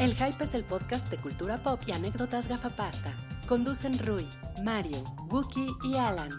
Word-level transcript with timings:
El 0.00 0.12
Hype 0.16 0.42
es 0.42 0.54
el 0.54 0.64
podcast 0.64 1.08
de 1.08 1.18
cultura 1.18 1.62
pop 1.62 1.80
y 1.86 1.92
anécdotas 1.92 2.48
gafapasta. 2.48 3.14
Conducen 3.46 3.96
Rui, 4.00 4.26
Mario, 4.64 4.98
Wookie 5.30 5.68
y 5.84 5.94
Alan. 5.94 6.32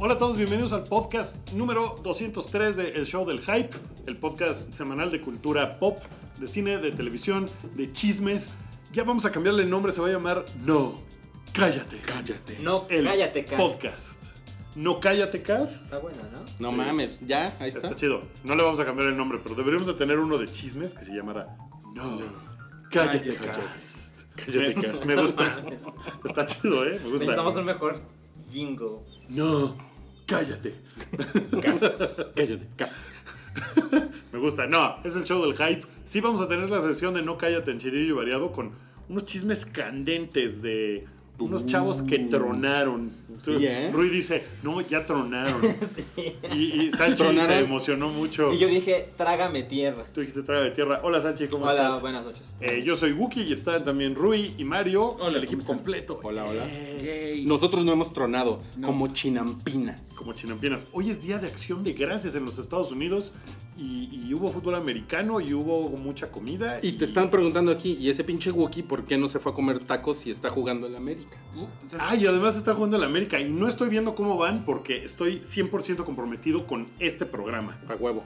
Hola 0.00 0.14
a 0.14 0.16
todos, 0.16 0.38
bienvenidos 0.38 0.72
al 0.72 0.84
podcast 0.84 1.52
número 1.52 2.00
203 2.02 2.74
de 2.74 2.90
El 2.92 3.04
Show 3.04 3.26
del 3.26 3.40
Hype, 3.40 3.76
el 4.06 4.16
podcast 4.16 4.72
semanal 4.72 5.10
de 5.10 5.20
cultura 5.20 5.78
pop, 5.78 5.98
de 6.38 6.46
cine, 6.46 6.78
de 6.78 6.90
televisión, 6.92 7.50
de 7.76 7.92
chismes. 7.92 8.48
Ya 8.92 9.04
vamos 9.04 9.24
a 9.24 9.30
cambiarle 9.30 9.62
el 9.62 9.70
nombre, 9.70 9.92
se 9.92 10.00
va 10.00 10.08
a 10.08 10.10
llamar 10.10 10.44
No, 10.64 11.00
cállate. 11.52 11.98
Cállate. 12.00 12.58
No, 12.60 12.86
El 12.88 13.04
cállate, 13.04 13.44
Cas. 13.44 13.60
podcast. 13.60 14.22
No 14.74 15.00
cállate, 15.00 15.42
Cast. 15.42 15.84
Está 15.84 15.98
buena, 15.98 16.22
¿no? 16.32 16.38
No 16.60 16.72
mames, 16.72 17.26
ya, 17.26 17.56
ahí 17.58 17.68
está. 17.68 17.80
Está 17.88 17.96
chido. 17.96 18.22
No 18.44 18.54
le 18.54 18.62
vamos 18.62 18.78
a 18.78 18.84
cambiar 18.84 19.08
el 19.08 19.16
nombre, 19.16 19.40
pero 19.42 19.54
deberíamos 19.54 19.86
de 19.88 19.94
tener 19.94 20.18
uno 20.18 20.38
de 20.38 20.50
chismes 20.50 20.94
que 20.94 21.04
se 21.04 21.12
llamara 21.12 21.56
No, 21.94 22.18
cállate, 22.90 23.34
Cállate, 23.34 23.36
Cast. 23.36 24.12
Cállate, 24.36 24.74
Cast. 24.74 25.04
Me 25.04 25.16
gusta. 25.16 25.56
Está 26.24 26.46
chido, 26.46 26.84
¿eh? 26.86 26.90
Me 26.92 26.98
gusta. 26.98 27.18
Necesitamos 27.18 27.56
un 27.56 27.64
mejor 27.64 28.00
jingle. 28.50 28.88
No, 29.30 29.76
cállate. 30.26 30.74
cállate, 32.34 32.68
cast. 32.76 33.00
Me 34.32 34.38
gusta. 34.38 34.66
No, 34.66 34.96
es 35.04 35.16
el 35.16 35.24
show 35.24 35.40
del 35.42 35.54
hype. 35.54 35.82
Sí 36.04 36.20
vamos 36.20 36.40
a 36.40 36.48
tener 36.48 36.68
la 36.70 36.80
sesión 36.80 37.14
de 37.14 37.22
No 37.22 37.38
Cállate 37.38 37.70
en 37.70 37.78
Chidillo 37.78 38.14
y 38.14 38.16
Variado 38.16 38.52
con 38.52 38.70
unos 39.08 39.24
chismes 39.24 39.64
candentes 39.64 40.60
de 40.60 41.06
unos 41.38 41.66
chavos 41.66 42.02
que 42.02 42.18
tronaron. 42.18 43.10
Sí, 43.40 43.56
¿eh? 43.60 43.90
Rui 43.92 44.08
dice, 44.08 44.44
no, 44.64 44.80
ya 44.80 45.06
tronaron. 45.06 45.60
Y, 46.52 46.82
y 46.86 46.90
Salchi 46.90 47.22
¿Tronaron? 47.22 47.46
se 47.52 47.58
emocionó 47.60 48.08
mucho. 48.08 48.52
Y 48.52 48.58
yo 48.58 48.66
dije, 48.66 49.10
trágame 49.16 49.62
tierra. 49.62 50.04
Tú 50.12 50.20
dijiste, 50.20 50.42
traga 50.42 50.62
de 50.62 50.72
tierra. 50.72 51.00
Hola 51.04 51.20
Salchi, 51.20 51.46
¿cómo 51.46 51.64
Hola, 51.64 51.84
estás? 51.84 52.00
buenas 52.00 52.24
noches. 52.24 52.42
Eh, 52.60 52.82
yo 52.84 52.96
soy 52.96 53.12
Wookie 53.12 53.42
y 53.42 53.52
están 53.52 53.84
también 53.84 54.16
Rui 54.16 54.52
y 54.58 54.64
Mario, 54.64 55.04
Hola, 55.20 55.38
el 55.38 55.44
equipo 55.44 55.64
completo. 55.64 56.18
Hola, 56.24 56.44
hola. 56.44 56.64
Nosotros 57.44 57.84
no 57.84 57.92
hemos 57.92 58.12
tronado, 58.12 58.60
como 58.82 59.06
chinampinas. 59.06 60.14
como 60.14 60.32
chinampinas. 60.32 60.86
Hoy 60.92 61.10
es 61.10 61.22
día 61.22 61.38
de 61.38 61.46
acción 61.46 61.84
de 61.84 61.92
gracias 61.92 62.34
en 62.34 62.44
los 62.44 62.58
Estados 62.58 62.90
Unidos 62.90 63.34
y, 63.78 64.26
y 64.26 64.34
hubo 64.34 64.50
fútbol 64.50 64.74
americano 64.74 65.40
y 65.40 65.54
hubo 65.54 65.88
mucha 65.90 66.30
comida. 66.30 66.80
Y 66.82 66.92
te 66.92 67.04
están 67.04 67.30
preguntando 67.30 67.70
aquí, 67.70 67.96
¿y 68.00 68.10
ese 68.10 68.24
pinche 68.24 68.50
Wookie 68.50 68.82
por 68.82 69.04
qué 69.04 69.16
no 69.16 69.28
se 69.28 69.38
fue 69.38 69.52
a 69.52 69.54
comer 69.54 69.78
tacos 69.78 70.18
si 70.18 70.30
está 70.30 70.50
jugando 70.50 70.86
en 70.86 70.92
la 70.92 70.98
América? 70.98 71.38
Uh. 71.56 71.66
Ah, 71.98 72.16
y 72.16 72.26
además 72.26 72.56
está 72.56 72.74
jugando 72.74 72.96
en 72.96 73.02
la 73.02 73.06
América 73.06 73.40
y 73.40 73.50
no 73.50 73.68
estoy 73.68 73.88
viendo 73.88 74.14
cómo 74.14 74.36
van 74.36 74.64
porque 74.64 75.04
estoy 75.04 75.40
100% 75.40 76.04
comprometido 76.04 76.66
con 76.66 76.88
este 76.98 77.24
programa. 77.24 77.78
A 77.88 77.94
huevo. 77.94 78.24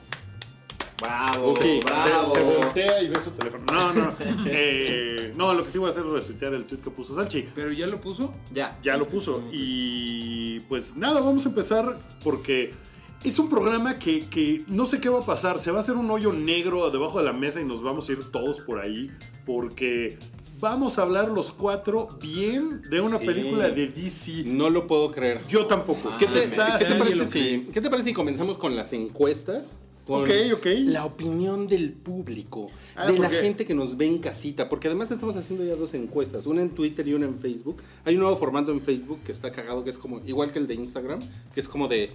Bravo. 1.01 1.57
Se, 1.57 1.81
se 1.83 2.41
voltea 2.43 3.03
y 3.03 3.09
ve 3.09 3.21
su 3.21 3.33
teléfono. 3.33 3.65
No, 3.73 3.93
no, 3.93 4.05
no. 4.07 4.13
Eh, 4.47 5.33
no, 5.37 5.53
lo 5.53 5.65
que 5.65 5.71
sí 5.71 5.79
voy 5.79 5.89
a 5.89 5.91
hacer 5.91 6.05
es 6.05 6.13
retuitear 6.13 6.55
el 6.55 6.65
tweet 6.65 6.81
que 6.81 6.91
puso 6.91 7.15
Salchi. 7.15 7.49
Pero 7.55 7.73
ya 7.73 7.87
lo 7.87 8.01
puso. 8.01 8.33
Ya. 8.53 8.79
Ya 8.83 8.97
lo 8.97 9.07
puso. 9.07 9.43
Y 9.51 10.61
pues 10.61 10.97
nada, 10.97 11.21
vamos 11.21 11.45
a 11.45 11.49
empezar 11.49 11.99
porque 12.23 12.73
es 13.25 13.39
un 13.39 13.49
programa 13.49 13.99
que, 13.99 14.27
que 14.29 14.65
no 14.71 14.85
sé 14.85 15.01
qué 15.01 15.09
va 15.09 15.21
a 15.21 15.27
pasar. 15.27 15.59
Se 15.59 15.71
va 15.71 15.79
a 15.79 15.81
hacer 15.83 15.95
un 15.97 16.11
hoyo 16.11 16.33
negro 16.33 16.91
debajo 16.91 17.19
de 17.19 17.25
la 17.25 17.33
mesa 17.33 17.61
y 17.61 17.65
nos 17.65 17.83
vamos 17.83 18.09
a 18.09 18.13
ir 18.13 18.19
todos 18.31 18.61
por 18.61 18.81
ahí 18.81 19.11
porque 19.47 20.19
vamos 20.61 20.99
a 20.99 21.03
hablar 21.03 21.29
los 21.29 21.53
cuatro 21.53 22.09
bien 22.21 22.83
de 22.91 23.01
una 23.01 23.19
Sí. 23.19 23.27
película 23.27 23.69
de 23.69 23.89
DC. 23.89 24.45
No 24.47 24.71
lo 24.71 24.87
puedo 24.87 25.11
creer. 25.11 25.41
Yo 25.49 25.67
tampoco. 25.67 26.13
¿Qué 26.19 26.27
te, 26.27 26.43
Está 26.45 26.79
qué 26.79 26.85
te 26.85 26.91
así. 26.93 26.99
parece 26.99 27.27
si, 27.27 27.67
¿Qué 27.73 27.81
te 27.81 27.91
parece 27.91 28.11
si 28.11 28.15
comenzamos 28.15 28.57
con 28.57 28.77
las 28.77 28.93
encuestas? 28.93 29.77
Con 30.07 30.23
Ok, 30.23 30.31
ok. 30.55 30.67
La 30.87 31.05
opinión 31.05 31.69
del 31.69 31.93
público, 31.93 32.71
Ah, 32.97 33.07
de 33.11 33.19
la 33.21 33.31
gente 33.31 33.65
que 33.65 33.73
nos 33.73 33.97
ve 33.97 34.07
en 34.07 34.19
casita, 34.19 34.69
porque 34.69 34.89
además 34.89 35.11
estamos 35.13 35.37
haciendo 35.37 35.65
ya 35.65 35.77
dos 35.77 35.95
encuestas, 35.95 36.45
una 36.47 36.61
en 36.61 36.71
Twitter 36.71 37.07
y 37.07 37.15
una 37.15 37.27
en 37.27 37.39
Facebook. 37.39 37.77
Hay 38.05 38.15
un 38.17 38.21
nuevo 38.23 38.37
formato 38.37 38.73
en 38.73 38.81
Facebook 38.83 39.21
que 39.25 39.31
está 39.33 39.53
cagado, 39.53 39.85
que 39.85 39.91
es 39.91 39.99
como, 39.99 40.21
igual 40.27 40.53
que 40.53 40.59
el 40.59 40.67
de 40.67 40.75
Instagram, 40.75 41.21
que 41.55 41.61
es 41.61 41.69
como 41.69 41.87
de 41.87 42.11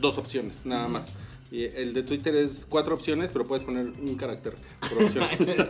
dos 0.00 0.18
opciones, 0.18 0.62
nada 0.64 0.88
más. 0.88 1.08
Y 1.50 1.64
el 1.64 1.94
de 1.94 2.02
Twitter 2.02 2.34
es 2.36 2.66
cuatro 2.68 2.94
opciones, 2.94 3.30
pero 3.30 3.46
puedes 3.46 3.64
poner 3.64 3.86
un 3.86 4.16
carácter 4.16 4.54
por 4.80 5.02
opción. 5.02 5.24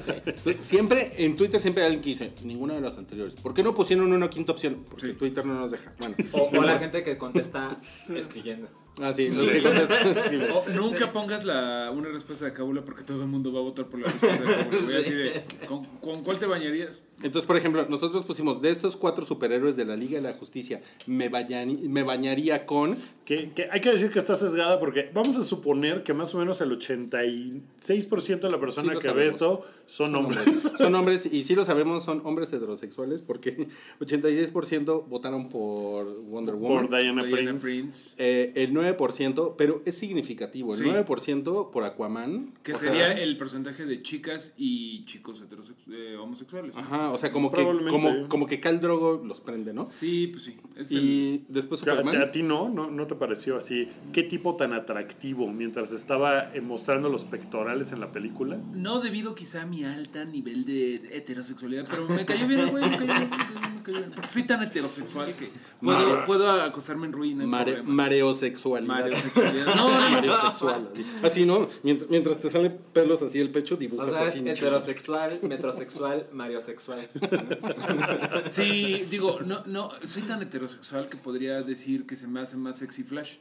Siempre, 0.58 1.12
en 1.24 1.36
Twitter 1.36 1.60
siempre 1.60 1.84
hay 1.84 1.92
alguien 1.94 2.02
que 2.02 2.10
dice, 2.24 2.32
ninguna 2.44 2.74
de 2.74 2.80
las 2.80 2.96
anteriores. 2.96 3.34
¿Por 3.34 3.54
qué 3.54 3.62
no 3.62 3.74
pusieron 3.74 4.12
una 4.12 4.28
quinta 4.28 4.50
opción? 4.52 4.84
Porque 4.90 5.10
Sí. 5.10 5.12
Twitter 5.12 5.46
no 5.46 5.54
nos 5.54 5.70
deja. 5.70 5.92
Bueno. 5.98 6.16
O, 6.32 6.48
o 6.58 6.62
la 6.62 6.78
gente 6.78 7.04
que 7.04 7.16
contesta 7.16 7.80
escribiendo. 8.08 8.68
Ah, 9.00 9.12
sí, 9.12 9.30
los 9.30 9.46
que 9.48 9.62
contestan 9.62 10.08
escriben. 10.08 10.50
O 10.50 10.68
nunca 10.70 11.12
pongas 11.12 11.44
la, 11.44 11.92
una 11.94 12.08
respuesta 12.08 12.44
de 12.46 12.52
Cábula 12.52 12.84
porque 12.84 13.04
todo 13.04 13.22
el 13.22 13.28
mundo 13.28 13.52
va 13.52 13.60
a 13.60 13.62
votar 13.62 13.86
por 13.86 14.00
la 14.00 14.10
respuesta 14.10 14.42
de 14.42 14.54
Cábula. 14.64 14.78
Voy 14.84 14.94
así 14.96 15.12
de, 15.12 15.44
¿con, 15.68 15.84
con 16.00 16.24
cuál 16.24 16.40
te 16.40 16.46
bañarías? 16.46 17.02
Entonces, 17.22 17.46
por 17.46 17.56
ejemplo, 17.56 17.84
nosotros 17.88 18.24
pusimos 18.24 18.62
de 18.62 18.70
estos 18.70 18.96
cuatro 18.96 19.24
superhéroes 19.24 19.76
de 19.76 19.84
la 19.84 19.96
Liga 19.96 20.20
de 20.20 20.28
la 20.28 20.32
Justicia, 20.34 20.80
me, 21.06 21.30
bañani- 21.30 21.88
me 21.88 22.02
bañaría 22.02 22.64
con. 22.66 22.96
Que, 23.24 23.50
que 23.50 23.68
hay 23.70 23.80
que 23.80 23.90
decir 23.90 24.10
que 24.10 24.18
está 24.18 24.34
sesgada 24.36 24.78
porque 24.80 25.10
vamos 25.12 25.36
a 25.36 25.42
suponer 25.42 26.02
que 26.02 26.14
más 26.14 26.34
o 26.34 26.38
menos 26.38 26.60
el 26.62 26.70
86% 26.70 28.40
de 28.40 28.50
la 28.50 28.58
persona 28.60 28.94
Sí 28.94 29.00
que 29.00 29.12
ve 29.12 29.26
esto 29.26 29.60
son, 29.86 30.14
hombres. 30.14 30.44
Son 30.78 30.94
hombres, 30.94 31.26
y 31.30 31.42
sí 31.42 31.54
lo 31.54 31.64
sabemos, 31.64 32.04
son 32.04 32.20
hombres 32.24 32.52
heterosexuales, 32.52 33.22
porque 33.22 33.68
86% 34.00 35.06
votaron 35.08 35.48
por 35.48 36.06
Wonder 36.24 36.54
Woman. 36.54 36.86
Por 36.88 36.98
Diana, 36.98 37.24
Diana 37.24 37.58
Prince. 37.58 37.60
Prince. 37.62 38.14
Eh, 38.18 38.52
el 38.56 38.72
9%, 38.72 39.54
pero 39.56 39.82
es 39.84 39.96
significativo, 39.96 40.72
el 40.74 40.78
Sí. 40.78 40.84
9% 40.88 41.70
por 41.70 41.84
Aquaman. 41.84 42.52
Que 42.62 42.74
sería 42.74 43.06
sea, 43.06 43.12
el 43.22 43.36
porcentaje 43.36 43.84
de 43.86 44.02
chicas 44.02 44.52
y 44.56 45.04
chicos 45.04 45.40
heterosex 45.42 45.76
eh, 45.90 46.16
homosexuales. 46.16 46.74
¿no? 46.74 46.82
O 47.12 47.18
sea, 47.18 47.32
como 47.32 47.50
que, 47.50 47.62
como, 47.90 48.28
como 48.28 48.46
que 48.46 48.60
Cal 48.60 48.80
Drogo 48.80 49.22
los 49.24 49.40
prende, 49.40 49.72
¿no? 49.72 49.86
Sí, 49.86 50.28
pues 50.28 50.44
sí. 50.44 50.56
Es 50.76 50.90
el- 50.90 50.96
Y 50.98 51.44
después 51.48 51.80
¿A, 51.82 51.84
Superman. 51.84 52.22
a 52.22 52.30
ti 52.30 52.42
no? 52.42 52.68
no? 52.68 52.90
¿No 52.90 53.06
te 53.06 53.14
pareció 53.14 53.56
así? 53.56 53.88
¿Qué 54.12 54.22
tipo 54.22 54.56
tan 54.56 54.72
atractivo 54.72 55.46
mientras 55.48 55.92
estaba 55.92 56.54
eh, 56.54 56.60
mostrando 56.60 57.08
los 57.08 57.24
pectorales 57.24 57.92
en 57.92 58.00
la 58.00 58.12
película? 58.12 58.58
No 58.74 59.00
debido 59.00 59.34
quizá 59.34 59.62
a 59.62 59.66
mi 59.66 59.84
alta 59.84 60.24
nivel 60.24 60.64
de 60.64 60.94
heterosexualidad, 61.16 61.86
pero 61.88 62.06
me 62.08 62.24
cayó 62.24 62.46
bien 62.46 62.60
el 62.60 62.70
güey, 62.70 62.88
me 62.88 62.96
cayó 62.96 63.06
bien, 63.14 63.30
me 63.30 63.36
cayó 63.36 63.60
bien, 63.60 63.74
me 63.74 63.82
cayó 63.82 63.98
bien. 63.98 64.10
Porque 64.14 64.28
soy 64.28 64.42
tan 64.44 64.62
heterosexual 64.62 65.32
que 65.34 65.48
puedo, 65.80 66.24
puedo 66.26 66.50
acostarme 66.50 67.06
en 67.06 67.12
ruina. 67.12 67.46
Mare- 67.46 67.82
mareosexualidad. 67.82 68.94
Mareosexualidad. 68.94 69.66
No, 69.78 69.88
no, 69.88 70.00
no. 70.00 70.10
Mareosexual, 70.10 70.88
así. 70.92 71.06
Así, 71.22 71.44
¿no? 71.46 71.68
Mientras, 71.82 72.10
mientras 72.10 72.38
te 72.38 72.48
salen 72.48 72.78
pelos 72.92 73.22
así 73.22 73.38
el 73.38 73.50
pecho, 73.50 73.74
O 73.74 73.78
dibujas 73.78 74.10
sea, 74.10 74.22
así. 74.22 74.38
heterosexual, 74.40 75.30
metrosexual, 75.42 76.26
mariosexual. 76.32 76.97
Sí, 78.50 79.06
digo, 79.10 79.40
no, 79.44 79.62
no, 79.66 79.90
soy 80.04 80.22
tan 80.22 80.42
heterosexual 80.42 81.08
que 81.08 81.16
podría 81.16 81.62
decir 81.62 82.06
que 82.06 82.16
se 82.16 82.26
me 82.26 82.40
hace 82.40 82.56
más 82.56 82.78
sexy 82.78 83.02
Flash. 83.04 83.34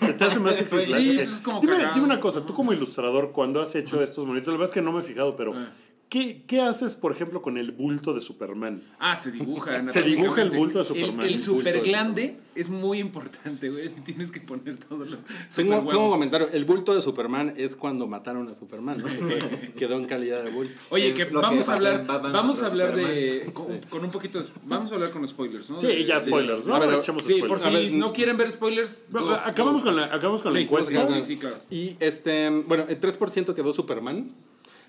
¿Se 0.00 0.12
te 0.14 0.24
hace 0.24 0.38
más 0.40 0.56
sexy 0.56 0.76
Sí, 0.78 0.86
Flash? 0.86 1.14
pues 1.16 1.32
es 1.32 1.40
como 1.40 1.60
dime, 1.60 1.76
cagado. 1.76 1.94
dime 1.94 2.06
una 2.06 2.20
cosa, 2.20 2.44
tú 2.44 2.54
como 2.54 2.72
ilustrador, 2.72 3.32
cuando 3.32 3.60
has 3.60 3.74
hecho 3.74 4.02
estos 4.02 4.26
monitos, 4.26 4.48
la 4.48 4.52
verdad 4.54 4.68
es 4.68 4.74
que 4.74 4.82
no 4.82 4.92
me 4.92 5.00
he 5.00 5.02
fijado, 5.02 5.36
pero 5.36 5.54
Ah. 5.54 5.68
¿Qué, 6.08 6.44
qué 6.46 6.60
haces, 6.60 6.94
por 6.94 7.12
ejemplo, 7.12 7.42
con 7.42 7.56
el 7.58 7.72
bulto 7.72 8.14
de 8.14 8.20
Superman? 8.20 8.82
Ah, 8.98 9.16
se 9.16 9.30
dibuja. 9.32 9.82
Se 9.92 10.02
dibuja 10.02 10.42
el 10.42 10.50
bulto 10.50 10.78
de 10.78 10.84
Superman. 10.84 11.26
El, 11.26 11.34
El 11.34 11.38
bulto 11.40 11.52
super 11.56 11.74
de 11.74 11.80
glande 11.88 12.36
es 12.54 12.68
muy 12.70 12.98
importante, 13.00 13.68
güey. 13.70 13.88
Si 13.88 14.00
tienes 14.04 14.30
que 14.30 14.40
poner 14.40 14.76
todos 14.76 15.08
los. 15.10 15.20
Tengo, 15.54 15.78
un 15.80 15.86
comentario. 16.10 16.48
El 16.52 16.64
bulto 16.64 16.94
de 16.94 17.00
Superman 17.00 17.52
es 17.56 17.76
cuando 17.76 18.06
mataron 18.06 18.48
a 18.48 18.54
Superman, 18.54 18.98
¿no? 18.98 19.06
Que 19.06 19.72
quedó 19.78 19.96
en 19.96 20.06
calidad 20.06 20.42
de 20.44 20.50
bulto. 20.50 20.72
Oye, 20.90 21.08
Es 21.10 21.16
que 21.16 21.24
vamos 21.26 21.68
a 21.68 21.74
hablar, 21.74 22.06
vamos 22.06 22.62
a 22.62 22.66
hablar 22.66 22.96
de 22.96 23.50
con, 23.52 23.78
con 23.90 24.04
un 24.04 24.10
poquito, 24.10 24.40
de- 24.40 24.48
vamos 24.64 24.90
a 24.92 24.94
hablar 24.94 25.10
con 25.10 25.26
spoilers, 25.26 25.68
¿no? 25.70 25.80
Sí, 25.80 25.86
De- 25.88 26.04
ya 26.04 26.20
de- 26.20 26.28
spoilers, 26.30 26.64
¿no? 26.64 26.74
A 26.74 26.78
ver, 26.78 27.02
Sí, 27.02 27.12
spoilers. 27.12 27.48
por 27.48 27.58
A 27.58 27.68
si 27.70 27.74
ver, 27.74 27.92
no 27.92 28.12
quieren 28.12 28.36
ver 28.36 28.50
spoilers. 28.52 28.98
Bueno, 29.10 29.32
acabamos 29.32 29.82
go. 29.82 29.88
con 29.88 29.96
la, 29.96 30.04
acabamos 30.06 30.40
con 30.42 30.52
la 30.52 30.58
Sí, 30.58 30.64
encuesta. 30.64 31.06
sí, 31.06 31.22
sí, 31.22 31.36
claro. 31.36 31.56
Y 31.70 31.96
este, 32.00 32.48
bueno, 32.66 32.84
el 32.88 32.98
3% 33.00 33.54
quedó 33.54 33.72
Superman. 33.72 34.30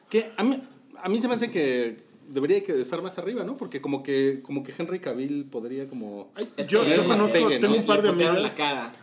Que 0.10 0.31
a 0.38 0.44
mí, 0.44 0.62
a 1.04 1.10
mí 1.10 1.18
se 1.18 1.28
me 1.28 1.34
hace 1.36 1.50
que 1.52 1.98
debería 2.30 2.62
que 2.64 2.74
estar 2.74 3.02
más 3.02 3.18
arriba, 3.18 3.44
¿no? 3.44 3.56
Porque 3.58 3.82
como 3.82 4.04
que, 4.04 4.42
como 4.44 4.64
que 4.64 4.74
Henry 4.78 5.00
Cavill 5.00 5.46
podría 5.46 5.88
como. 5.88 6.30
Yo, 6.68 6.84
yo 6.86 7.06
conozco, 7.06 7.32
pegue, 7.32 7.56
¿no? 7.56 7.68
tengo 7.68 7.76
un 7.78 7.86
par 7.86 8.02
de 8.02 8.10
amigas. 8.10 8.42
la 8.42 8.50
cara. 8.50 8.94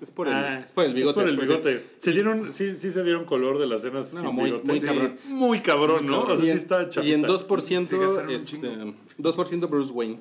Es 0.00 0.10
por 0.10 0.26
el, 0.28 0.34
Ah, 0.34 0.60
es 0.62 0.72
por 0.72 0.84
el 0.84 0.92
bigote. 0.92 1.10
Es 1.10 1.14
por 1.22 1.28
el 1.30 1.36
pues, 1.36 1.48
bigote. 1.48 1.82
Se 1.98 2.12
dieron, 2.12 2.52
sí, 2.52 2.74
sí 2.74 2.90
se 2.90 3.02
dieron 3.04 3.24
color 3.24 3.58
de 3.58 3.66
las 3.66 3.80
cenas 3.82 4.12
No, 4.12 4.20
sin 4.22 4.34
muy- 4.34 4.44
bigote. 4.46 4.66
muy 4.66 4.80
Sí. 4.80 4.84
cabrón. 4.84 5.16
Muy 5.28 5.60
cabrón, 5.60 6.06
¿no? 6.06 6.22
O 6.24 6.26
sea, 6.26 6.34
Y 6.36 6.42
sí 6.42 6.50
en, 6.50 6.58
está 6.58 6.82
y 6.82 6.88
chafita. 6.90 7.14
en 7.14 7.22
2%, 7.22 7.88
Se 7.88 7.98
gastaron 7.98 8.28
un 8.28 8.34
este, 8.34 8.50
chingo. 8.50 8.94
2% 9.18 9.68
Bruce 9.68 9.92
Wayne. 9.92 10.18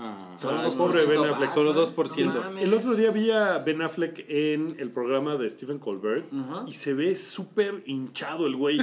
Ah. 0.00 0.36
Solo 0.40 0.58
Ah, 0.58 0.64
2%. 0.68 0.76
pobre 0.76 1.04
Ben 1.06 1.24
Affleck. 1.24 1.52
Solo 1.52 1.74
2%. 1.74 2.32
No. 2.52 2.58
El 2.58 2.72
otro 2.72 2.94
día 2.94 3.10
vi 3.10 3.30
a 3.32 3.58
Ben 3.58 3.82
Affleck 3.82 4.24
en 4.28 4.76
el 4.78 4.90
programa 4.92 5.34
de 5.36 5.50
Stephen 5.50 5.78
Colbert 5.80 6.26
y 6.68 6.72
se 6.74 6.94
ve 6.94 7.16
súper 7.16 7.82
hinchado 7.86 8.46
el 8.46 8.54
güey. 8.56 8.78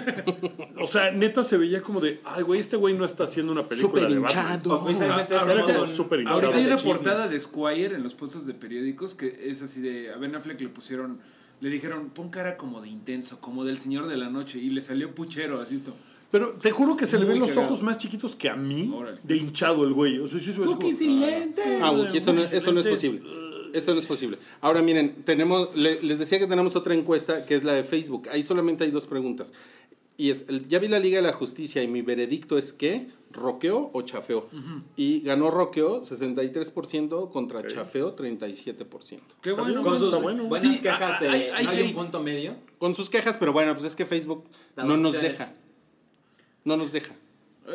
o 0.82 0.86
sea, 0.88 1.12
neta 1.12 1.42
se 1.44 1.58
veía 1.58 1.82
como 1.82 2.02
de, 2.02 2.20
ay, 2.26 2.44
güey, 2.44 2.60
este 2.60 2.76
güey 2.76 2.94
no 2.96 3.06
está 3.06 3.24
haciendo 3.24 3.52
una 3.54 3.68
película 3.68 4.02
Súper 4.04 4.14
de 4.14 4.20
Batman". 4.20 4.56
hinchado. 4.56 4.76
Ah, 4.76 5.46
ahorita- 5.48 5.88
súper 5.88 6.20
hinchado. 6.20 6.36
Ahorita 6.42 6.58
hay 6.58 6.66
una 6.66 6.78
portada 6.78 7.28
de 7.28 7.40
Squire 7.40 7.96
en 7.96 8.04
los 8.04 8.14
puestos 8.14 8.46
de 8.46 8.54
periódicos 8.54 9.16
que 9.16 9.40
es 9.50 9.62
así 9.62 9.80
de. 9.82 10.12
A 10.12 10.18
Ben 10.18 10.36
Affleck 10.36 10.60
le 10.60 10.70
pusieron. 10.70 11.20
Le 11.62 11.70
dijeron, 11.70 12.10
pon 12.10 12.30
cara 12.30 12.58
como 12.58 12.82
de 12.82 12.90
intenso, 12.90 13.40
como 13.40 13.64
del 13.64 13.78
señor 13.78 14.08
de 14.08 14.18
la 14.18 14.30
noche. 14.30 14.60
Y 14.60 14.70
le 14.72 14.82
salió 14.82 15.16
puchero, 15.16 15.62
así 15.62 15.78
esto. 15.78 15.96
Pero 16.32 16.50
te 16.62 16.72
juro 16.72 16.98
que 16.98 17.06
se 17.06 17.18
le 17.18 17.26
ven 17.26 17.40
los 17.40 17.50
cagado. 17.50 17.68
ojos 17.68 17.84
más 17.84 17.98
chiquitos 17.98 18.36
que 18.36 18.50
a 18.50 18.56
mí 18.56 18.92
Órale. 18.94 19.18
de 19.24 19.38
hinchado 19.38 19.84
el 19.86 19.94
güey. 19.94 20.20
O 20.20 20.28
sea, 20.28 20.40
sí 20.40 20.52
como, 20.52 20.72
Ah, 20.74 22.10
eso 22.14 22.34
no, 22.34 22.42
eso 22.44 22.72
no 22.74 22.80
es 22.82 22.88
posible. 22.88 23.22
Eso 23.74 23.94
no 23.94 24.00
es 24.00 24.06
posible. 24.06 24.38
Ahora 24.62 24.82
miren, 24.82 25.16
tenemos, 25.26 25.76
le- 25.76 26.02
les 26.02 26.18
decía 26.20 26.40
que 26.40 26.48
tenemos 26.48 26.76
otra 26.76 26.94
encuesta 26.94 27.46
que 27.46 27.56
es 27.56 27.64
la 27.64 27.74
de 27.74 27.84
Facebook. 27.84 28.30
Ahí 28.32 28.42
solamente 28.44 28.84
hay 28.86 28.92
dos 28.92 29.06
preguntas. 29.06 29.54
Y 30.18 30.30
es, 30.30 30.46
ya 30.70 30.80
vi 30.80 30.88
la 30.88 30.98
Liga 31.00 31.18
de 31.18 31.24
la 31.24 31.34
Justicia 31.34 31.84
y 31.84 31.90
mi 31.90 32.02
veredicto 32.02 32.58
es 32.58 32.72
que, 32.72 33.08
¿roqueo 33.32 33.90
o 33.94 34.02
chafeo? 34.02 34.48
Y 34.96 35.20
ganó 35.20 35.52
roqueo 35.52 36.02
63% 36.02 37.32
contra 37.32 37.68
chafeo 37.68 38.16
37%. 38.16 39.20
Qué 39.42 39.52
bueno. 39.52 39.84
Con 39.84 39.98
sus 39.98 40.08
Está 40.08 40.22
bueno. 40.24 40.46
buenas 40.46 40.72
Sí, 40.74 40.80
quejas 40.82 41.20
de 41.20 41.28
hay- 41.30 41.42
hay 41.54 41.66
no 41.66 41.72
hay 41.72 41.82
un 41.84 41.94
punto 41.96 42.22
medio. 42.24 42.56
Con 42.80 42.96
sus 42.96 43.10
quejas, 43.10 43.36
pero 43.38 43.52
bueno, 43.52 43.74
pues 43.74 43.84
es 43.86 43.96
que 43.98 44.06
Facebook 44.06 44.46
Las 44.78 44.86
no 44.88 44.96
nos 44.98 45.12
deja. 45.14 45.54
No 46.66 46.76
nos 46.76 46.92
deja. 46.92 47.16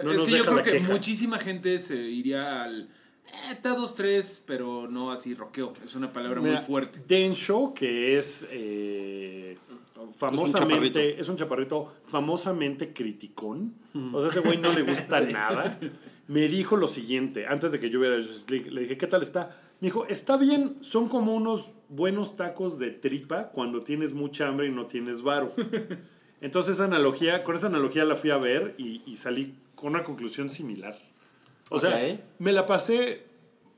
No 0.04 0.12
es 0.12 0.18
nos 0.18 0.28
que 0.28 0.36
yo 0.36 0.44
creo 0.44 0.62
que 0.62 0.72
queja. 0.72 0.92
muchísima 0.92 1.38
gente 1.38 1.78
se 1.78 1.96
iría 1.96 2.62
al. 2.62 2.82
Eh, 2.82 3.52
está 3.52 3.76
2-3, 3.76 4.42
pero 4.46 4.88
no 4.88 5.10
así 5.12 5.34
roqueo. 5.34 5.72
Es 5.84 5.94
una 5.94 6.12
palabra 6.12 6.40
Mira, 6.40 6.56
muy 6.56 6.66
fuerte. 6.66 7.00
Densho, 7.08 7.72
que 7.72 8.18
es 8.18 8.46
eh, 8.50 9.56
famosamente, 10.16 11.20
es 11.20 11.28
un 11.28 11.36
chaparrito 11.36 11.92
famosamente 12.06 12.92
criticón. 12.92 13.74
O 14.12 14.20
sea, 14.20 14.30
ese 14.30 14.40
güey 14.40 14.58
no 14.58 14.72
le 14.72 14.82
gusta 14.82 15.20
nada. 15.32 15.78
Me 16.28 16.46
dijo 16.48 16.76
lo 16.76 16.86
siguiente, 16.86 17.46
antes 17.46 17.72
de 17.72 17.80
que 17.80 17.90
yo 17.90 18.00
League, 18.00 18.70
le 18.70 18.82
dije, 18.82 18.96
¿qué 18.96 19.06
tal 19.06 19.22
está? 19.22 19.50
Me 19.80 19.86
dijo, 19.86 20.06
está 20.06 20.36
bien, 20.36 20.76
son 20.80 21.08
como 21.08 21.34
unos 21.34 21.70
buenos 21.88 22.36
tacos 22.36 22.78
de 22.78 22.90
tripa 22.90 23.48
cuando 23.48 23.82
tienes 23.82 24.12
mucha 24.12 24.46
hambre 24.46 24.68
y 24.68 24.70
no 24.70 24.86
tienes 24.86 25.22
varo. 25.22 25.52
Entonces 26.40 26.74
esa 26.76 26.84
analogía, 26.84 27.44
con 27.44 27.54
esa 27.56 27.66
analogía 27.66 28.04
la 28.04 28.16
fui 28.16 28.30
a 28.30 28.38
ver 28.38 28.74
y, 28.78 29.02
y 29.06 29.16
salí 29.16 29.54
con 29.74 29.90
una 29.90 30.04
conclusión 30.04 30.50
similar. 30.50 30.96
O 31.70 31.78
sea, 31.78 32.18
me 32.38 32.52
la 32.52 32.66
pasé 32.66 33.24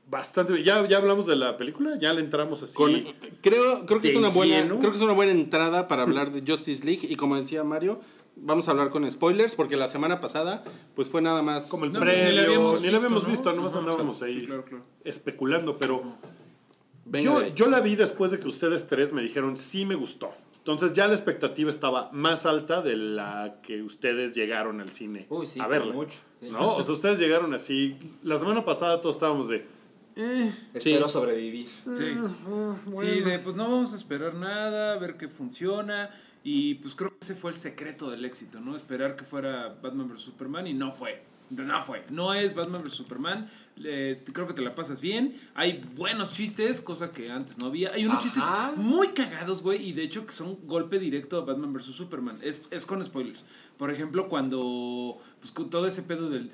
bastante 0.09 0.53
bien. 0.53 0.65
Ya, 0.65 0.85
ya 0.87 0.97
hablamos 0.97 1.25
de 1.25 1.35
la 1.35 1.57
película, 1.57 1.97
ya 1.99 2.13
le 2.13 2.21
entramos 2.21 2.63
así. 2.63 2.73
Con- 2.75 3.03
creo, 3.41 3.85
creo 3.85 4.01
que 4.01 4.09
es 4.09 4.15
una 4.15 4.29
buena, 4.29 4.61
lleno. 4.61 4.79
creo 4.79 4.91
que 4.91 4.97
es 4.97 5.03
una 5.03 5.13
buena 5.13 5.31
entrada 5.31 5.87
para 5.87 6.03
hablar 6.03 6.31
de 6.31 6.41
Justice 6.49 6.85
League 6.85 7.01
y 7.03 7.15
como 7.15 7.35
decía 7.35 7.63
Mario, 7.63 7.99
vamos 8.35 8.67
a 8.67 8.71
hablar 8.71 8.89
con 8.89 9.09
spoilers 9.09 9.55
porque 9.55 9.75
la 9.77 9.87
semana 9.87 10.19
pasada 10.21 10.63
pues 10.95 11.09
fue 11.09 11.21
nada 11.21 11.41
más 11.43 11.69
como 11.69 11.85
el 11.85 11.93
No, 11.93 11.99
previo, 11.99 12.25
ni 12.25 12.31
la 12.35 12.41
habíamos 12.43 12.81
ni 12.81 12.87
la 12.87 12.91
visto, 12.93 13.05
habíamos 13.05 13.23
¿no? 13.23 13.29
visto, 13.29 13.53
nomás 13.53 13.75
andábamos 13.75 14.17
sí, 14.19 14.25
ahí 14.25 14.45
claro, 14.47 14.65
claro. 14.65 14.83
especulando, 15.03 15.77
pero 15.77 16.01
Venga 17.05 17.23
yo, 17.25 17.47
yo 17.53 17.67
la 17.67 17.79
vi 17.81 17.95
después 17.95 18.31
de 18.31 18.39
que 18.39 18.47
ustedes 18.47 18.87
tres 18.87 19.11
me 19.13 19.21
dijeron 19.21 19.57
sí 19.57 19.85
me 19.85 19.95
gustó. 19.95 20.31
Entonces 20.63 20.93
ya 20.93 21.07
la 21.09 21.13
expectativa 21.13 21.69
estaba 21.69 22.09
más 22.13 22.45
alta 22.45 22.81
de 22.81 22.95
la 22.95 23.59
que 23.61 23.83
ustedes 23.83 24.33
llegaron 24.33 24.79
al 24.79 24.87
cine 24.89 25.25
Uy, 25.29 25.45
sí, 25.45 25.59
a 25.59 25.67
verla. 25.67 25.93
mucho. 25.93 26.15
¿no? 26.39 26.75
O 26.75 26.81
sea, 26.83 26.93
ustedes 26.93 27.19
llegaron 27.19 27.53
así. 27.53 27.97
La 28.23 28.37
semana 28.37 28.63
pasada 28.63 29.01
todos 29.01 29.15
estábamos 29.15 29.49
de. 29.49 29.65
Espero 30.73 31.09
sobrevivir. 31.09 31.67
Sí. 31.67 32.13
Sí, 32.93 33.21
de 33.21 33.39
pues 33.39 33.55
no 33.55 33.63
vamos 33.63 33.91
a 33.91 33.97
esperar 33.97 34.35
nada, 34.35 34.93
a 34.93 34.97
ver 34.99 35.17
qué 35.17 35.27
funciona. 35.27 36.09
Y 36.45 36.75
pues 36.75 36.95
creo 36.95 37.09
que 37.09 37.17
ese 37.21 37.35
fue 37.35 37.51
el 37.51 37.57
secreto 37.57 38.09
del 38.09 38.23
éxito, 38.23 38.61
¿no? 38.61 38.75
Esperar 38.75 39.17
que 39.17 39.25
fuera 39.25 39.77
Batman 39.81 40.07
vs. 40.07 40.21
Superman 40.21 40.67
y 40.67 40.73
no 40.73 40.93
fue. 40.93 41.21
No 41.55 41.81
fue. 41.81 42.03
No 42.09 42.33
es 42.33 42.55
Batman 42.55 42.83
vs. 42.83 42.93
Superman. 42.93 43.47
Eh, 43.83 44.23
creo 44.33 44.47
que 44.47 44.53
te 44.53 44.61
la 44.61 44.73
pasas 44.73 45.01
bien. 45.01 45.35
Hay 45.55 45.81
buenos 45.95 46.33
chistes, 46.33 46.81
cosa 46.81 47.11
que 47.11 47.31
antes 47.31 47.57
no 47.57 47.67
había. 47.67 47.91
Hay 47.93 48.05
unos 48.05 48.19
Ajá. 48.19 48.23
chistes 48.23 48.43
muy 48.77 49.09
cagados, 49.09 49.61
güey. 49.61 49.87
Y 49.87 49.93
de 49.93 50.03
hecho 50.03 50.25
que 50.25 50.31
son 50.31 50.57
golpe 50.65 50.99
directo 50.99 51.37
a 51.37 51.41
Batman 51.45 51.73
vs. 51.73 51.85
Superman. 51.95 52.37
Es, 52.41 52.67
es 52.71 52.85
con 52.85 53.03
spoilers. 53.03 53.43
Por 53.77 53.91
ejemplo, 53.91 54.27
cuando. 54.29 55.19
Pues 55.39 55.51
con 55.51 55.69
todo 55.69 55.85
ese 55.87 56.01
pedo 56.03 56.29
del. 56.29 56.51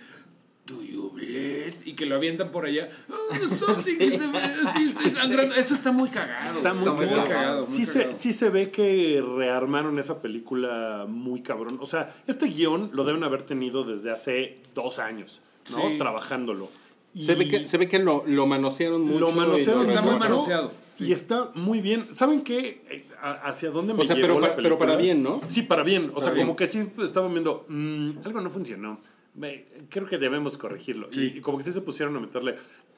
Do 0.69 0.83
you 0.83 1.09
bleed? 1.11 1.73
Y 1.85 1.93
que 1.93 2.05
lo 2.05 2.15
avientan 2.15 2.49
por 2.51 2.65
allá. 2.65 2.87
Oh, 3.09 3.47
something 3.55 3.95
is- 3.99 4.19
sí, 4.75 4.83
estoy 4.83 5.09
sangrando. 5.13 5.55
Eso 5.55 5.73
está 5.73 5.91
muy 5.91 6.09
cagado. 6.09 6.57
Está 6.57 6.73
muy, 6.75 6.89
muy 6.91 7.07
cagado. 7.07 7.27
cagado. 7.27 7.65
muy 7.67 7.75
sí, 7.77 7.85
se, 7.85 7.99
cagado. 8.01 8.17
sí 8.19 8.33
se 8.33 8.49
ve 8.49 8.69
que 8.69 9.23
rearmaron 9.37 9.97
esa 9.97 10.21
película 10.21 11.05
muy 11.09 11.41
cabrón. 11.41 11.77
O 11.81 11.85
sea, 11.87 12.13
este 12.27 12.45
guion 12.47 12.91
lo 12.93 13.03
deben 13.03 13.23
haber 13.23 13.41
tenido 13.41 13.83
desde 13.83 14.11
hace 14.11 14.55
dos 14.75 14.99
años, 14.99 15.41
¿no? 15.71 15.89
Sí. 15.89 15.97
Trabajándolo. 15.97 16.69
Y 17.15 17.23
se 17.23 17.33
ve 17.33 17.47
que 17.47 17.65
se 17.67 17.77
ve 17.79 17.87
que 17.89 17.97
lo, 17.97 18.23
lo 18.27 18.45
manosearon 18.45 19.01
mucho. 19.01 19.19
lo 19.19 19.31
manosearon 19.31 19.83
Está 19.83 20.01
muy 20.01 20.15
manoseado. 20.19 20.71
Y 20.99 21.13
está 21.13 21.49
muy 21.55 21.79
bien. 21.81 22.05
¿Saben 22.13 22.41
qué? 22.41 22.83
Eh, 22.91 23.07
¿Hacia 23.21 23.71
dónde 23.71 23.93
me 23.95 24.03
O 24.03 24.05
sea, 24.05 24.15
llevó 24.15 24.39
pero 24.55 24.69
la 24.69 24.77
para 24.77 24.95
bien, 24.97 25.23
¿no? 25.23 25.41
Sí, 25.47 25.63
para 25.63 25.81
bien. 25.81 26.09
O 26.09 26.13
Para 26.15 26.25
sea, 26.25 26.33
bien. 26.33 26.45
como 26.45 26.55
que 26.57 26.67
sí 26.67 26.85
estaban 27.01 27.31
viendo, 27.31 27.65
"Mm, 27.69 28.11
algo 28.25 28.41
no 28.41 28.49
funcionó. 28.49 28.99
Me- 29.35 29.65
creo 29.89 30.05
que 30.05 30.17
debemos 30.17 30.57
corregirlo. 30.57 31.07
Y, 31.11 31.37
y 31.37 31.41
como 31.41 31.57
que 31.57 31.63
sí 31.63 31.71
se 31.71 31.81
pusieron 31.81 32.15
a 32.17 32.19
meterle 32.19 32.55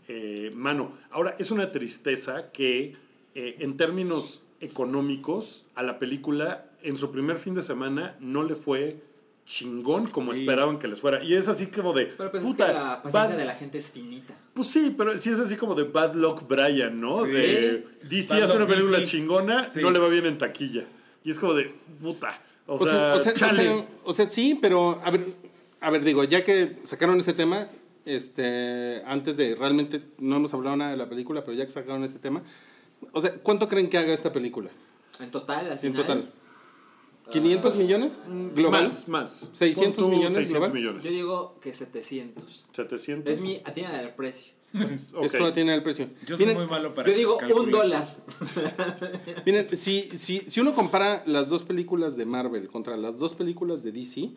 eh, 0.07 0.51
mano. 0.56 0.92
Ahora, 1.12 1.36
es 1.39 1.51
una 1.51 1.72
tristeza 1.72 2.51
que 2.51 2.95
eh, 3.36 3.56
en 3.60 3.78
términos 3.78 4.42
económicos 4.60 5.63
a 5.75 5.83
la 5.83 6.00
película 6.00 6.66
en 6.83 6.98
su 6.98 7.12
primer 7.12 7.38
fin 7.38 7.54
de 7.54 7.62
semana 7.62 8.16
no 8.19 8.44
le 8.44 8.56
fue 8.56 8.98
chingón 9.45 10.07
como 10.07 10.31
esperaban 10.31 10.80
que 10.80 10.88
les 10.88 11.00
fuera. 11.01 11.24
Y 11.24 11.33
es 11.33 11.48
así 11.48 11.68
como 11.68 11.94
de... 11.94 12.06
Pero 12.06 12.31
pues 12.31 12.44
puta, 12.44 12.66
es 12.66 12.72
que 12.72 12.78
la 12.78 13.04
paciencia 13.04 13.30
bad- 13.36 13.38
de 13.38 13.45
la 13.45 13.56
gente 13.56 13.78
es 13.78 13.89
finita. 13.92 14.33
pues 14.54 14.68
sí, 14.68 14.94
pero 14.98 15.18
sí 15.18 15.30
es 15.30 15.39
así 15.39 15.56
como 15.57 15.75
de 15.75 15.83
Bad 15.83 16.16
Luck 16.16 16.48
Brian, 16.48 17.00
¿no? 17.00 17.18
Sí. 17.25 17.31
De 17.31 17.86
DC 18.04 18.33
Bad 18.33 18.44
hace 18.44 18.51
una 18.54 18.62
Luck 18.66 18.69
película 18.69 18.98
DC. 19.00 19.12
chingona, 19.12 19.69
Sí. 19.69 19.81
no 19.81 19.92
le 19.92 20.00
va 20.00 20.07
bien 20.07 20.25
en 20.25 20.38
taquilla. 20.38 20.86
Y 21.24 21.31
es 21.31 21.39
como 21.39 21.54
de, 21.54 21.74
puta. 22.01 22.30
O, 22.68 22.75
O 22.75 22.78
sea, 22.86 22.88
sea, 22.88 23.13
o, 23.16 23.19
sea, 23.19 23.31
o, 23.31 23.36
chale. 23.36 23.63
sea, 23.63 23.88
o 24.06 24.13
sea, 24.13 24.25
sí, 24.25 24.57
pero 24.62 25.00
a 25.04 25.12
ver, 25.12 25.25
a 25.81 25.89
ver, 25.92 26.04
digo, 26.04 26.23
ya 26.23 26.44
que 26.44 26.78
sacaron 26.85 27.18
este 27.19 27.33
tema, 27.33 27.68
este, 28.06 29.02
antes 29.06 29.38
de 29.38 29.56
realmente 29.56 30.02
no 30.19 30.38
hemos 30.38 30.54
hablado 30.54 30.76
nada 30.78 30.92
de 30.92 30.97
la 30.97 31.09
película, 31.09 31.44
pero 31.44 31.57
ya 31.57 31.66
que 31.66 31.71
sacaron 31.71 32.04
este 32.04 32.19
tema, 32.19 32.42
o 33.11 33.21
sea, 33.21 33.33
¿cuánto 33.42 33.68
creen 33.68 33.90
que 33.90 33.97
haga 33.97 34.14
esta 34.14 34.31
película? 34.31 34.69
En 35.19 35.31
total, 35.31 35.66
al 35.68 35.71
En 35.73 35.80
final. 35.80 35.95
total. 36.02 36.26
¿500 37.31 37.76
millones 37.78 38.19
global? 38.56 38.83
Más, 38.83 39.07
más. 39.07 39.50
600 39.54 39.95
Pon 39.95 40.06
tú 40.06 40.09
millones 40.09 40.33
600 40.45 40.52
global. 40.52 40.73
millones. 40.73 41.04
Yo 41.04 41.11
digo 41.11 41.59
que 41.61 41.71
700. 41.71 42.66
700. 42.76 43.33
Es 43.33 43.42
mi 43.42 43.61
atienda 43.64 43.97
del 43.97 44.09
precio. 44.09 44.52
Ok. 45.14 45.23
Esto 45.26 45.54
tiene 45.54 45.73
el 45.76 45.83
precio. 45.83 46.09
Yo 46.26 46.35
soy 46.38 46.45
Miren, 46.45 46.61
muy 46.61 46.68
malo 46.69 46.94
para 46.94 47.09
Yo 47.09 47.16
digo 47.16 47.38
calcular. 47.38 47.64
un 47.66 47.71
dólar. 47.71 48.18
miren, 49.45 49.68
si, 49.76 50.09
si, 50.18 50.42
si 50.47 50.59
uno 50.59 50.73
compara 50.73 51.23
las 51.26 51.47
dos 51.50 51.64
películas 51.64 52.16
de 52.18 52.26
Marvel 52.26 52.68
contra 52.68 52.97
las 52.97 53.18
dos 53.18 53.33
películas 53.35 53.83
de 53.83 53.92
DC, 53.92 54.30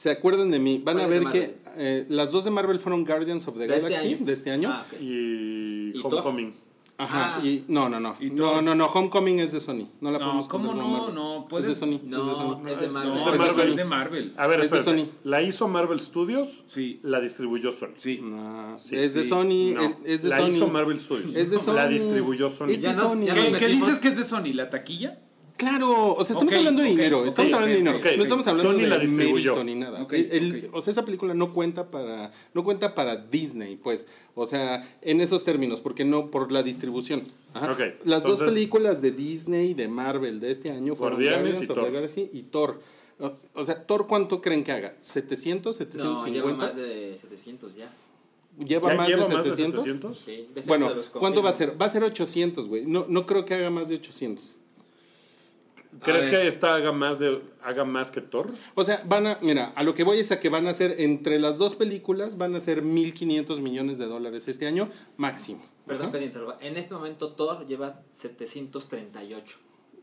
se 0.00 0.10
acuerdan 0.10 0.50
de 0.50 0.58
mí, 0.58 0.80
van 0.82 0.98
a 0.98 1.02
¿Cuál 1.04 1.12
es 1.12 1.20
ver 1.24 1.32
de 1.32 1.38
que 1.38 1.58
eh, 1.76 2.06
las 2.08 2.30
dos 2.30 2.44
de 2.44 2.50
Marvel 2.50 2.78
fueron 2.78 3.04
Guardians 3.04 3.46
of 3.46 3.58
the 3.58 3.66
¿De 3.66 3.76
este 3.76 3.90
Galaxy 3.90 4.14
de 4.14 4.32
este 4.32 4.50
año. 4.50 4.70
Ah. 4.72 4.82
Y, 4.98 5.92
¿Y 5.94 6.00
Homecoming. 6.02 6.54
Ajá, 6.96 7.36
Ah. 7.38 7.44
y 7.44 7.64
no, 7.68 7.88
no, 7.90 8.00
no. 8.00 8.16
¿Y 8.18 8.30
No, 8.30 8.62
no, 8.62 8.74
no, 8.74 8.86
Homecoming 8.86 9.40
es 9.40 9.52
de 9.52 9.60
Sony. 9.60 9.86
No 10.00 10.10
la 10.10 10.18
No, 10.18 10.24
podemos 10.24 10.48
¿cómo 10.48 10.72
no? 10.74 10.88
Marvel. 10.88 11.14
No, 11.14 11.38
Es 11.40 11.44
puedes- 11.50 11.66
de 11.66 11.74
Sony, 11.74 12.00
No, 12.04 12.18
es 12.18 12.26
de 12.26 12.34
Sony. 12.34 12.62
es 12.66 12.80
de 12.80 12.86
No, 12.88 12.92
Marvel. 12.94 13.40
Es 13.40 13.48
es 13.48 13.56
de 13.56 13.56
Marvel. 13.56 13.76
de 13.76 13.84
Marvel. 13.84 14.34
A 14.38 14.46
ver, 14.46 14.60
Es 14.60 14.70
de. 14.70 14.82
Sony. 14.82 15.06
La 15.24 15.42
hizo 15.42 15.68
Marvel 15.68 16.00
Studios. 16.00 16.64
Sí. 16.66 16.98
La 17.02 17.20
distribuyó 17.20 17.70
Sony. 17.70 17.88
Sí. 17.98 18.20
No, 18.22 18.78
Sí, 18.78 18.96
es 18.96 19.12
de 19.14 19.22
sí. 19.22 19.28
Sony, 19.28 19.74
No, 19.74 19.96
es 20.06 20.22
de 20.22 20.28
la 20.30 20.36
Sony. 20.38 20.48
hizo 20.48 20.68
Marvel 20.68 20.98
Studios. 20.98 21.36
Es 21.36 21.50
de 21.50 21.58
Sony. 21.58 21.74
La 21.74 21.86
distribuyó 21.88 22.48
Sony. 22.48 22.68
Es 22.70 22.82
de 22.82 22.94
Sony. 22.94 23.24
¿Qué, 23.58 23.66
dices 23.68 23.98
que 23.98 24.08
es 24.08 24.16
de 24.16 24.24
Sony? 24.24 24.52
¿La 24.54 24.68
taquilla? 24.70 25.18
Claro, 25.60 26.14
o 26.14 26.24
sea, 26.24 26.32
estamos 26.32 26.54
hablando 26.54 26.82
de 26.82 26.88
dinero, 26.88 27.24
estamos 27.26 27.52
hablando 27.52 27.72
de 27.74 27.76
dinero, 27.82 27.98
no 28.16 28.22
estamos 28.22 28.46
hablando 28.46 28.72
Sony 28.72 28.78
de 28.80 28.88
la 28.88 28.98
mérito 28.98 29.62
ni 29.64 29.74
nada. 29.74 30.06
El-. 30.10 30.70
O 30.72 30.80
sea, 30.80 30.90
esa 30.90 31.04
película 31.04 31.34
no 31.34 31.52
cuenta 31.52 31.90
para 31.90 32.32
no 32.54 32.64
cuenta 32.64 32.94
para 32.94 33.16
Disney, 33.16 33.76
pues, 33.76 34.06
o 34.34 34.46
sea, 34.46 34.88
en 35.02 35.20
esos 35.20 35.44
términos, 35.44 35.80
porque 35.82 36.06
no 36.06 36.30
por 36.30 36.50
la 36.50 36.62
distribución. 36.62 37.22
Ajá. 37.52 37.76
Las 38.04 38.22
dos 38.22 38.38
películas 38.38 39.02
de 39.02 39.12
Disney 39.12 39.74
de 39.74 39.86
Marvel 39.86 40.40
de 40.40 40.50
este 40.50 40.70
año 40.70 40.94
fueron 40.94 41.22
Guardians 41.22 41.62
y 41.62 41.66
Thor. 41.66 41.92
Galaxy 41.92 42.30
y 42.32 42.42
Thor. 42.44 42.80
O- 43.18 43.32
O 43.52 43.64
sea, 43.64 43.84
Thor 43.86 44.06
cuánto 44.06 44.40
creen 44.40 44.64
que 44.64 44.72
haga? 44.72 44.94
700, 45.00 45.78
No, 45.78 45.84
750? 45.84 46.32
lleva 46.32 46.56
más 46.56 46.74
de 46.74 47.18
700 47.20 47.74
ya. 47.76 47.86
¿Lleva 48.58 48.90
¿Ya 48.92 48.96
más 48.96 49.08
lleva 49.08 49.28
de 49.28 49.34
más 49.34 49.44
de 49.44 49.50
700? 49.50 49.80
700? 49.84 50.18
Sí, 50.18 50.46
Bueno, 50.66 50.90
¿cuánto 51.12 51.42
va 51.42 51.50
a 51.50 51.52
ser? 51.52 51.78
Va 51.80 51.84
a 51.84 51.88
ser 51.90 52.02
800, 52.02 52.66
güey. 52.66 52.86
No, 52.86 53.04
no 53.10 53.26
creo 53.26 53.44
que 53.44 53.52
haga 53.54 53.68
más 53.68 53.88
de 53.88 53.96
800. 53.96 54.54
¿Crees 56.02 56.26
que 56.26 56.46
esta 56.46 56.74
haga 56.74 56.92
más, 56.92 57.18
de, 57.18 57.40
haga 57.62 57.84
más 57.84 58.12
que 58.12 58.20
Thor? 58.20 58.50
O 58.74 58.84
sea, 58.84 59.02
van 59.06 59.26
a, 59.26 59.38
mira, 59.42 59.72
a 59.74 59.82
lo 59.82 59.94
que 59.94 60.04
voy 60.04 60.18
es 60.20 60.30
a 60.30 60.38
que 60.38 60.48
van 60.48 60.68
a 60.68 60.72
ser, 60.72 60.94
entre 60.98 61.38
las 61.38 61.58
dos 61.58 61.74
películas, 61.74 62.38
van 62.38 62.54
a 62.54 62.60
ser 62.60 62.84
1.500 62.84 63.60
millones 63.60 63.98
de 63.98 64.06
dólares 64.06 64.46
este 64.46 64.66
año 64.66 64.88
máximo. 65.16 65.62
Perdón 65.86 66.22
interrumpa. 66.22 66.58
En 66.60 66.76
este 66.76 66.94
momento 66.94 67.32
Thor 67.32 67.66
lleva 67.66 68.02
738. 68.16 69.58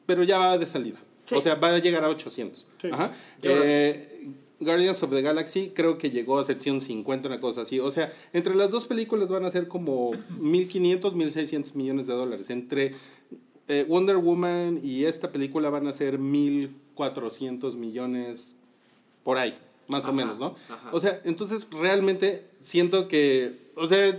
Pero 0.06 0.24
ya 0.24 0.38
va 0.38 0.58
de 0.58 0.66
salida. 0.66 0.98
Sí. 1.26 1.36
O 1.36 1.42
sea, 1.42 1.56
va 1.56 1.70
a 1.70 1.80
llegar 1.80 2.04
a 2.04 2.10
800. 2.10 2.68
Sí. 2.82 2.90
Ajá. 2.92 3.12
Eh, 3.42 4.36
Guardians 4.60 5.04
of 5.04 5.12
the 5.12 5.22
Galaxy 5.22 5.72
creo 5.74 5.98
que 5.98 6.10
llegó 6.10 6.40
a 6.40 6.44
sección 6.44 6.82
50, 6.82 7.28
una 7.28 7.40
cosa 7.40 7.62
así. 7.62 7.80
O 7.80 7.92
sea, 7.92 8.12
entre 8.34 8.56
las 8.56 8.72
dos 8.72 8.86
películas 8.86 9.30
van 9.30 9.46
a 9.46 9.50
ser 9.50 9.68
como 9.68 10.12
1.500, 10.12 11.14
1.600 11.14 11.74
millones 11.76 12.08
de 12.08 12.14
dólares. 12.14 12.50
Entre 12.50 12.94
eh, 13.68 13.86
Wonder 13.88 14.18
Woman 14.18 14.80
y 14.84 15.06
esta 15.06 15.32
película 15.32 15.70
van 15.70 15.88
a 15.88 15.94
ser 15.94 16.20
1.400 16.20 17.76
millones 17.76 18.56
por 19.24 19.38
ahí, 19.38 19.54
más 19.88 20.06
o 20.06 20.14
menos, 20.14 20.40
¿no? 20.40 20.56
ajá. 20.70 20.90
O 20.94 21.00
sea, 21.00 21.22
entonces 21.26 21.68
realmente 21.72 22.46
siento 22.60 23.08
que, 23.08 23.54
o 23.76 23.86
sea, 23.88 24.18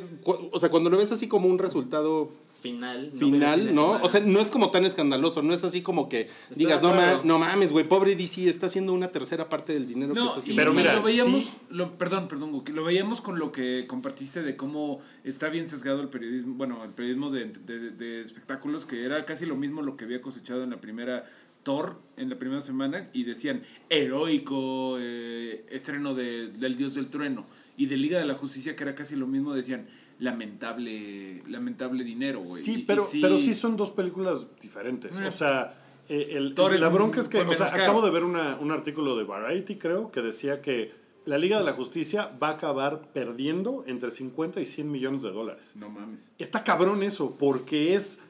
o 0.53 0.59
sea, 0.59 0.69
cuando 0.69 0.91
lo 0.91 0.99
ves 0.99 1.13
así 1.13 1.29
como 1.29 1.49
un 1.49 1.59
resultado 1.59 2.29
Final. 2.61 3.11
no 3.15 3.19
final, 3.19 3.67
¿no? 3.75 3.83
semana. 3.87 4.05
O 4.05 4.09
sea, 4.09 4.21
no 4.21 4.41
es 4.41 4.51
como 4.51 4.71
tan 4.71 4.85
escandaloso, 4.85 5.43
no 5.43 5.55
es 5.55 5.63
así 5.63 5.81
como 5.83 6.09
que 6.09 6.29
digas, 6.55 6.83
no, 6.83 6.93
ma- 6.93 7.21
no 7.23 7.39
mames, 7.39 7.71
güey, 7.71 7.87
pobre 7.87 8.17
DC 8.17 8.49
está 8.49 8.67
haciendo 8.67 8.93
una 8.93 9.09
tercera 9.13 9.49
parte 9.49 9.73
del 9.75 9.87
dinero 9.87 10.13
que 10.15 10.21
está 10.21 10.39
haciendo. 10.41 10.61
Pero 10.61 10.73
mira, 10.73 10.95
lo 10.95 11.03
veíamos, 11.03 11.45
sí. 11.45 11.51
lo, 11.71 11.97
perdón, 11.97 12.27
perdón, 12.27 12.51
Guki, 12.53 12.73
lo 12.73 12.83
veíamos 12.85 13.21
con 13.21 13.39
lo 13.39 13.53
que 13.53 13.87
compartiste 13.87 14.43
de 14.43 14.57
cómo 14.57 14.99
está 15.23 15.49
bien 15.51 15.69
sesgado 15.69 16.01
el 16.01 16.09
periodismo, 16.09 16.55
bueno, 16.55 16.83
el 16.83 16.91
periodismo 16.91 17.31
de, 17.31 17.45
de- 17.47 17.91
de 17.91 18.23
espectáculos, 18.23 18.87
que 18.87 19.05
era 19.05 19.25
casi 19.25 19.47
lo 19.47 19.55
mismo 19.57 19.83
lo 19.83 19.97
que 19.97 20.05
había 20.05 20.21
cosechado 20.21 20.65
en 20.65 20.71
la 20.71 20.81
primera 20.81 21.25
Thor, 21.63 22.01
en 22.17 22.31
la 22.31 22.39
primera 22.39 22.61
semana, 22.61 23.11
y 23.13 23.25
decían, 23.25 23.63
heroico, 23.91 24.97
eh, 24.99 25.65
estreno 25.71 26.15
de, 26.15 26.49
del 26.49 26.77
Dios 26.77 26.95
del 26.95 27.09
Trueno, 27.09 27.47
y 27.77 27.87
de 27.87 27.97
Liga 27.97 28.19
de 28.19 28.25
la 28.27 28.35
Justicia, 28.35 28.75
que 28.75 28.83
era 28.83 28.95
casi 28.95 29.15
lo 29.17 29.27
mismo, 29.27 29.55
decían, 29.55 29.87
lamentable, 30.19 31.43
lamentable 31.49 32.05
dinero, 32.05 32.41
güey. 32.43 32.63
Sí, 32.63 32.73
Y- 32.73 32.79
y 32.81 32.83
pero, 32.85 33.07
pero 33.21 33.37
sí 33.37 33.53
son 33.55 33.77
dos 33.77 33.91
películas 33.91 34.47
diferentes. 34.61 35.19
Eh. 35.19 35.27
O 35.27 35.31
sea, 35.31 35.75
eh, 36.09 36.29
el, 36.33 36.55
la 36.81 36.89
bronca 36.89 37.21
es 37.21 37.29
que, 37.29 37.39
o 37.41 37.53
sea, 37.55 37.67
acabo 37.67 38.03
de 38.03 38.11
ver 38.11 38.25
una- 38.25 38.57
un 38.61 38.71
artículo 38.71 39.17
de 39.17 39.25
Variety, 39.25 39.77
creo, 39.77 40.11
que 40.11 40.23
decía 40.23 40.61
que 40.63 40.93
la 41.25 41.37
Liga 41.39 41.59
de 41.59 41.65
la 41.65 41.73
Justicia 41.75 42.33
va 42.43 42.49
a 42.49 42.53
acabar 42.53 43.13
perdiendo 43.13 43.85
entre 43.87 44.11
50 44.11 44.61
y 44.61 44.65
100 44.65 44.91
millones 44.91 45.23
de 45.23 45.31
dólares. 45.31 45.73
No 45.75 45.91
mames. 45.91 46.33
Está 46.39 46.65
cabrón 46.65 47.03
eso, 47.03 47.37
porque 47.39 47.95
es 47.95 48.21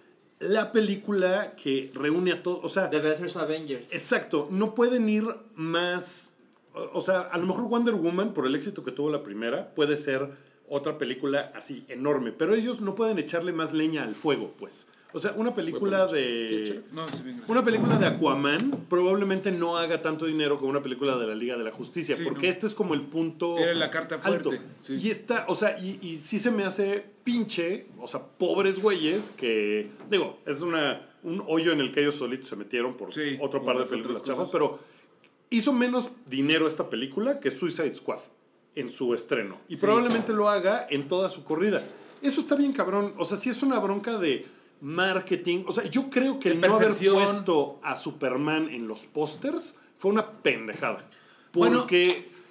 la 0.40 0.72
película 0.72 1.54
que 1.54 1.90
reúne 1.94 2.32
a 2.32 2.42
todos. 2.42 2.60
O 2.64 2.68
sea, 2.68 2.88
Debe 2.88 3.14
ser 3.14 3.30
su 3.30 3.38
Avengers. 3.38 3.92
Exacto, 3.92 4.48
no 4.50 4.74
pueden 4.74 5.08
ir 5.08 5.24
más. 5.54 6.34
O 6.74 6.98
o 6.98 7.00
sea, 7.00 7.20
a 7.22 7.38
lo 7.38 7.46
mejor 7.46 7.68
Wonder 7.68 7.94
Woman, 7.94 8.32
por 8.34 8.46
el 8.46 8.54
éxito 8.54 8.82
que 8.84 8.90
tuvo 8.92 9.10
la 9.10 9.22
primera, 9.22 9.74
puede 9.74 9.96
ser 9.96 10.30
otra 10.70 10.98
película 10.98 11.50
así 11.54 11.84
enorme, 11.88 12.32
pero 12.32 12.54
ellos 12.54 12.80
no 12.80 12.94
pueden 12.94 13.18
echarle 13.18 13.52
más 13.52 13.72
leña 13.72 14.02
al 14.04 14.14
fuego, 14.14 14.54
pues. 14.58 14.86
O 15.14 15.20
sea, 15.20 15.32
una 15.36 15.54
película 15.54 16.06
de. 16.06 16.82
Una 17.46 17.64
película 17.64 17.96
de 17.96 18.06
Aquaman 18.06 18.84
probablemente 18.90 19.50
no 19.50 19.78
haga 19.78 20.02
tanto 20.02 20.26
dinero 20.26 20.58
como 20.58 20.68
una 20.70 20.82
película 20.82 21.16
de 21.16 21.26
la 21.26 21.34
Liga 21.34 21.56
de 21.56 21.64
la 21.64 21.72
Justicia, 21.72 22.14
Sí, 22.14 22.24
porque 22.24 22.46
no. 22.46 22.52
este 22.52 22.66
es 22.66 22.74
como 22.74 22.92
el 22.92 23.00
punto 23.00 23.56
Era 23.56 23.72
la 23.72 23.88
carta 23.88 24.18
alto. 24.22 24.50
sí. 24.82 24.94
Y 25.02 25.08
está, 25.08 25.46
o 25.48 25.54
sea, 25.54 25.78
y, 25.78 25.98
y 26.02 26.18
sí 26.18 26.38
se 26.38 26.50
me 26.50 26.64
hace 26.64 27.06
pinche, 27.24 27.86
o 27.98 28.06
sea, 28.06 28.20
pobres 28.22 28.80
güeyes 28.82 29.30
que, 29.30 29.88
digo, 30.10 30.40
es 30.44 30.60
una 30.60 31.00
un 31.22 31.42
hoyo 31.48 31.72
en 31.72 31.80
el 31.80 31.90
que 31.90 32.00
ellos 32.00 32.14
solitos 32.14 32.48
se 32.50 32.56
metieron 32.56 32.94
por 32.96 33.12
Sí, 33.12 33.38
otro 33.40 33.60
por 33.60 33.66
par 33.66 33.74
de 33.76 33.80
las 33.82 33.90
películas 33.90 34.22
chafas, 34.22 34.48
pero 34.52 34.78
hizo 35.50 35.72
menos 35.72 36.10
dinero 36.26 36.66
esta 36.66 36.88
película 36.90 37.40
que 37.40 37.50
Suicide 37.50 37.94
Squad 37.94 38.20
en 38.80 38.90
su 38.90 39.14
estreno. 39.14 39.58
Y 39.68 39.76
probablemente 39.76 40.32
lo 40.32 40.48
haga 40.48 40.86
en 40.90 41.08
toda 41.08 41.28
su 41.28 41.44
corrida. 41.44 41.82
Eso 42.22 42.40
está 42.40 42.54
bien 42.56 42.72
cabrón. 42.72 43.12
O 43.16 43.24
sea, 43.24 43.36
sí 43.36 43.50
es 43.50 43.62
una 43.62 43.78
bronca 43.78 44.18
de 44.18 44.46
marketing. 44.80 45.64
O 45.66 45.74
sea, 45.74 45.84
yo 45.84 46.08
creo 46.10 46.38
que 46.38 46.50
el 46.50 46.60
no 46.60 46.76
haber 46.76 46.94
puesto 46.94 47.80
a 47.82 47.96
Superman 47.96 48.68
en 48.70 48.86
los 48.86 49.06
pósters 49.06 49.74
fue 49.96 50.10
una 50.12 50.30
pendejada. 50.30 51.08
Bueno, 51.52 51.86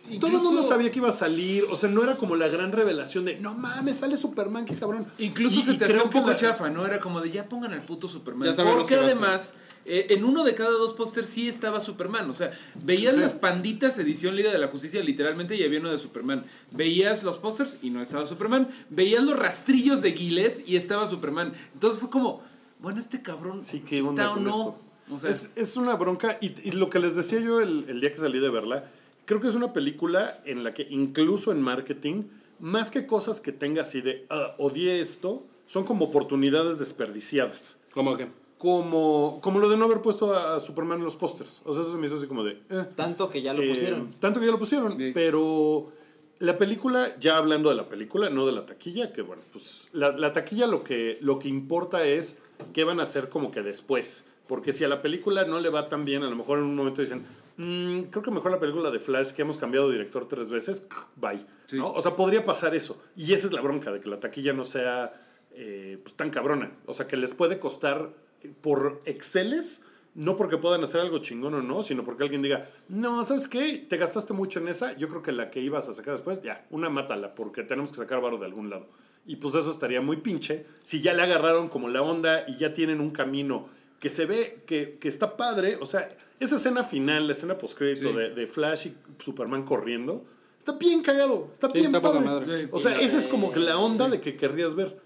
Porque 0.08 0.20
todo 0.20 0.30
el 0.30 0.36
incluso- 0.38 0.54
mundo 0.54 0.68
sabía 0.68 0.92
que 0.92 1.00
iba 1.00 1.10
a 1.10 1.12
salir. 1.12 1.64
O 1.70 1.76
sea, 1.76 1.90
no 1.90 2.02
era 2.04 2.16
como 2.18 2.36
la 2.36 2.48
gran 2.48 2.72
revelación 2.72 3.26
de, 3.26 3.38
no 3.40 3.54
mames, 3.54 3.98
sale 3.98 4.16
Superman, 4.16 4.66
qué 4.66 4.76
cabrón. 4.76 5.06
Incluso 5.20 5.60
Y- 5.60 5.64
se 5.64 5.74
te 5.76 5.86
hacía 5.86 6.04
un 6.04 6.10
que 6.10 6.18
poco 6.20 6.30
la- 6.32 6.36
chafa, 6.38 6.70
¿no? 6.70 6.86
Era 6.86 7.00
como 7.00 7.20
de 7.22 7.30
ya 7.32 7.48
pongan 7.48 7.74
al 7.74 7.82
puto 7.82 8.08
Superman. 8.08 8.54
Porque 8.56 8.96
además, 8.96 9.54
eh, 9.86 10.08
en 10.10 10.24
uno 10.24 10.44
de 10.44 10.54
cada 10.56 10.72
dos 10.72 10.94
pósters 10.94 11.28
sí 11.30 11.48
estaba 11.50 11.80
Superman. 11.80 12.30
O 12.30 12.34
sea, 12.34 12.52
veías 12.84 13.16
Sí. 13.16 13.22
las 13.22 13.34
panditas 13.34 13.98
edición 13.98 14.36
Liga 14.36 14.52
de 14.52 14.58
la 14.60 14.68
Justicia 14.68 15.02
literalmente 15.04 15.56
y 15.56 15.64
había 15.64 15.80
uno 15.80 15.92
de 15.92 15.98
Superman. 15.98 16.46
Veías 16.72 17.24
los 17.24 17.38
pósters 17.38 17.78
y 17.82 17.90
no 17.90 18.02
estaba 18.02 18.26
Superman. 18.26 18.70
Veías 18.90 19.24
los 19.24 19.38
rastrillos 19.38 20.02
de 20.02 20.14
Gillette 20.14 20.64
y 20.68 20.76
estaba 20.78 21.08
Superman. 21.08 21.54
Entonces 21.74 22.00
fue 22.00 22.10
como, 22.10 22.42
bueno, 22.80 23.00
este 23.00 23.22
cabrón 23.22 23.62
Sí, 23.64 23.82
¿qué 23.88 24.02
onda 24.02 24.24
está 24.24 24.34
o 24.36 24.40
no. 24.40 24.50
esto? 24.50 24.80
O 25.10 25.18
sea, 25.18 25.30
es, 25.30 25.52
es 25.56 25.78
una 25.78 25.96
bronca. 25.96 26.38
Y, 26.42 26.48
y 26.68 26.72
lo 26.74 26.90
que 26.90 27.00
les 27.00 27.16
decía 27.16 27.40
yo 27.40 27.62
el, 27.62 27.86
el 27.88 28.02
día 28.02 28.12
que 28.12 28.18
salí 28.18 28.40
de 28.40 28.50
verla, 28.50 28.84
creo 29.28 29.40
que 29.40 29.48
es 29.48 29.54
una 29.56 29.72
película 29.74 30.42
en 30.46 30.64
la 30.64 30.74
que 30.74 30.88
incluso 30.90 31.52
en 31.52 31.62
marketing, 31.62 32.24
más 32.60 32.90
que 32.90 33.06
cosas 33.06 33.40
que 33.42 33.52
tenga 33.52 33.84
así 33.84 34.02
de, 34.02 34.26
"Ah, 34.32 34.56
odié 34.58 35.00
esto, 35.00 35.46
son 35.68 35.84
como 35.84 36.06
oportunidades 36.06 36.80
desperdiciadas. 36.80 37.78
¿Cómo 37.94 38.18
que? 38.18 38.28
Como, 38.58 39.40
como 39.44 39.60
lo 39.60 39.70
de 39.70 39.78
no 39.78 39.86
haber 39.86 40.02
puesto 40.02 40.34
a, 40.34 40.56
a 40.56 40.60
Superman 40.60 40.98
en 41.00 41.04
los 41.06 41.16
pósters. 41.16 41.62
O 41.66 41.74
sea, 41.74 41.84
eso 41.84 41.92
se 41.92 41.98
me 42.00 42.08
hizo 42.08 42.16
así 42.18 42.26
como 42.26 42.44
de... 42.44 42.54
"Eh". 42.70 42.86
Tanto 42.96 43.30
que 43.30 43.42
ya 43.44 43.54
lo 43.54 43.62
Eh, 43.62 43.70
pusieron. 43.70 44.12
Tanto 44.20 44.40
que 44.40 44.48
ya 44.48 44.52
lo 44.52 44.58
pusieron. 44.58 44.98
Sí. 44.98 45.12
Pero 45.14 45.92
la 46.40 46.58
película, 46.58 47.16
ya 47.20 47.38
hablando 47.38 47.70
de 47.70 47.76
la 47.76 47.88
película, 47.90 48.30
no 48.32 48.46
de 48.48 48.54
la 48.54 48.66
taquilla, 48.66 49.12
que 49.14 49.22
bueno, 49.22 49.44
pues 49.54 49.90
la, 49.92 50.12
la 50.12 50.34
taquilla 50.34 50.66
lo 50.68 50.84
que, 50.84 51.18
lo 51.22 51.38
que 51.38 51.50
importa 51.50 52.04
es 52.06 52.38
qué 52.74 52.84
van 52.84 53.00
a 53.00 53.04
hacer 53.04 53.30
como 53.30 53.52
que 53.52 53.62
después. 53.62 54.24
Porque 54.48 54.72
si 54.74 54.84
a 54.84 54.88
la 54.88 55.02
película 55.02 55.44
no 55.46 55.60
le 55.60 55.70
va 55.70 55.90
tan 55.90 56.06
bien, 56.06 56.24
a 56.24 56.30
lo 56.30 56.36
mejor 56.36 56.58
en 56.60 56.64
un 56.64 56.76
momento 56.76 57.02
dicen, 57.02 57.22
"Mm, 57.58 58.04
creo 58.04 58.24
que 58.24 58.32
mejor 58.32 58.52
la 58.52 58.60
película 58.60 58.92
de 58.92 59.00
Flash, 59.00 59.32
que 59.32 59.42
hemos 59.42 59.58
cambiado 59.58 59.88
de 59.88 59.94
director 59.94 60.28
tres 60.28 60.50
veces, 60.50 60.84
bye. 61.16 61.40
Sí. 61.66 61.78
¿no? 61.78 61.92
O 61.92 62.02
sea, 62.02 62.16
podría 62.16 62.46
pasar 62.46 62.74
eso. 62.76 63.02
Y 63.16 63.34
esa 63.34 63.48
es 63.48 63.54
la 63.54 63.62
bronca, 63.62 63.92
de 63.92 64.00
que 64.00 64.10
la 64.10 64.20
taquilla 64.20 64.54
no 64.54 64.64
sea 64.64 65.14
eh, 65.60 66.00
pues, 66.04 66.16
tan 66.16 66.30
cabrona. 66.30 66.72
O 66.86 66.94
sea, 66.94 67.08
que 67.08 67.18
les 67.18 67.32
puede 67.32 67.58
costar 67.58 68.14
eh, 68.44 68.54
por 68.62 69.02
Exceles, 69.06 69.82
no 70.14 70.36
porque 70.36 70.58
puedan 70.58 70.84
hacer 70.84 71.02
algo 71.02 71.18
chingón 71.18 71.56
o 71.56 71.62
no, 71.64 71.82
sino 71.82 72.04
porque 72.04 72.24
alguien 72.24 72.44
diga, 72.44 72.68
no, 72.90 73.24
¿sabes 73.24 73.48
qué? 73.48 73.86
Te 73.90 73.98
gastaste 73.98 74.34
mucho 74.34 74.60
en 74.60 74.68
esa, 74.68 74.96
yo 74.98 75.10
creo 75.10 75.24
que 75.24 75.32
la 75.32 75.50
que 75.50 75.60
ibas 75.60 75.90
a 75.90 75.94
sacar 75.94 76.14
después, 76.14 76.44
ya, 76.44 76.68
una 76.70 76.90
mátala, 76.90 77.34
porque 77.34 77.64
tenemos 77.64 77.90
que 77.90 77.98
sacar 77.98 78.22
varo 78.22 78.38
de 78.38 78.46
algún 78.46 78.70
lado. 78.70 78.88
Y 79.26 79.38
pues 79.38 79.56
eso 79.56 79.72
estaría 79.72 80.00
muy 80.00 80.18
pinche. 80.18 80.66
Si 80.84 81.02
ya 81.02 81.14
le 81.14 81.24
agarraron 81.24 81.70
como 81.70 81.90
la 81.90 82.04
onda 82.04 82.46
y 82.48 82.58
ya 82.58 82.74
tienen 82.74 83.02
un 83.02 83.10
camino 83.10 83.68
que 84.00 84.10
se 84.10 84.28
ve 84.28 84.64
que, 84.68 85.00
que 85.00 85.08
está 85.08 85.38
padre, 85.38 85.78
o 85.82 85.88
sea, 85.88 86.08
esa 86.40 86.56
escena 86.58 86.84
final, 86.84 87.28
la 87.28 87.34
escena 87.34 87.58
postcrédito 87.58 88.10
Sí. 88.12 88.16
de, 88.16 88.30
de 88.32 88.48
Flash 88.48 88.88
y 88.88 88.96
Superman 89.24 89.64
corriendo, 89.64 90.26
está 90.60 90.74
bien 90.74 91.02
cagado, 91.02 91.50
está 91.52 91.68
Sí, 91.68 91.74
bien 91.74 91.86
está 91.88 92.02
padre. 92.02 92.20
madre. 92.22 92.64
Sí. 92.64 92.70
O 92.72 92.80
sea, 92.80 93.00
esa 93.00 93.18
es 93.18 93.26
como 93.26 93.52
que 93.52 93.60
la 93.60 93.78
onda 93.78 94.10
de 94.10 94.22
que 94.22 94.36
querrías 94.38 94.76
ver. 94.76 94.98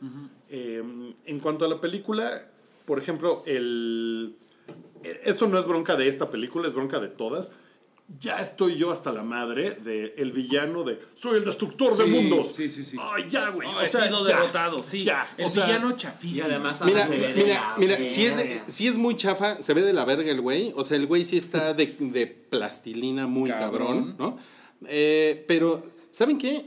Eh, 0.50 0.84
en 1.26 1.40
cuanto 1.40 1.64
a 1.66 1.68
la 1.70 1.80
película, 1.80 2.48
por 2.86 3.00
ejemplo, 3.00 3.42
el. 3.46 4.36
eh, 5.04 5.22
Esto 5.26 5.48
no 5.48 5.58
es 5.58 5.66
bronca 5.66 5.96
de 5.96 6.08
esta 6.10 6.30
película, 6.30 6.68
es 6.68 6.74
bronca 6.74 7.00
de 7.00 7.08
todas. 7.08 7.54
Ya 8.20 8.38
estoy 8.38 8.76
yo 8.76 8.92
hasta 8.92 9.12
la 9.12 9.24
madre 9.24 9.72
de 9.72 10.14
el 10.18 10.32
villano 10.32 10.84
de 10.84 11.00
soy 11.16 11.38
el 11.38 11.46
destructor 11.46 11.96
de 11.98 12.06
mundos. 12.06 12.54
sí, 12.56 12.70
sí, 12.70 12.84
sí. 12.84 12.98
Ay, 13.00 13.26
ya, 13.30 13.50
güey. 13.50 13.68
Oh, 13.68 13.78
o 13.78 13.82
he 13.82 13.88
sea, 13.90 14.08
sido 14.08 14.28
ya, 14.28 14.36
derrotado, 14.36 14.84
sí. 14.84 15.04
Ya. 15.04 15.28
El 15.38 15.46
o 15.46 15.50
sea, 15.50 15.66
villano 15.66 15.92
chafísimo. 15.96 16.38
Y 16.40 16.42
además 16.52 16.80
Mira, 16.86 17.04
se 17.04 17.10
ve 17.10 17.34
de 17.34 17.44
mira, 17.44 17.54
la 17.56 17.76
mira, 17.78 17.96
si 17.98 18.26
es, 18.26 18.42
si 18.68 18.88
es 18.88 18.98
muy 18.98 19.16
chafa, 19.18 19.62
se 19.62 19.74
ve 19.74 19.82
de 19.82 19.94
la 19.94 20.06
verga 20.06 20.30
el 20.30 20.42
güey. 20.42 20.74
O 20.76 20.84
sea, 20.84 20.98
el 20.98 21.08
güey 21.08 21.24
sí 21.26 21.38
está 21.38 21.74
de, 21.74 21.88
de 22.00 22.28
plastilina 22.28 23.28
muy 23.28 23.50
Cabrón. 23.50 24.16
cabrón, 24.16 24.16
¿no? 24.18 24.38
Eh, 24.88 25.46
pero, 25.48 25.84
¿saben 26.10 26.38
qué? 26.38 26.66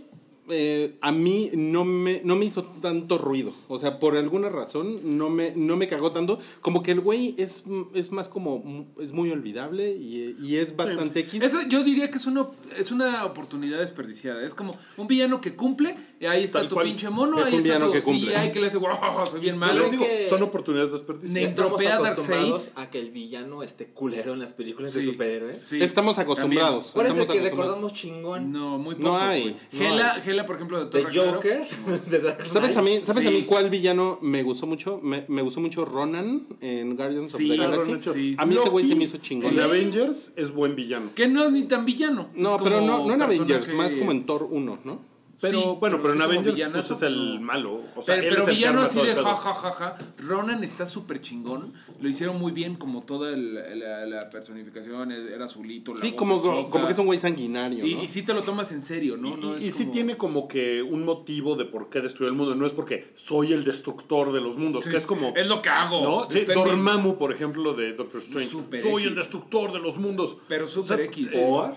Eh, 0.50 0.96
a 1.00 1.10
mí 1.10 1.50
no 1.54 1.86
me, 1.86 2.20
no 2.22 2.36
me 2.36 2.44
hizo 2.44 2.62
tanto 2.62 3.16
ruido. 3.16 3.54
O 3.68 3.78
sea, 3.78 3.98
por 3.98 4.16
alguna 4.16 4.50
razón 4.50 5.16
no 5.16 5.30
me, 5.30 5.52
no 5.56 5.76
me 5.76 5.86
cagó 5.86 6.12
tanto. 6.12 6.38
Como 6.60 6.82
que 6.82 6.92
el 6.92 7.00
güey 7.00 7.34
es, 7.38 7.64
es 7.94 8.12
más 8.12 8.28
como, 8.28 8.86
es 9.00 9.12
muy 9.12 9.30
olvidable 9.30 9.92
y, 9.92 10.36
y 10.42 10.56
es 10.56 10.76
bastante 10.76 11.20
X. 11.20 11.42
Eso 11.42 11.62
yo 11.62 11.82
diría 11.82 12.10
que 12.10 12.18
es 12.18 12.26
una, 12.26 12.46
es 12.76 12.90
una 12.90 13.24
oportunidad 13.24 13.78
desperdiciada. 13.78 14.44
Es 14.44 14.52
como 14.52 14.76
un 14.98 15.06
villano 15.06 15.40
que 15.40 15.54
cumple, 15.54 15.96
y 16.20 16.26
ahí 16.26 16.44
está 16.44 16.60
Tal 16.60 16.68
tu 16.68 16.74
cual. 16.76 16.86
pinche 16.86 17.10
mono, 17.10 17.38
Es 17.38 17.46
ahí 17.46 17.52
un 17.54 17.58
está 17.58 17.64
villano 17.74 17.86
tu 17.86 17.92
que 17.92 18.02
cumple. 18.02 18.32
CGI 18.34 18.52
que 18.52 18.60
le 18.60 18.66
hace, 18.68 18.76
wow, 18.78 18.90
soy 19.30 19.40
bien 19.40 19.54
yo 19.54 19.60
malo. 19.60 19.80
les 19.82 19.90
digo, 19.90 20.04
que- 20.04 20.28
son 20.28 20.42
oportunidades 20.42 20.92
desperdiciadas. 20.92 21.50
estamos 21.50 21.72
Estropea 21.80 21.98
Darkseid. 22.00 22.12
acostumbrados 22.34 22.70
a 22.76 22.90
que 22.90 22.98
el 23.00 23.10
villano 23.10 23.62
esté 23.62 23.86
culero 23.88 24.32
en 24.32 24.38
las 24.38 24.52
películas 24.52 24.92
de 24.94 25.00
Sí. 25.00 25.06
superhéroes. 25.06 25.56
Sí, 25.64 25.80
Estamos 25.82 26.18
acostumbrados. 26.18 26.92
Por 26.92 27.04
eso 27.04 27.14
es 27.14 27.20
Estamos 27.22 27.26
que 27.42 27.48
acostumbrados. 27.48 27.58
recordamos 27.80 27.92
chingón. 27.92 28.52
No, 28.52 28.78
muy 28.78 28.94
No 28.96 29.00
pocos, 29.12 29.22
hay, 29.22 29.42
güey. 29.42 29.54
no 29.90 30.24
pela, 30.24 30.46
por 30.46 30.56
ejemplo, 30.56 30.84
de 30.84 31.04
De. 31.04 31.04
Joker. 31.18 31.62
De 32.10 32.18
Dark 32.20 32.46
¿Sabes 32.46 32.76
a 32.76 32.82
mí. 32.82 33.00
¿sabes 33.02 33.24
a 33.26 33.28
Sí. 33.28 33.34
mí 33.34 33.42
cuál 33.42 33.70
villano 33.70 34.18
me 34.22 34.42
gustó 34.42 34.66
mucho? 34.66 35.00
Me, 35.02 35.24
me 35.28 35.42
gustó 35.42 35.60
mucho 35.60 35.84
Ronan 35.84 36.42
en 36.60 36.96
Guardians 36.96 37.32
Sí, 37.32 37.50
of 37.50 37.56
the 37.56 37.62
Galaxy. 37.62 37.90
Ronan, 37.94 38.14
sí. 38.14 38.34
A 38.38 38.46
mí 38.46 38.54
ese 38.56 38.68
güey 38.68 38.84
se 38.86 38.94
me 38.94 39.04
hizo 39.04 39.16
chingón. 39.18 39.52
En 39.52 39.60
Avengers 39.60 40.32
es 40.36 40.52
buen 40.52 40.74
villano. 40.76 41.10
Que 41.14 41.28
no 41.28 41.44
es 41.44 41.52
ni 41.52 41.64
tan 41.64 41.84
villano. 41.84 42.28
No, 42.34 42.56
es 42.56 42.62
pero 42.62 42.76
como 42.80 42.86
no, 42.86 43.06
no 43.06 43.14
en 43.14 43.22
Avengers, 43.22 43.72
más 43.72 43.94
como 43.94 44.10
en 44.12 44.24
Thor 44.24 44.46
1, 44.50 44.78
¿no? 44.84 45.13
Pero 45.44 45.60
Sí, 45.60 45.76
bueno, 45.80 45.96
pero 46.02 46.14
en 46.14 46.20
sí 46.20 46.26
como 46.26 46.32
Avengers 46.40 46.70
pues, 46.72 46.90
es 46.90 47.02
el 47.02 47.40
malo. 47.40 47.80
O 47.96 48.02
sea, 48.02 48.14
pero 48.16 48.22
él 48.22 48.28
pero 48.30 48.30
es 48.30 48.38
el 48.38 48.44
que 48.46 48.50
villano 48.56 48.80
así 48.82 48.98
de 49.00 49.14
ja, 49.14 49.34
ja, 49.34 49.52
ja, 49.54 49.70
ja. 49.72 49.96
Ronan 50.18 50.64
está 50.64 50.86
súper 50.86 51.20
chingón. 51.20 51.72
Lo 52.00 52.08
hicieron 52.08 52.38
muy 52.38 52.52
bien, 52.52 52.74
como 52.74 53.02
toda 53.02 53.30
el- 53.30 53.54
la, 53.78 54.06
la 54.06 54.28
personificación. 54.30 55.12
Era 55.12 55.44
azulito. 55.44 55.94
La 55.94 56.00
Sí, 56.00 56.08
voz 56.10 56.16
como, 56.18 56.34
chica. 56.42 56.70
como 56.70 56.86
que 56.86 56.92
es 56.92 56.98
un 56.98 57.06
güey 57.06 57.18
sanguinario, 57.18 57.84
Y, 57.86 57.94
¿no? 57.94 58.02
y 58.02 58.08
sí 58.08 58.22
te 58.22 58.34
lo 58.34 58.42
tomas 58.42 58.72
en 58.72 58.82
serio, 58.82 59.16
¿no? 59.16 59.28
Y, 59.28 59.40
No 59.40 59.58
y 59.58 59.68
es 59.68 59.74
sí 59.74 59.86
tiene 59.86 60.16
como 60.16 60.48
que 60.48 60.82
un 60.82 61.04
motivo 61.04 61.56
de 61.56 61.64
por 61.64 61.88
qué 61.90 62.00
destruyó 62.00 62.28
el 62.30 62.36
mundo. 62.36 62.54
No 62.54 62.66
es 62.66 62.72
porque 62.72 63.12
soy 63.14 63.52
el 63.52 63.64
destructor 63.64 64.32
de 64.32 64.40
los 64.40 64.56
mundos, 64.56 64.84
Sí, 64.84 64.90
que 64.90 64.96
es 64.96 65.06
como... 65.06 65.32
Es 65.36 65.48
lo 65.48 65.60
que 65.62 65.68
hago. 65.68 66.02
¿No? 66.02 66.28
Sí, 66.30 66.44
en 66.48 66.54
Dormammu, 66.54 67.16
por 67.16 67.32
ejemplo, 67.32 67.74
de 67.74 67.92
Doctor 67.92 68.20
Strange. 68.20 68.50
Super 68.50 68.82
soy 68.82 69.02
X. 69.02 69.06
el 69.08 69.14
destructor 69.14 69.72
de 69.72 69.78
los 69.80 69.98
mundos. 69.98 70.36
Pero 70.48 70.66
super 70.66 70.94
O 70.94 70.96
sea, 70.96 71.04
X. 71.06 71.28
¿por? 71.32 71.74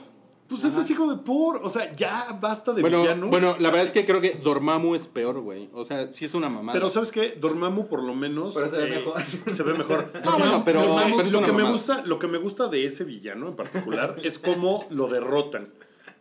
Pues 0.47 0.63
ese 0.63 0.79
es 0.79 0.89
hijo 0.89 1.09
de 1.09 1.17
por. 1.17 1.57
O 1.57 1.69
sea, 1.69 1.91
ya 1.93 2.37
basta 2.41 2.71
de 2.73 2.81
Bueno, 2.81 3.01
villanos. 3.01 3.29
bueno, 3.29 3.55
la 3.59 3.69
verdad 3.69 3.87
es 3.87 3.91
que 3.91 4.05
creo 4.05 4.21
que 4.21 4.31
Dormammu 4.41 4.95
es 4.95 5.07
peor, 5.07 5.41
güey. 5.41 5.69
O 5.73 5.83
sea, 5.83 6.11
sí 6.11 6.25
es 6.25 6.33
una 6.33 6.47
mamada. 6.47 6.73
Pero 6.79 6.89
¿sabes 6.89 7.11
qué? 7.11 7.35
Dormammu 7.39 7.87
por 7.87 8.01
lo 8.03 8.13
menos... 8.13 8.53
Pero 8.53 8.67
se 8.69 8.77
ve 8.77 8.87
eh, 8.87 8.97
mejor. 8.99 9.21
Se 9.55 9.63
ve 9.63 9.73
mejor. 9.73 10.11
No, 10.23 10.37
bueno, 10.37 10.63
pero- 10.65 10.81
Dormammu, 10.81 11.17
pero 11.17 11.27
es 11.27 11.31
lo, 11.33 11.39
una 11.39 11.47
que 11.47 11.53
me 11.53 11.63
gusta, 11.63 12.01
lo 12.05 12.19
que 12.19 12.27
me 12.27 12.37
gusta 12.37 12.67
de 12.67 12.85
ese 12.85 13.03
villano 13.03 13.47
en 13.49 13.55
particular 13.55 14.15
es 14.23 14.39
cómo 14.39 14.85
lo 14.89 15.07
derrotan. 15.07 15.73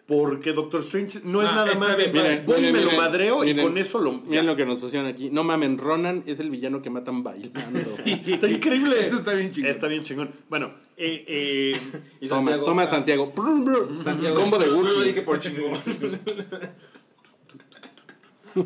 Porque 0.07 0.53
Doctor 0.53 0.81
Strange 0.83 1.21
no 1.25 1.43
es 1.43 1.49
Ah, 1.51 1.55
nada 1.57 1.75
más 1.75 1.97
de 1.97 2.07
Miren, 2.09 2.45
miren, 2.47 2.63
me 2.73 2.81
lo 2.81 2.85
miren, 2.85 2.97
madreo 2.97 3.45
y 3.45 3.57
con 3.57 3.77
eso 3.77 3.99
lo... 3.99 4.13
Miren 4.13 4.47
lo 4.47 4.55
que 4.55 4.65
nos 4.65 4.79
pusieron 4.79 5.09
aquí. 5.09 5.31
No 5.31 5.43
mamen, 5.43 5.79
Ronan 5.79 6.23
es 6.27 6.39
el 6.39 6.49
villano 6.51 6.81
que 6.81 6.91
matan 6.91 7.25
bailando. 7.25 7.59
Está 8.07 8.49
increíble. 8.49 9.05
Eso 9.05 9.17
está 9.17 9.33
bien 9.35 9.51
chingón. 9.51 9.71
Está 9.71 9.89
bien 9.89 10.03
chingón. 10.05 10.31
Bueno, 10.49 10.73
eh, 10.97 11.25
eh, 11.27 11.81
Y 12.21 12.29
Toma, 12.29 12.53
Santiago- 12.53 12.65
toma 12.67 12.87
Santiago. 12.87 13.33
Combo 13.35 14.59
de 14.59 14.67
No 14.69 14.73
lo 14.75 14.79
Wookiee. 14.91 15.05
dije 15.09 15.23
por 15.23 15.41
chingón. 15.41 15.73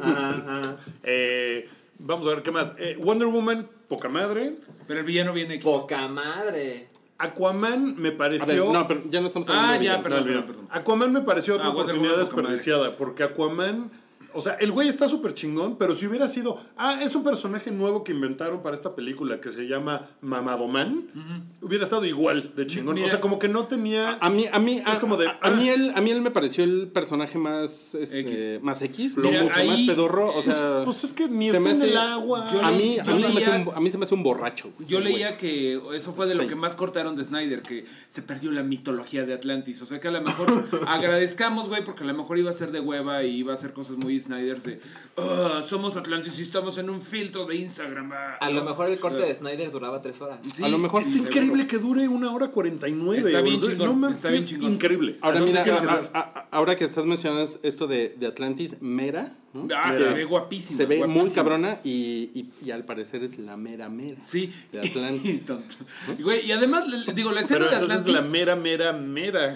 Ajá, 0.01 0.31
ajá. 0.31 0.77
eh, 1.03 1.69
vamos 1.99 2.27
a 2.27 2.31
ver 2.31 2.43
qué 2.43 2.51
más. 2.53 2.75
Eh, 2.79 2.97
Wonder 3.01 3.27
Woman, 3.29 3.69
poca 3.89 4.09
madre. 4.09 4.55
Pero 4.87 5.01
el 5.01 5.07
villano 5.07 5.33
viene 5.33 5.55
X. 5.55 5.65
Poca 5.65 6.07
madre. 6.07 6.89
Aquaman 7.21 7.97
me 7.97 8.09
A 8.09 8.11
ver, 8.11 8.17
pareció... 8.17 8.73
no, 8.73 8.87
pero 8.89 9.03
ya 9.11 9.21
no 9.21 9.27
estamos 9.29 9.47
Ah, 9.51 9.77
ya, 9.81 10.03
perdón, 10.03 10.21
No, 10.21 10.25
olvida. 10.27 10.47
perdón, 10.47 10.67
Aquaman 10.71 11.13
me 11.13 11.21
pareció 11.21 11.55
otra 11.55 11.67
Ah, 11.69 11.71
Wonder 11.71 11.95
oportunidad 11.97 12.19
desperdiciada, 12.19 12.97
porque 12.97 13.23
Aquaman, 13.25 13.91
o 14.35 14.41
sea, 14.41 14.55
el 14.55 14.71
güey 14.73 14.89
está 14.89 15.09
súper 15.09 15.35
chingón, 15.35 15.77
pero 15.79 15.95
si 15.95 16.07
hubiera 16.07 16.29
sido, 16.29 16.59
ah, 16.77 17.01
es 17.03 17.15
un 17.15 17.25
personaje 17.25 17.71
nuevo 17.71 18.05
que 18.05 18.13
inventaron 18.13 18.63
para 18.63 18.75
esta 18.77 18.95
película 18.95 19.41
que 19.41 19.51
se 19.51 19.67
llama 19.67 20.03
Mamadoman, 20.21 21.05
hubiera 21.61 21.85
estado 21.85 22.05
igual 22.05 22.53
de 22.57 22.67
chingón. 22.67 22.95
Mira. 22.95 23.07
o 23.07 23.11
sea, 23.11 23.21
como 23.21 23.39
que 23.39 23.49
no 23.49 23.65
tenía... 23.67 24.19
A 24.21 24.31
mí, 24.31 24.47
a 24.53 24.59
mí, 24.59 24.83
a, 24.85 24.99
como 25.01 25.17
de, 25.17 25.27
a, 25.29 25.39
a 25.43 25.51
mí 25.51 25.69
ah. 25.69 25.75
él, 25.75 25.93
a 25.95 26.01
mí 26.01 26.11
él 26.11 26.21
me 26.23 26.31
pareció 26.31 26.65
el 26.65 26.89
personaje 26.89 27.39
más, 27.39 27.95
este, 27.95 28.21
X. 28.21 28.63
más 28.63 28.83
X, 28.83 29.17
Mira, 29.17 29.43
mucho 29.43 29.55
más 29.55 29.57
ahí- 29.59 29.87
pedorro, 29.87 30.35
o 30.35 30.43
sea, 30.43 30.83
pues 30.85 31.05
es 31.05 31.13
que 31.13 31.29
ni 31.29 31.49
está 31.49 31.71
en 31.71 31.83
el 31.83 31.97
agua. 31.97 32.49
Yo 32.53 32.63
a 32.63 32.71
mí, 32.73 32.97
yo 33.05 33.15
mí 33.15 33.23
se 33.23 33.29
me 33.33 33.41
hace 33.41 33.47
leía- 33.51 33.69
un, 33.69 33.75
a 33.77 33.81
mí 33.81 33.91
se 33.91 33.99
me 33.99 34.05
hace 34.05 34.15
un 34.15 34.23
borracho. 34.23 34.71
güey, 34.77 34.89
Yo 34.89 35.01
güey. 35.01 35.13
leía 35.13 35.37
que 35.37 35.81
eso 35.95 36.13
fue 36.13 36.27
de 36.27 36.35
lo 36.35 36.43
Sí. 36.43 36.49
que 36.49 36.55
más 36.55 36.75
cortaron 36.75 37.17
de 37.17 37.25
Snyder, 37.25 37.63
que 37.63 37.85
se 38.09 38.23
perdió 38.23 38.51
la 38.53 38.63
mitología 38.63 39.25
de 39.25 39.35
Atlantis. 39.35 39.83
O 39.83 39.87
sea 39.87 40.01
que 40.01 40.09
a 40.09 40.11
lo 40.11 40.23
mejor 40.23 40.49
agradezcamos, 40.89 41.69
güey, 41.69 41.85
porque 41.85 42.05
a 42.05 42.07
lo 42.07 42.15
mejor 42.15 42.39
iba 42.39 42.51
a 42.51 42.53
ser 42.53 42.73
de 42.73 42.81
hueva 42.81 43.23
y 43.25 43.37
iba 43.37 43.53
a 43.53 43.55
hacer 43.55 43.73
cosas 43.73 43.97
muy 43.97 44.20
Snyder 44.21 44.61
de 44.63 44.81
"Ah, 45.17 45.63
somos 45.69 45.97
Atlantis 45.97 46.39
y 46.39 46.43
estamos 46.43 46.79
en 46.79 46.91
un 46.91 47.01
filtro 47.01 47.47
de 47.47 47.57
Instagram. 47.57 48.11
ah". 48.13 48.37
A 48.41 48.51
lo 48.51 48.65
mejor 48.65 48.89
el 48.91 48.99
corte 48.99 49.17
O 49.17 49.21
sea, 49.21 49.29
de 49.29 49.35
Snyder 49.35 49.71
duraba 49.71 50.01
tres 50.03 50.21
horas. 50.21 50.39
sí, 50.55 50.63
a 50.63 50.69
lo 50.69 50.79
mejor 50.79 51.03
sí, 51.03 51.11
Está 51.11 51.23
increíble 51.29 51.67
que 51.67 51.79
dure 51.79 52.07
una 52.09 52.33
hora 52.33 52.49
49. 52.49 53.19
Está 53.29 53.41
bien 53.43 53.61
chingón, 53.61 53.89
No 53.89 53.95
mames, 53.97 54.19
está 54.19 54.31
bien 54.31 54.45
chingón. 54.45 54.73
Increíble. 54.73 55.17
Ahora 55.21 55.41
mira, 55.41 55.63
a- 55.63 56.19
a- 56.19 56.21
a- 56.21 56.49
ahora 56.51 56.77
que 56.77 56.85
estás 56.85 57.05
mencionando 57.07 57.59
esto 57.63 57.87
de, 57.87 58.11
de 58.19 58.27
Atlantis, 58.27 58.77
Mera, 58.81 59.33
¿no? 59.53 59.67
Ah, 59.75 59.91
Que 59.91 59.99
se 59.99 60.13
ve 60.15 60.25
guapísima. 60.25 60.77
se 60.77 60.87
ve 60.87 61.07
muy 61.07 61.31
cabrona 61.31 61.79
y, 61.85 62.31
y, 62.35 62.51
y 62.65 62.71
al 62.71 62.85
parecer 62.85 63.23
es 63.25 63.39
la 63.39 63.57
mera 63.57 63.89
mera. 63.89 64.21
Sí. 64.27 64.53
De 64.73 64.81
Atlantis. 64.81 65.47
Y, 66.19 66.23
güey, 66.23 66.47
y 66.47 66.53
además, 66.53 66.85
digo, 67.15 67.33
la 67.33 67.41
escena 67.41 67.61
Pero 67.67 67.71
de 67.71 67.77
Atlantis. 67.77 68.13
la 68.15 68.23
mera, 68.23 68.57
mera, 68.57 68.93
mera. 68.93 69.55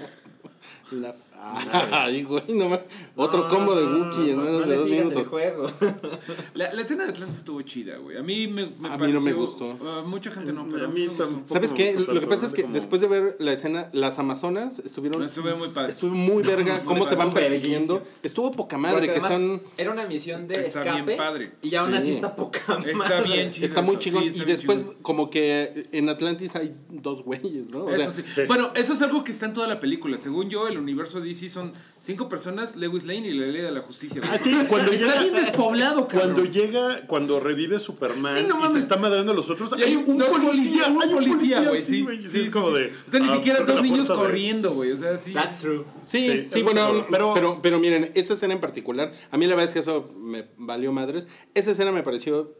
La- 0.91 1.15
Ay, 1.93 2.23
güey, 2.25 2.43
no 2.55 2.69
ma- 2.69 2.81
Otro 3.17 3.49
combo 3.49 3.75
de 3.75 3.85
Wookiee 3.85 4.31
en 4.33 4.43
menos 4.43 4.61
no 4.63 4.67
de 4.67 4.77
dos 4.77 4.85
sigas 4.87 5.01
el 5.01 5.09
minutos. 5.09 5.29
juego. 5.29 5.71
La, 6.55 6.73
la 6.73 6.83
escena 6.83 7.05
de 7.05 7.11
Atlantis 7.11 7.39
estuvo 7.39 7.61
chida, 7.63 7.97
güey. 7.99 8.17
A 8.17 8.23
mí 8.23 8.47
me, 8.47 8.67
me 8.81 8.89
A 8.89 8.97
mí 8.97 9.13
no 9.13 9.21
me 9.21 9.33
pareció- 9.33 9.37
gustó. 9.37 9.77
ah, 9.85 10.03
mucha 10.07 10.31
gente 10.31 10.53
no, 10.53 10.67
pero 10.71 10.85
A 10.87 10.89
mí 10.89 11.01
me 11.01 11.07
gustó. 11.09 11.25
tampoco. 11.25 11.47
¿Sabes 11.49 11.73
me 11.73 11.77
qué? 11.79 11.93
Lo 12.01 12.21
que 12.21 12.27
pasa 12.27 12.47
es 12.47 12.53
que 12.53 12.63
como- 12.63 12.75
después 12.75 13.01
de 13.01 13.09
ver 13.09 13.37
la 13.41 13.53
escena, 13.53 13.91
las 13.93 14.19
Amazonas 14.19 14.79
estuvieron. 14.81 15.23
Estuve 15.23 15.55
muy 15.55 15.69
padre. 15.71 15.93
Estuvo 15.93 16.15
muy 16.15 16.43
verga 16.45 16.81
cómo 16.85 17.01
Muy 17.01 17.09
se 17.09 17.15
van 17.17 17.33
persiguiendo. 17.33 18.03
Estuvo 18.23 18.51
poca 18.53 18.79
madre, 18.79 18.97
Porque 18.99 19.13
que 19.13 19.19
están. 19.19 19.61
Era 19.77 19.91
una 19.91 20.07
misión 20.07 20.47
de 20.49 20.61
Está 20.61 20.81
escape. 20.83 21.03
bien 21.03 21.19
padre. 21.19 21.53
Y 21.63 21.75
aún 21.77 21.91
Sí. 21.93 21.97
así 21.99 22.11
está 22.11 22.35
poca 22.37 22.61
madre. 22.69 22.93
Está 22.93 23.21
bien 23.23 23.51
chido. 23.51 23.67
Está 23.67 23.83
muy 23.83 23.99
chingón. 23.99 24.23
sí, 24.31 24.41
y 24.41 24.45
después, 24.45 24.79
chingón. 24.79 24.97
como 25.03 25.31
que 25.31 25.89
en 25.93 26.09
Atlantis 26.09 26.55
hay 26.57 26.75
dos 26.91 27.23
güeyes, 27.23 27.71
¿no? 27.71 27.85
O 27.85 27.91
Eso 27.91 28.11
sea, 28.13 28.25
sí. 28.25 28.41
Bueno, 28.47 28.71
eso 28.75 28.93
es 28.93 29.03
algo 29.03 29.25
que 29.25 29.33
está 29.33 29.47
en 29.47 29.53
toda 29.55 29.67
la 29.69 29.79
película. 29.81 30.17
Según 30.19 30.49
yo, 30.51 30.69
el 30.69 30.79
universo 30.79 31.21
DC 31.35 31.49
son 31.49 31.73
cinco 31.99 32.29
personas, 32.29 32.77
Lewis 32.77 33.05
Lane 33.05 33.29
y 33.29 33.35
la 33.35 33.47
Ley 33.47 33.63
de 33.63 33.71
la 33.73 33.81
Justicia. 33.81 34.23
Ah, 34.31 34.39
sí, 34.39 34.53
cuando 34.69 34.93
está 34.93 35.07
llega- 35.07 35.21
bien 35.23 35.35
despoblado, 35.35 36.09
cabrón. 36.09 36.33
Cuando 36.35 36.51
llega, 36.51 37.07
cuando 37.07 37.41
revive 37.41 37.79
Superman 37.79 38.39
Sí, 38.39 38.47
no 38.49 38.57
y 38.59 38.61
se 38.63 38.67
mames. 38.69 38.83
está 38.83 38.97
madrando 38.97 39.33
a 39.33 39.35
los 39.35 39.51
otros, 39.51 39.71
Y 39.79 39.83
hay 39.83 39.97
un 39.97 40.05
policía, 40.19 40.87
un 40.89 41.03
hay 41.03 41.11
policía, 41.11 41.61
güey. 41.69 41.83
sí, 41.83 42.05
Sí, 42.05 42.07
sí, 42.23 42.29
Sí, 42.31 42.39
es 42.39 42.45
sí, 42.47 42.51
como 42.51 42.69
sí. 42.69 42.75
de. 42.75 42.87
O 42.87 43.11
sea, 43.11 43.21
ni 43.21 43.29
ah, 43.29 43.35
siquiera 43.35 43.61
dos 43.61 43.83
niños 43.83 44.07
corriendo, 44.11 44.73
güey. 44.75 44.93
O 44.93 44.97
sea, 44.97 45.17
sí. 45.17 45.33
That's 45.33 45.61
true. 45.61 45.85
Sí, 46.07 46.29
Sí, 46.29 46.45
sí, 46.49 46.63
bueno, 46.63 46.87
sí, 46.93 47.05
pero, 47.11 47.11
pero- 47.11 47.35
pero, 47.35 47.59
pero 47.63 47.79
miren, 47.81 48.11
esa 48.15 48.35
escena 48.35 48.55
en 48.55 48.61
particular, 48.61 49.13
a 49.31 49.37
mí 49.37 49.47
la 49.47 49.55
verdad 49.55 49.69
es 49.69 49.73
que 49.75 49.81
eso 49.81 50.09
me 50.19 50.47
valió 50.57 50.93
madres. 50.93 51.27
Esa 51.55 51.71
escena 51.73 51.93
me 51.93 52.03
pareció, 52.03 52.55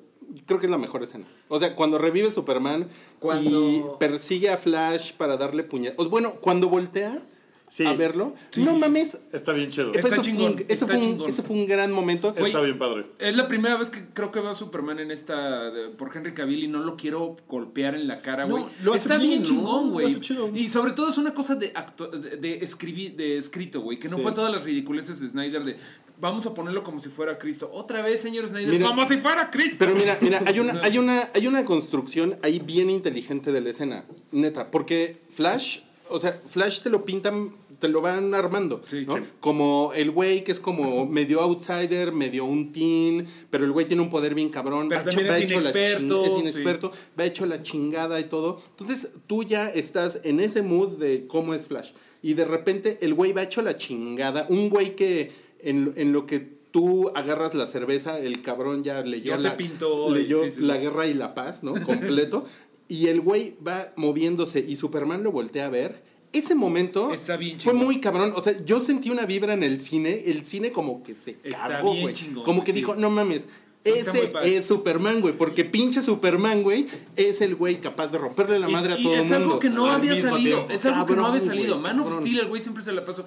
creo 0.47 0.59
que 0.59 0.67
es 0.67 0.71
la 0.71 0.79
mejor 0.79 1.03
escena. 1.03 1.25
O 1.49 1.59
sea, 1.59 1.75
cuando 1.77 1.99
revive 1.99 2.31
Superman 2.31 2.89
Cuando- 3.19 3.71
y 3.71 3.83
persigue 3.99 4.51
a 4.51 4.57
Flash 4.57 5.13
para 5.13 5.37
darle 5.37 5.63
puñetazos. 5.65 6.11
Bueno, 6.11 6.35
cuando 6.41 6.69
voltea 6.69 7.19
Sí. 7.67 7.85
a 7.87 7.93
verlo, 7.95 8.35
no 8.59 8.79
mames. 8.79 9.19
Está 9.33 9.53
bien 9.53 9.71
chido. 9.71 9.93
Está 9.93 10.09
eso 10.09 10.23
chingón, 10.23 10.53
un- 10.53 10.59
ese, 10.61 10.73
está 10.75 10.87
fue 10.87 10.97
un, 10.97 11.03
chingón. 11.03 11.29
ese 11.31 11.43
fue 11.43 11.57
un 11.57 11.67
gran 11.67 11.91
momento. 11.91 12.33
Está 12.37 12.61
bien 12.61 12.79
padre. 12.79 13.07
Es 13.19 13.35
la 13.37 13.49
primera 13.49 13.77
vez 13.77 13.91
que 13.91 14.05
creo 14.13 14.31
que 14.31 14.39
veo 14.41 14.51
a 14.51 14.55
Superman 14.55 15.01
en 15.01 15.11
esta 15.11 15.71
de- 15.71 15.89
por 15.89 16.15
Henry 16.17 16.35
Cavill 16.35 16.63
y 16.65 16.69
no 16.69 16.81
lo 16.81 16.97
quiero 16.97 17.35
golpear 17.49 17.95
en 17.95 18.07
la 18.07 18.21
cara, 18.21 18.45
güey. 18.45 18.65
Está 18.95 19.17
bien, 19.19 19.31
bien, 19.31 19.43
¿no? 19.43 19.49
chingón, 19.49 19.91
güey. 19.91 20.17
Y 20.55 20.69
sobre 20.69 20.93
todo 20.93 21.11
es 21.11 21.19
una 21.19 21.35
cosa 21.35 21.57
de 21.57 21.73
acto- 21.75 22.11
de, 22.11 22.37
de 22.37 22.59
escribir 22.59 23.17
de 23.17 23.39
escrito, 23.39 23.81
güey, 23.81 23.99
que 23.99 24.09
no 24.09 24.19
Sí. 24.19 24.23
fue 24.23 24.33
todas 24.33 24.53
las 24.53 24.63
ridiculeces 24.65 25.19
de 25.21 25.29
Snyder 25.31 25.65
de 25.65 25.77
vamos 26.21 26.47
a 26.47 26.55
ponerlo 26.55 26.85
como 26.85 27.01
si 27.01 27.09
fuera 27.09 27.39
Cristo. 27.39 27.69
Otra 27.73 28.01
vez, 28.03 28.21
señor 28.21 28.47
Snyder, 28.47 28.71
Mira, 28.73 28.87
como 28.87 29.07
si 29.09 29.17
fuera 29.17 29.51
Cristo. 29.51 29.79
Pero 29.81 29.97
mira, 29.97 30.17
mira, 30.21 30.39
hay 30.47 30.61
una, 30.61 30.73
hay 30.85 30.99
una, 30.99 31.29
hay 31.35 31.47
una 31.49 31.65
construcción 31.65 32.39
ahí 32.43 32.61
bien 32.61 32.89
inteligente 32.89 33.51
de 33.51 33.61
la 33.61 33.71
escena, 33.71 34.05
neta, 34.31 34.71
porque 34.71 35.23
Flash, 35.31 35.81
o 36.15 36.19
sea, 36.19 36.33
Flash 36.33 36.81
te 36.81 36.91
lo 36.91 37.05
pintan, 37.05 37.51
te 37.79 37.89
lo 37.89 38.01
van 38.01 38.35
armando, 38.35 38.81
Sí, 38.85 39.05
¿no? 39.07 39.17
sí. 39.17 39.23
Como 39.41 39.93
el 39.95 40.11
güey 40.11 40.45
que 40.45 40.53
es 40.53 40.61
como 40.61 41.07
medio 41.07 41.41
outsider, 41.41 42.13
medio 42.13 42.45
un 42.45 42.73
teen, 42.73 43.27
pero 43.51 43.65
el 43.65 43.73
güey 43.73 43.87
tiene 43.87 44.03
un 44.03 44.11
poder 44.11 44.35
bien 44.35 44.49
cabrón, 44.49 44.89
Pero 44.89 45.01
va 45.01 45.05
también 45.07 45.29
va 45.31 45.37
es 45.39 45.45
hecho 45.45 45.55
la 45.55 45.61
inexperto, 45.61 46.25
es 46.25 46.35
sí. 46.35 46.41
inexperto, 46.41 46.93
va 47.19 47.25
hecho 47.25 47.47
la 47.47 47.63
chingada 47.63 48.21
y 48.21 48.25
todo. 48.25 48.59
Entonces, 48.71 49.09
tú 49.27 49.43
ya 49.43 49.69
estás 49.69 50.21
en 50.25 50.41
ese 50.41 50.63
mood 50.63 50.99
de 50.99 51.27
cómo 51.27 51.53
es 51.55 51.67
Flash. 51.67 51.91
Y 52.23 52.35
de 52.35 52.45
repente 52.45 52.99
el 53.03 53.13
güey 53.15 53.33
va 53.33 53.43
hecho 53.43 53.61
la 53.61 53.77
chingada, 53.77 54.47
un 54.49 54.71
güey 54.71 54.97
que 54.97 55.31
en, 55.61 55.93
en 55.97 56.13
lo 56.13 56.25
que 56.27 56.55
tú 56.71 57.13
agarras 57.15 57.55
la 57.55 57.67
cerveza, 57.67 58.19
el 58.19 58.43
cabrón 58.43 58.83
ya 58.83 59.01
leyó, 59.03 59.27
Ya 59.33 59.37
te 59.37 59.43
la, 59.45 59.57
pintó, 59.57 60.11
leyó 60.13 60.43
sí, 60.43 60.51
sí, 60.51 60.57
sí. 60.57 60.67
la 60.67 60.77
guerra 60.77 61.07
y 61.07 61.15
la 61.15 61.33
paz, 61.33 61.63
¿no? 61.63 61.75
Completo. 61.85 62.45
y 62.89 63.07
el 63.07 63.21
güey 63.21 63.55
va 63.67 63.93
moviéndose 63.97 64.61
y 64.61 64.77
Superman 64.77 65.23
lo 65.23 65.33
voltea 65.33 65.67
a 65.67 65.71
ver. 65.71 66.03
Ese 66.33 66.57
momento 66.57 67.13
Está 67.13 67.37
bien 67.37 67.61
fue 67.61 67.75
muy 67.75 68.01
cabrón. 68.01 68.33
O 68.35 68.41
sea, 68.43 68.53
yo 68.65 68.81
sentí 68.81 69.09
una 69.11 69.25
vibra 69.25 69.55
en 69.55 69.63
el 69.63 69.79
cine. 69.79 70.23
El 70.27 70.45
cine 70.45 70.73
como 70.73 71.03
que 71.05 71.15
se 71.15 71.39
Está 71.45 71.69
cagó, 71.69 71.93
bien 71.93 72.03
güey. 72.03 72.15
chingón, 72.15 72.45
Como 72.45 72.65
que 72.65 72.73
sí. 72.73 72.79
dijo, 72.79 72.97
no 72.97 73.09
mames. 73.11 73.49
Ese 73.85 74.33
es 74.43 74.65
Superman, 74.67 75.21
güey. 75.21 75.35
Porque 75.37 75.65
pinche 75.65 76.01
Superman, 76.03 76.63
güey, 76.63 76.87
es 77.17 77.41
el 77.43 77.55
güey 77.55 77.81
capaz 77.81 78.11
de 78.13 78.19
romperle 78.19 78.59
la 78.59 78.67
madre 78.69 78.95
y, 78.97 79.01
a 79.01 79.03
todo 79.03 79.13
el 79.15 79.21
es 79.21 79.25
mundo. 79.27 79.37
algo 79.45 79.59
que 79.59 79.69
no 79.71 79.91
había 79.91 80.21
salido. 80.21 80.57
tiempo. 80.65 80.73
Es 80.73 80.85
algo 80.87 81.05
que 81.07 81.13
no 81.15 81.23
Cabrón, 81.23 81.37
había 81.37 81.47
salido. 81.47 81.79
Man 81.79 82.01
of 82.01 82.07
cabrón. 82.07 82.23
Steel, 82.27 82.41
el 82.41 82.47
güey 82.49 82.63
siempre 82.63 82.83
se 82.83 82.93
la 82.93 83.05
pasó. 83.05 83.27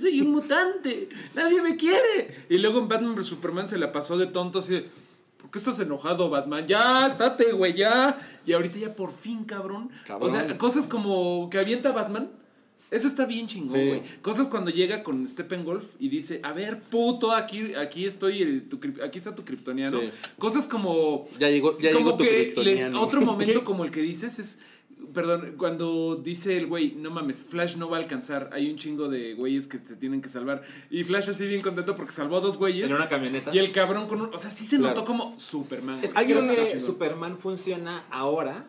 Soy 0.00 0.20
un 0.20 0.30
mutante. 0.30 1.08
Nadie 1.34 1.60
me 1.60 1.76
quiere. 1.76 2.46
Y 2.48 2.58
luego 2.58 2.78
en 2.78 2.88
Batman 2.88 3.16
vs 3.16 3.26
Superman 3.26 3.68
se 3.68 3.76
la 3.76 3.90
pasó 3.92 4.16
de 4.16 4.28
tonto 4.28 4.60
así 4.60 4.72
de. 4.74 4.84
¿Por 5.54 5.62
qué 5.62 5.70
estás 5.70 5.86
enojado, 5.86 6.28
Batman? 6.30 6.66
Ya, 6.66 7.14
sate, 7.16 7.52
güey, 7.52 7.74
ya. 7.74 8.18
Y 8.44 8.54
ahorita 8.54 8.76
ya 8.76 8.92
por 8.92 9.12
fin, 9.12 9.44
cabrón. 9.44 9.88
Cabrón. 10.04 10.28
O 10.28 10.32
sea, 10.34 10.58
cosas 10.58 10.88
como 10.88 11.48
que 11.48 11.58
avienta 11.58 11.92
Batman. 11.92 12.28
Eso 12.90 13.06
está 13.06 13.24
bien 13.24 13.46
chingón, 13.46 13.78
Sí. 13.78 13.86
güey. 13.86 14.02
Cosas 14.20 14.48
cuando 14.48 14.72
llega 14.72 15.04
con 15.04 15.24
Steppenwolf 15.24 15.84
y 16.00 16.08
dice, 16.08 16.40
a 16.42 16.52
ver, 16.52 16.80
puto, 16.80 17.30
aquí, 17.32 17.72
aquí 17.76 18.04
estoy, 18.04 18.42
eh, 18.42 18.62
tu 18.68 18.80
aquí 19.04 19.18
está 19.18 19.32
tu 19.36 19.44
kryptoniano. 19.44 20.00
Sí. 20.00 20.10
Cosas 20.38 20.66
como... 20.66 21.24
Ya 21.38 21.48
llegó- 21.48 21.78
ya 21.78 21.92
como 21.92 22.04
llegó 22.06 22.16
tu 22.18 22.24
que 22.24 22.52
les- 22.64 22.92
Otro 22.94 23.20
momento 23.22 23.60
¿Qué? 23.60 23.64
como 23.64 23.84
el 23.84 23.92
que 23.92 24.00
dices 24.00 24.40
es... 24.40 24.58
Perdón, 25.12 25.54
cuando 25.58 26.16
dice 26.16 26.56
el 26.56 26.66
güey, 26.66 26.94
no 26.96 27.10
mames, 27.10 27.42
Flash 27.42 27.76
no 27.76 27.88
va 27.90 27.96
a 27.98 28.00
alcanzar, 28.00 28.50
hay 28.52 28.70
un 28.70 28.76
chingo 28.76 29.08
de 29.08 29.34
güeyes 29.34 29.68
que 29.68 29.78
se 29.78 29.96
tienen 29.96 30.20
que 30.22 30.28
salvar. 30.28 30.62
Y 30.90 31.04
Flash 31.04 31.30
así 31.30 31.46
bien 31.46 31.62
contento 31.62 31.94
porque 31.94 32.12
salvó 32.12 32.36
a 32.38 32.40
dos 32.40 32.56
güeyes. 32.56 32.88
En 32.90 32.96
una 32.96 33.08
camioneta. 33.08 33.54
Y 33.54 33.58
el 33.58 33.72
cabrón 33.72 34.06
con 34.06 34.20
un... 34.20 34.34
O 34.34 34.38
sea, 34.38 34.50
sí 34.50 34.64
se 34.64 34.76
Claro. 34.78 34.94
notó 34.94 35.04
como 35.04 35.36
Superman. 35.36 35.98
Es 36.02 36.12
que 36.12 36.24
creo 36.24 36.42
que. 36.42 36.80
Superman 36.80 37.36
funciona 37.38 38.02
ahora 38.10 38.64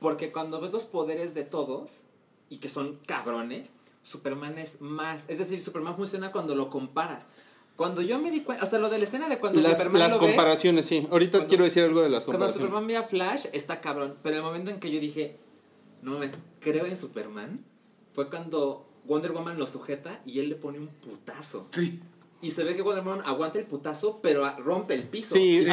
porque 0.00 0.30
cuando 0.30 0.60
ves 0.60 0.72
los 0.72 0.84
poderes 0.84 1.34
de 1.34 1.44
todos 1.44 1.90
y 2.50 2.58
que 2.58 2.68
son 2.68 2.98
cabrones, 3.06 3.70
Superman 4.04 4.58
es 4.58 4.80
más. 4.80 5.24
Es 5.28 5.38
decir, 5.38 5.60
Superman 5.64 5.96
funciona 5.96 6.30
cuando 6.32 6.54
lo 6.54 6.68
comparas. 6.70 7.24
Cuando 7.76 8.02
yo 8.02 8.20
me 8.20 8.30
di 8.30 8.42
cuenta, 8.42 8.62
hasta 8.62 8.78
lo 8.78 8.88
de 8.88 8.98
la 8.98 9.04
escena 9.04 9.28
de 9.28 9.40
cuando 9.40 9.60
Las, 9.60 9.78
Superman 9.78 9.98
las 10.02 10.12
lo 10.12 10.20
ve, 10.20 10.26
comparaciones, 10.28 10.84
sí. 10.84 11.08
Ahorita 11.10 11.38
Cuando- 11.38 11.48
quiero 11.48 11.64
decir 11.64 11.82
algo 11.82 12.02
de 12.02 12.08
las 12.08 12.24
cuando 12.24 12.38
comparaciones. 12.44 12.68
Superman 12.68 12.86
ve 12.86 12.96
a 12.96 13.02
Flash, 13.02 13.46
está 13.52 13.80
cabrón. 13.80 14.14
Pero 14.22 14.36
el 14.36 14.42
momento 14.42 14.70
en 14.70 14.78
que 14.78 14.92
yo 14.92 15.00
dije, 15.00 15.36
no 16.04 16.12
mames, 16.12 16.32
creo 16.60 16.86
en 16.86 16.96
Superman, 16.96 17.64
fue 18.14 18.28
cuando 18.30 18.86
Wonder 19.06 19.32
Woman 19.32 19.58
lo 19.58 19.66
sujeta 19.66 20.20
y 20.24 20.38
él 20.40 20.48
le 20.50 20.54
pone 20.54 20.78
un 20.78 20.86
putazo. 20.88 21.66
Sí. 21.72 22.00
Y 22.42 22.50
se 22.50 22.62
ve 22.62 22.76
que 22.76 22.82
Wonder 22.82 23.02
Woman 23.02 23.22
aguanta 23.24 23.58
el 23.58 23.64
putazo, 23.64 24.20
pero 24.22 24.48
rompe 24.58 24.94
el 24.94 25.04
piso. 25.08 25.34
Sí, 25.34 25.60
Y 25.62 25.64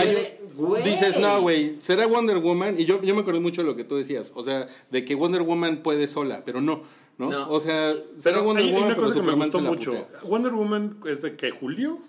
"Güey". 0.56 0.84
dices, 0.84 1.20
no, 1.20 1.42
güey, 1.42 1.76
será 1.82 2.08
Wonder 2.08 2.38
Woman. 2.38 2.80
Y 2.80 2.86
yo, 2.86 3.02
yo 3.02 3.14
me 3.14 3.22
acuerdo 3.22 3.42
mucho 3.42 3.62
de 3.62 3.68
lo 3.68 3.76
que 3.76 3.84
tú 3.84 3.98
decías. 3.98 4.32
O 4.36 4.44
sea, 4.44 4.68
de 4.90 5.04
que 5.06 5.14
Wonder 5.16 5.42
Woman 5.44 5.84
puede 5.84 6.08
sola, 6.08 6.44
pero 6.46 6.62
no. 6.62 6.82
¿no? 7.18 7.30
No. 7.30 7.50
O 7.50 7.60
sea, 7.60 7.94
será 7.94 8.38
Pero 8.38 8.44
Wonder 8.46 8.64
hay, 8.64 8.70
hay 8.70 8.76
Woman, 8.76 8.96
pero 8.96 9.14
que 9.14 9.22
me 9.22 9.34
gustó 9.36 9.60
mucho. 9.60 9.92
putea. 9.92 10.20
Wonder 10.24 10.54
Woman 10.54 10.98
es 11.06 11.22
de 11.22 11.36
que 11.36 11.52
Julio. 11.52 12.00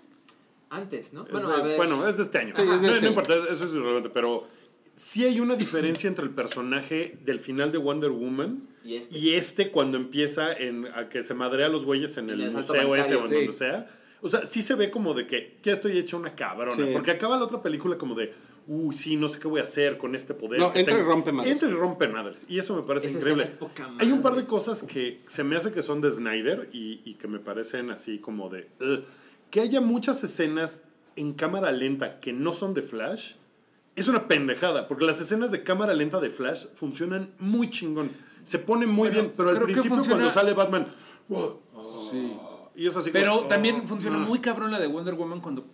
Antes, 0.69 1.13
¿no? 1.13 1.23
Es 1.25 1.31
Bueno, 1.31 1.49
de- 1.49 1.53
a 1.55 1.61
ver. 1.63 1.77
bueno, 1.77 2.07
es 2.07 2.17
de 2.17 2.23
este 2.23 2.37
año. 2.39 2.53
Sí, 2.55 2.61
es 2.63 2.67
de 2.67 2.73
no, 2.73 2.75
este 2.87 2.89
no 2.89 2.95
año. 2.97 3.07
importa, 3.09 3.35
eso 3.51 3.65
es 3.65 3.71
irrelevante, 3.71 4.09
pero 4.09 4.47
sí 4.95 5.25
hay 5.25 5.39
una 5.39 5.55
diferencia 5.55 6.07
entre 6.07 6.25
el 6.25 6.31
personaje 6.31 7.17
del 7.23 7.39
final 7.39 7.71
de 7.71 7.77
Wonder 7.77 8.11
Woman 8.11 8.67
Y 8.83 8.95
este. 8.95 9.17
y 9.17 9.33
este 9.33 9.71
cuando 9.71 9.97
empieza 9.97 10.53
en, 10.53 10.87
a 10.95 11.09
que 11.09 11.23
se 11.23 11.33
madrea 11.33 11.67
a 11.67 11.69
los 11.69 11.85
güeyes 11.85 12.17
en 12.17 12.29
el 12.29 12.51
museo 12.51 12.95
ese 12.95 13.15
o 13.15 13.23
en 13.23 13.29
sí. 13.29 13.35
donde 13.35 13.51
sea. 13.51 13.87
O 14.21 14.29
sea, 14.29 14.45
sí 14.45 14.61
se 14.61 14.75
ve 14.75 14.89
como 14.89 15.13
de 15.13 15.27
que 15.27 15.57
ya 15.63 15.73
estoy 15.73 15.97
hecha 15.97 16.15
una 16.15 16.33
cabrona. 16.33 16.75
Sí. 16.85 16.91
Porque 16.93 17.11
acaba 17.11 17.37
la 17.37 17.43
otra 17.43 17.61
película 17.61 17.97
como 17.97 18.15
de, 18.15 18.31
uy, 18.67 18.95
sí, 18.95 19.17
no 19.17 19.27
sé 19.27 19.37
qué 19.37 19.49
voy 19.49 19.59
a 19.59 19.63
hacer 19.63 19.97
con 19.97 20.15
este 20.15 20.33
poder. 20.33 20.61
No, 20.61 20.67
entra 20.67 20.81
y 20.81 20.85
tengo". 20.85 21.11
rompe 21.11 21.33
madres. 21.33 21.51
Entra 21.51 21.69
y 21.69 21.73
rompe 21.73 22.07
madres. 22.07 22.45
Y 22.47 22.57
eso 22.57 22.73
me 22.73 22.83
parece 22.83 23.09
increíble. 23.09 23.43
escena 23.43 23.43
es 23.43 23.59
poca 23.59 23.91
Hay 23.99 24.13
un 24.13 24.21
par 24.21 24.35
de 24.35 24.45
cosas 24.45 24.83
que 24.83 25.19
se 25.27 25.43
me 25.43 25.57
hace 25.57 25.71
que 25.73 25.81
son 25.81 25.99
de 25.99 26.09
Snyder 26.09 26.69
y, 26.71 27.01
y 27.03 27.15
que 27.15 27.27
me 27.27 27.39
parecen 27.39 27.89
así 27.89 28.19
como 28.19 28.47
de... 28.47 28.69
Que 29.51 29.59
haya 29.59 29.81
muchas 29.81 30.23
escenas 30.23 30.83
en 31.17 31.33
cámara 31.33 31.73
lenta 31.73 32.21
que 32.21 32.31
no 32.31 32.53
son 32.53 32.73
de 32.73 32.81
Flash 32.81 33.33
es 33.95 34.07
una 34.07 34.27
pendejada, 34.27 34.87
porque 34.87 35.05
las 35.05 35.19
escenas 35.21 35.51
de 35.51 35.63
cámara 35.63 35.93
lenta 35.93 36.19
de 36.19 36.29
Flash 36.29 36.65
funcionan 36.75 37.33
muy 37.39 37.69
chingón. 37.69 38.09
Se 38.43 38.59
pone 38.59 38.85
muy 38.87 39.09
Bueno, 39.09 39.13
bien, 39.23 39.33
pero 39.37 39.49
al 39.49 39.61
principio 39.61 39.91
funciona- 39.95 40.15
cuando 40.23 40.33
sale 40.33 40.53
Batman... 40.53 40.87
Sí. 42.11 42.33
y 42.75 42.87
es 42.87 42.95
así 42.95 43.11
Pero 43.11 43.35
como, 43.37 43.47
también 43.47 43.81
"Oh, 43.83 43.87
funciona 43.87 44.17
ah". 44.17 44.19
muy 44.19 44.39
cabrón 44.39 44.71
la 44.71 44.79
de 44.79 44.87
Wonder 44.87 45.13
Woman 45.15 45.39
cuando... 45.41 45.65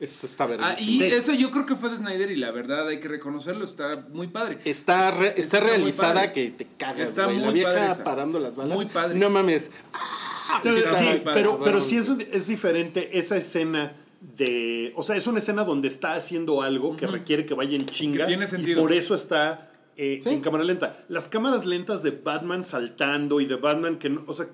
Eso 0.00 0.26
está 0.26 0.44
Ah, 0.44 0.46
verguísima. 0.48 0.90
y 0.90 0.98
Sí. 0.98 1.04
eso 1.04 1.32
yo 1.32 1.50
creo 1.52 1.64
que 1.64 1.76
fue 1.76 1.88
de 1.90 1.96
Snyder 1.98 2.30
y 2.32 2.36
la 2.36 2.50
verdad 2.50 2.88
hay 2.88 2.98
que 2.98 3.06
reconocerlo, 3.06 3.62
está 3.64 4.04
muy 4.12 4.26
padre. 4.28 4.58
Está, 4.64 5.12
re- 5.12 5.28
está, 5.28 5.42
Está 5.42 5.60
muy 5.60 5.68
realizada 5.68 6.32
que 6.32 6.50
te 6.50 6.66
cagas, 6.76 7.10
Está 7.10 7.26
güey. 7.26 7.38
La 7.38 7.44
muy 7.44 7.54
vieja 7.54 8.02
parando 8.02 8.40
las 8.40 8.56
balas. 8.56 8.74
Muy 8.74 8.86
padre. 8.86 9.18
No 9.20 9.30
mames. 9.30 9.64
Sí, 9.64 10.70
Sí, 10.72 10.78
está 10.78 10.98
sí, 10.98 11.04
muy 11.04 11.18
padre. 11.20 11.40
pero, 11.40 11.60
pero 11.62 11.80
sí 11.80 11.98
es, 11.98 12.08
es 12.32 12.46
diferente 12.48 13.16
esa 13.16 13.36
escena 13.36 13.92
de... 14.36 14.92
O 14.96 15.02
sea, 15.02 15.16
es 15.16 15.26
una 15.26 15.38
escena 15.40 15.64
donde 15.64 15.88
está 15.88 16.14
haciendo 16.14 16.62
algo 16.62 16.96
que 16.96 17.06
requiere 17.06 17.44
que 17.44 17.54
vaya 17.54 17.76
en 17.76 17.86
chinga. 17.86 18.20
Que 18.20 18.26
tiene 18.26 18.44
Y 18.44 18.48
sentido. 18.48 18.80
por 18.80 18.92
eso 18.92 19.14
está 19.14 19.70
eh, 19.96 20.20
Sí. 20.22 20.28
en 20.30 20.40
cámara 20.40 20.64
lenta. 20.64 20.96
Las 21.08 21.28
cámaras 21.28 21.66
lentas 21.66 22.02
de 22.02 22.12
Batman 22.12 22.64
saltando 22.64 23.40
y 23.40 23.46
de 23.46 23.56
Batman 23.56 23.98
que 23.98 24.08
no... 24.10 24.22
O 24.26 24.32
sea, 24.32 24.46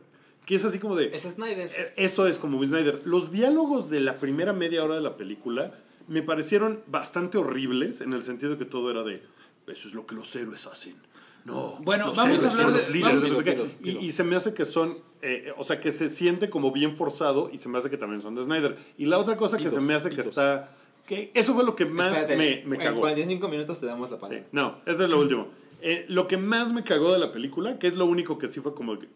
que 0.46 0.54
es 0.54 0.64
así 0.64 0.78
como 0.78 0.96
de... 0.96 1.14
Es 1.14 1.22
Snyder. 1.22 1.70
Eh, 1.76 1.92
Eso 1.96 2.26
es 2.26 2.38
como 2.38 2.62
Snyder. 2.64 3.02
Los 3.04 3.30
diálogos 3.30 3.90
de 3.90 4.00
la 4.00 4.14
primera 4.14 4.52
media 4.52 4.82
hora 4.82 4.94
de 4.94 5.02
la 5.02 5.16
película 5.16 5.72
me 6.08 6.22
parecieron 6.22 6.80
bastante 6.86 7.36
horribles 7.36 8.00
en 8.00 8.14
el 8.14 8.22
sentido 8.22 8.52
de 8.52 8.58
que 8.58 8.64
todo 8.64 8.90
era 8.90 9.02
de 9.04 9.22
eso 9.66 9.86
es 9.88 9.92
lo 9.92 10.06
que 10.06 10.14
los 10.14 10.34
héroes 10.34 10.66
hacen. 10.66 10.94
No. 11.44 11.76
Bueno, 11.82 12.06
los 12.08 12.16
vamos 12.16 12.44
a 12.44 12.50
hablar 12.50 12.66
de- 12.72 12.72
los 12.72 12.90
líderes, 12.90 13.64
Y- 13.82 14.12
se 14.12 14.24
me 14.24 14.36
hace 14.36 14.52
que 14.54 14.64
son, 14.64 14.98
eh, 15.22 15.52
o 15.56 15.64
sea, 15.64 15.80
que 15.80 15.92
se 15.92 16.08
siente 16.10 16.50
como 16.50 16.72
bien 16.72 16.94
forzado 16.96 17.48
y 17.52 17.56
se 17.56 17.68
me 17.68 17.78
hace 17.78 17.88
que 17.90 17.96
también 17.96 18.20
son 18.20 18.34
de 18.34 18.42
Snyder. 18.42 18.76
Y 18.98 19.06
la 19.06 19.18
otra 19.18 19.36
cosa 19.36 19.56
que 19.56 19.68
se 19.70 19.80
me 19.80 19.94
hace 19.94 20.10
que 20.10 20.20
está, 20.20 20.70
que 21.06 21.30
eso 21.34 21.54
fue 21.54 21.64
lo 21.64 21.74
que 21.74 21.86
más 21.86 22.16
Espérate, 22.18 22.36
me, 22.36 22.68
me 22.68 22.76
En 22.76 22.82
cagó. 22.82 23.00
45 23.00 23.48
minutos 23.48 23.80
te 23.80 23.86
damos 23.86 24.10
la 24.10 24.16
Sí, 24.16 24.20
palabra. 24.20 24.46
no, 24.52 24.78
eso 24.84 25.04
es 25.04 25.10
lo 25.10 25.18
último. 25.20 25.48
Eh, 25.80 26.04
lo 26.08 26.26
que 26.28 26.36
más 26.36 26.72
me 26.72 26.82
cagó 26.84 27.12
de 27.12 27.18
la 27.18 27.30
película, 27.32 27.78
que 27.78 27.86
es 27.86 27.96
lo 27.96 28.04
único 28.04 28.36
que 28.36 28.48
sí 28.48 28.60
fue 28.60 28.74
como 28.74 28.98
que... 28.98 29.08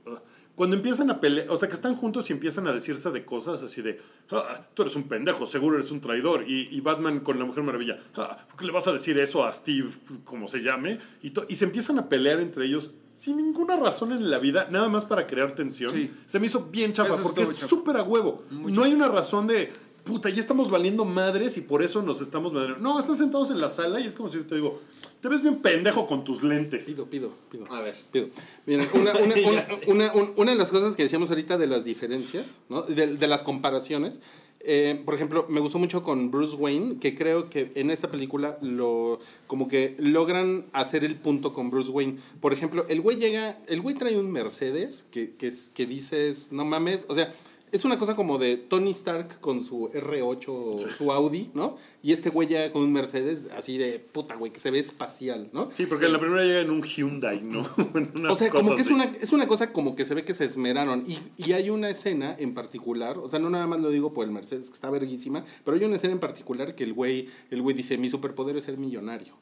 cuando 0.54 0.76
empiezan 0.76 1.10
a 1.10 1.18
pelear, 1.20 1.48
o 1.50 1.56
sea, 1.56 1.68
que 1.68 1.74
están 1.74 1.96
juntos 1.96 2.28
y 2.28 2.32
empiezan 2.34 2.66
a 2.66 2.72
decirse 2.72 3.10
de 3.10 3.24
cosas 3.24 3.62
así 3.62 3.80
de, 3.82 3.98
"Ah, 4.30 4.60
tú 4.74 4.82
eres 4.82 4.94
un 4.96 5.04
pendejo, 5.04 5.46
seguro 5.46 5.76
eres 5.78 5.90
un 5.90 6.00
traidor. 6.00 6.44
Y, 6.46 6.68
y 6.70 6.80
Batman 6.80 7.20
con 7.20 7.38
la 7.38 7.44
Mujer 7.44 7.62
Maravilla, 7.64 7.98
"Ah, 8.16 8.36
¿por 8.48 8.56
qué 8.58 8.66
le 8.66 8.72
vas 8.72 8.86
a 8.86 8.92
decir 8.92 9.18
eso 9.18 9.44
a 9.44 9.52
Steve, 9.52 9.88
como 10.24 10.46
se 10.48 10.58
llame? 10.62 10.98
Y, 11.22 11.32
y 11.48 11.56
se 11.56 11.64
empiezan 11.64 11.98
a 11.98 12.08
pelear 12.08 12.38
entre 12.40 12.66
ellos 12.66 12.90
sin 13.16 13.36
ninguna 13.36 13.76
razón 13.76 14.12
en 14.12 14.30
la 14.30 14.38
vida, 14.38 14.68
nada 14.70 14.88
más 14.88 15.04
para 15.04 15.26
crear 15.26 15.52
tensión. 15.54 15.92
Sí. 15.92 16.10
Se 16.26 16.38
me 16.40 16.46
hizo 16.46 16.64
bien 16.72 16.92
chafa, 16.92 17.14
Eso 17.14 17.22
porque 17.22 17.42
es 17.42 17.56
súper 17.56 17.96
a 17.96 18.02
huevo. 18.02 18.42
no 18.50 18.82
hay 18.82 18.92
una 18.92 19.08
razón 19.08 19.46
de, 19.46 19.70
puta, 20.04 20.28
ya 20.28 20.40
estamos 20.40 20.70
valiendo 20.70 21.04
madres 21.04 21.56
y 21.56 21.60
por 21.60 21.82
eso 21.84 22.02
nos 22.02 22.20
estamos 22.20 22.52
madreando. 22.52 22.80
No, 22.80 22.98
están 22.98 23.16
sentados 23.16 23.50
en 23.50 23.60
la 23.60 23.68
sala 23.68 24.00
y 24.00 24.06
es 24.06 24.12
como 24.16 24.28
si 24.28 24.38
yo 24.38 24.46
te 24.46 24.56
digo, 24.56 24.80
te 25.22 25.28
ves 25.28 25.40
bien 25.42 25.56
pendejo 25.62 26.06
con 26.06 26.24
tus 26.24 26.42
lentes. 26.42 26.84
Pido, 26.84 27.06
pido, 27.06 27.32
pido. 27.50 27.64
A 27.72 27.80
ver. 27.80 27.96
Pido. 28.12 28.26
Miren, 28.66 28.86
una, 28.94 29.12
una, 29.14 29.34
una, 29.34 29.66
una- 29.86 30.12
un- 30.12 30.32
una 30.36 30.50
de 30.50 30.58
las 30.58 30.70
cosas 30.70 30.94
que 30.96 31.04
decíamos 31.04 31.30
ahorita 31.30 31.56
de 31.56 31.66
las 31.68 31.84
diferencias, 31.84 32.58
¿no? 32.68 32.82
de, 32.82 33.16
de 33.16 33.26
las 33.28 33.42
comparaciones, 33.42 34.20
eh, 34.64 35.00
por 35.04 35.14
ejemplo, 35.14 35.46
me 35.48 35.58
gustó 35.60 35.78
mucho 35.78 36.02
con 36.04 36.30
Bruce 36.30 36.54
Wayne, 36.54 36.96
que 36.98 37.14
creo 37.16 37.50
que 37.50 37.72
en 37.74 37.90
esta 37.90 38.10
película 38.10 38.58
lo 38.62 39.18
como 39.48 39.66
que 39.66 39.96
logran 39.98 40.66
hacer 40.72 41.02
el 41.04 41.16
punto 41.16 41.52
con 41.52 41.70
Bruce 41.70 41.90
Wayne. 41.90 42.18
Por 42.40 42.52
ejemplo, 42.52 42.84
el 42.88 43.00
güey 43.00 43.16
llega, 43.16 43.58
el 43.68 43.80
güey 43.80 43.94
trae 43.96 44.16
un 44.18 44.30
Mercedes 44.30 45.04
que, 45.10 45.34
que, 45.34 45.48
es- 45.48 45.70
que 45.74 45.86
dices, 45.86 46.48
no 46.52 46.64
mames, 46.64 47.06
o 47.08 47.14
sea, 47.14 47.32
es 47.72 47.84
una 47.86 47.98
cosa 47.98 48.14
como 48.14 48.36
de 48.38 48.56
Tony 48.58 48.90
Stark 48.90 49.40
con 49.40 49.64
su 49.64 49.88
R8 49.88 50.44
o 50.48 50.76
su 50.96 51.10
Audi, 51.10 51.50
¿no? 51.54 51.76
Y 52.02 52.12
este 52.12 52.30
güey 52.30 52.48
llega 52.48 52.70
con 52.72 52.82
un 52.82 52.92
Mercedes 52.92 53.46
así 53.56 53.78
de 53.78 53.98
puta, 53.98 54.34
güey, 54.34 54.52
que 54.52 54.58
se 54.58 54.70
ve 54.70 54.78
espacial, 54.78 55.48
¿no? 55.52 55.70
Sí, 55.70 55.86
porque 55.86 56.06
en 56.06 56.12
la 56.12 56.18
primera 56.18 56.42
llega 56.42 56.60
en 56.60 56.70
un 56.70 56.82
Hyundai, 56.82 57.42
¿no? 57.42 57.62
O 58.32 58.34
sea, 58.36 58.50
como 58.50 58.74
que 58.74 58.80
es 58.80 58.88
una, 58.88 59.04
es 59.04 59.32
una 59.32 59.46
cosa 59.46 59.72
como 59.72 59.94
que 59.94 60.04
se 60.04 60.14
ve 60.14 60.24
que 60.24 60.34
se 60.34 60.44
esmeraron. 60.44 61.04
Y, 61.06 61.18
y 61.36 61.52
hay 61.52 61.70
una 61.70 61.90
escena 61.90 62.34
en 62.38 62.54
particular, 62.54 63.18
o 63.18 63.28
sea, 63.28 63.38
no 63.38 63.50
nada 63.50 63.66
más 63.66 63.80
lo 63.80 63.90
digo 63.90 64.12
por 64.12 64.26
el 64.26 64.32
Mercedes, 64.32 64.66
que 64.66 64.72
está 64.72 64.90
verguísima, 64.90 65.44
pero 65.64 65.76
hay 65.76 65.84
una 65.84 65.96
escena 65.96 66.12
en 66.12 66.20
particular 66.20 66.74
que 66.74 66.84
el 66.84 66.92
güey, 66.92 67.28
el 67.50 67.62
güey 67.62 67.76
dice, 67.76 67.98
mi 67.98 68.08
superpoder 68.08 68.56
es 68.56 68.64
ser 68.64 68.78
millonario. 68.78 69.34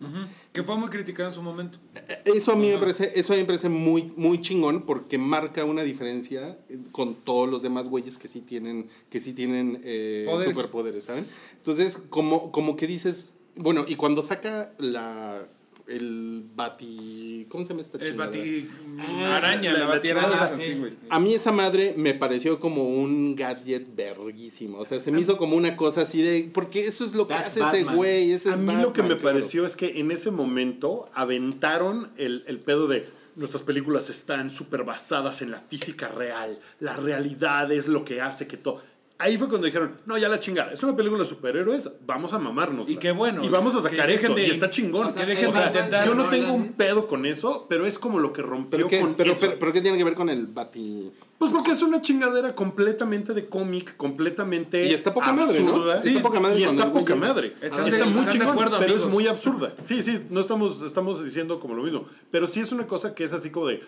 Que 0.53 0.63
fue 0.63 0.77
muy 0.77 0.89
criticado 0.89 1.29
en 1.29 1.35
su 1.35 1.43
momento. 1.43 1.79
Eso 2.25 2.53
a 2.53 2.57
mí 2.57 2.69
me 2.69 2.79
parece, 2.79 3.13
eso 3.15 3.33
a 3.33 3.37
mí 3.37 3.43
me 3.43 3.47
parece 3.47 3.69
muy, 3.69 4.13
muy 4.17 4.41
chingón 4.41 4.83
porque 4.87 5.19
marca 5.19 5.65
una 5.65 5.83
diferencia 5.83 6.59
eh, 6.69 6.79
con 6.93 7.15
todos 7.15 7.49
los 7.49 7.63
demás 7.63 7.89
güeyes 7.89 8.19
que 8.19 8.29
sí 8.29 8.41
tienen, 8.41 8.89
que 9.09 9.21
sí 9.21 9.33
tienen 9.33 9.81
eh, 9.85 10.25
Poderes. 10.27 10.55
superpoderes, 10.55 11.05
¿saben? 11.05 11.27
Entonces, 11.57 11.99
como, 12.09 12.50
como 12.51 12.77
que 12.77 12.87
dices, 12.87 13.35
bueno, 13.57 13.85
y 13.87 13.97
cuando 13.97 14.23
saca 14.23 14.73
la 14.79 15.41
el 15.89 16.45
bati, 16.55 17.47
¿cómo 17.49 17.65
se 17.65 17.71
llama 17.71 17.81
esta 17.81 17.99
El 17.99 18.15
bati... 18.15 18.69
Ah, 19.01 19.37
araña, 19.39 19.73
la- 19.73 19.87
la, 19.89 20.49
sí. 20.57 20.75
güey. 20.79 20.93
A 21.09 21.19
mí 21.19 21.35
esa 21.35 21.51
madre 21.51 21.95
me 21.97 22.15
pareció 22.15 22.61
como 22.61 22.85
un 22.85 23.35
gadget 23.35 23.93
verguísimo. 23.97 24.79
O 24.79 24.85
sea, 24.85 25.01
se 25.01 25.11
me 25.11 25.21
hizo 25.21 25.37
como 25.37 25.57
una 25.57 25.77
cosa 25.77 26.03
así 26.03 26.23
de. 26.23 26.49
Porque 26.55 26.87
eso 26.87 27.05
es 27.05 27.15
lo 27.15 27.27
que 27.27 27.35
That's 27.35 27.57
hace 27.57 27.81
ese 27.81 27.93
güey. 27.93 28.31
Ese 28.31 28.51
A 28.51 28.55
es 28.55 28.61
mí 28.63 28.73
lo 28.81 28.93
que 28.93 29.03
me 29.03 29.17
claro. 29.17 29.23
pareció 29.23 29.67
es 29.67 29.75
que 29.75 29.99
en 29.99 30.13
ese 30.13 30.31
momento 30.31 31.09
aventaron 31.13 32.09
el, 32.17 32.45
el 32.47 32.61
pedo 32.61 32.87
de 32.87 33.09
nuestras 33.35 33.63
películas 33.65 34.11
están 34.11 34.51
súper 34.51 34.85
basadas 34.85 35.41
en 35.43 35.51
la 35.51 35.59
física 35.59 36.09
real, 36.09 36.59
la 36.79 36.97
realidad 36.97 37.71
es 37.73 37.87
lo 37.89 38.05
que 38.05 38.21
hace 38.21 38.47
que 38.47 38.57
todo... 38.57 38.83
Ahí 39.23 39.37
fue 39.37 39.49
cuando 39.49 39.67
dijeron, 39.67 39.93
no, 40.07 40.17
ya 40.17 40.31
la 40.31 40.41
chingada, 40.41 40.73
es 40.73 40.83
una 40.83 40.97
película 40.97 41.23
de 41.23 41.29
superhéroes, 41.29 41.91
vamos 42.07 42.33
a 42.33 42.39
mamarnos. 42.39 42.89
Y 42.89 42.97
qué 42.97 43.13
bueno, 43.13 43.45
Y 43.45 43.51
vamos 43.51 43.75
a 43.75 43.83
sacar 43.83 44.11
esto, 44.11 44.35
de- 44.35 44.47
y 44.47 44.51
está 44.51 44.71
chingón. 44.71 45.07
o 45.07 45.11
sea, 45.11 45.27
que 45.27 45.35
dejen 45.35 45.51
de 45.53 45.61
intentar, 45.67 46.07
yo 46.07 46.15
no 46.15 46.25
no, 46.25 46.29
tengo 46.31 46.53
un 46.55 46.73
pedo 46.73 47.07
con 47.07 47.27
eso, 47.27 47.67
pero 47.69 47.85
es 47.85 47.99
como 47.99 48.19
lo 48.19 48.33
que 48.33 48.41
rompió 48.41 48.71
¿Pero 48.79 48.89
qué, 48.89 49.01
con 49.01 49.15
pero, 49.15 49.33
eso. 49.33 49.41
pero- 49.43 49.59
pero 49.59 49.73
qué 49.75 49.83
tiene 49.83 49.99
que 49.99 50.05
ver 50.05 50.15
con 50.15 50.31
el 50.31 50.47
bati? 50.47 51.13
Pues 51.37 51.53
porque 51.53 51.71
es 51.73 51.83
una 51.83 52.01
chingadera 52.01 52.55
completamente 52.55 53.35
de 53.35 53.47
cómic, 53.47 53.97
completamente 53.97 54.87
Y 54.87 54.93
está 54.95 55.13
poca 55.13 55.33
madre, 55.33 55.61
¿no? 55.61 55.71
absurda. 55.73 56.01
Sí, 56.01 56.09
está 56.09 56.23
poca 56.23 56.41
madre 56.41 56.59
y 56.61 56.65
está 56.65 56.93
poca 56.93 57.15
madre. 57.15 57.55
Están 57.61 57.87
está 57.89 57.99
de- 58.05 58.11
muy 58.11 58.21
están 58.21 58.33
chingón, 58.33 58.49
acuerdo, 58.49 58.79
pero 58.79 58.93
amigos. 58.93 59.09
es 59.09 59.15
muy 59.15 59.27
absurda. 59.27 59.75
Sí, 59.85 60.03
sí, 60.03 60.19
no 60.31 60.41
estamos, 60.41 60.83
estamos 60.83 61.23
diciendo 61.25 61.61
como 61.61 61.75
lo 61.75 61.83
mismo. 61.83 62.05
Pero 62.31 62.47
sí 62.47 62.61
es 62.61 62.73
una 62.73 62.87
cosa 62.87 63.15
que 63.15 63.25
es 63.25 63.33
así 63.35 63.51
como 63.51 63.67
de... 63.69 63.83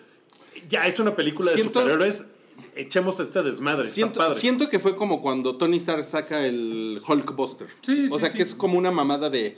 ya 0.69 0.85
es 0.87 0.99
una 0.99 1.15
película 1.15 1.51
de 1.51 1.57
Siento- 1.57 1.79
superhéroes, 1.81 2.25
echemos 2.75 3.19
este 3.19 3.41
desmadre. 3.43 3.83
Siento, 3.87 4.13
está 4.19 4.27
padre. 4.27 4.39
siento 4.39 4.69
que 4.69 4.79
fue 4.79 4.95
como 4.95 5.21
cuando 5.21 5.55
Tony 5.57 5.77
Stark 5.77 6.03
saca 6.05 6.45
el 6.45 7.01
Hulkbuster. 7.07 7.67
Sí, 7.81 8.07
o 8.11 8.15
sí, 8.15 8.19
sea, 8.19 8.29
sí. 8.29 8.37
que 8.37 8.43
es 8.43 8.53
como 8.53 8.77
una 8.77 8.91
mamada 8.91 9.29
de... 9.29 9.55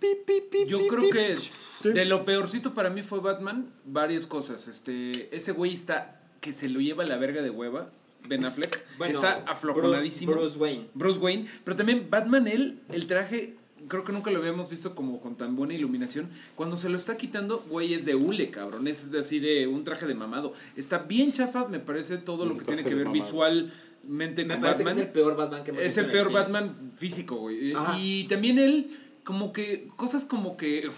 pi, 0.00 0.08
pi, 0.26 0.40
pi, 0.50 0.66
Yo 0.66 0.78
pi, 0.78 0.86
creo 0.88 1.00
pi. 1.02 1.10
que 1.10 1.90
de 1.90 2.04
lo 2.06 2.24
peorcito 2.24 2.74
para 2.74 2.90
mí 2.90 3.02
fue 3.02 3.20
Batman, 3.20 3.70
varias 3.84 4.26
cosas. 4.26 4.66
Este, 4.68 5.34
ese 5.34 5.52
güey 5.52 5.72
está 5.74 6.20
que 6.40 6.52
se 6.52 6.68
lo 6.68 6.80
lleva 6.80 7.04
a 7.04 7.06
la 7.06 7.16
verga 7.16 7.42
de 7.42 7.50
hueva, 7.50 7.90
Ben 8.28 8.44
Affleck. 8.44 8.84
Bueno, 8.98 9.14
está 9.14 9.44
aflojonadísimo. 9.46 10.32
Bruce- 10.32 10.56
Bruce 10.56 10.58
Wayne. 10.58 10.86
Bruce 10.94 11.18
Wayne. 11.20 11.46
Pero 11.64 11.76
también 11.76 12.08
Batman, 12.10 12.46
él, 12.48 12.80
el 12.90 13.06
traje, 13.06 13.56
creo 13.88 14.04
que 14.04 14.12
nunca 14.12 14.30
lo 14.30 14.38
habíamos 14.38 14.68
visto 14.70 14.94
como 14.94 15.20
con 15.20 15.36
tan 15.36 15.56
buena 15.56 15.74
iluminación. 15.74 16.28
Cuando 16.54 16.76
se 16.76 16.88
lo 16.88 16.96
está 16.96 17.16
quitando, 17.16 17.58
güey, 17.68 17.94
es 17.94 18.04
de 18.04 18.14
hule, 18.14 18.50
cabrón. 18.50 18.86
Es 18.88 19.12
así 19.14 19.38
de 19.40 19.66
un 19.66 19.84
traje 19.84 20.06
de 20.06 20.14
mamado. 20.14 20.52
Está 20.76 20.98
bien 20.98 21.32
chafa, 21.32 21.66
me 21.68 21.78
parece, 21.78 22.18
todo 22.18 22.46
lo 22.46 22.56
que 22.56 22.64
tiene 22.64 22.82
que 22.84 22.94
ver 22.94 23.06
mamado. 23.06 23.24
visualmente 23.24 24.44
Me 24.44 24.54
con 24.54 24.62
parece 24.62 24.84
Batman. 24.84 24.94
que 24.96 25.00
es 25.02 25.06
el 25.06 25.12
peor 25.12 25.36
Batman 25.36 25.64
que 25.64 25.70
hemos 25.70 25.82
Es 25.84 25.96
el 25.98 26.06
peor. 26.10 26.32
Batman 26.32 26.92
físico, 26.96 27.36
güey. 27.36 27.72
Ajá. 27.74 27.98
Y 27.98 28.24
también 28.24 28.58
él, 28.58 28.86
como 29.24 29.52
que, 29.52 29.88
cosas 29.96 30.24
como 30.24 30.56
que, 30.56 30.88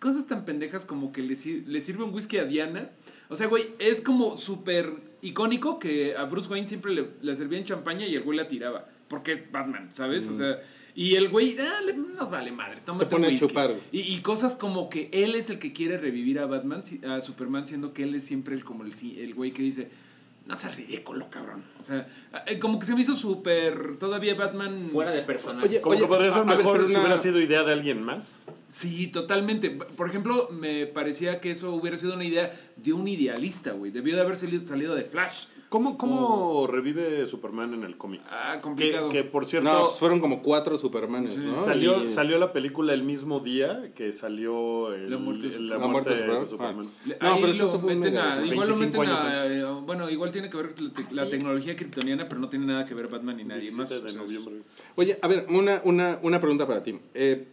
cosas 0.00 0.26
tan 0.26 0.44
pendejas 0.44 0.84
como 0.84 1.12
que 1.12 1.22
le, 1.22 1.34
sir- 1.34 1.64
le 1.66 1.80
sirve 1.80 2.04
un 2.04 2.12
whisky 2.14 2.38
a 2.38 2.44
Diana. 2.44 2.90
O 3.30 3.36
sea, 3.36 3.46
güey, 3.46 3.64
es 3.78 4.00
como 4.02 4.38
súper 4.38 4.92
icónico 5.22 5.78
que 5.78 6.14
a 6.16 6.24
Bruce 6.24 6.48
Wayne 6.50 6.68
siempre 6.68 6.92
le, 6.92 7.08
le 7.22 7.34
servían 7.34 7.64
champaña 7.64 8.06
y 8.06 8.14
el 8.14 8.22
güey 8.22 8.36
la 8.36 8.48
tiraba. 8.48 8.86
Porque 9.08 9.32
es 9.32 9.50
Batman, 9.50 9.88
¿sabes? 9.92 10.28
O 10.28 10.34
sea, 10.34 10.58
y 10.94 11.16
el 11.16 11.28
güey, 11.28 11.56
ah, 11.58 11.80
le- 11.84 11.94
nos 11.94 12.30
vale 12.30 12.52
madre, 12.52 12.78
tómate 12.84 13.06
pone 13.06 13.26
un 13.26 13.30
a 13.30 13.32
whisky. 13.32 13.48
chupar. 13.48 13.72
Y, 13.92 14.00
y 14.00 14.20
cosas 14.20 14.56
como 14.56 14.88
que 14.88 15.08
él 15.12 15.34
es 15.34 15.50
el 15.50 15.58
que 15.58 15.72
quiere 15.72 15.98
revivir 15.98 16.38
a 16.38 16.46
Batman, 16.46 16.82
a 17.08 17.20
Superman, 17.20 17.64
siendo 17.66 17.92
que 17.92 18.04
él 18.04 18.14
es 18.14 18.24
siempre 18.24 18.54
el, 18.54 18.64
como 18.64 18.84
el, 18.84 18.92
el 19.18 19.34
güey 19.34 19.50
que 19.50 19.62
dice, 19.62 19.90
no 20.46 20.54
seas 20.54 20.76
ridículo, 20.76 21.30
cabrón. 21.30 21.64
O 21.80 21.84
sea, 21.84 22.06
eh, 22.46 22.58
como 22.58 22.78
que 22.78 22.84
se 22.86 22.94
me 22.94 23.00
hizo 23.00 23.14
súper, 23.14 23.96
todavía 23.96 24.34
Batman... 24.34 24.88
Fuera 24.92 25.10
de 25.10 25.22
personaje. 25.22 25.66
Oye, 25.68 25.80
Como 25.80 25.98
que 25.98 26.06
podría 26.06 26.30
ser 26.30 26.44
ver, 26.44 26.56
mejor 26.58 26.84
si 26.86 26.90
una- 26.92 27.00
hubiera 27.00 27.18
sido 27.18 27.40
idea 27.40 27.62
de 27.64 27.72
alguien 27.72 28.02
más. 28.02 28.44
Sí, 28.68 29.06
totalmente. 29.06 29.70
Por 29.70 30.08
ejemplo, 30.08 30.48
me 30.52 30.86
parecía 30.86 31.40
que 31.40 31.50
eso 31.50 31.72
hubiera 31.74 31.96
sido 31.96 32.12
una 32.14 32.24
idea 32.24 32.52
de 32.76 32.92
un 32.92 33.08
idealista, 33.08 33.72
güey. 33.72 33.90
Debió 33.90 34.16
de 34.16 34.20
haber 34.22 34.36
salido, 34.36 34.64
salido 34.66 34.94
de 34.94 35.02
Flash. 35.02 35.46
¿Cómo, 35.74 35.98
cómo 35.98 36.68
revive 36.68 37.26
Superman 37.26 37.74
en 37.74 37.82
el 37.82 37.96
cómic? 37.96 38.20
Ah, 38.30 38.52
Que, 38.54 38.60
complicado. 38.60 39.08
que, 39.08 39.24
por 39.24 39.44
cierto, 39.44 39.68
No, 39.68 39.90
fueron 39.90 40.20
como 40.20 40.40
cuatro 40.40 40.78
Supermanes, 40.78 41.36
¿no? 41.38 41.56
salió, 41.56 42.04
Y- 42.04 42.08
salió 42.08 42.38
la 42.38 42.52
película 42.52 42.94
el 42.94 43.02
mismo 43.02 43.40
día 43.40 43.92
que 43.92 44.12
salió 44.12 44.94
el- 44.94 45.10
La 45.10 45.18
muerte 45.18 45.48
de 45.48 45.52
la 45.58 45.58
Superman. 45.58 45.80
La 45.80 45.86
muerte 45.88 46.10
de 46.14 46.22
de 46.38 46.46
Superman. 46.46 46.88
Le- 47.06 47.18
No, 47.20 47.26
ahí 47.28 47.38
pero 47.40 47.52
eso 47.52 47.80
fue 47.80 47.92
un 47.92 47.98
meten 47.98 48.14
mega 48.14 48.34
a- 48.34 48.46
igual 48.46 48.68
lo 48.68 48.76
25 48.76 48.84
meten 48.84 49.00
años 49.00 49.20
a, 49.20 49.30
antes. 49.42 49.50
eh, 49.50 49.64
bueno, 49.84 50.08
igual 50.10 50.30
tiene 50.30 50.48
que 50.48 50.56
ver 50.58 50.74
la, 51.10 51.24
sí? 51.24 51.30
tecnología 51.30 51.74
kryptoniana, 51.74 52.28
pero 52.28 52.40
no 52.40 52.48
tiene 52.48 52.66
nada 52.66 52.84
que 52.84 52.94
ver 52.94 53.08
Batman 53.08 53.36
ni 53.38 53.42
nadie 53.42 53.72
más. 53.72 53.88
17 53.88 53.94
de 53.94 53.98
o 53.98 54.12
sea, 54.12 54.22
es- 54.22 54.42
noviembre. 54.44 54.62
Oye, 54.94 55.18
a 55.22 55.26
ver, 55.26 55.44
una, 55.48 55.80
una, 55.82 56.20
una 56.22 56.38
pregunta 56.38 56.68
para 56.68 56.84
ti. 56.84 57.00
Eh, 57.14 57.48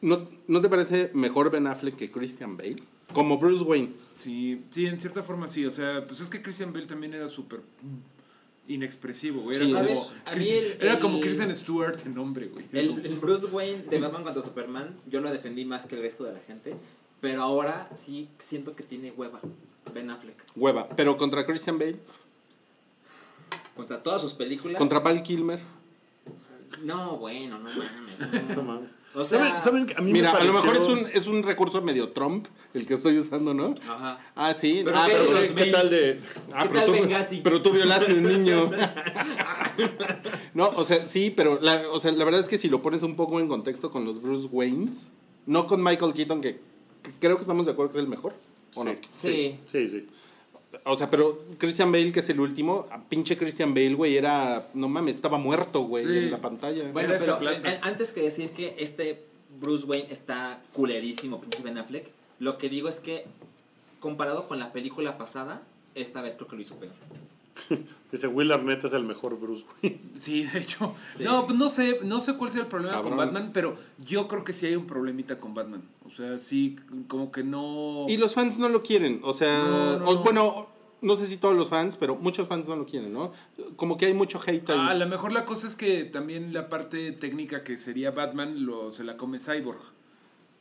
¿no, 0.00 0.22
¿No 0.46 0.60
te 0.60 0.68
parece 0.68 1.10
mejor 1.14 1.50
Ben 1.50 1.66
Affleck 1.66 1.96
que 1.96 2.08
Christian 2.12 2.56
Bale? 2.56 2.76
Como 3.12 3.38
Bruce 3.38 3.64
Wayne. 3.64 3.88
Sí, 4.18 4.64
sí, 4.70 4.86
en 4.86 4.98
cierta 4.98 5.22
forma 5.22 5.46
sí. 5.46 5.64
O 5.64 5.70
sea, 5.70 6.04
pues 6.04 6.20
es 6.20 6.28
que 6.28 6.42
Christian 6.42 6.72
Bale 6.72 6.86
también 6.86 7.14
era 7.14 7.28
súper 7.28 7.60
inexpresivo, 8.66 9.42
güey. 9.42 9.56
Era, 9.56 9.86
Sí, 10.34 10.98
como, 11.00 11.20
Kristen 11.20 11.54
Stewart 11.54 11.98
en 12.04 12.18
hombre, 12.18 12.48
güey. 12.48 12.66
El, 12.72 13.06
el 13.06 13.14
Bruce 13.14 13.46
Wayne 13.46 13.82
de 13.82 14.00
Batman 14.00 14.24
contra 14.24 14.42
Superman, 14.42 14.96
yo 15.06 15.20
lo 15.20 15.30
defendí 15.30 15.64
más 15.64 15.86
que 15.86 15.94
el 15.94 16.02
resto 16.02 16.24
de 16.24 16.32
la 16.32 16.40
gente. 16.40 16.74
Pero 17.20 17.42
ahora 17.42 17.88
sí 17.96 18.28
siento 18.38 18.74
que 18.74 18.82
tiene 18.82 19.12
hueva. 19.12 19.40
Ben 19.94 20.10
Affleck. 20.10 20.36
Hueva. 20.56 20.88
Pero 20.90 21.16
contra 21.16 21.46
Christian 21.46 21.78
Bale. 21.78 21.98
Contra 23.76 24.02
todas 24.02 24.20
sus 24.20 24.34
películas. 24.34 24.78
Contra 24.78 24.98
Val 24.98 25.22
Kilmer. 25.22 25.60
No, 26.82 27.16
bueno, 27.18 27.58
no 27.58 27.70
mames. 27.70 28.56
No 28.56 28.62
mames. 28.62 28.90
O 29.14 29.24
sea- 29.24 29.38
¿Saben, 29.40 29.62
saben 29.62 29.86
que 29.86 29.94
a 29.94 30.00
mí 30.00 30.12
Mira, 30.12 30.32
me 30.32 30.38
a 30.38 30.44
lo 30.44 30.52
mejor 30.52 30.76
es 30.76 30.82
pareció- 30.84 31.04
un, 31.04 31.10
es 31.12 31.26
un 31.26 31.42
recurso 31.42 31.80
medio 31.82 32.10
Trump 32.10 32.46
el 32.74 32.86
que 32.86 32.94
estoy 32.94 33.16
usando, 33.18 33.54
¿no? 33.54 33.74
Ajá. 33.88 34.18
Ah, 34.36 34.54
sí. 34.54 34.82
Pero 34.84 34.96
ah, 34.98 35.06
¿qué? 35.08 35.16
pero, 35.16 35.40
¿Qué, 35.40 35.54
qué 35.64 35.70
tal 35.72 35.90
de...? 35.90 36.20
ah, 36.52 36.62
¿Qué 36.62 36.68
pero 36.68 36.74
tal 36.74 36.86
tú, 36.86 36.92
Benghazi? 36.92 37.40
pero 37.42 37.62
tú 37.62 37.70
violaste 37.72 38.12
a 38.12 38.14
un 38.14 38.22
niño. 38.24 38.70
no, 40.54 40.68
o 40.76 40.84
sea, 40.84 41.04
sí, 41.04 41.30
pero 41.34 41.58
la, 41.60 41.82
o 41.90 42.00
sea, 42.00 42.12
la 42.12 42.24
verdad 42.24 42.40
es 42.40 42.48
que 42.48 42.58
si 42.58 42.68
lo 42.68 42.82
pones 42.82 43.02
un 43.02 43.16
poco 43.16 43.40
en 43.40 43.48
contexto 43.48 43.90
con 43.90 44.04
los 44.04 44.20
Bruce 44.20 44.48
Waynes, 44.50 45.08
no 45.46 45.66
con 45.66 45.82
Michael 45.82 46.14
Keaton, 46.14 46.40
que, 46.40 46.54
que 47.02 47.10
creo 47.20 47.36
que 47.36 47.42
estamos 47.42 47.66
de 47.66 47.72
acuerdo 47.72 47.92
que 47.92 47.98
es 47.98 48.02
el 48.04 48.08
mejor. 48.08 48.34
¿o 48.74 48.84
no? 48.84 48.94
Sí. 49.14 49.58
Sí, 49.72 49.88
sí. 49.88 50.06
O 50.84 50.96
sea, 50.96 51.08
pero 51.10 51.44
Christian 51.58 51.90
Bale, 51.90 52.12
que 52.12 52.20
es 52.20 52.28
el 52.28 52.40
último, 52.40 52.86
a 52.90 53.02
pinche 53.02 53.36
Christian 53.36 53.72
Bale, 53.74 53.94
güey, 53.94 54.16
era, 54.16 54.68
no 54.74 54.88
mames, 54.88 55.16
estaba 55.16 55.38
muerto, 55.38 55.80
güey, 55.82 56.04
Sí. 56.04 56.16
en 56.18 56.30
la 56.30 56.40
pantalla. 56.40 56.90
Bueno, 56.92 57.14
pero 57.18 57.50
eh, 57.50 57.78
antes 57.82 58.12
que 58.12 58.20
decir 58.22 58.50
que 58.50 58.74
este 58.78 59.24
Bruce 59.60 59.86
Wayne 59.86 60.08
está 60.10 60.60
culerísimo, 60.74 61.40
pinche 61.40 61.62
Ben 61.62 61.78
Affleck, 61.78 62.10
lo 62.38 62.58
que 62.58 62.68
digo 62.68 62.88
es 62.88 62.96
que 62.96 63.24
comparado 64.00 64.46
con 64.46 64.58
la 64.58 64.72
película 64.72 65.16
pasada, 65.18 65.62
esta 65.94 66.20
vez 66.22 66.34
creo 66.34 66.48
que 66.48 66.56
lo 66.56 66.62
hizo 66.62 66.74
peor. 66.76 66.92
Dice, 68.12 68.26
Will 68.28 68.50
Arnett 68.52 68.84
es 68.84 68.92
el 68.92 69.04
mejor 69.04 69.38
Bruce 69.38 69.64
Wayne. 69.82 70.00
Sí, 70.18 70.44
de 70.44 70.58
hecho. 70.60 70.94
Sí. 71.16 71.24
No, 71.24 71.46
pues 71.46 71.58
no 71.58 71.68
sé, 71.68 72.00
no 72.04 72.20
sé 72.20 72.34
cuál 72.36 72.50
sea 72.50 72.62
el 72.62 72.66
problema 72.66 72.94
Cabrón. 72.94 73.10
con 73.16 73.18
Batman, 73.26 73.50
pero 73.52 73.76
yo 74.06 74.26
creo 74.28 74.44
que 74.44 74.52
sí 74.52 74.66
hay 74.66 74.76
un 74.76 74.86
problemita 74.86 75.38
con 75.40 75.54
Batman. 75.54 75.82
O 76.06 76.10
sea, 76.10 76.38
sí, 76.38 76.76
como 77.08 77.30
que 77.30 77.44
no. 77.44 78.06
Y 78.08 78.16
los 78.16 78.34
fans 78.34 78.58
no 78.58 78.68
lo 78.68 78.82
quieren, 78.82 79.20
o 79.24 79.32
sea, 79.32 79.58
No, 79.64 79.98
no, 79.98 80.06
o- 80.08 80.14
no. 80.14 80.22
bueno, 80.24 80.68
no 81.02 81.14
sé 81.16 81.26
si 81.26 81.36
todos 81.36 81.56
los 81.56 81.68
fans, 81.68 81.96
pero 81.96 82.16
muchos 82.16 82.48
fans 82.48 82.66
no 82.68 82.74
lo 82.76 82.86
quieren, 82.86 83.12
¿no? 83.12 83.32
Como 83.76 83.96
que 83.96 84.06
hay 84.06 84.14
mucho 84.14 84.40
hate 84.44 84.70
ahí. 84.70 84.78
Ah, 84.80 84.88
a 84.90 84.94
lo 84.94 85.06
mejor 85.06 85.32
la 85.32 85.44
cosa 85.44 85.66
es 85.66 85.76
que 85.76 86.04
también 86.04 86.52
la 86.52 86.68
parte 86.68 87.12
técnica 87.12 87.62
que 87.62 87.76
sería 87.76 88.10
Batman 88.10 88.64
lo, 88.66 88.90
se 88.90 89.04
la 89.04 89.16
come 89.16 89.38
Cyborg. 89.38 89.80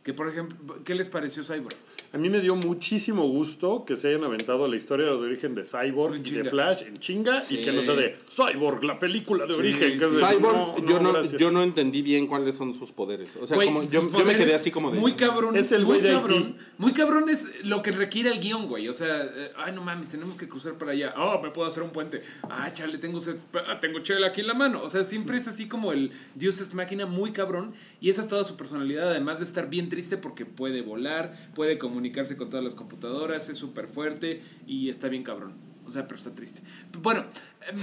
Que 0.04 0.14
por 0.14 0.30
ejemplo, 0.30 0.84
¿qué 0.86 0.96
les 0.96 1.10
pareció 1.10 1.44
Cyborg? 1.44 1.76
A 2.14 2.18
mí 2.18 2.30
me 2.30 2.40
dio 2.40 2.56
muchísimo 2.56 3.28
gusto 3.28 3.84
que 3.86 3.96
se 3.96 4.08
hayan 4.10 4.24
aventado 4.24 4.68
la 4.68 4.76
historia 4.76 5.08
de 5.08 5.12
origen 5.12 5.54
de 5.56 5.64
Cyborg 5.64 6.16
En 6.16 6.26
y 6.26 6.30
de. 6.32 6.44
Flash 6.50 6.84
en 6.84 6.94
chinga 6.96 7.44
y 7.50 7.58
que 7.62 7.72
no 7.72 7.82
sea 7.82 7.96
de 7.96 8.16
Cyborg, 8.30 8.84
la 8.86 8.98
película 8.98 9.46
de 9.46 9.54
Sí, 9.54 9.60
origen. 9.60 9.98
que 10.00 10.06
es 10.06 10.18
de- 10.18 10.26
Cyborg, 10.26 10.86
yo, 10.88 11.00
no, 11.00 11.24
yo 11.38 11.52
no 11.52 11.64
entendí 11.64 12.02
bien 12.02 12.28
cuáles 12.28 12.56
son 12.56 12.74
sus 12.74 12.92
poderes. 12.92 13.36
O 13.42 13.46
sea, 13.46 13.58
como, 13.58 13.84
yo, 13.84 14.10
yo 14.12 14.26
me 14.26 14.36
quedé 14.36 14.56
así 14.56 14.72
como 14.72 14.92
de... 14.92 15.00
Muy 15.00 15.14
cabrón. 15.14 15.58
Es 15.58 15.72
el 15.74 15.86
muy 15.86 16.00
cabrón. 16.00 16.56
Muy 16.78 16.94
cabrón 16.94 17.30
es 17.30 17.66
lo 17.66 17.82
que 17.82 17.92
requiere 17.92 18.32
el 18.32 18.40
guion, 18.40 18.68
güey. 18.68 18.88
O 18.88 18.94
sea, 18.94 19.24
eh, 19.26 19.52
ay, 19.58 19.74
no 19.74 19.82
mames, 19.84 20.08
tenemos 20.08 20.36
que 20.38 20.48
cruzar 20.48 20.78
para 20.78 20.92
allá. 20.94 21.14
Oh, 21.18 21.42
me 21.42 21.50
puedo 21.52 21.68
hacer 21.68 21.84
un 21.84 21.90
puente. 21.92 22.22
Ah, 22.44 22.72
chale, 22.74 22.98
tengo, 23.00 23.20
sed- 23.20 23.38
ah, 23.68 23.80
tengo 23.80 24.00
chela 24.00 24.28
aquí 24.28 24.42
en 24.42 24.48
la 24.48 24.54
mano. 24.54 24.82
O 24.82 24.90
sea, 24.90 25.04
siempre 25.04 25.38
es 25.38 25.48
así 25.48 25.68
como 25.68 25.92
el 25.92 26.12
Dios 26.36 26.62
es 26.62 26.74
máquina 26.74 27.06
muy 27.06 27.32
cabrón. 27.32 27.74
Y 28.00 28.10
esa 28.10 28.22
es 28.22 28.28
toda 28.28 28.44
su 28.44 28.56
personalidad, 28.56 29.10
además 29.10 29.40
de 29.40 29.44
estar 29.46 29.70
bien 29.70 29.90
triste 29.90 30.18
porque 30.18 30.46
puede 30.46 30.82
volar, 30.82 31.36
puede 31.56 31.78
comunicarse 31.98 32.38
con 32.38 32.48
todas 32.52 32.64
las 32.64 32.76
computadoras, 32.76 33.50
es 33.50 33.58
súper 33.58 33.88
fuerte 33.88 34.40
y 34.68 34.90
está 34.90 35.08
bien 35.08 35.24
cabrón. 35.24 35.54
O 35.88 35.90
sea, 35.90 36.06
pero 36.06 36.20
está 36.20 36.36
triste. 36.36 36.62
Bueno, 37.02 37.26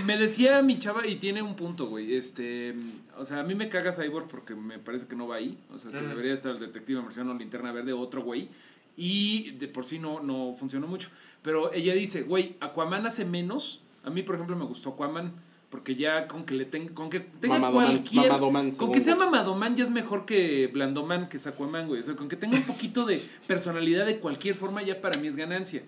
me 0.06 0.16
decía 0.16 0.62
mi 0.62 0.78
chava 0.78 1.04
y 1.04 1.16
tiene 1.16 1.42
un 1.42 1.56
punto, 1.56 1.88
güey. 1.88 2.14
Este, 2.14 2.76
o 3.18 3.24
sea, 3.24 3.40
a 3.40 3.42
mí 3.42 3.56
me 3.56 3.68
caga 3.68 3.90
Cyborg 3.90 4.28
porque 4.28 4.54
me 4.54 4.78
parece 4.78 5.08
que 5.08 5.16
no 5.16 5.26
va 5.26 5.36
ahí. 5.36 5.58
O 5.72 5.78
sea, 5.80 5.90
que 5.90 6.00
debería 6.00 6.32
estar 6.32 6.52
el 6.52 6.60
detective 6.60 7.02
marciano, 7.02 7.34
linterna 7.34 7.72
verde, 7.72 7.92
otro 7.92 8.22
güey. 8.22 8.48
Y 8.96 9.50
de 9.52 9.66
por 9.66 9.84
sí 9.84 9.98
no, 9.98 10.22
no 10.22 10.54
funcionó 10.56 10.86
mucho. 10.86 11.08
Pero 11.42 11.72
ella 11.72 11.92
dice, 11.94 12.22
güey, 12.22 12.54
Aquaman 12.60 13.06
hace 13.06 13.24
menos. 13.24 13.80
A 14.04 14.10
mí, 14.10 14.22
por 14.22 14.36
ejemplo, 14.36 14.54
me 14.54 14.64
gustó 14.64 14.90
Aquaman. 14.90 15.32
Porque 15.74 15.96
ya 15.96 16.28
con 16.28 16.44
que 16.44 16.54
le 16.54 16.66
tenga, 16.66 16.94
con 16.94 17.10
que 17.10 17.18
tenga 17.18 17.58
Mamadoman, 17.58 17.86
cualquier. 17.86 18.26
mamadoman, 18.28 18.70
con 18.76 18.92
que 18.92 19.00
sea 19.00 19.16
vos. 19.16 19.24
mamadoman 19.24 19.74
ya 19.74 19.82
es 19.82 19.90
mejor 19.90 20.24
que 20.24 20.70
blandoman, 20.72 21.28
que 21.28 21.38
es 21.38 21.48
Aquaman, 21.48 21.88
güey. 21.88 22.00
O 22.00 22.04
sea, 22.04 22.14
con 22.14 22.28
que 22.28 22.36
tenga 22.36 22.56
un 22.56 22.62
poquito 22.62 23.04
de 23.06 23.20
personalidad 23.48 24.06
de 24.06 24.20
cualquier 24.20 24.54
forma, 24.54 24.84
ya 24.84 25.00
para 25.00 25.18
mí 25.18 25.26
es 25.26 25.34
ganancia. 25.34 25.82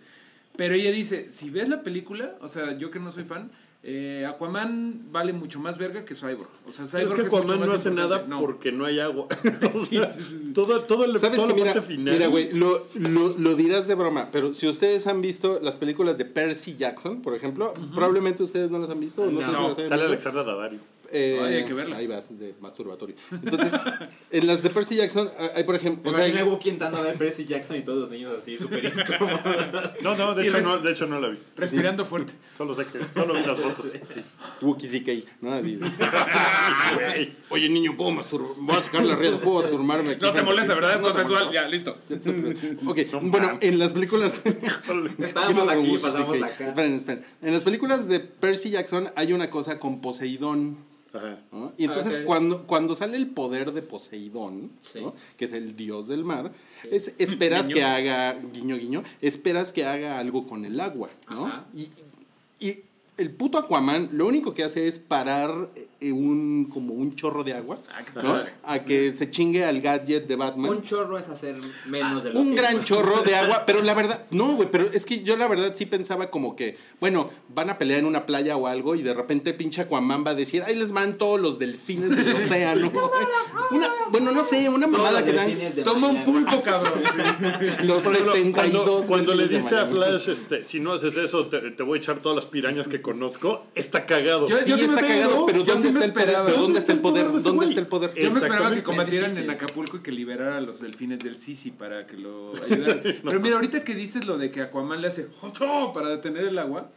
Pero 0.56 0.74
ella 0.74 0.90
dice, 0.90 1.30
si 1.30 1.50
ves 1.50 1.68
la 1.68 1.84
película, 1.84 2.34
o 2.40 2.48
sea, 2.48 2.76
yo 2.76 2.90
que 2.90 2.98
no 2.98 3.12
soy 3.12 3.22
fan, 3.22 3.48
eh, 3.88 4.26
Aquaman 4.28 5.06
vale 5.12 5.32
mucho 5.32 5.60
más 5.60 5.78
verga 5.78 6.04
que 6.04 6.14
Cyborg. 6.16 6.48
O 6.68 6.72
sea, 6.72 6.84
Es 6.86 6.90
Cyborg 6.90 7.14
que 7.14 7.20
es 7.26 7.32
mucho 7.32 7.36
Aquaman 7.44 7.60
no 7.66 7.72
hace 7.72 7.90
nada 7.92 8.24
No. 8.26 8.40
porque 8.40 8.72
no 8.72 8.84
hay 8.84 8.98
agua. 8.98 9.28
O 9.30 9.84
sea, 9.86 10.06
sí, 10.08 10.20
sí. 10.20 10.42
Todo, 10.56 10.80
todo 10.82 11.04
el, 11.04 11.16
¿Sabes 11.18 11.36
toda 11.36 11.48
que 11.48 11.52
la 11.60 11.64
mira, 11.64 11.74
parte 11.74 11.86
final. 11.86 12.14
mira, 12.14 12.26
güey, 12.28 12.50
lo, 12.52 12.84
lo, 12.94 13.28
lo 13.38 13.54
dirás 13.54 13.86
de 13.86 13.94
broma, 13.94 14.28
pero 14.32 14.54
si 14.54 14.66
ustedes 14.66 15.06
han 15.06 15.20
visto 15.20 15.60
las 15.62 15.76
películas 15.76 16.16
de 16.18 16.24
Percy 16.24 16.76
Jackson, 16.76 17.20
por 17.20 17.34
ejemplo, 17.34 17.74
probablemente 17.94 18.42
ustedes 18.42 18.70
no 18.70 18.78
las 18.78 18.88
han 18.88 18.98
visto, 18.98 19.22
o 19.22 19.26
no, 19.30 19.40
sé 19.42 19.46
si 19.46 19.52
no, 19.52 19.68
las 19.68 19.76
sale 19.76 19.88
visto. 19.88 20.06
Alexandra 20.06 20.44
Daddario. 20.44 20.78
Eh, 21.12 21.38
Ay, 21.42 21.54
hay 21.54 21.64
que 21.64 21.74
verla. 21.74 21.96
Ahí 21.96 22.06
vas, 22.06 22.38
de 22.38 22.54
masturbatorio. 22.60 23.16
Entonces, 23.30 23.72
en 24.30 24.46
las 24.46 24.62
de 24.62 24.70
Percy 24.70 24.96
Jackson, 24.96 25.28
hay, 25.54 25.64
por 25.64 25.74
ejemplo, 25.74 26.10
O 26.10 26.14
sea, 26.14 26.30
sea, 26.30 26.44
Wookiee 26.44 26.72
entrando 26.72 26.98
a 26.98 27.02
ver 27.02 27.16
Percy 27.16 27.44
Jackson 27.44 27.76
y 27.76 27.82
todos 27.82 28.00
los 28.00 28.10
niños 28.10 28.32
así 28.40 28.56
súper 28.56 28.84
incómodos. 28.84 29.40
No, 30.02 30.16
no, 30.16 30.34
de 30.34 30.46
hecho 30.46 30.60
no, 30.60 30.78
de 30.78 30.92
hecho 30.92 31.06
no 31.06 31.20
la 31.20 31.28
vi. 31.28 31.38
Respirando 31.56 32.04
fuerte. 32.04 32.34
Solo 32.56 32.74
sé 32.74 32.86
que, 32.86 32.98
solo 33.14 33.34
vi 33.34 33.40
las 33.40 33.58
fotos. 33.58 33.92
Wookiee 34.60 35.00
CK, 35.00 35.42
¿no? 35.42 35.52
Así. 35.52 35.78
Oye, 37.50 37.68
niño, 37.68 37.96
¿puedo 37.96 38.10
masturbar? 38.10 38.50
Voy 38.58 38.76
a 38.76 38.80
sacar 38.80 39.04
la 39.04 39.16
red, 39.16 39.34
¿puedo 39.36 39.62
masturbarme 39.62 40.12
aquí? 40.12 40.22
No 40.22 40.32
te 40.32 40.42
molesta, 40.42 40.74
¿verdad? 40.74 40.94
Es 40.94 41.00
No 41.00 41.08
consensual. 41.08 41.52
Ya, 41.52 41.68
listo. 41.68 41.96
Ok, 42.86 42.98
bueno, 43.22 43.58
en 43.60 43.78
las 43.78 43.92
películas. 43.92 44.40
Estábamos 45.18 45.68
aquí, 45.68 45.98
pasamos 45.98 46.42
acá. 46.42 46.68
Esperen, 46.68 46.94
esperen. 46.94 47.22
En 47.42 47.52
las 47.52 47.62
películas 47.62 48.08
de 48.08 48.20
Percy 48.20 48.70
Jackson 48.70 49.08
hay 49.16 49.32
una 49.32 49.50
cosa 49.50 49.78
con 49.78 50.00
Poseidón. 50.00 50.76
Ajá. 51.16 51.38
¿no? 51.52 51.72
Y 51.76 51.84
entonces 51.84 52.18
cuando, 52.18 52.66
cuando 52.66 52.94
sale 52.94 53.16
el 53.16 53.28
poder 53.28 53.72
de 53.72 53.82
Poseidón, 53.82 54.70
Sí. 54.80 55.00
¿no? 55.00 55.14
que 55.36 55.44
es 55.46 55.52
el 55.52 55.76
dios 55.76 56.06
del 56.08 56.24
mar, 56.24 56.52
es, 56.90 57.12
esperas 57.18 57.66
que 57.68 57.82
haga, 57.82 58.34
guiño 58.52 58.76
guiño, 58.76 59.02
esperas 59.20 59.72
que 59.72 59.84
haga 59.84 60.18
algo 60.18 60.46
con 60.46 60.64
el 60.64 60.78
agua, 60.80 61.10
¿no? 61.30 61.46
Ajá. 61.46 61.66
Y, 61.74 61.90
y 62.60 62.80
el 63.16 63.30
puto 63.30 63.58
Aquaman 63.58 64.10
lo 64.12 64.26
único 64.26 64.52
que 64.54 64.62
hace 64.62 64.86
es 64.86 64.98
parar 64.98 65.70
eh, 65.74 65.88
un, 66.00 66.68
como 66.72 66.94
un 66.94 67.14
chorro 67.16 67.42
de 67.42 67.54
agua, 67.54 67.78
Ah, 67.90 68.02
¿no? 68.22 68.42
A 68.64 68.80
que 68.84 69.12
se 69.12 69.30
chingue 69.30 69.64
al 69.64 69.80
gadget 69.80 70.26
de 70.26 70.36
Batman. 70.36 70.70
Un 70.70 70.82
chorro 70.82 71.18
es 71.18 71.26
hacer 71.28 71.56
menos 71.86 72.22
de 72.22 72.32
lo 72.32 72.40
Un 72.40 72.50
que 72.50 72.56
gran 72.56 72.76
es. 72.78 72.84
chorro 72.84 73.22
de 73.22 73.34
agua, 73.36 73.64
pero 73.66 73.82
la 73.82 73.94
verdad, 73.94 74.24
no, 74.30 74.54
güey, 74.56 74.68
pero 74.70 74.84
es 74.92 75.06
que 75.06 75.22
yo 75.22 75.36
la 75.36 75.48
verdad 75.48 75.74
sí 75.76 75.86
pensaba 75.86 76.28
como 76.30 76.54
que, 76.54 76.76
bueno, 77.00 77.30
van 77.48 77.70
a 77.70 77.78
pelear 77.78 78.00
en 78.00 78.06
una 78.06 78.26
playa 78.26 78.56
o 78.56 78.66
algo 78.66 78.94
y 78.94 79.02
de 79.02 79.14
repente 79.14 79.54
pinche 79.54 79.80
Aquaman 79.82 80.24
va 80.26 80.30
a 80.32 80.34
decir, 80.34 80.62
ahí 80.64 80.74
les 80.74 80.92
van 80.92 81.16
todos 81.18 81.40
los 81.40 81.58
delfines 81.58 82.10
del 82.16 82.34
océano. 82.36 82.92
Una- 83.70 83.90
bueno, 84.10 84.32
no 84.32 84.44
sé, 84.44 84.68
una 84.68 84.86
mamada 84.86 85.24
que 85.24 85.32
dan 85.32 85.50
Toma 85.82 86.08
un 86.08 86.24
pulpo, 86.24 86.62
cabrón. 86.62 86.92
los 87.84 88.02
Por 88.02 88.12
ejemplo, 88.12 88.34
72 88.34 88.52
cuando, 88.84 89.06
cuando 89.08 89.34
le 89.34 89.48
dice 89.48 89.76
a. 89.76 89.86
Flash, 89.86 90.28
este, 90.28 90.64
si 90.64 90.78
no 90.80 90.92
haces 90.92 91.16
eso, 91.16 91.46
te, 91.46 91.70
te 91.72 91.82
voy 91.82 91.98
a 91.98 92.00
echar 92.02 92.18
todas 92.18 92.36
las 92.36 92.46
pirañas 92.46 92.86
que 92.88 93.00
conozco, 93.02 93.64
está 93.74 94.04
cagado. 94.06 94.46
Yo- 94.48 94.56
Sí, 94.58 94.70
yo 94.70 94.76
sí 94.78 94.84
está 94.84 95.00
cagado, 95.06 95.46
pero 95.46 95.58
yo 95.64 95.74
¿dónde 95.74 95.85
me 95.92 96.00
está 96.00 96.04
el 96.04 96.12
poder? 96.12 96.28
esperaba. 96.28 96.48
¿Pero 96.48 96.62
¿Dónde 96.62 96.78
está 96.78 96.92
el 96.92 97.00
poder? 97.00 97.42
¿Dónde 97.42 97.66
está 97.66 97.80
el 97.80 97.86
poder? 97.86 98.14
Yo 98.14 98.30
me 98.30 98.40
esperaba 98.40 98.74
que 98.74 98.82
combatieran 98.82 99.36
en. 99.36 99.50
Acapulco 99.50 99.96
y 99.98 100.00
que 100.00 100.12
liberara 100.12 100.56
a 100.56 100.60
los 100.60 100.80
delfines 100.80 101.20
del 101.20 101.36
Sisi 101.36 101.70
para 101.70 102.06
que 102.06 102.16
lo 102.16 102.52
ayudaran. 102.64 103.02
Pero 103.24 103.40
mira, 103.40 103.56
ahorita 103.56 103.84
que 103.84 103.94
dices 103.94 104.26
lo 104.26 104.38
de 104.38 104.50
que 104.50 104.62
Aquaman 104.62 105.00
le 105.00 105.08
hace 105.08 105.28
para 105.94 106.08
detener 106.08 106.44
el 106.44 106.58
agua, 106.58 106.90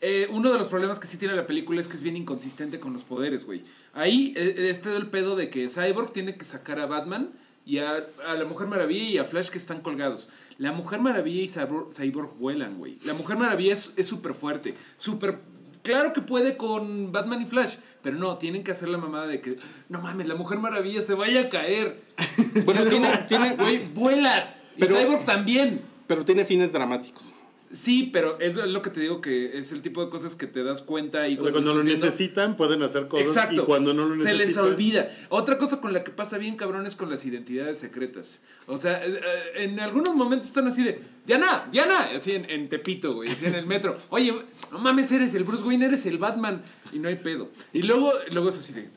eh, 0.00 0.28
uno 0.30 0.52
de 0.52 0.58
los 0.58 0.68
problemas 0.68 1.00
que 1.00 1.06
sí 1.06 1.16
tiene 1.16 1.34
la 1.34 1.46
película 1.46 1.80
es 1.80 1.88
que 1.88 1.96
es 1.96 2.02
bien 2.02 2.16
inconsistente 2.16 2.78
con 2.78 2.92
los 2.92 3.04
poderes, 3.04 3.44
güey. 3.44 3.62
Ahí 3.94 4.34
eh, 4.36 4.68
está 4.68 4.94
el 4.96 5.08
pedo 5.08 5.36
de 5.36 5.48
que 5.48 5.68
Cyborg 5.68 6.12
tiene 6.12 6.36
que 6.36 6.44
sacar 6.44 6.78
a 6.80 6.86
Batman 6.86 7.30
y 7.64 7.78
a, 7.78 8.04
a 8.28 8.34
la 8.34 8.44
Mujer 8.44 8.68
Maravilla 8.68 9.04
y 9.04 9.18
a 9.18 9.24
Flash 9.24 9.48
que 9.48 9.58
están 9.58 9.80
colgados. 9.80 10.28
La 10.58 10.72
Mujer 10.72 11.00
Maravilla 11.00 11.42
y 11.42 11.48
Cyborg, 11.48 11.92
Cyborg 11.92 12.34
vuelan, 12.36 12.78
güey. 12.78 12.98
La 13.04 13.14
Mujer 13.14 13.36
Maravilla 13.36 13.72
es 13.72 14.06
súper 14.06 14.34
fuerte, 14.34 14.74
súper... 14.96 15.38
Claro 15.86 16.12
que 16.12 16.20
puede 16.20 16.56
con 16.56 17.12
Batman 17.12 17.40
y 17.42 17.46
Flash, 17.46 17.76
pero 18.02 18.16
no, 18.18 18.36
tienen 18.38 18.62
que 18.64 18.72
hacer 18.72 18.88
la 18.88 18.98
mamada 18.98 19.26
de 19.26 19.40
que, 19.40 19.56
no 19.88 20.00
mames, 20.00 20.26
la 20.28 20.34
Mujer 20.34 20.58
Maravilla 20.58 21.00
se 21.02 21.14
vaya 21.14 21.40
a 21.42 21.48
caer. 21.48 22.00
Bueno, 22.64 22.80
Es 22.80 22.88
tiene, 22.88 23.10
como, 23.10 23.26
tiene, 23.26 23.56
güey, 23.56 23.88
vuelas. 23.94 24.64
Y 24.76 24.80
Pero- 24.80 24.96
Cyborg 24.96 25.24
también. 25.24 25.82
pero 26.06 26.24
tiene 26.24 26.44
fines 26.44 26.72
dramáticos. 26.72 27.32
Sí, 27.70 28.08
pero 28.12 28.38
es 28.40 28.54
lo 28.54 28.80
que 28.80 28.90
te 28.90 29.00
digo 29.00 29.20
que 29.20 29.58
es 29.58 29.72
el 29.72 29.82
tipo 29.82 30.02
de 30.02 30.08
cosas 30.08 30.36
que 30.36 30.46
te 30.46 30.62
das 30.62 30.80
cuenta 30.80 31.28
y 31.28 31.36
O 31.36 31.42
sea, 31.42 31.50
cuando 31.52 31.74
lo 31.74 31.82
viendo- 31.82 32.06
necesitan, 32.06 32.56
pueden 32.56 32.80
hacer 32.82 33.08
cosas. 33.08 33.26
Exacto. 33.28 33.62
Y 33.62 33.64
cuando 33.64 33.92
no 33.92 34.06
lo 34.06 34.16
Se 34.18 34.24
necesitan. 34.32 34.46
les 34.48 34.56
olvida. 34.72 35.10
Otra 35.28 35.58
cosa 35.58 35.80
con 35.80 35.92
la 35.92 36.02
que 36.04 36.12
pasa 36.12 36.38
bien 36.38 36.56
cabrón 36.56 36.86
es 36.86 36.94
con 36.96 37.10
las 37.10 37.24
identidades 37.26 37.76
secretas. 37.78 38.40
O 38.66 38.78
sea, 38.78 39.04
eh, 39.04 39.10
eh, 39.20 39.64
en 39.64 39.80
algunos 39.80 40.14
momentos 40.14 40.48
están 40.48 40.66
así 40.68 40.82
de, 40.84 41.00
Diana, 41.26 41.66
Diana, 41.72 42.10
así 42.14 42.30
en, 42.32 42.68
Tepito, 42.68 43.14
güey, 43.14 43.30
así 43.30 43.46
en 43.46 43.56
el 43.56 43.66
metro. 43.66 43.96
Oye, 44.10 44.32
no 44.70 44.78
mames, 44.78 45.10
eres 45.10 45.34
el 45.34 45.42
Bruce 45.42 45.64
Wayne, 45.64 45.86
eres 45.86 46.06
el 46.06 46.18
Batman. 46.18 46.62
Y 46.92 47.00
no 47.00 47.08
hay 47.08 47.16
pedo. 47.16 47.48
Y 47.72 47.82
luego, 47.82 48.12
luego 48.30 48.48
es 48.50 48.58
así 48.58 48.72
de, 48.72 48.88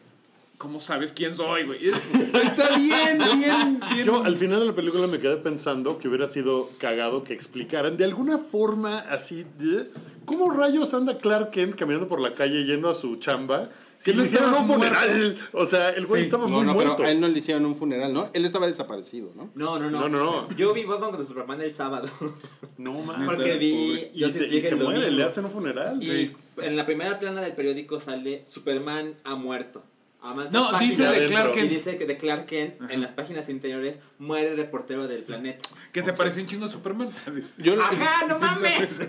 ¿cómo 0.59 0.79
sabes 0.79 1.11
quién 1.11 1.33
soy, 1.33 1.63
güey? 1.65 1.89
Está 1.89 2.77
bien, 2.77 3.17
bien, 3.39 3.79
bien. 3.93 4.05
Yo 4.05 4.23
al 4.23 4.35
final 4.35 4.59
de 4.59 4.67
la 4.67 4.75
película 4.75 5.07
me 5.07 5.17
quedé 5.17 5.37
pensando 5.37 5.97
que 5.97 6.07
hubiera 6.07 6.27
sido 6.27 6.69
cagado 6.77 7.23
que 7.23 7.33
explicaran 7.33 7.97
de 7.97 8.03
alguna 8.03 8.37
forma 8.37 8.99
así 8.99 9.45
de 9.57 9.89
cómo 10.25 10.51
rayos 10.51 10.93
anda 10.93 11.17
Clark 11.17 11.49
Kent 11.49 11.73
caminando 11.73 12.07
por 12.07 12.21
la 12.21 12.33
calle 12.33 12.63
yendo 12.63 12.89
a 12.89 12.93
su 12.93 13.15
chamba. 13.15 13.69
Si 13.99 14.11
Que 14.11 14.17
le 14.17 14.23
hicieron 14.23 14.53
un 14.53 14.65
funeral. 14.65 15.35
O 15.51 15.65
sea, 15.65 15.89
el 15.89 16.05
güey 16.05 16.21
Sí. 16.21 16.27
estaba 16.27 16.45
No, 16.45 16.57
muy 16.57 16.65
no, 16.65 16.73
muerto. 16.73 16.95
pero 16.95 17.09
a 17.09 17.11
él 17.11 17.19
no 17.19 17.27
le 17.27 17.37
hicieron 17.37 17.65
un 17.65 17.75
funeral, 17.75 18.13
¿no? 18.13 18.29
Él 18.33 18.45
estaba 18.45 18.65
desaparecido, 18.65 19.31
¿no? 19.35 19.49
No, 19.55 19.77
no, 19.77 19.89
no. 19.91 19.99
No, 20.01 20.09
no, 20.09 20.23
no. 20.47 20.49
Yo 20.55 20.73
vi 20.73 20.85
Batman 20.85 21.09
contra 21.11 21.27
Superman 21.27 21.61
el 21.61 21.73
sábado. 21.73 22.07
No 22.77 22.93
mames. 22.93 23.27
Porque 23.27 23.57
vi. 23.57 24.09
Y 24.13 24.23
se, 24.31 24.47
y 24.47 24.61
se 24.61 24.75
muere, 24.75 24.99
domingo. 25.01 25.17
le 25.17 25.23
hacen 25.25 25.43
un 25.43 25.51
funeral. 25.51 26.01
Y 26.01 26.33
en 26.61 26.75
la 26.77 26.85
primera 26.85 27.19
plana 27.19 27.41
del 27.41 27.51
periódico 27.51 27.99
sale 27.99 28.45
Superman 28.49 29.15
ha 29.25 29.35
muerto. 29.35 29.83
Además, 30.21 30.51
No, 30.53 30.77
dice 30.79 31.03
de 31.05 31.27
Clark 31.27 31.51
Y 31.51 31.59
Kent. 31.59 31.69
dice 31.69 31.97
que 31.97 32.05
de 32.05 32.15
Clark 32.17 32.45
Kent, 32.45 32.75
en 32.89 33.01
las 33.01 33.11
páginas 33.11 33.47
interiores, 33.49 33.99
muere 34.17 34.49
el 34.51 34.57
reportero 34.57 35.07
del 35.09 35.23
planeta. 35.23 35.67
Que 35.91 36.01
se 36.01 36.13
parece 36.13 36.39
un 36.41 36.45
chingo 36.47 36.65
a 36.65 36.69
Superman. 36.69 37.09
Yo, 37.57 37.73
¡Ajá, 37.81 38.25
no 38.27 38.39
mames! 38.39 38.99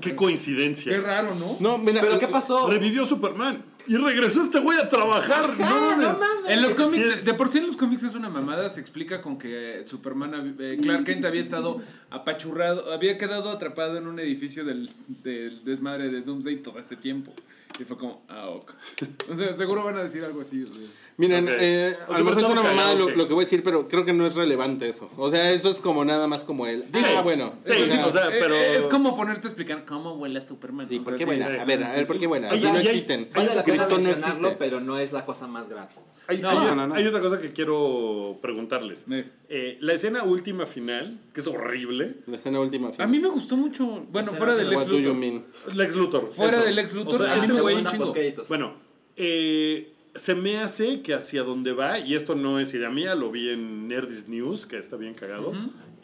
Qué 0.00 0.14
coincidencia. 0.14 0.92
Qué 0.92 1.00
raro, 1.00 1.34
¿no? 1.34 1.56
no, 1.60 1.78
mira, 1.78 2.00
¿Pero 2.00 2.18
qué 2.20 2.28
pasó? 2.28 2.68
Revivió 2.70 3.04
Superman. 3.04 3.60
Y 3.88 3.96
regresó 3.96 4.42
este 4.42 4.58
güey 4.60 4.78
a 4.78 4.88
trabajar. 4.88 5.48
no 5.58 5.96
mames. 5.96 6.16
En 6.48 6.62
los 6.62 6.74
cómics, 6.74 7.08
Sí 7.20 7.24
de- 7.24 7.34
por 7.34 7.48
sí 7.48 7.58
en 7.58 7.66
los 7.66 7.76
cómics 7.76 8.02
es 8.02 8.14
una 8.14 8.28
mamada, 8.28 8.68
se 8.68 8.80
explica 8.80 9.20
con 9.22 9.38
que 9.38 9.82
Superman, 9.84 10.32
hab- 10.32 10.60
eh, 10.60 10.78
Clark 10.80 11.04
Kent 11.04 11.24
había 11.24 11.40
estado 11.40 11.80
apachurrado, 12.10 12.92
había 12.92 13.16
quedado 13.18 13.50
atrapado 13.50 13.96
en 13.98 14.06
un 14.06 14.18
edificio 14.18 14.64
del, 14.64 14.90
del 15.22 15.64
desmadre 15.64 16.08
de 16.10 16.22
Doomsday 16.22 16.56
todo 16.62 16.78
este 16.78 16.96
tiempo. 16.96 17.32
Y 17.78 17.84
fue 17.84 17.96
como, 17.98 18.22
ah, 18.28 18.48
ok. 18.48 18.72
O 19.30 19.36
sea, 19.36 19.52
seguro 19.52 19.84
van 19.84 19.96
a 19.98 20.02
decir 20.02 20.24
algo 20.24 20.40
así. 20.40 20.62
o 20.62 20.66
sea. 20.66 20.76
Miren, 21.18 21.44
Ok. 21.44 21.54
eh, 21.58 21.94
O 21.94 22.06
sea, 22.06 22.14
a 22.16 22.18
lo 22.18 22.24
mejor 22.24 22.42
es 22.42 22.48
una 22.50 22.62
mamada 22.62 22.94
lo, 22.94 23.10
lo 23.10 23.28
que 23.28 23.34
voy 23.34 23.42
a 23.42 23.46
decir, 23.46 23.62
pero 23.62 23.86
creo 23.88 24.04
que 24.04 24.12
no 24.14 24.26
es 24.26 24.34
relevante 24.34 24.88
eso. 24.88 25.10
O 25.18 25.30
sea, 25.30 25.50
eso 25.52 25.68
es 25.70 25.76
como 25.76 26.04
nada 26.04 26.26
más 26.26 26.44
como 26.44 26.66
él. 26.66 26.84
Ah, 27.16 27.20
bueno. 27.22 27.52
Sí, 27.64 27.72
o 27.72 27.86
sea, 27.86 28.06
o 28.06 28.10
sea, 28.10 28.28
Eh, 28.28 28.36
pero- 28.40 28.54
eh, 28.54 28.76
es 28.76 28.88
como 28.88 29.14
ponerte 29.14 29.46
a 29.46 29.50
explicar 29.50 29.84
cómo 29.84 30.16
vuela 30.16 30.40
Superman. 30.40 30.88
sí, 30.88 31.00
¿por 31.00 31.14
qué 31.14 31.20
sí. 31.20 31.24
buena? 31.26 31.46
A 31.46 31.64
ver, 31.64 31.82
a 31.84 31.92
ver, 31.92 32.06
¿por 32.06 32.18
qué 32.18 32.26
buena? 32.26 32.50
Así 32.50 32.62
no 32.64 32.78
existen. 32.78 33.28
Vale 33.34 33.54
la 33.54 33.62
Krypton 33.62 34.02
no 34.04 34.10
existe. 34.10 34.56
pero 34.58 34.80
no 34.80 34.98
es 34.98 35.12
la 35.12 35.24
cosa 35.24 35.46
más 35.46 35.68
grave. 35.68 35.88
Hay, 36.28 36.38
No, 36.38 36.50
hay- 36.50 36.56
no, 36.56 36.74
no, 36.74 36.86
no. 36.88 36.94
hay 36.94 37.06
otra 37.06 37.20
cosa 37.20 37.40
que 37.40 37.50
quiero 37.52 38.38
preguntarles. 38.42 39.04
Eh. 39.10 39.24
Eh, 39.48 39.78
la 39.80 39.92
escena 39.92 40.24
última 40.24 40.66
final, 40.66 41.18
que 41.32 41.40
es 41.40 41.46
horrible. 41.46 42.16
La 42.26 42.36
escena 42.36 42.58
última. 42.60 42.90
A 42.98 43.06
mí 43.06 43.18
me 43.20 43.28
gustó 43.28 43.56
mucho. 43.56 44.04
Bueno, 44.10 44.32
fuera 44.32 44.54
era 44.54 44.64
del 44.64 44.74
What 44.74 44.82
ex 44.82 44.90
do 44.90 44.98
you 44.98 45.14
Luthor. 45.14 45.16
mean? 45.16 45.44
Lex 45.74 45.94
Luthor. 45.94 46.32
Fuera 46.34 46.62
del 46.64 46.74
Lex 46.74 46.94
Luthor, 46.94 47.18
sea, 47.22 47.32
a 47.32 47.36
mí 47.36 47.44
ese 47.44 47.52
me 47.52 47.60
güey- 47.60 47.90
chingo. 47.90 48.12
Bueno, 48.48 48.74
eh, 49.16 49.92
se 50.14 50.34
me 50.34 50.58
hace 50.58 51.02
que 51.02 51.14
hacia 51.14 51.42
donde 51.42 51.72
va, 51.72 51.98
y 51.98 52.14
esto 52.14 52.34
no 52.34 52.58
es 52.58 52.72
idea 52.74 52.90
mía, 52.90 53.14
lo 53.14 53.30
vi 53.30 53.50
en 53.50 53.86
Nerdist 53.88 54.28
News, 54.28 54.66
que 54.66 54.78
está 54.78 54.96
bien 54.96 55.14
cagado, 55.14 55.52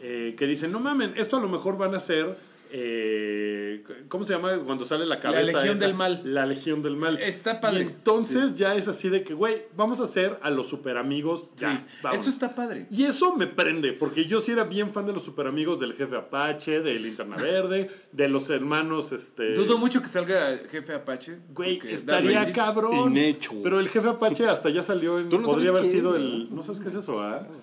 eh, 0.03 0.35
que 0.37 0.47
dicen, 0.47 0.71
no 0.71 0.81
mamen, 0.81 1.13
esto 1.17 1.37
a 1.37 1.41
lo 1.41 1.49
mejor 1.49 1.79
van 1.79 1.95
a 1.95 2.01
ser, 2.01 2.37
eh, 2.75 3.85
¿cómo 4.09 4.25
se 4.25 4.33
llama 4.33 4.57
cuando 4.65 4.85
sale 4.85 5.07
la 5.07 5.21
cabeza? 5.21 5.59
Legión 5.59 5.77
esa? 5.77 5.85
del 5.85 5.95
Mal. 5.95 6.21
La 6.25 6.47
Legión 6.47 6.83
del 6.83 6.97
Mal. 6.97 7.19
Está 7.19 7.61
padre. 7.61 7.81
Y 7.81 7.83
entonces 7.83 8.55
ya 8.55 8.75
es 8.75 8.89
así 8.89 9.09
de 9.09 9.23
que, 9.23 9.35
güey, 9.35 9.63
vamos 9.77 10.01
a 10.01 10.05
hacer 10.05 10.39
a 10.43 10.51
los 10.51 10.69
super 10.69 10.97
amigos 10.97 11.51
ya. 11.57 11.77
Sí, 11.77 11.85
vamos. 12.03 12.21
Eso 12.21 12.31
está 12.31 12.55
padre. 12.55 12.87
Y 12.91 13.05
eso 13.05 13.37
me 13.37 13.47
prende, 13.47 13.93
porque 13.93 14.25
yo 14.25 14.41
sí 14.41 14.53
era 14.53 14.65
bien 14.65 14.91
fan 14.91 15.07
de 15.07 15.13
los 15.13 15.23
super 15.23 15.47
amigos 15.47 15.81
del 15.81 15.93
jefe 15.93 16.17
Apache, 16.17 16.81
de 16.81 16.95
Linterna 16.95 17.37
Verde, 17.37 17.91
de 18.13 18.29
los 18.29 18.49
hermanos, 18.51 19.13
este... 19.13 19.53
Dudo 19.53 19.79
mucho 19.79 20.01
que 20.01 20.09
salga 20.09 20.59
jefe 20.71 20.95
Apache. 20.95 21.39
Güey, 21.53 21.81
estaría 21.89 22.51
cabrón. 22.53 23.13
Inhecho. 23.13 23.53
Pero 23.63 23.81
el 23.81 23.89
jefe 23.89 24.09
Apache 24.09 24.49
hasta 24.49 24.71
ya 24.71 24.83
salió 24.83 25.19
en. 25.19 25.29
Tú 25.29 25.41
no 25.41 25.49
podría 25.49 25.71
haber 25.71 25.85
sido 25.85 26.11
es, 26.11 26.17
el. 26.17 26.55
¿No 26.55 26.63
sabes 26.63 26.81
qué 26.81 26.89
es 26.89 26.95
eso, 26.95 27.21
ah? 27.21 27.43
Eh, 27.43 27.62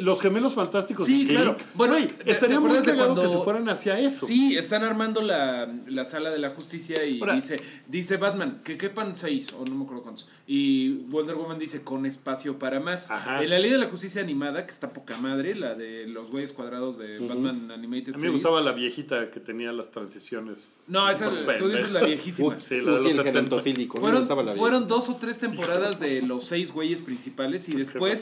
los 0.00 0.20
gemelos 0.20 0.54
fantásticos. 0.54 1.06
Sí, 1.06 1.26
claro. 1.28 1.56
Bueno, 1.74 1.94
¿te- 1.96 2.30
estaría 2.30 2.58
muy 2.60 2.78
cagado 2.82 3.14
que 3.20 3.28
se 3.28 3.38
fueran 3.38 3.68
hacia 3.68 3.98
eso. 3.98 4.26
Sí, 4.26 4.56
están 4.56 4.82
armando 4.84 5.20
la, 5.22 5.72
la 5.88 6.04
sala 6.04 6.30
de 6.30 6.38
la 6.38 6.50
justicia 6.50 7.04
y 7.04 7.20
Ahora- 7.20 7.34
dice, 7.34 7.60
dice 7.86 8.16
Batman, 8.16 8.60
que 8.64 8.76
quepan 8.76 9.14
seis, 9.16 9.48
o 9.58 9.64
no 9.64 9.74
me 9.74 9.84
acuerdo 9.84 10.02
cuántos. 10.02 10.28
Y 10.46 10.94
Wonder 11.08 11.36
Woman 11.36 11.58
dice, 11.58 11.82
con 11.82 12.06
espacio 12.06 12.58
para 12.58 12.80
más. 12.80 13.10
Ajá. 13.10 13.42
En 13.42 13.50
la 13.50 13.58
ley 13.58 13.70
de 13.70 13.78
la 13.78 13.86
justicia 13.86 14.20
animada, 14.20 14.66
que 14.66 14.72
está 14.72 14.92
poca 14.92 15.16
madre, 15.18 15.54
la 15.54 15.74
de 15.74 16.06
los 16.06 16.30
güeyes 16.30 16.52
cuadrados 16.52 16.98
de 16.98 17.18
Batman 17.20 17.70
Animated 17.70 18.14
A 18.14 18.16
mí 18.16 18.22
me 18.22 18.28
Series. 18.28 18.32
gustaba 18.32 18.60
la 18.60 18.72
viejita 18.72 19.30
que 19.30 19.40
tenía 19.40 19.72
las 19.72 19.90
transiciones. 19.90 20.82
No, 20.88 21.08
esa, 21.08 21.30
tú 21.56 21.68
dices 21.68 21.90
la 21.90 22.00
viejísima. 22.04 22.58
Sí, 22.58 22.80
la 22.80 22.92
de 22.92 22.96
los 22.98 23.06
el 23.06 23.12
70. 23.12 23.22
gerontofílico. 23.32 23.98
a 23.98 24.00
mí 24.00 24.06
me 24.18 24.24
Fueron, 24.24 24.46
la 24.46 24.52
fueron 24.54 24.88
dos 24.88 25.08
o 25.08 25.16
tres 25.16 25.38
temporadas 25.38 26.00
de 26.00 26.22
los 26.22 26.44
seis 26.44 26.72
güeyes 26.72 27.00
principales 27.00 27.68
y 27.68 27.74
después. 27.74 28.20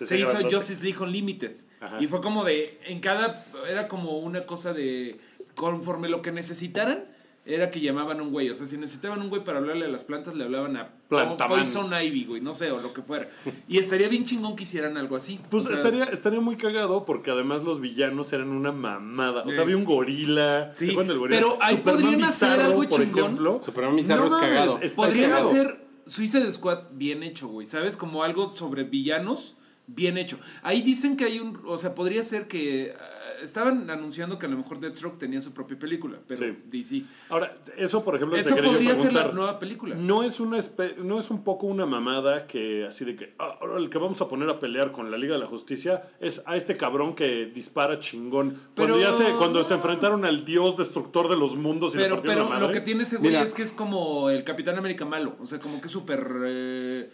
Se 0.00 0.18
hizo. 0.18 0.38
Justice 0.50 0.82
League 0.82 0.87
Unlimited. 1.00 1.54
Ajá. 1.80 2.00
Y 2.00 2.06
fue 2.06 2.20
como 2.20 2.44
de, 2.44 2.78
en 2.86 3.00
cada, 3.00 3.44
era 3.68 3.88
como 3.88 4.18
una 4.18 4.46
cosa 4.46 4.72
de, 4.72 5.18
conforme 5.54 6.08
lo 6.08 6.22
que 6.22 6.32
necesitaran, 6.32 7.04
era 7.48 7.70
que 7.70 7.80
llamaban 7.80 8.20
a 8.20 8.22
un 8.22 8.30
güey. 8.30 8.50
O 8.50 8.54
sea, 8.54 8.66
si 8.66 8.76
necesitaban 8.76 9.22
un 9.22 9.30
güey 9.30 9.42
para 9.42 9.58
hablarle 9.58 9.86
a 9.86 9.88
las 9.88 10.04
plantas, 10.04 10.34
le 10.34 10.44
hablaban 10.44 10.76
a 10.76 10.90
Plantaman. 11.08 11.60
Poison 11.60 11.90
Ivy, 11.90 12.24
güey, 12.26 12.42
no 12.42 12.52
sé, 12.52 12.70
o 12.70 12.78
lo 12.78 12.92
que 12.92 13.00
fuera. 13.00 13.26
Y 13.66 13.78
estaría 13.78 14.06
bien 14.08 14.24
chingón 14.24 14.54
que 14.54 14.64
hicieran 14.64 14.98
algo 14.98 15.16
así. 15.16 15.40
Pues 15.48 15.64
O 15.64 15.66
sea, 15.68 15.76
estaría, 15.76 16.04
estaría 16.04 16.40
muy 16.40 16.56
cagado 16.56 17.06
porque 17.06 17.30
además 17.30 17.64
los 17.64 17.80
villanos 17.80 18.30
eran 18.34 18.48
una 18.50 18.70
mamada. 18.72 19.44
O 19.46 19.50
sea, 19.50 19.62
había 19.62 19.78
un 19.78 19.84
gorila. 19.84 20.70
Sí, 20.70 20.86
¿se 20.86 20.92
acuerdan 20.92 21.08
del 21.08 21.18
gorila? 21.20 21.38
pero 21.40 21.58
ahí 21.62 21.76
Superman 21.76 22.02
podrían 22.02 22.24
hacer 22.24 22.48
Bizarro, 22.50 22.64
algo 22.66 22.76
por 22.82 22.88
chingón. 22.90 23.18
ejemplo. 23.24 23.60
Superman 23.64 23.96
Bizarro 23.96 24.24
es 24.26 24.30
mames, 24.32 24.48
cagado. 24.48 24.80
Podrían 24.94 25.30
cagado. 25.30 25.50
hacer 25.50 25.86
Suicide 26.04 26.52
Squad 26.52 26.78
bien 26.92 27.22
hecho, 27.22 27.48
güey. 27.48 27.66
¿Sabes? 27.66 27.96
Como 27.96 28.22
algo 28.24 28.54
sobre 28.54 28.84
villanos 28.84 29.56
bien 29.88 30.16
hecho. 30.18 30.38
Ahí 30.62 30.82
dicen 30.82 31.16
que 31.16 31.24
hay 31.24 31.40
un. 31.40 31.60
O 31.66 31.76
sea, 31.78 31.94
podría 31.94 32.22
ser 32.22 32.46
que. 32.46 32.94
ah, 32.98 33.04
estaban 33.42 33.88
anunciando 33.88 34.36
que 34.36 34.46
a 34.46 34.48
lo 34.48 34.56
mejor 34.56 34.80
Deathstroke 34.80 35.16
tenía 35.16 35.40
su 35.40 35.52
propia 35.54 35.78
película, 35.78 36.18
pero 36.26 36.44
Sí. 36.44 36.56
DC. 36.66 37.02
Ahora, 37.28 37.56
eso 37.76 38.02
por 38.02 38.16
ejemplo 38.16 38.34
te 38.36 38.40
Eso 38.40 38.56
podría 38.56 38.94
ser 38.96 39.12
la 39.12 39.30
nueva 39.32 39.60
película. 39.60 39.94
No 39.94 40.24
es 40.24 40.40
una 40.40 40.58
espe- 40.58 40.96
no 40.96 41.20
es 41.20 41.30
un 41.30 41.44
poco 41.44 41.68
una 41.68 41.86
mamada 41.86 42.48
que 42.48 42.84
así 42.84 43.04
de 43.04 43.14
que 43.14 43.34
ah, 43.38 43.56
ahora 43.60 43.78
el 43.78 43.90
que 43.90 43.98
vamos 43.98 44.20
a 44.20 44.26
poner 44.28 44.50
a 44.50 44.58
pelear 44.58 44.90
con 44.90 45.10
la 45.12 45.16
Liga 45.18 45.34
de 45.34 45.40
la 45.40 45.46
Justicia 45.46 46.02
es 46.20 46.42
a 46.46 46.56
este 46.56 46.76
cabrón 46.76 47.14
que 47.14 47.46
dispara 47.46 48.00
chingón. 48.00 48.50
Cuando 48.74 48.96
Pero- 48.96 48.98
ya 49.00 49.12
se 49.12 49.30
cuando 49.36 49.62
se 49.62 49.74
enfrentaron 49.74 50.24
al 50.24 50.44
dios 50.44 50.76
destructor 50.76 51.28
de 51.28 51.36
los 51.36 51.54
mundos 51.54 51.94
y 51.94 51.98
le 51.98 52.02
Pero, 52.04 52.16
partieron 52.16 52.38
pero 52.46 52.54
la 52.54 52.60
lo 52.60 52.66
madre. 52.66 52.80
que 52.80 52.84
tiene 52.84 53.04
ese 53.04 53.18
güey 53.18 53.30
Mira. 53.30 53.42
es 53.44 53.52
que 53.54 53.62
es 53.62 53.70
como 53.72 54.30
el 54.30 54.42
Capitán 54.42 54.76
América 54.78 55.04
malo. 55.04 55.36
O 55.40 55.46
sea, 55.46 55.60
como 55.60 55.80
que 55.80 55.86
es 55.86 55.92
súper. 55.92 56.26
eh, 56.44 57.08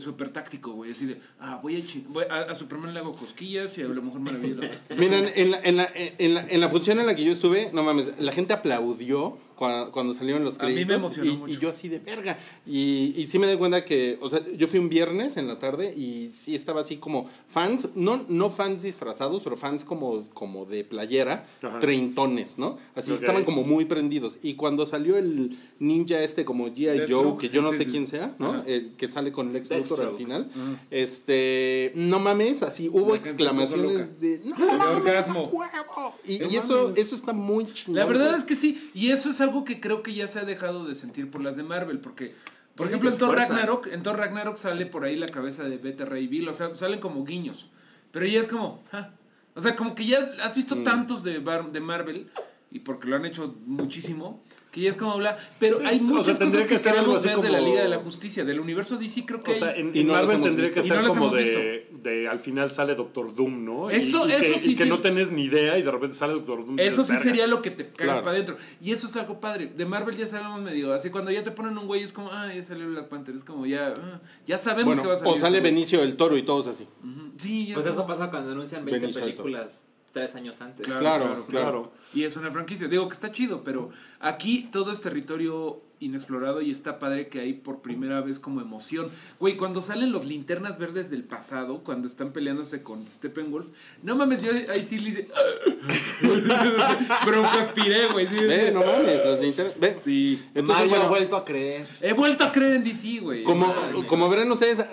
súper 0.00 0.30
táctico, 0.30 0.72
güey. 0.72 0.92
Así 0.92 1.06
de. 1.06 1.18
Ah, 1.40 1.60
voy 1.62 1.76
a, 1.76 2.02
voy 2.08 2.24
a. 2.28 2.42
a 2.42 2.54
Superman 2.54 2.94
le 2.94 3.00
hago 3.00 3.14
cosquillas 3.14 3.76
y 3.78 3.82
a 3.82 3.88
la 3.88 4.00
Mujer 4.00 4.20
Maravilla. 4.20 4.70
Miren, 4.96 5.30
en 5.34 5.50
la, 5.50 5.60
en, 5.62 5.76
la, 5.76 5.88
en, 5.94 6.34
la, 6.34 6.46
en 6.48 6.60
la 6.60 6.68
función 6.68 7.00
en 7.00 7.06
la 7.06 7.14
que 7.14 7.24
yo 7.24 7.32
estuve, 7.32 7.70
no 7.72 7.82
mames, 7.82 8.10
la 8.18 8.32
gente 8.32 8.52
aplaudió 8.52 9.38
cuando, 9.58 9.90
cuando 9.90 10.14
salieron 10.14 10.44
los 10.44 10.58
A 10.60 10.64
mí 10.66 10.74
me 10.74 10.84
créditos. 10.86 10.96
emocionó 11.02 11.30
y, 11.32 11.36
mucho. 11.36 11.52
y 11.52 11.58
yo 11.58 11.68
así 11.70 11.88
de 11.88 11.98
verga. 11.98 12.38
Y, 12.66 13.12
y 13.16 13.26
sí 13.26 13.38
me 13.38 13.50
di 13.50 13.56
cuenta 13.56 13.84
que, 13.84 14.16
o 14.20 14.28
sea, 14.28 14.40
yo 14.56 14.68
fui 14.68 14.78
un 14.78 14.88
viernes 14.88 15.36
en 15.36 15.48
la 15.48 15.58
tarde 15.58 15.92
y 15.96 16.30
sí 16.32 16.54
estaba 16.54 16.80
así 16.82 16.96
como 16.98 17.28
fans, 17.50 17.88
no, 17.96 18.24
no 18.28 18.50
fans 18.50 18.82
disfrazados, 18.82 19.42
pero 19.42 19.56
fans 19.56 19.84
como, 19.84 20.24
como 20.34 20.64
de 20.64 20.84
playera, 20.84 21.44
Ajá. 21.62 21.80
treintones, 21.80 22.56
¿no? 22.58 22.78
Así 22.94 23.12
estaban 23.12 23.44
como 23.44 23.64
muy 23.64 23.84
prendidos. 23.84 24.38
Y 24.42 24.54
cuando 24.54 24.86
salió 24.86 25.16
el 25.16 25.56
ninja 25.80 26.22
este 26.22 26.44
como 26.44 26.68
G.I. 26.68 27.10
Joe, 27.10 27.36
que 27.38 27.48
yo 27.48 27.60
no 27.62 27.72
sí, 27.72 27.78
sé 27.78 27.84
sí. 27.84 27.90
quién 27.90 28.06
sea, 28.06 28.34
¿no? 28.38 28.50
Ajá. 28.52 28.62
El 28.66 28.92
que 28.96 29.08
sale 29.08 29.32
con 29.32 29.52
Lex 29.52 29.70
Luthor 29.70 30.02
al 30.02 30.14
final. 30.14 30.48
Este, 30.90 31.92
no 31.94 32.18
mames, 32.18 32.62
así 32.62 32.88
hubo 32.88 33.14
exclamaciones 33.14 34.20
de 34.20 34.40
no 34.44 34.56
De 34.56 34.72
mames, 34.76 34.96
orgasmo. 34.98 35.44
huevo". 35.46 36.14
Y, 36.26 36.38
No 36.40 36.50
y 36.50 36.56
eso, 36.56 36.90
eso 36.94 37.14
está 37.14 37.32
muy 37.32 37.64
chingón. 37.72 37.96
La 37.96 38.04
verdad 38.04 38.36
es 38.36 38.44
que 38.44 38.54
sí, 38.54 38.90
y 38.94 39.10
eso 39.10 39.30
es 39.30 39.40
algo 39.40 39.47
que 39.64 39.80
creo 39.80 40.02
que 40.02 40.14
ya 40.14 40.26
se 40.26 40.38
ha 40.40 40.44
dejado 40.44 40.84
de 40.86 40.94
sentir 40.94 41.30
por 41.30 41.42
las 41.42 41.56
de 41.56 41.62
Marvel, 41.62 41.98
porque, 42.00 42.34
por 42.74 42.86
ejemplo, 42.86 43.10
en 43.10 43.18
Thor. 43.18 43.36
Ragnarok, 43.36 43.86
en 43.88 44.02
Thor 44.02 44.16
Ragnarok 44.16 44.56
sale 44.56 44.86
por 44.86 45.04
ahí 45.04 45.16
la 45.16 45.26
cabeza 45.26 45.64
de 45.64 45.78
Beta 45.78 46.04
Ray 46.04 46.26
Bill, 46.28 46.48
o 46.48 46.52
sea, 46.52 46.74
salen 46.74 47.00
como 47.00 47.24
guiños, 47.24 47.68
pero 48.10 48.26
ya 48.26 48.38
es 48.40 48.48
como, 48.48 48.82
ah. 48.92 49.10
o 49.54 49.60
sea, 49.60 49.74
como 49.76 49.94
que 49.94 50.06
ya 50.06 50.18
has 50.42 50.54
visto 50.54 50.76
Mm. 50.76 50.84
tantos 50.84 51.22
de, 51.22 51.38
Bar- 51.40 51.72
de 51.72 51.80
Marvel, 51.80 52.30
y 52.70 52.80
porque 52.80 53.08
lo 53.08 53.16
han 53.16 53.24
hecho 53.24 53.56
muchísimo, 53.66 54.42
que 54.70 54.82
ya 54.82 54.90
es 54.90 54.96
como 54.98 55.12
hablar, 55.12 55.38
pero 55.58 55.78
hay 55.84 55.98
o 55.98 56.02
muchas 56.02 56.36
sea, 56.36 56.46
cosas 56.46 56.66
que 56.66 56.76
que, 56.76 56.82
queremos 56.82 57.22
ver 57.22 57.38
de 57.38 57.48
la 57.50 57.60
Liga 57.60 57.82
de 57.82 57.88
la 57.88 57.98
Justicia, 57.98 58.44
del 58.44 58.60
universo 58.60 58.96
DC, 58.98 59.24
creo 59.24 59.42
que 59.42 59.52
O 59.52 59.54
sea, 59.54 59.68
hay- 59.68 59.80
en, 59.80 59.96
Y 59.96 60.00
en 60.00 60.06
no 60.08 60.12
las 60.12 60.22
Marvel 60.22 60.36
hemos 60.36 60.46
tendría 60.48 60.64
visto. 60.66 60.82
que 60.82 60.88
no 60.88 60.94
ser 60.96 61.08
como 61.08 61.30
de, 61.34 61.88
de 62.02 62.28
al 62.28 62.38
final 62.38 62.70
sale 62.70 62.94
Doctor 62.94 63.34
Doom, 63.34 63.64
¿no? 63.64 63.88
Eso- 63.90 64.28
y, 64.28 64.32
eso 64.32 64.58
sí, 64.58 64.72
y 64.72 64.76
que 64.76 64.82
sí. 64.84 64.88
no 64.88 65.00
tenés 65.00 65.30
ni 65.30 65.44
idea 65.44 65.78
y 65.78 65.82
de 65.82 65.90
repente 65.90 66.14
sale 66.16 66.34
Doctor 66.34 66.66
Doom. 66.66 66.78
Eso 66.78 67.02
sí 67.02 67.12
"Verga". 67.12 67.22
sería 67.24 67.46
lo 67.46 67.62
que 67.62 67.70
te 67.70 67.84
cagas 67.86 67.96
Claro. 67.96 68.20
para 68.24 68.30
adentro. 68.32 68.56
Y 68.82 68.92
eso 68.92 69.06
es 69.06 69.16
algo 69.16 69.40
padre. 69.40 69.72
De 69.74 69.86
Marvel 69.86 70.16
ya 70.16 70.26
sabemos 70.26 70.60
medio. 70.60 70.92
Así 70.92 71.08
cuando 71.10 71.30
ya 71.30 71.42
te 71.42 71.50
ponen 71.50 71.76
un 71.78 71.86
güey 71.86 72.02
es 72.02 72.12
como, 72.12 72.30
ah, 72.30 72.52
ya 72.54 72.62
salió 72.62 72.86
Black 72.88 73.08
Panther. 73.08 73.34
Es 73.34 73.44
como 73.44 73.64
ya. 73.64 73.94
ah, 73.96 74.20
ya 74.46 74.58
sabemos 74.58 74.84
Bueno, 74.96 75.02
que 75.02 75.08
va 75.08 75.14
a 75.14 75.16
salir. 75.16 75.32
o 75.34 75.38
sale. 75.38 75.60
Benicio 75.60 76.00
del 76.00 76.16
Toro 76.16 76.36
y 76.36 76.42
todos 76.42 76.66
así. 76.66 76.86
Sí, 77.38 77.66
ya 77.68 77.74
Pues 77.74 77.86
está. 77.86 77.96
eso 77.98 78.06
pasa 78.06 78.30
cuando 78.30 78.52
anuncian 78.52 78.84
20 78.84 79.00
Benicio 79.00 79.24
del 79.24 79.34
Toro. 79.34 79.44
películas 79.44 79.84
tres 80.12 80.34
años 80.34 80.60
antes. 80.60 80.86
Claro, 80.86 81.00
Claro, 81.00 81.24
claro, 81.24 81.44
claro. 81.46 81.66
claro. 81.70 81.92
Y 82.14 82.24
es 82.24 82.36
una 82.36 82.50
franquicia. 82.50 82.88
Digo 82.88 83.06
que 83.08 83.14
está 83.14 83.30
chido, 83.30 83.62
pero 83.62 83.90
aquí 84.20 84.68
todo 84.72 84.92
es 84.92 85.00
territorio 85.00 85.80
inexplorado 86.00 86.60
y 86.62 86.70
está 86.70 86.98
padre 86.98 87.28
que 87.28 87.40
hay 87.40 87.52
por 87.52 87.80
primera 87.80 88.20
vez 88.20 88.38
como 88.38 88.60
emoción. 88.60 89.10
Güey, 89.40 89.56
cuando 89.56 89.80
salen 89.80 90.12
los 90.12 90.26
linternas 90.26 90.78
verdes 90.78 91.10
del 91.10 91.24
pasado, 91.24 91.82
cuando 91.82 92.06
están 92.06 92.32
peleándose 92.32 92.82
con 92.82 93.06
Steppenwolf, 93.06 93.68
no 94.02 94.16
mames, 94.16 94.42
yo 94.42 94.52
ahí 94.52 94.86
sí 94.88 94.98
le 94.98 95.10
hice. 95.10 95.28
Bronco 97.26 97.58
aspiré, 97.58 98.08
güey. 98.08 98.26
Sí, 98.26 98.36
Ve, 98.36 98.70
no 98.72 98.84
mames, 98.84 99.24
los 99.24 99.40
linternas. 99.40 99.78
Ve. 99.78 99.94
Sí. 99.94 100.40
Entonces, 100.54 100.86
Mayo 100.86 100.90
bueno, 100.90 101.04
ha 101.04 101.08
vuelto 101.08 101.36
a 101.36 101.44
creer. 101.44 101.86
He 102.00 102.12
vuelto 102.12 102.44
a 102.44 102.52
creer 102.52 102.76
en 102.76 102.84
DC, 102.84 103.20
güey. 103.20 103.42
como, 103.42 103.66
como 104.06 104.28
verán 104.28 104.50
ustedes, 104.52 104.84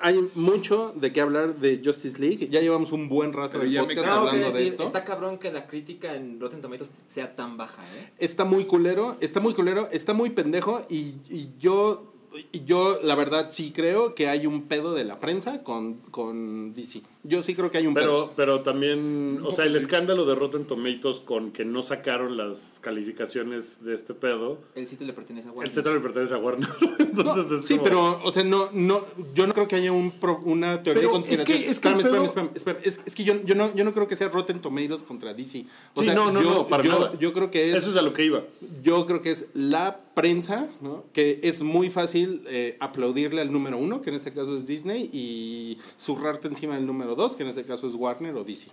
hay 0.00 0.18
mucho 0.34 0.92
de 0.96 1.12
qué 1.12 1.20
hablar 1.20 1.54
de 1.56 1.80
Justice 1.84 2.18
League. 2.18 2.48
Ya 2.48 2.60
llevamos 2.60 2.92
un 2.92 3.08
buen 3.08 3.32
rato 3.32 3.58
me 3.58 3.78
podcast 3.78 4.08
hablando 4.08 4.50
de 4.50 4.64
esto. 4.64 4.82
está 4.82 5.04
cabrón 5.04 5.38
que 5.38 5.52
la 5.52 5.66
crítica 5.66 6.14
en 6.14 6.40
Rotten 6.40 6.60
Tomatoes 6.60 6.90
sea 7.06 7.36
tan 7.36 7.56
baja, 7.56 7.82
¿eh? 7.82 8.10
Está 8.18 8.44
muy 8.44 8.64
culero, 8.64 9.16
está 9.20 9.40
muy 9.40 9.54
culero, 9.54 9.88
está 9.92 10.12
muy 10.12 10.30
pendejo 10.30 10.47
y, 10.88 11.14
y 11.30 11.50
yo, 11.58 12.04
y 12.52 12.64
yo 12.64 12.98
la 13.02 13.14
verdad 13.14 13.48
sí 13.50 13.72
creo 13.74 14.14
que 14.14 14.28
hay 14.28 14.46
un 14.46 14.62
pedo 14.62 14.94
de 14.94 15.04
la 15.04 15.16
prensa 15.18 15.62
con, 15.62 15.94
con 16.10 16.74
DC. 16.74 17.02
Yo 17.24 17.42
sí 17.42 17.54
creo 17.54 17.70
que 17.70 17.78
hay 17.78 17.86
un 17.86 17.94
pedo. 17.94 18.30
Pero, 18.30 18.32
pero 18.36 18.60
también, 18.62 19.40
o 19.44 19.50
sea, 19.50 19.66
el 19.66 19.76
escándalo 19.76 20.24
de 20.24 20.34
Rotten 20.34 20.64
Tomatoes 20.64 21.16
con 21.20 21.50
que 21.50 21.64
no 21.64 21.82
sacaron 21.82 22.36
las 22.38 22.78
calificaciones 22.80 23.84
de 23.84 23.92
este 23.92 24.14
pedo, 24.14 24.58
El 24.74 24.86
sitio 24.86 25.06
le 25.06 25.12
pertenece 25.12 25.48
a 25.48 25.50
el 25.50 25.56
Warner. 25.56 25.74
Z 25.74 25.90
le 25.92 26.00
pertenece 26.00 26.34
a 26.34 26.38
Warner. 26.38 26.68
No, 27.18 27.34
es 27.36 27.66
sí, 27.66 27.74
como- 27.74 27.82
pero, 27.82 28.20
o 28.22 28.30
sea, 28.30 28.44
no, 28.44 28.68
no, 28.72 29.04
yo 29.34 29.46
no 29.46 29.52
creo 29.52 29.66
que 29.66 29.74
haya 29.76 29.90
un 29.90 30.12
pro- 30.12 30.40
una 30.44 30.82
teoría 30.82 31.00
Pero 31.02 31.08
de 31.08 31.12
conspiración. 31.14 31.56
es 31.56 31.64
que- 31.64 31.70
es 31.70 31.80
que 31.80 31.88
espérame, 31.88 31.98
el 32.00 32.06
pedo- 32.06 32.24
espérame, 32.24 32.50
espérame, 32.54 32.76
espérame. 32.78 32.82
Es, 32.84 33.00
es 33.06 33.14
que 33.16 33.24
yo, 33.24 33.34
yo, 33.44 33.54
no, 33.56 33.74
yo 33.74 33.84
no 33.84 33.92
creo 33.92 34.06
que 34.06 34.14
sea 34.14 34.28
Rotten 34.28 34.60
Tomatoes 34.60 35.02
contra 35.02 35.34
DC. 35.34 35.64
O 35.94 36.00
Sí, 36.02 36.06
sea, 36.06 36.14
no, 36.14 36.30
no, 36.30 36.40
yo, 36.42 36.50
no, 36.54 36.66
para 36.68 36.84
yo, 36.84 36.92
nada. 36.92 37.18
yo 37.18 37.32
creo 37.32 37.50
que 37.50 37.68
es 37.70 37.74
Eso 37.76 37.90
es 37.90 37.96
a 37.96 38.02
lo 38.02 38.12
que 38.12 38.24
iba. 38.24 38.44
Yo 38.82 39.04
creo 39.06 39.20
que 39.20 39.32
es 39.32 39.46
la 39.54 39.98
prensa, 40.18 40.68
¿no? 40.80 41.04
que 41.12 41.38
es 41.44 41.62
muy 41.62 41.90
fácil 41.90 42.42
eh, 42.48 42.76
aplaudirle 42.80 43.40
al 43.40 43.52
número 43.52 43.78
uno, 43.78 44.02
que 44.02 44.10
en 44.10 44.16
este 44.16 44.32
caso 44.32 44.56
es 44.56 44.66
Disney, 44.66 45.08
y 45.12 45.78
zurrarte 46.00 46.48
encima 46.48 46.74
del 46.74 46.86
número 46.86 47.14
dos, 47.14 47.36
que 47.36 47.44
en 47.44 47.50
este 47.50 47.62
caso 47.62 47.86
es 47.86 47.94
Warner 47.94 48.34
o 48.34 48.42
DC. 48.42 48.66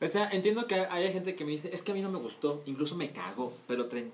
O 0.00 0.06
sea, 0.06 0.30
entiendo 0.30 0.66
que 0.66 0.74
hay 0.74 1.12
gente 1.12 1.34
que 1.34 1.44
me 1.44 1.50
dice, 1.50 1.68
es 1.72 1.82
que 1.82 1.92
a 1.92 1.94
mí 1.94 2.00
no 2.00 2.10
me 2.10 2.18
gustó, 2.18 2.62
incluso 2.64 2.96
me 2.96 3.12
cago, 3.12 3.52
pero 3.66 3.88
36%. 3.88 4.08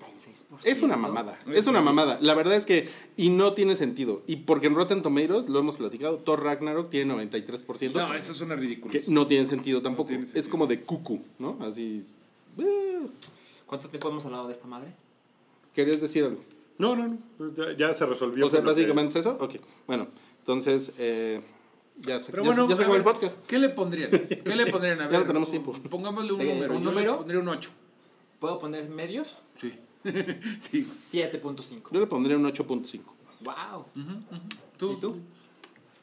Es 0.65 0.83
una 0.83 0.97
mamada, 0.97 1.39
es 1.53 1.69
una 1.69 1.81
mamada. 1.81 2.19
La 2.21 2.35
verdad 2.35 2.55
es 2.55 2.67
que, 2.67 2.89
y 3.17 3.31
no 3.31 3.53
tiene 3.53 3.77
sentido. 3.77 4.23
Y 4.27 4.37
porque 4.37 4.67
en 4.67 4.75
Rotten 4.75 5.03
Tomatoes, 5.03 5.49
lo 5.49 5.61
hemos 5.61 5.77
platicado, 5.77 6.19
Thor 6.19 6.43
Ragnarok 6.43 6.89
tiene 6.89 7.15
93%, 7.15 7.93
No, 7.93 8.15
eso 8.15 8.33
es 8.33 8.41
una 8.41 8.57
ridícula. 8.57 8.93
que 8.93 9.03
no 9.09 9.29
tiene 9.29 9.45
sentido 9.45 9.81
tampoco. 9.81 10.09
tiene 10.09 10.27
Es 10.35 10.49
como 10.49 10.67
de 10.67 10.81
cucu, 10.81 11.21
¿no? 11.39 11.59
Así... 11.61 12.05
eh, 12.59 13.07
¿Cuánto 13.67 13.89
tiempo 13.89 14.09
hemos 14.09 14.25
hablado 14.25 14.49
de 14.49 14.55
esta 14.55 14.67
madre? 14.67 14.93
¿Querías 15.75 16.01
decir 16.01 16.25
algo? 16.25 16.41
No, 16.79 16.97
no, 16.97 17.09
no. 17.39 17.55
Ya, 17.55 17.77
ya 17.77 17.93
se 17.93 18.07
resolvió. 18.07 18.47
O 18.47 18.51
sea, 18.51 18.61
lo 18.61 18.65
que- 18.67 18.71
básicamente 18.73 19.19
es 19.19 19.27
eso. 19.27 19.37
Ok, 19.41 19.57
bueno, 19.87 20.09
entonces... 20.41 20.93
eh, 20.99 21.41
ya 21.99 22.19
se, 22.19 22.31
Pero 22.33 22.43
ya 22.43 22.49
bueno, 22.49 22.69
ya 22.71 22.75
se 22.77 22.83
acabó 22.83 22.97
el 22.97 23.03
podcast. 23.03 23.39
¿Qué 23.47 23.59
le 23.59 23.69
pondrían? 23.69 24.11
¿Qué 24.11 24.57
le 24.57 24.67
pondrían? 24.73 24.99
A 25.01 25.05
Ya 25.05 25.11
ver, 25.11 25.21
no 25.21 25.27
tenemos 25.27 25.51
tiempo. 25.51 25.73
Pongámosle 25.91 26.33
un 26.33 26.41
Eh, 26.41 26.55
número. 26.55 26.75
¿un 26.77 26.83
Yo 26.83 26.91
número? 26.91 27.13
le 27.13 27.19
pondría 27.19 27.41
un 27.41 27.49
8. 27.49 27.71
¿Puedo 28.41 28.59
poner 28.59 28.89
medios? 28.89 29.29
Sí. 29.61 29.73
sí. 30.05 30.83
7.5. 31.19 31.83
Yo 31.93 32.01
le 32.01 32.07
pondría 32.07 32.37
un 32.39 32.45
8.5. 32.47 33.01
Wow. 33.43 33.85
¿Tú? 34.79 34.93
¿Y 34.95 35.01
tú? 35.01 35.17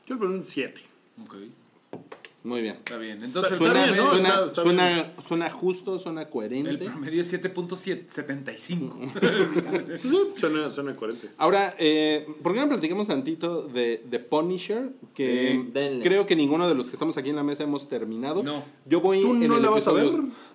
Yo 0.05 0.15
le 0.15 0.21
pongo 0.21 0.33
un 0.35 0.45
7. 0.45 0.79
Ok. 1.23 1.35
Muy 2.43 2.61
bien. 2.61 2.75
Está 2.75 2.97
bien. 2.97 3.21
Entonces, 3.21 3.57
Suena, 3.57 3.83
bien, 3.83 3.97
¿no? 3.97 4.03
promedio- 4.03 4.13
suena, 4.13 4.29
Está- 4.29 4.45
está 4.45 4.61
suena, 4.61 5.13
suena 5.27 5.49
justo, 5.49 5.99
suena 5.99 6.29
coherente. 6.29 6.69
el 6.69 6.77
promedio 6.77 7.21
es 7.21 7.33
7.75. 7.33 9.11
Pues 9.13 10.01
sí, 10.01 10.09
suena, 10.39 10.69
suena 10.69 10.95
coherente. 10.95 11.29
Ahora, 11.37 11.75
eh, 11.79 12.25
¿por 12.41 12.53
qué 12.53 12.61
no 12.61 12.69
platicamos 12.69 13.07
tantito 13.07 13.63
de, 13.63 14.01
de 14.09 14.19
Punisher? 14.19 14.89
Que 15.13 15.61
Sí, 15.73 15.99
creo 16.01 16.25
que 16.25 16.35
ninguno 16.35 16.67
de 16.69 16.75
los 16.75 16.85
que 16.87 16.93
estamos 16.93 17.17
aquí 17.17 17.29
en 17.29 17.35
la 17.35 17.43
mesa 17.43 17.63
hemos 17.63 17.89
terminado. 17.89 18.41
No. 18.43 18.63
Yo 18.85 19.01
voy 19.01 19.21
¿Tú 19.21 19.31
en 19.33 19.47
no 19.47 19.57
el 19.57 19.61
la 19.61 19.69
vas 19.69 19.87
a 19.87 19.91
ver? 19.91 20.07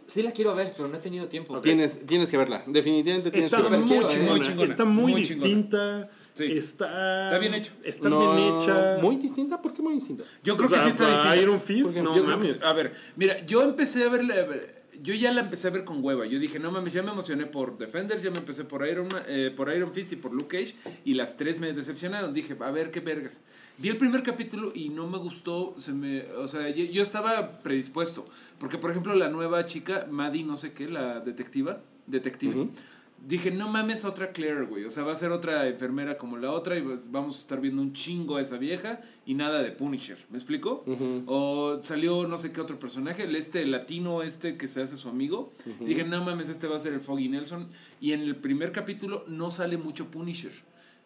Sí 0.06 0.22
la 0.22 0.32
quiero 0.32 0.54
ver, 0.54 0.72
pero 0.76 0.88
no 0.88 0.96
he 0.96 1.00
tenido 1.00 1.28
tiempo. 1.28 1.58
Tienes, 1.60 2.04
tienes 2.06 2.28
que 2.28 2.36
verla. 2.36 2.62
Definitivamente 2.66 3.30
tienes 3.30 3.50
Está 3.52 3.62
que 3.64 3.70
verla. 3.70 3.86
muy 3.86 3.96
¿eh? 3.96 4.06
chingona. 4.08 4.54
Muy 4.54 4.64
Está 4.64 4.84
muy, 4.84 5.12
muy 5.12 5.26
chingona. 5.26 6.08
Sí. 6.34 6.44
Está. 6.52 7.26
Está 7.26 7.38
bien 7.38 7.54
hecho. 7.54 7.72
Está 7.84 8.08
No, 8.08 8.34
bien 8.34 8.54
hecha. 8.56 8.98
Muy 9.00 9.16
distinta. 9.16 9.62
¿Por 9.62 9.72
qué 9.72 9.82
muy 9.82 9.94
distinta? 9.94 10.24
Yo 10.42 10.56
creo 10.56 10.68
O 10.68 10.72
que 10.72 10.76
sea, 10.76 10.84
sí 10.84 10.90
está 10.90 11.08
distinta. 11.08 11.36
Iron 11.36 11.60
Fist, 11.60 11.94
no 11.96 12.12
que 12.14 12.20
mames. 12.22 12.58
sí. 12.58 12.64
a 12.64 12.72
ver, 12.72 12.92
mira, 13.16 13.40
yo 13.46 13.62
empecé 13.62 14.02
a 14.04 14.08
verla. 14.08 14.34
a 14.34 14.42
ver, 14.44 14.82
Yo 15.02 15.12
ya 15.14 15.32
la 15.32 15.40
empecé 15.42 15.68
a 15.68 15.70
ver 15.70 15.84
con 15.84 16.02
hueva. 16.04 16.24
Yo 16.26 16.38
dije, 16.38 16.58
no 16.58 16.70
mames, 16.70 16.92
ya 16.92 17.02
me 17.02 17.10
emocioné 17.12 17.46
por 17.46 17.78
Defenders, 17.78 18.22
ya 18.22 18.30
me 18.30 18.38
empecé 18.38 18.64
por 18.64 18.86
Iron, 18.86 19.08
Man- 19.12 19.24
eh, 19.28 19.52
por 19.54 19.72
Iron 19.72 19.92
Fist 19.92 20.12
y 20.12 20.16
por 20.16 20.32
Luke 20.32 20.56
Cage. 20.58 20.74
Y 21.04 21.14
las 21.14 21.36
tres 21.36 21.58
me 21.58 21.72
decepcionaron. 21.72 22.32
Dije, 22.32 22.56
a 22.60 22.70
ver 22.70 22.90
qué 22.90 23.00
vergas. 23.00 23.40
Vi 23.78 23.88
el 23.88 23.96
primer 23.96 24.22
capítulo 24.24 24.70
y 24.74 24.88
no 24.90 25.06
me 25.08 25.18
gustó. 25.18 25.74
Se 25.78 25.92
me, 25.92 26.22
o 26.32 26.46
sea, 26.48 26.68
yo, 26.70 26.84
yo 26.84 27.02
estaba 27.02 27.52
predispuesto. 27.60 28.24
Porque, 28.58 28.78
por 28.78 28.90
ejemplo, 28.90 29.14
la 29.14 29.30
nueva 29.30 29.64
chica, 29.64 30.06
Maddie, 30.10 30.42
no 30.44 30.56
sé 30.56 30.72
qué, 30.72 30.88
la 30.88 31.20
detectiva, 31.20 31.80
detective. 32.08 32.68
Dije, 33.26 33.50
no 33.50 33.68
mames, 33.68 34.04
otra 34.04 34.32
Claire, 34.32 34.64
güey. 34.66 34.84
O 34.84 34.90
sea, 34.90 35.02
va 35.02 35.12
a 35.12 35.16
ser 35.16 35.32
otra 35.32 35.68
enfermera 35.68 36.16
como 36.16 36.36
la 36.36 36.50
otra 36.50 36.76
y 36.76 36.82
pues 36.82 37.10
vamos 37.10 37.36
a 37.36 37.38
estar 37.38 37.60
viendo 37.60 37.80
un 37.82 37.92
chingo 37.92 38.36
a 38.36 38.40
esa 38.40 38.58
vieja 38.58 39.00
y 39.26 39.34
nada 39.34 39.62
de 39.62 39.70
Punisher. 39.70 40.18
¿Me 40.30 40.36
explico? 40.36 40.84
O 41.26 41.80
salió 41.82 42.26
no 42.26 42.38
sé 42.38 42.52
qué 42.52 42.60
otro 42.60 42.78
personaje, 42.78 43.24
el 43.24 43.34
este 43.36 43.64
latino 43.66 44.22
este 44.22 44.56
que 44.56 44.68
se 44.68 44.82
hace 44.82 44.96
su 44.96 45.08
amigo. 45.08 45.52
Dije, 45.80 46.04
no 46.04 46.22
mames, 46.24 46.48
este 46.48 46.66
va 46.66 46.76
a 46.76 46.78
ser 46.78 46.92
el 46.92 47.00
Foggy 47.00 47.28
Nelson. 47.28 47.68
Y 48.00 48.12
en 48.12 48.20
el 48.20 48.36
primer 48.36 48.72
capítulo 48.72 49.24
no 49.26 49.50
sale 49.50 49.76
mucho 49.78 50.10
Punisher. 50.10 50.52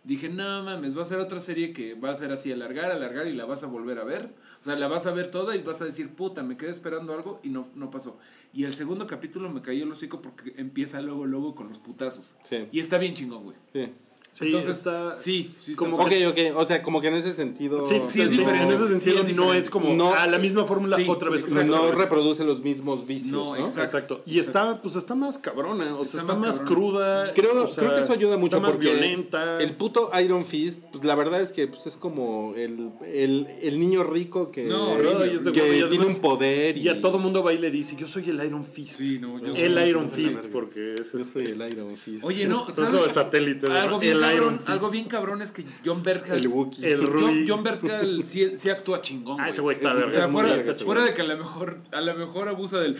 Dije, 0.09 0.30
no 0.30 0.62
mames, 0.62 0.96
va 0.96 1.02
a 1.02 1.04
ser 1.04 1.18
otra 1.18 1.38
serie 1.38 1.74
que 1.74 1.92
va 1.92 2.11
a 2.11 2.14
ser 2.14 2.32
así, 2.32 2.50
alargar, 2.50 2.90
alargar 2.90 3.26
y 3.26 3.34
la 3.34 3.44
vas 3.44 3.62
a 3.62 3.66
volver 3.66 3.98
a 3.98 4.04
ver. 4.04 4.32
O 4.62 4.64
sea, 4.64 4.74
la 4.74 4.88
vas 4.88 5.04
a 5.04 5.12
ver 5.12 5.30
toda 5.30 5.54
y 5.54 5.61
vas 5.61 5.82
a 5.82 5.84
decir, 5.84 6.14
puta, 6.14 6.42
me 6.42 6.56
quedé 6.56 6.70
esperando 6.70 7.12
algo 7.12 7.40
y 7.42 7.50
no, 7.50 7.68
no 7.74 7.90
pasó. 7.90 8.18
Y 8.54 8.64
el 8.64 8.72
segundo 8.72 9.06
capítulo 9.06 9.50
me 9.50 9.61
cayó 9.61 9.84
el 9.84 9.92
hocico 9.92 10.22
porque 10.22 10.54
empieza 10.56 11.02
luego, 11.02 11.26
luego 11.26 11.54
con 11.54 11.68
los 11.68 11.78
putazos. 11.78 12.36
Sí. 12.48 12.68
Y 12.72 12.80
está 12.80 12.96
bien 12.96 13.12
chingón, 13.12 13.44
güey. 13.44 13.56
Sí. 13.74 13.92
Sí, 14.30 14.44
Entonces, 14.46 14.76
está- 14.76 15.16
sí, 15.16 15.50
sí, 15.64 15.72
está 15.72 15.82
como 15.84 15.96
padre. 15.96 16.24
Ok, 16.28 16.32
ok, 16.52 16.56
o 16.60 16.64
sea, 16.64 16.80
como 16.82 17.00
que 17.00 17.08
en 17.08 17.14
ese 17.14 17.32
sentido... 17.32 17.84
Sí, 17.84 17.94
sí, 18.06 18.20
es 18.20 18.30
no, 18.30 18.36
diferente. 18.36 18.62
En 18.66 18.72
ese 18.72 18.86
sí, 18.86 19.00
sentido, 19.00 19.22
es 19.26 19.34
no 19.36 19.52
es 19.52 19.68
como 19.68 19.92
No. 19.94 20.14
a 20.14 20.28
la 20.28 20.38
misma 20.38 20.64
fórmula 20.64 20.96
Sí, 20.96 21.06
otra 21.08 21.28
vez. 21.28 21.40
exacto. 21.40 21.64
no 21.74 21.90
reproduce 21.90 22.44
los 22.44 22.62
mismos 22.62 23.04
vicios, 23.04 23.32
No, 23.32 23.44
¿no? 23.56 23.66
exacto. 23.66 23.80
Exacto. 23.82 24.22
Y 24.26 24.38
está, 24.38 24.80
pues 24.80 24.94
está 24.94 25.16
más 25.16 25.38
cabrona, 25.38 25.92
o 25.96 26.04
sea, 26.04 26.20
Está 26.20 26.34
está, 26.34 26.46
más 26.46 26.60
cruda. 26.60 27.32
Creo, 27.34 27.64
o 27.64 27.66
sea, 27.66 27.82
creo 27.82 27.94
que 27.96 28.00
eso 28.04 28.12
ayuda 28.12 28.36
mucho 28.36 28.56
Está 28.58 28.60
más 28.68 28.76
porque 28.76 28.92
violenta. 28.92 29.60
el 29.60 29.72
puto 29.72 30.08
Iron 30.22 30.44
Fist, 30.44 30.84
pues 30.92 31.04
la 31.04 31.16
verdad 31.16 31.40
es 31.40 31.52
que 31.52 31.66
pues, 31.66 31.86
es 31.86 31.96
como 31.96 32.52
el, 32.56 32.90
el, 33.12 33.44
el 33.62 33.80
niño 33.80 34.04
rico 34.04 34.52
que, 34.52 34.66
No, 34.66 34.92
Ay, 35.20 35.30
es 35.34 35.42
de 35.42 35.50
que 35.50 35.78
y 35.78 35.82
tiene 35.88 36.06
un 36.06 36.16
poder 36.20 36.76
Y 36.78 36.88
a 36.88 37.00
todo 37.00 37.18
mundo 37.18 37.42
va 37.42 37.52
y 37.52 37.58
le 37.58 37.72
dice, 37.72 37.96
yo 37.96 38.06
soy 38.06 38.28
el 38.30 38.44
Iron 38.44 38.64
Fist. 38.64 38.98
Sí, 38.98 39.18
no, 39.18 39.40
yo 39.40 39.46
el 39.56 39.74
soy- 39.74 39.88
Iron 39.88 40.08
Fist, 40.08 40.46
porque 40.52 40.94
Yo 41.12 41.24
soy 41.24 41.46
el 41.46 41.72
Iron 41.72 41.96
Fist. 41.96 42.22
Oye, 42.22 42.46
no, 42.46 42.68
Es 42.68 42.74
como 42.74 43.02
de 43.02 43.12
satélite, 43.12 43.66
¿no? 43.66 43.74
Algo 43.74 43.98
bien, 43.98 44.17
El 44.18 44.24
cabrón, 44.24 44.36
Iron 44.42 44.56
Fist. 44.58 44.68
algo 44.68 44.90
bien 44.90 45.04
cabrón 45.06 45.42
es 45.42 45.50
que 45.52 45.64
John 45.84 46.02
Berthal. 46.02 46.38
El 46.38 46.48
Wookiee. 46.48 46.92
El 46.92 47.06
John. 47.06 47.64
John 47.64 48.24
sí, 48.24 48.56
sí 48.56 48.70
actúa 48.70 49.00
chingón. 49.02 49.40
Ah, 49.40 49.48
ese 49.48 49.60
güey 49.60 49.76
está 49.76 49.88
Es- 49.88 49.94
verga. 49.94 50.08
O 50.08 50.10
sea, 50.10 50.20
es 50.24 50.30
muy 50.30 50.40
fuera, 50.42 50.54
verga 50.56 51.04
de 51.04 51.14
que 51.14 51.20
a 51.22 51.24
lo 51.24 51.36
mejor, 51.36 51.78
a 51.92 52.00
lo 52.00 52.14
mejor 52.14 52.48
abusa 52.48 52.78
del. 52.80 52.96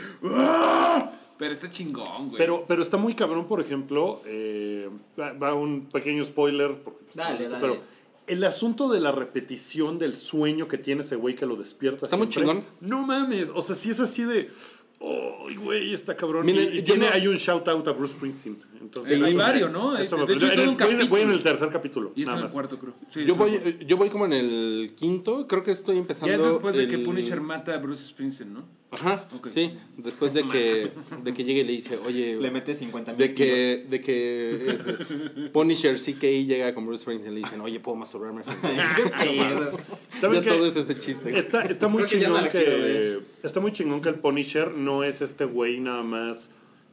Pero 1.39 1.53
está 1.53 1.71
chingón, 1.71 2.31
güey. 2.31 2.39
Pero, 2.39 2.65
pero 2.67 2.83
está 2.83 2.97
muy 2.97 3.15
cabrón, 3.15 3.47
por 3.47 3.61
ejemplo, 3.61 4.21
eh, 4.27 4.89
va, 5.19 5.55
un 5.55 5.87
pequeño 5.87 6.25
spoiler, 6.25 6.77
porque- 6.83 7.05
Dale, 7.15 7.47
pero 7.49 7.61
dale. 7.75 7.81
el 8.27 8.43
asunto 8.43 8.89
de 8.89 8.99
la 9.01 9.13
repetición 9.13 9.99
del 9.99 10.15
sueño 10.15 10.67
que 10.67 10.79
tiene 10.79 11.03
ese 11.03 11.15
güey 11.15 11.37
que 11.37 11.47
lo 11.47 11.55
despierta. 11.55 12.07
Está 12.07 12.17
muy 12.17 12.29
chingón. 12.29 12.65
No 12.81 13.07
mames, 13.07 13.51
o 13.55 13.61
sea, 13.63 13.77
sí 13.77 13.91
es 13.91 14.01
así 14.01 14.25
de, 14.25 14.49
¡ay, 15.01 15.55
güey, 15.57 15.95
está 15.95 16.17
cabrón! 16.17 16.45
Miren, 16.45 16.77
y 16.77 16.83
tiene, 16.83 17.07
no- 17.07 17.13
hay 17.15 17.29
un 17.29 17.37
shout 17.37 17.69
out 17.69 17.87
a 17.87 17.93
Bruce 17.93 18.15
Springsteen. 18.15 18.59
Entonces, 18.81 19.19
Sí, 19.19 19.25
hay 19.25 19.35
varios, 19.35 19.71
¿no? 19.73 19.97
eso 19.97 20.17
De 20.25 20.35
hecho, 20.35 20.47
en 20.53 20.61
el- 20.61 20.69
un 20.69 20.77
voy, 20.77 20.91
en, 20.93 21.09
voy 21.09 21.21
en 21.23 21.31
el 21.33 21.43
tercer 21.43 21.69
capítulo. 21.71 22.13
y 22.15 22.23
es 22.23 22.29
en 22.29 22.33
nada 22.33 22.39
el 22.39 22.45
más. 22.45 22.53
cuarto, 22.53 22.79
creo. 22.79 22.95
Sí, 23.13 23.25
Yo 23.27 23.35
voy, 23.35 23.59
yo 23.87 23.97
voy 23.97 24.09
como 24.09 24.25
en 24.27 24.33
el 24.33 24.93
quinto, 24.97 25.47
creo 25.49 25.63
que 25.65 25.71
estoy 25.73 25.99
empezando. 25.99 26.29
Ya 26.29 26.37
es 26.37 26.45
después 26.47 26.75
de 26.77 26.87
que 26.89 26.99
Punisher 26.99 27.41
mata 27.41 27.75
a 27.75 27.79
Bruce 27.79 28.09
Springsteen, 28.09 28.55
¿no? 28.55 28.79
Ajá, 28.91 29.23
sí, 29.53 29.75
después 29.99 30.33
de 30.33 30.49
que, 30.49 30.91
de 31.23 31.35
que 31.35 31.45
llegue 31.45 31.61
y 31.61 31.65
le 31.65 31.73
dice, 31.73 31.99
oye, 32.07 32.39
Le 32.41 32.51
mete 32.51 32.73
50 32.73 33.13
mil 33.13 33.19
de 33.19 33.35
que, 33.35 33.85
de 33.91 34.01
que 34.01 34.71
este, 34.71 34.93
Punisher 35.53 35.97
CK 36.01 36.23
llega 36.47 36.73
con 36.73 36.87
Bruce 36.87 37.03
Springsteen 37.03 37.33
y 37.33 37.41
le 37.41 37.43
dicen, 37.43 37.61
oye, 37.61 37.81
¿puedo 37.81 37.99
masturbarme? 37.99 38.43
¿Saben 40.21 40.37
ya 40.37 40.41
qué? 40.41 40.49
todo 40.57 40.67
es 40.67 40.75
ese 40.77 40.99
chiste. 40.99 41.39
Está, 41.39 41.63
está 41.63 41.89
muy 41.89 42.05
Creo 42.05 42.19
que 42.19 42.25
chingón 42.27 42.49
que, 42.49 43.21
está 43.43 43.61
muy 43.61 43.73
chingón 43.73 44.01
que 44.01 44.09
el 44.09 44.15
Punisher 44.17 44.73
no 44.75 45.05
es 45.05 45.21
este 45.21 45.45
güey 45.45 45.81
nada 45.81 46.03
más 46.03 46.51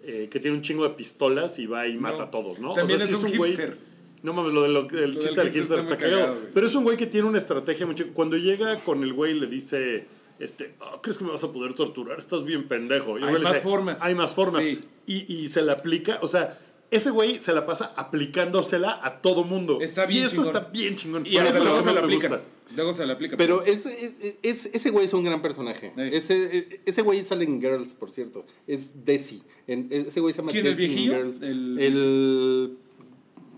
eh, 0.07 0.27
que 0.29 0.39
tiene 0.39 0.55
un 0.57 0.61
chingo 0.63 0.83
de 0.87 0.91
pistolas 0.95 1.57
y 1.59 1.65
va 1.67 1.87
y 1.87 1.97
mata 1.97 2.23
a 2.23 2.31
todos, 2.31 2.59
¿no? 2.59 2.73
También 2.73 3.01
es 3.01 3.07
sí 3.09 3.15
un 3.15 3.21
güey- 3.23 3.45
hipster. 3.47 3.77
no 4.23 4.33
mames, 4.33 4.53
lo, 4.53 4.63
de 4.63 4.69
lo- 4.69 4.83
del 4.83 5.13
Lo 5.13 5.19
chiste 5.19 5.39
del 5.41 5.51
hipster 5.51 5.79
está 5.79 5.97
cagado. 5.97 6.33
güey. 6.35 6.47
pero 6.53 6.67
es 6.67 6.75
un 6.75 6.83
güey 6.83 6.97
que 6.97 7.07
tiene 7.07 7.27
una 7.27 7.37
estrategia 7.37 7.85
muy 7.85 7.95
chingón. 7.95 8.13
Cuando 8.13 8.37
llega 8.37 8.79
con 8.81 9.03
el 9.03 9.13
güey 9.13 9.35
y 9.35 9.39
le 9.39 9.47
dice, 9.47 10.05
este, 10.39 10.73
"Ah, 10.81 10.99
¿crees 11.01 11.17
que 11.17 11.23
me 11.23 11.31
vas 11.31 11.43
a 11.43 11.51
poder 11.51 11.73
torturar? 11.73 12.17
Estás 12.19 12.43
bien 12.43 12.67
pendejo. 12.67 13.17
Y 13.19 13.23
Hay 13.23 13.33
más 13.41 13.53
dice, 13.53 13.61
formas. 13.61 14.01
Hay 14.01 14.15
más 14.15 14.33
formas. 14.33 14.63
Sí. 14.63 14.79
Y, 15.07 15.33
y 15.33 15.49
se 15.49 15.61
la 15.61 15.73
aplica, 15.73 16.19
o 16.21 16.27
sea... 16.27 16.59
Ese 16.95 17.09
güey 17.11 17.39
se 17.39 17.53
la 17.53 17.65
pasa 17.65 17.93
aplicándosela 17.95 18.99
a 19.03 19.21
todo 19.21 19.43
mundo. 19.43 19.79
Está 19.81 20.05
bien 20.05 20.23
y 20.23 20.25
eso 20.25 20.35
chingón. 20.43 20.47
está 20.55 20.59
bien 20.71 20.95
chingón. 20.95 21.25
Y 21.25 21.37
eso 21.37 21.63
luego 21.63 21.81
se 21.81 21.93
la 21.93 21.99
aplica. 22.01 22.41
Luego 22.75 22.93
se 22.93 23.05
la 23.05 23.13
aplica. 23.13 23.37
Pero 23.37 23.63
ese, 23.63 23.93
ese- 24.05 24.37
ese, 24.41 24.69
ese 24.73 24.89
güey 24.89 25.05
es 25.05 25.13
un 25.13 25.23
gran 25.23 25.41
personaje. 25.41 25.93
Ese, 25.97 26.81
ese 26.85 27.01
güey 27.01 27.21
sale 27.23 27.45
en 27.45 27.61
Girls, 27.61 27.93
por 27.93 28.09
cierto. 28.09 28.43
Es 28.67 29.05
Desi. 29.05 29.43
En- 29.67 29.87
ese 29.91 30.19
güey 30.19 30.33
se 30.33 30.39
llama 30.39 30.51
¿Quién, 30.51 30.65
el 30.65 30.71
Desi 30.71 30.85
en 30.85 30.89
viejillo? 30.91 31.13
Girls. 31.15 31.41
El- 31.41 31.79
El, 31.79 32.77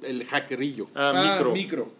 el 0.03 0.23
hackerillo. 0.25 0.87
Ah, 0.93 1.11
Ah, 1.15 1.31
micro. 1.33 1.53
micro. 1.53 1.97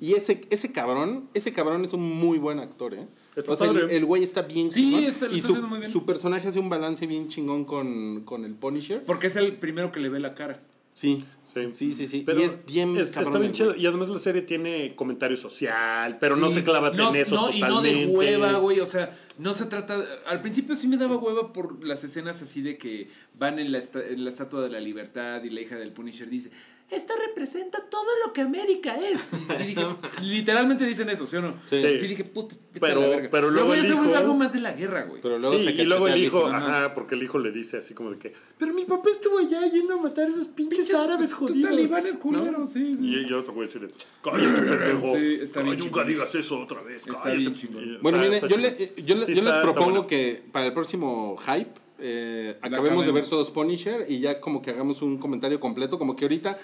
Y 0.00 0.12
ese, 0.12 0.42
ese 0.50 0.72
cabrón, 0.72 1.28
ese 1.32 1.52
cabrón 1.52 1.84
es 1.84 1.92
un 1.94 2.02
muy 2.18 2.36
buen 2.38 2.58
actor, 2.58 2.92
¿eh? 2.94 3.06
Está 3.34 3.52
O 3.52 3.56
sea, 3.56 3.66
el, 3.68 3.90
el 3.90 4.04
güey 4.04 4.22
está 4.22 4.42
bien 4.42 4.68
Sí, 4.68 4.80
chingón. 4.80 5.02
y 5.02 5.06
está 5.06 5.26
su, 5.26 5.32
haciendo 5.34 5.66
muy 5.68 5.78
bien. 5.80 5.90
su 5.90 6.04
personaje 6.04 6.46
hace 6.48 6.58
un 6.60 6.68
balance 6.68 7.04
bien 7.06 7.28
chingón 7.28 7.64
con, 7.64 8.20
con 8.24 8.44
el 8.44 8.54
Punisher. 8.54 9.02
Porque 9.06 9.26
es 9.26 9.36
el 9.36 9.54
primero 9.54 9.90
que 9.90 9.98
le 10.00 10.08
ve 10.10 10.20
la 10.20 10.34
cara. 10.34 10.60
Sí. 10.94 11.24
Sí. 11.52 11.68
Sí, 11.72 11.92
sí, 11.92 12.06
sí. 12.08 12.22
Pero 12.26 12.40
y 12.40 12.42
es 12.42 12.64
bien 12.66 12.96
es- 12.96 13.16
Está 13.16 13.38
bien 13.38 13.52
chido. 13.52 13.76
Y 13.76 13.86
además 13.86 14.08
la 14.08 14.18
serie 14.18 14.42
tiene 14.42 14.96
comentario 14.96 15.36
social, 15.36 16.16
pero 16.18 16.36
no 16.36 16.48
se 16.48 16.64
clava 16.64 16.90
no, 16.90 17.10
en 17.10 17.16
eso 17.16 17.34
no, 17.36 17.42
totalmente. 17.50 17.58
Y 17.58 17.70
no 17.70 17.80
de 17.82 18.06
hueva, 18.06 18.52
güey. 18.58 18.80
O 18.80 18.86
sea, 18.86 19.14
no 19.38 19.52
se 19.52 19.66
trata. 19.66 20.02
Al 20.26 20.40
principio 20.40 20.74
sí 20.74 20.88
me 20.88 20.96
daba 20.96 21.16
hueva 21.16 21.52
por 21.52 21.84
las 21.84 22.02
escenas 22.02 22.42
así 22.42 22.60
de 22.60 22.76
que 22.76 23.06
van 23.38 23.60
en 23.60 23.70
la, 23.70 23.78
en 23.78 24.24
la 24.24 24.30
estatua 24.30 24.62
de 24.62 24.70
la 24.70 24.80
libertad 24.80 25.44
y 25.44 25.50
la 25.50 25.60
hija 25.60 25.76
del 25.76 25.92
Punisher 25.92 26.28
dice: 26.28 26.50
Esto 26.90 27.14
representa 27.28 27.78
todo 27.90 28.06
lo 28.24 28.32
que 28.32 28.42
América 28.42 28.94
es. 28.96 29.28
Y 29.32 29.62
sí 29.62 29.68
dije, 29.68 29.86
literalmente 30.22 30.86
dicen 30.86 31.08
eso, 31.08 31.26
¿sí 31.26 31.36
o 31.36 31.42
no? 31.42 31.54
Sí. 31.68 31.78
Sí, 31.78 32.06
dije, 32.06 32.24
puta, 32.24 32.54
Pero- 32.78 32.98
a 32.98 33.02
la 33.02 33.08
verga. 33.08 33.28
pero 33.30 33.50
luego 33.50 33.74
se 33.74 33.92
vuelve 33.94 34.10
hijo- 34.10 34.16
algo 34.16 34.34
más 34.36 34.52
de 34.52 34.60
la 34.60 34.72
guerra, 34.72 35.02
güey. 35.04 35.20
Pero 35.20 35.38
luego 35.38 35.58
sí, 35.58 35.64
se 35.64 35.70
y 35.72 35.84
luego 35.86 36.06
el 36.08 36.22
hijo, 36.22 36.46
Ajá. 36.46 36.56
ajá, 36.58 36.94
porque 36.94 37.14
el 37.16 37.22
hijo 37.22 37.38
le 37.38 37.50
dice 37.50 37.78
así 37.78 37.94
como 37.94 38.10
de 38.12 38.18
que, 38.18 38.32
pero 38.58 38.72
mi 38.74 38.84
papá 38.84 39.08
estuvo 39.10 39.38
allá 39.38 39.62
yendo 39.66 39.94
a 39.94 40.02
matar 40.02 40.26
a 40.26 40.28
esos 40.28 40.46
pinches, 40.48 40.92
árabes 40.94 41.34
jodidos. 41.34 41.70
talibanes 41.70 42.14
¿no? 42.14 42.20
culeros, 42.20 42.70
sí, 42.70 42.94
sí. 42.94 43.04
Y, 43.06 43.14
y 43.16 43.24
el 43.24 43.34
otro 43.34 43.54
güey 43.54 43.66
decirle, 43.66 43.88
cállate, 44.22 44.44
pendejo. 44.46 45.16
Sí, 45.16 45.38
está 45.42 45.62
bien 45.62 45.74
Ay, 45.74 45.78
nunca 45.80 46.00
chingón. 46.02 46.06
digas 46.08 46.34
eso 46.34 46.60
otra 46.60 46.82
vez. 46.82 46.96
Está 47.06 47.14
cállate". 47.14 47.38
bien 47.38 47.54
chingón. 47.54 47.98
Bueno, 48.02 48.22
está- 48.22 48.28
mire, 48.28 48.36
está 48.36 48.48
yo, 48.48 48.56
le- 48.58 49.02
yo, 49.04 49.16
le- 49.16 49.26
Sí, 49.26 49.32
yo 49.34 49.40
está- 49.40 49.54
les 49.56 49.62
propongo 49.64 49.90
bueno. 49.90 50.06
que 50.06 50.42
para 50.52 50.66
el 50.66 50.72
próximo 50.72 51.36
hype 51.38 51.80
eh, 52.06 52.58
acabemos 52.60 53.06
de 53.06 53.12
ver 53.12 53.24
todos 53.24 53.50
Punisher 53.50 54.04
y 54.08 54.20
ya 54.20 54.38
como 54.38 54.60
que 54.60 54.70
hagamos 54.70 55.00
un 55.00 55.16
comentario 55.16 55.58
completo, 55.58 55.98
como 55.98 56.14
que 56.14 56.26
ahorita, 56.26 56.58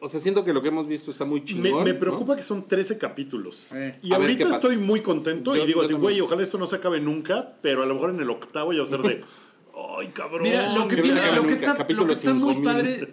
o 0.00 0.08
sea, 0.08 0.18
siento 0.18 0.44
que 0.44 0.54
lo 0.54 0.62
que 0.62 0.68
hemos 0.68 0.86
visto 0.86 1.10
está 1.10 1.26
muy 1.26 1.40
Me, 1.40 1.46
chingón. 1.46 1.84
me 1.84 1.92
¿no? 1.92 1.98
preocupa 1.98 2.34
que 2.36 2.42
son 2.42 2.64
13 2.66 2.96
capítulos. 2.96 3.70
Eh. 3.74 3.98
Y 4.02 4.12
A 4.12 4.16
ahorita 4.16 4.48
estoy 4.48 4.78
muy 4.78 5.00
contento 5.00 5.54
Yo- 5.54 5.64
y 5.64 5.66
digo 5.66 5.82
así, 5.82 5.92
güey, 5.92 6.20
ojalá 6.22 6.42
esto 6.42 6.56
no 6.56 6.64
se 6.64 6.76
acabe 6.76 7.00
nunca, 7.00 7.54
pero 7.60 7.82
a 7.82 7.86
lo 7.86 7.92
mejor 7.94 8.10
en 8.14 8.20
el 8.20 8.30
octavo 8.30 8.72
ya 8.72 8.80
va 8.80 8.86
a 8.86 8.88
ser 8.88 9.02
de, 9.02 9.22
ay, 10.00 10.08
cabrón. 10.08 10.42
Mira, 10.44 10.72
lo 10.74 10.88
que, 10.88 10.96
tiene- 10.96 11.20
lo 11.36 11.42
está, 11.48 11.74
capítulo 11.76 12.02
lo 12.02 12.06
que 12.08 12.14
está 12.14 12.32
muy 12.32 12.54
5000. 12.54 12.64
padre, 12.64 13.08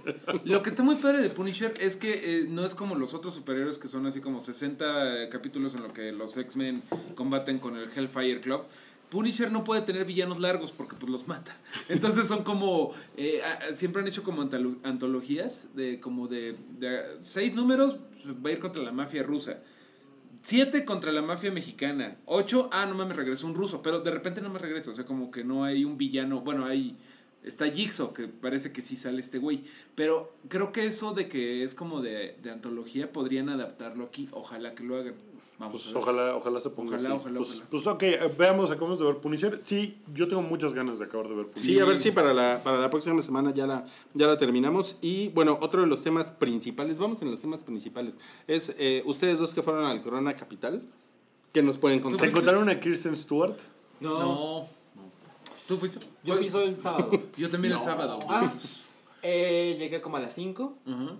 lo 0.45 0.61
que 0.61 0.69
está 0.69 0.83
muy 0.83 0.95
padre 0.95 1.21
de 1.21 1.29
Punisher 1.29 1.73
es 1.79 1.97
que 1.97 2.13
eh, 2.43 2.45
no 2.47 2.63
es 2.63 2.73
como 2.73 2.95
los 2.95 3.13
otros 3.13 3.33
superhéroes 3.33 3.77
que 3.77 3.89
son 3.89 4.05
así 4.05 4.21
como 4.21 4.39
60 4.39 5.23
eh, 5.23 5.29
capítulos 5.29 5.73
en 5.75 5.83
lo 5.83 5.91
que 5.93 6.13
los 6.13 6.37
X-Men 6.37 6.81
combaten 7.15 7.59
con 7.59 7.75
el 7.75 7.89
Hellfire 7.93 8.39
Club. 8.39 8.61
Punisher 9.09 9.51
no 9.51 9.63
puede 9.63 9.81
tener 9.81 10.05
villanos 10.05 10.39
largos 10.39 10.71
porque 10.71 10.95
pues 10.95 11.11
los 11.11 11.27
mata. 11.27 11.57
Entonces 11.89 12.27
son 12.27 12.43
como 12.43 12.93
eh, 13.17 13.41
siempre 13.73 14.01
han 14.01 14.07
hecho 14.07 14.23
como 14.23 14.41
antologías 14.41 15.69
de 15.75 15.99
como 15.99 16.27
de, 16.27 16.55
de 16.77 17.03
seis 17.19 17.55
números 17.55 17.97
pues, 18.23 18.35
va 18.35 18.49
a 18.49 18.53
ir 18.53 18.59
contra 18.59 18.83
la 18.83 18.91
mafia 18.91 19.23
rusa. 19.23 19.59
Siete 20.41 20.85
contra 20.85 21.11
la 21.11 21.21
mafia 21.21 21.51
mexicana. 21.51 22.17
Ocho, 22.25 22.69
ah, 22.71 22.85
no 22.85 22.95
mames, 22.95 23.17
regresó 23.17 23.45
un 23.45 23.55
ruso. 23.55 23.81
Pero 23.81 23.99
de 23.99 24.11
repente 24.11 24.41
no 24.41 24.49
me 24.49 24.59
regresa. 24.59 24.91
O 24.91 24.93
sea, 24.93 25.05
como 25.05 25.31
que 25.31 25.43
no 25.43 25.63
hay 25.63 25.83
un 25.83 25.97
villano. 25.97 26.41
Bueno, 26.41 26.65
hay. 26.65 26.95
Está 27.43 27.69
Jigsaw, 27.69 28.13
que 28.13 28.27
parece 28.27 28.71
que 28.71 28.81
sí 28.81 28.95
sale 28.95 29.19
este 29.19 29.37
güey. 29.37 29.63
Pero 29.95 30.33
creo 30.47 30.71
que 30.71 30.85
eso 30.85 31.13
de 31.13 31.27
que 31.27 31.63
es 31.63 31.75
como 31.75 32.01
de, 32.01 32.37
de 32.41 32.51
antología 32.51 33.11
podrían 33.11 33.49
adaptarlo 33.49 34.05
aquí. 34.05 34.29
Ojalá 34.31 34.75
que 34.75 34.83
lo 34.83 34.97
hagan. 34.97 35.15
Vamos 35.59 35.73
Pues 35.73 35.85
a 35.87 35.87
ver. 35.89 35.97
ojalá, 35.97 36.35
ojalá 36.37 36.59
se 36.61 36.69
ponga 36.69 36.95
Ojalá, 36.95 37.09
así. 37.09 37.17
ojalá, 37.19 37.37
pues, 37.39 37.49
ojalá. 37.51 37.65
pues 37.69 37.87
ok, 37.87 38.03
eh, 38.03 38.31
veamos, 38.37 38.71
acabamos 38.71 38.97
de 38.99 39.05
ver 39.05 39.17
Punisher. 39.17 39.61
Sí, 39.65 39.97
yo 40.13 40.27
tengo 40.29 40.41
muchas 40.41 40.73
ganas 40.73 40.99
de 40.99 41.05
acabar 41.05 41.27
de 41.27 41.35
ver 41.35 41.47
Punisher. 41.47 41.63
Sí, 41.73 41.79
a 41.79 41.85
ver 41.85 41.97
si 41.97 42.11
para 42.11 42.33
la, 42.33 42.61
para 42.63 42.77
la 42.79 42.89
próxima 42.89 43.21
semana 43.21 43.53
ya 43.53 43.67
la, 43.67 43.83
ya 44.13 44.27
la 44.27 44.37
terminamos. 44.37 44.95
Y 45.01 45.27
bueno, 45.29 45.57
otro 45.61 45.81
de 45.81 45.87
los 45.87 46.01
temas 46.01 46.31
principales, 46.31 46.97
vamos 46.97 47.21
en 47.21 47.29
los 47.29 47.41
temas 47.41 47.63
principales, 47.63 48.17
es 48.47 48.73
eh, 48.79 49.03
ustedes 49.05 49.37
dos 49.37 49.53
que 49.53 49.61
fueron 49.61 49.83
al 49.85 50.01
Corona 50.01 50.33
Capital, 50.35 50.81
¿qué 51.51 51.61
nos 51.61 51.77
pueden 51.77 51.99
¿Se 51.99 52.03
contar? 52.03 52.29
encontraron 52.29 52.69
a 52.69 52.79
Kristen 52.79 53.15
Stewart? 53.17 53.55
No, 53.99 54.19
No. 54.19 54.67
¿Tú 55.67 55.75
fuiste? 55.77 55.99
yo 56.23 56.35
fui 56.35 56.49
solo 56.49 56.63
el 56.65 56.77
sábado. 56.77 57.11
Yo 57.37 57.49
también 57.49 57.73
el 57.75 57.81
sábado. 57.81 58.17
Ah, 58.27 58.51
eh, 59.21 59.75
llegué 59.77 60.01
como 60.01 60.17
a 60.17 60.19
las 60.21 60.33
5. 60.33 60.77
Ajá. 60.87 61.15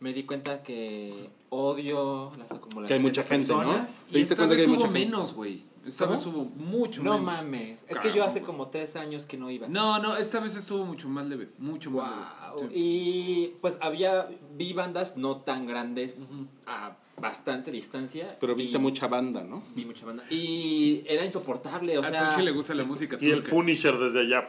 me 0.00 0.12
di 0.14 0.24
cuenta 0.24 0.62
que 0.62 1.28
odio 1.50 2.32
las 2.38 2.50
acumulaciones 2.52 2.88
Que 2.88 2.94
hay 2.94 3.00
mucha 3.00 3.22
de 3.22 3.28
gente, 3.28 3.48
¿no? 3.52 3.58
personas. 3.58 3.90
¿Te 3.90 3.94
Y 4.16 4.18
diste 4.18 4.20
esta 4.34 4.36
cuenta 4.36 4.54
vez 4.54 4.56
que 4.56 4.62
hay 4.62 4.68
hubo 4.76 4.84
mucha 4.86 4.92
gente? 4.98 5.10
menos, 5.10 5.34
güey. 5.34 5.64
Esta 5.86 6.04
¿Cómo? 6.04 6.16
vez 6.16 6.26
hubo 6.26 6.44
mucho 6.44 7.02
No 7.02 7.18
menos. 7.18 7.26
mames. 7.36 7.78
Es 7.88 7.98
que 8.00 8.12
yo 8.12 8.22
hace 8.22 8.42
como 8.42 8.68
tres 8.68 8.96
años 8.96 9.24
que 9.24 9.36
no 9.38 9.50
iba. 9.50 9.66
No, 9.66 9.98
no, 9.98 10.16
esta 10.16 10.38
vez 10.40 10.54
estuvo 10.54 10.84
mucho 10.84 11.08
más 11.08 11.26
leve. 11.26 11.48
Mucho 11.58 11.90
más 11.90 12.10
Wow. 12.10 12.56
leve. 12.62 12.74
Sí. 12.74 12.80
Y 12.80 13.54
pues 13.60 13.78
había, 13.80 14.28
vi 14.56 14.72
bandas 14.74 15.16
no 15.16 15.38
tan 15.38 15.66
grandes 15.66 16.18
a 16.66 16.96
bastante 17.18 17.70
distancia. 17.70 18.36
Pero 18.40 18.54
viste 18.54 18.76
y 18.76 18.80
mucha 18.80 19.06
banda, 19.08 19.42
¿no? 19.42 19.62
Vi 19.74 19.84
mucha 19.86 20.04
banda. 20.06 20.22
Y 20.30 21.02
era 21.06 21.24
insoportable, 21.24 21.98
o 21.98 22.02
a 22.02 22.06
sea, 22.06 22.30
Sachi 22.30 22.42
le 22.42 22.50
gusta 22.50 22.74
la 22.74 22.84
música 22.84 23.16
Y 23.20 23.30
el. 23.30 23.42
Punisher 23.42 23.96
desde 23.98 24.20
allá. 24.20 24.48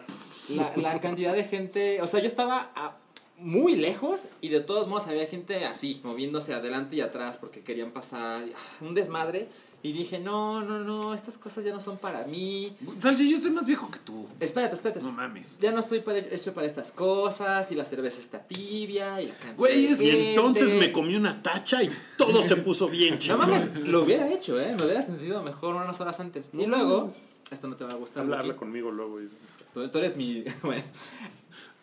la, 0.49 0.73
la 0.77 0.99
cantidad 0.99 1.33
de 1.33 1.43
gente, 1.45 2.01
o 2.01 2.07
sea, 2.07 2.19
yo 2.19 2.27
estaba 2.27 2.71
a- 2.75 2.97
muy 3.41 3.75
lejos 3.75 4.21
y 4.41 4.49
de 4.49 4.59
todos 4.61 4.87
modos 4.87 5.07
había 5.07 5.25
gente 5.25 5.65
así, 5.65 5.99
moviéndose 6.03 6.53
adelante 6.53 6.95
y 6.95 7.01
atrás 7.01 7.37
porque 7.37 7.61
querían 7.61 7.91
pasar, 7.91 8.43
ah, 8.53 8.83
un 8.85 8.93
desmadre. 8.95 9.47
Y 9.83 9.93
dije, 9.93 10.19
no, 10.19 10.61
no, 10.61 10.83
no, 10.83 11.11
estas 11.11 11.39
cosas 11.39 11.63
ya 11.63 11.73
no 11.73 11.79
son 11.79 11.97
para 11.97 12.23
mí. 12.27 12.71
Salchi, 12.99 13.27
yo 13.31 13.39
soy 13.39 13.49
más 13.49 13.65
viejo 13.65 13.89
que 13.89 13.97
tú. 13.97 14.27
Espérate, 14.39 14.75
espérate. 14.75 15.01
No 15.01 15.11
mames. 15.11 15.57
Ya 15.59 15.71
no 15.71 15.79
estoy 15.79 16.01
para- 16.01 16.19
hecho 16.19 16.53
para 16.53 16.67
estas 16.67 16.91
cosas 16.91 17.71
y 17.71 17.73
la 17.75 17.83
cerveza 17.83 18.19
está 18.19 18.37
tibia 18.43 19.19
y 19.19 19.25
la 19.25 19.33
cantidad 19.33 19.57
Güey, 19.57 19.85
es 19.87 19.97
que 19.97 20.29
entonces 20.29 20.75
me 20.75 20.91
comí 20.91 21.15
una 21.15 21.41
tacha 21.41 21.81
y 21.81 21.89
todo 22.15 22.43
se 22.43 22.57
puso 22.57 22.89
bien 22.89 23.15
No 23.15 23.19
chido. 23.19 23.37
mames, 23.39 23.75
lo 23.79 24.03
hubiera 24.03 24.31
hecho, 24.31 24.61
¿eh? 24.61 24.75
Me 24.77 24.85
hubiera 24.85 25.01
sentido 25.01 25.41
mejor 25.41 25.73
unas 25.73 25.99
horas 25.99 26.19
antes. 26.19 26.49
y 26.53 26.67
luego, 26.67 27.07
esto 27.49 27.67
no 27.67 27.75
te 27.75 27.83
va 27.83 27.93
a 27.93 27.95
gustar. 27.95 28.21
Hablarla 28.21 28.55
conmigo 28.55 28.91
luego. 28.91 29.19
y- 29.19 29.29
Tú, 29.73 29.89
tú 29.89 29.97
eres 29.97 30.15
mi. 30.15 30.43
Bueno. 30.61 30.83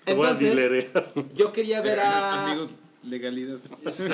Entonces, 0.08 0.86
yo 1.34 1.52
quería 1.52 1.80
ver 1.80 2.00
a. 2.00 2.44
Amigos, 2.44 2.70
legalidad. 3.04 3.58
Sí, 3.92 4.04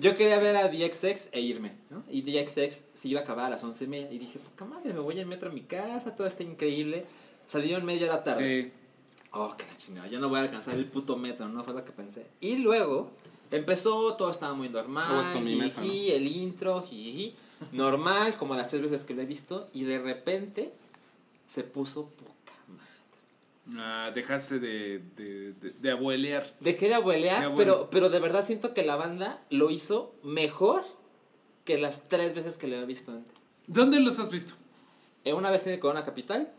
yo 0.00 0.16
quería 0.16 0.38
ver 0.38 0.56
a 0.56 0.68
DXX 0.68 1.28
e 1.32 1.40
irme, 1.40 1.72
¿no? 1.90 2.02
Y 2.10 2.22
DXX 2.22 2.82
se 2.94 3.08
iba 3.08 3.20
a 3.20 3.22
acabar 3.22 3.46
a 3.46 3.50
las 3.50 3.64
once 3.64 3.84
y 3.84 3.88
media. 3.88 4.10
Y 4.10 4.18
dije, 4.18 4.38
poca 4.38 4.64
madre, 4.64 4.92
me 4.92 5.00
voy 5.00 5.18
en 5.18 5.28
metro 5.28 5.50
a 5.50 5.52
mi 5.52 5.62
casa, 5.62 6.14
todo 6.14 6.26
está 6.26 6.42
increíble. 6.42 7.04
Salieron 7.46 7.84
media 7.84 8.06
hora 8.06 8.22
tarde. 8.22 8.64
Sí. 8.64 8.72
Oh, 9.34 9.54
que 9.56 9.64
la 9.64 9.76
chingada, 9.78 10.08
ya 10.08 10.18
no 10.18 10.28
voy 10.28 10.38
a 10.38 10.42
alcanzar 10.42 10.74
el 10.74 10.84
puto 10.84 11.16
metro, 11.16 11.48
no 11.48 11.64
fue 11.64 11.72
lo 11.72 11.84
que 11.84 11.92
pensé. 11.92 12.26
Y 12.40 12.56
luego 12.56 13.10
empezó, 13.50 14.14
todo 14.14 14.30
estaba 14.30 14.54
muy 14.54 14.68
normal. 14.68 15.32
Con 15.32 15.44
mi 15.44 15.56
mesa, 15.56 15.82
jiji, 15.82 16.10
el 16.12 16.26
intro, 16.26 16.82
jiji, 16.82 17.34
normal, 17.72 18.36
como 18.36 18.54
las 18.54 18.68
tres 18.68 18.82
veces 18.82 19.04
que 19.04 19.14
lo 19.14 19.22
he 19.22 19.26
visto. 19.26 19.68
Y 19.72 19.84
de 19.84 19.98
repente 20.00 20.70
se 21.48 21.62
puso. 21.62 22.10
Ah, 23.78 24.10
dejaste 24.14 24.58
de, 24.58 24.98
de, 25.16 25.52
de, 25.54 25.70
de 25.70 25.90
abuelear. 25.90 26.46
De 26.60 26.76
querer 26.76 26.94
abuelear, 26.94 27.40
bueno. 27.50 27.54
pero, 27.56 27.90
pero 27.90 28.10
de 28.10 28.20
verdad 28.20 28.44
siento 28.44 28.74
que 28.74 28.84
la 28.84 28.96
banda 28.96 29.42
lo 29.50 29.70
hizo 29.70 30.14
mejor 30.22 30.82
que 31.64 31.78
las 31.78 32.08
tres 32.08 32.34
veces 32.34 32.58
que 32.58 32.66
lo 32.66 32.74
había 32.76 32.86
visto 32.86 33.12
antes. 33.12 33.34
¿Dónde 33.66 34.00
los 34.00 34.18
has 34.18 34.30
visto? 34.30 34.54
Eh, 35.24 35.32
una 35.32 35.50
vez 35.50 35.66
en 35.66 35.74
el 35.74 35.78
Corona 35.78 36.04
Capital, 36.04 36.52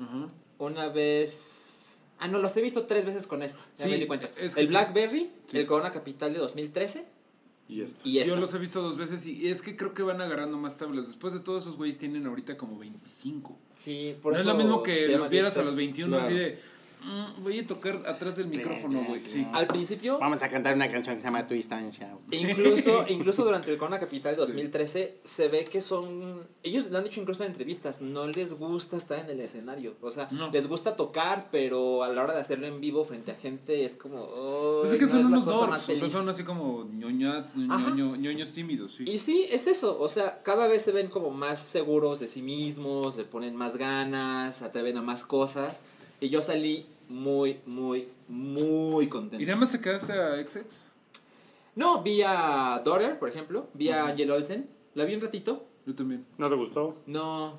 una 0.57 0.88
vez... 0.89 1.97
Ah, 2.20 2.28
no, 2.30 2.39
los 2.39 2.55
he 2.55 2.61
visto 2.61 2.86
tres 2.86 3.05
veces 3.05 3.28
con 3.28 3.43
esta, 3.43 3.59
ya 3.76 3.86
Sí, 3.86 3.91
me 3.91 3.97
di 3.97 4.07
cuenta. 4.07 4.30
es 4.39 4.55
que 4.55 4.61
el 4.61 4.68
sí. 4.68 4.72
Blackberry, 4.72 5.30
Sí. 5.45 5.57
el 5.57 5.66
Corona 5.66 5.91
Capital 5.91 6.32
de 6.32 6.39
2013 6.39 7.05
Y 7.68 7.82
esto. 7.82 7.99
y 8.07 8.20
esta. 8.20 8.30
Yo 8.34 8.39
los 8.39 8.53
he 8.53 8.59
visto 8.59 8.82
dos 8.82 8.95
veces 8.97 9.26
y 9.26 9.49
es 9.49 9.61
que 9.61 9.76
creo 9.76 9.93
que 9.93 10.03
van 10.03 10.22
agarrando 10.22 10.57
más 10.57 10.78
tablas. 10.78 11.07
Después 11.07 11.34
de 11.34 11.41
todos 11.41 11.64
esos 11.64 11.76
güeyes 11.76 11.97
tienen 11.97 12.26
ahorita 12.26 12.55
como 12.55 12.80
25. 12.80 13.57
Sí, 13.78 14.16
por 14.22 14.32
no 14.34 14.39
es 14.39 14.45
eso 14.45 14.53
lo 14.53 14.57
mismo 14.57 14.82
que 14.84 15.09
los 15.18 15.28
vieras 15.30 15.57
a 15.57 15.64
los 15.64 15.76
21 15.76 16.16
Claro. 16.18 16.26
así 16.26 16.34
de... 16.34 16.59
"Mm, 17.04 17.43
voy 17.43 17.60
a 17.60 17.68
tocar 17.68 18.01
atrás 18.08 18.36
del 18.36 18.47
micrófono, 18.47 19.04
güey. 19.08 19.22
Sí. 19.26 19.45
Al 19.54 19.68
principio, 19.68 20.18
Vamos 20.20 20.41
a 20.43 20.49
cantar 20.49 20.76
una 20.76 20.89
canción 20.89 21.16
que 21.16 21.22
se 21.22 21.28
llama 21.28 21.45
Twist 21.47 21.72
and 21.72 21.91
Shout. 21.91 22.22
incluso, 22.34 23.06
incluso 23.10 23.43
durante 23.43 23.72
el 23.72 23.78
Corona 23.78 23.99
Capital 23.99 24.36
de 24.36 24.41
2013, 24.41 25.20
se 25.24 25.47
ve 25.49 25.66
que 25.66 25.82
son... 25.82 26.47
Ellos 26.64 26.89
lo 26.91 26.97
han 26.97 27.04
dicho 27.04 27.20
incluso 27.20 27.43
en 27.43 27.51
entrevistas, 27.51 28.01
no 28.01 28.28
les 28.28 28.54
gusta 28.54 28.97
estar 28.97 29.20
en 29.20 29.30
el 29.30 29.39
escenario. 29.41 29.95
O 30.01 30.12
sea, 30.12 30.28
No. 30.32 30.49
les 30.51 30.68
gusta 30.68 30.95
tocar, 30.95 31.49
pero 31.51 32.04
a 32.04 32.10
la 32.10 32.24
hora 32.24 32.34
de 32.34 32.41
hacerlo 32.41 32.68
en 32.68 32.80
vivo 32.80 33.04
frente 33.06 33.32
a 33.32 33.36
gente 33.36 33.86
es 33.86 33.93
como... 33.95 34.24
"Ay, 34.24 34.80
Pues 34.82 34.91
es 34.93 34.97
que 34.99 35.06
no 35.06 35.12
son 35.12 35.26
unos 35.26 35.45
dorks, 35.45 35.70
más 35.70 35.84
o 35.84 35.86
sea, 35.88 35.95
feliz". 35.95 36.12
son 36.12 36.30
así 36.30 36.43
como 36.43 36.86
ñoña, 36.86 37.45
ñoño- 37.56 38.16
ñoños 38.18 38.51
tímidos, 38.51 38.93
sí. 38.95 39.04
Y 39.08 39.18
sí, 39.18 39.45
es 39.51 39.68
eso, 39.68 39.99
o 39.99 40.08
sea, 40.08 40.41
cada 40.43 40.68
vez 40.68 40.82
se 40.84 40.91
ven 40.91 41.08
como 41.10 41.30
más 41.32 41.60
seguros 41.60 42.20
de 42.20 42.28
sí 42.28 42.41
mismos, 42.41 43.16
le 43.18 43.24
ponen 43.26 43.56
más 43.56 43.76
ganas, 43.78 44.56
se 44.56 44.66
atreven 44.66 44.97
a 44.97 45.01
más 45.01 45.24
cosas. 45.24 45.80
Y 46.24 46.30
yo 46.30 46.39
salí 46.39 46.86
muy, 47.09 47.57
muy, 47.65 48.07
muy 48.30 49.03
¿Y 49.03 49.07
contento. 49.09 49.45
nada 49.45 49.57
más 49.57 49.71
te 49.74 49.82
quedaste 49.82 50.13
a 50.13 50.41
XX? 50.41 50.86
No, 51.76 52.01
vi 52.01 52.21
a 52.21 52.82
Daughter, 52.86 53.19
por 53.19 53.28
ejemplo, 53.28 53.67
vi 53.74 53.89
a 53.89 54.07
Angel 54.07 54.32
Olsen, 54.32 54.69
la 54.95 55.03
vi 55.03 55.15
un 55.15 55.19
ratito, 55.21 55.65
Yo 55.86 55.93
también. 55.93 56.26
¿No 56.38 56.47
te 56.47 56.55
gustó? 56.55 56.97
no, 57.07 57.57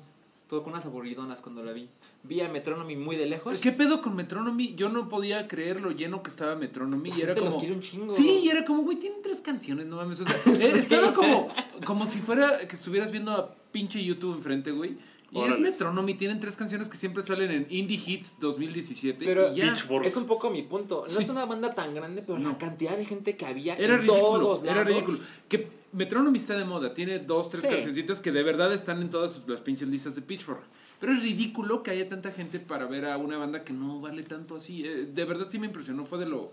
todo 0.49 0.63
con 0.63 0.73
unas 0.73 0.83
aburridonas 0.85 1.41
cuando 1.41 1.63
la 1.63 1.73
vi. 1.73 1.87
Vi 2.23 2.41
a 2.41 2.49
Metronomy 2.49 2.95
muy 2.95 3.15
de 3.17 3.27
lejos. 3.27 3.59
¿Qué 3.59 3.71
pedo 3.71 4.01
con 4.01 4.15
Metronomy? 4.15 4.73
Yo 4.73 4.89
no 4.89 5.07
podía 5.09 5.47
creer 5.47 5.79
lo 5.79 5.91
lleno 5.91 6.23
que 6.23 6.31
estaba 6.31 6.55
Metronomy. 6.55 7.11
La 7.11 7.17
Y 7.17 7.21
era 7.21 7.35
gente 7.35 7.41
como. 7.41 7.51
los 7.51 7.59
quiere 7.59 7.75
un 7.75 7.81
chingo. 7.81 8.15
Sí, 8.15 8.41
y 8.45 8.49
era 8.49 8.65
como, 8.65 8.81
güey, 8.81 8.97
tienen 8.97 9.21
tres 9.21 9.41
canciones, 9.41 9.85
no 9.85 9.97
mames. 9.97 10.21
O 10.21 10.23
sea, 10.23 10.35
eh, 10.59 10.73
estaba 10.75 11.13
como, 11.13 11.49
como 11.85 12.05
si 12.07 12.19
fuera 12.19 12.67
que 12.67 12.75
estuvieras 12.75 13.11
viendo 13.11 13.31
a 13.31 13.53
pinche 13.71 14.03
YouTube 14.03 14.33
enfrente, 14.35 14.71
güey. 14.71 14.97
Y 15.31 15.41
es. 15.41 15.59
Metronomy, 15.59 16.13
tienen 16.13 16.39
tres 16.39 16.55
canciones 16.55 16.87
que 16.87 16.97
siempre 16.97 17.21
salen 17.23 17.51
en 17.51 17.67
Indie 17.69 18.01
Hits 18.05 18.35
2017. 18.39 19.25
Pero 19.25 19.51
y 19.51 19.55
ya. 19.55 19.69
Pitchfork. 19.73 20.05
Es 20.05 20.15
un 20.15 20.25
poco 20.25 20.49
mi 20.49 20.61
punto. 20.61 21.03
No 21.07 21.11
Sí. 21.13 21.23
es 21.23 21.29
una 21.29 21.45
banda 21.45 21.73
tan 21.73 21.93
grande, 21.95 22.21
pero 22.25 22.37
la 22.37 22.57
cantidad 22.57 22.95
de 22.97 23.05
gente 23.05 23.35
que 23.35 23.45
había 23.45 23.75
Era 23.75 23.95
en 23.95 24.01
ridículo, 24.01 24.21
todos 24.39 24.63
era 24.63 24.75
lados. 24.75 24.87
ridículo. 24.87 25.17
Que 25.49 25.67
Metronomy 25.91 26.37
está 26.37 26.57
de 26.57 26.65
moda, 26.65 26.93
tiene 26.93 27.19
dos, 27.19 27.49
tres 27.49 27.63
Sí. 27.63 27.69
cancioncitas 27.69 28.21
que 28.21 28.31
de 28.31 28.43
verdad 28.43 28.71
están 28.73 29.01
en 29.01 29.09
todas 29.09 29.47
las 29.47 29.61
pinches 29.61 29.87
listas 29.87 30.15
de 30.15 30.21
Pitchfork. 30.21 30.61
Pero 30.99 31.13
es 31.13 31.21
ridículo 31.21 31.83
que 31.83 31.91
haya 31.91 32.07
tanta 32.07 32.31
gente 32.31 32.59
para 32.59 32.85
ver 32.85 33.05
a 33.05 33.17
una 33.17 33.37
banda 33.37 33.63
que 33.63 33.73
no 33.73 33.99
vale 33.99 34.23
tanto 34.23 34.55
así. 34.55 34.85
Eh, 34.85 35.07
de 35.13 35.25
verdad 35.25 35.47
sí 35.49 35.59
me 35.59 35.65
impresionó, 35.67 36.05
fue 36.05 36.19
de 36.19 36.25
lo 36.27 36.51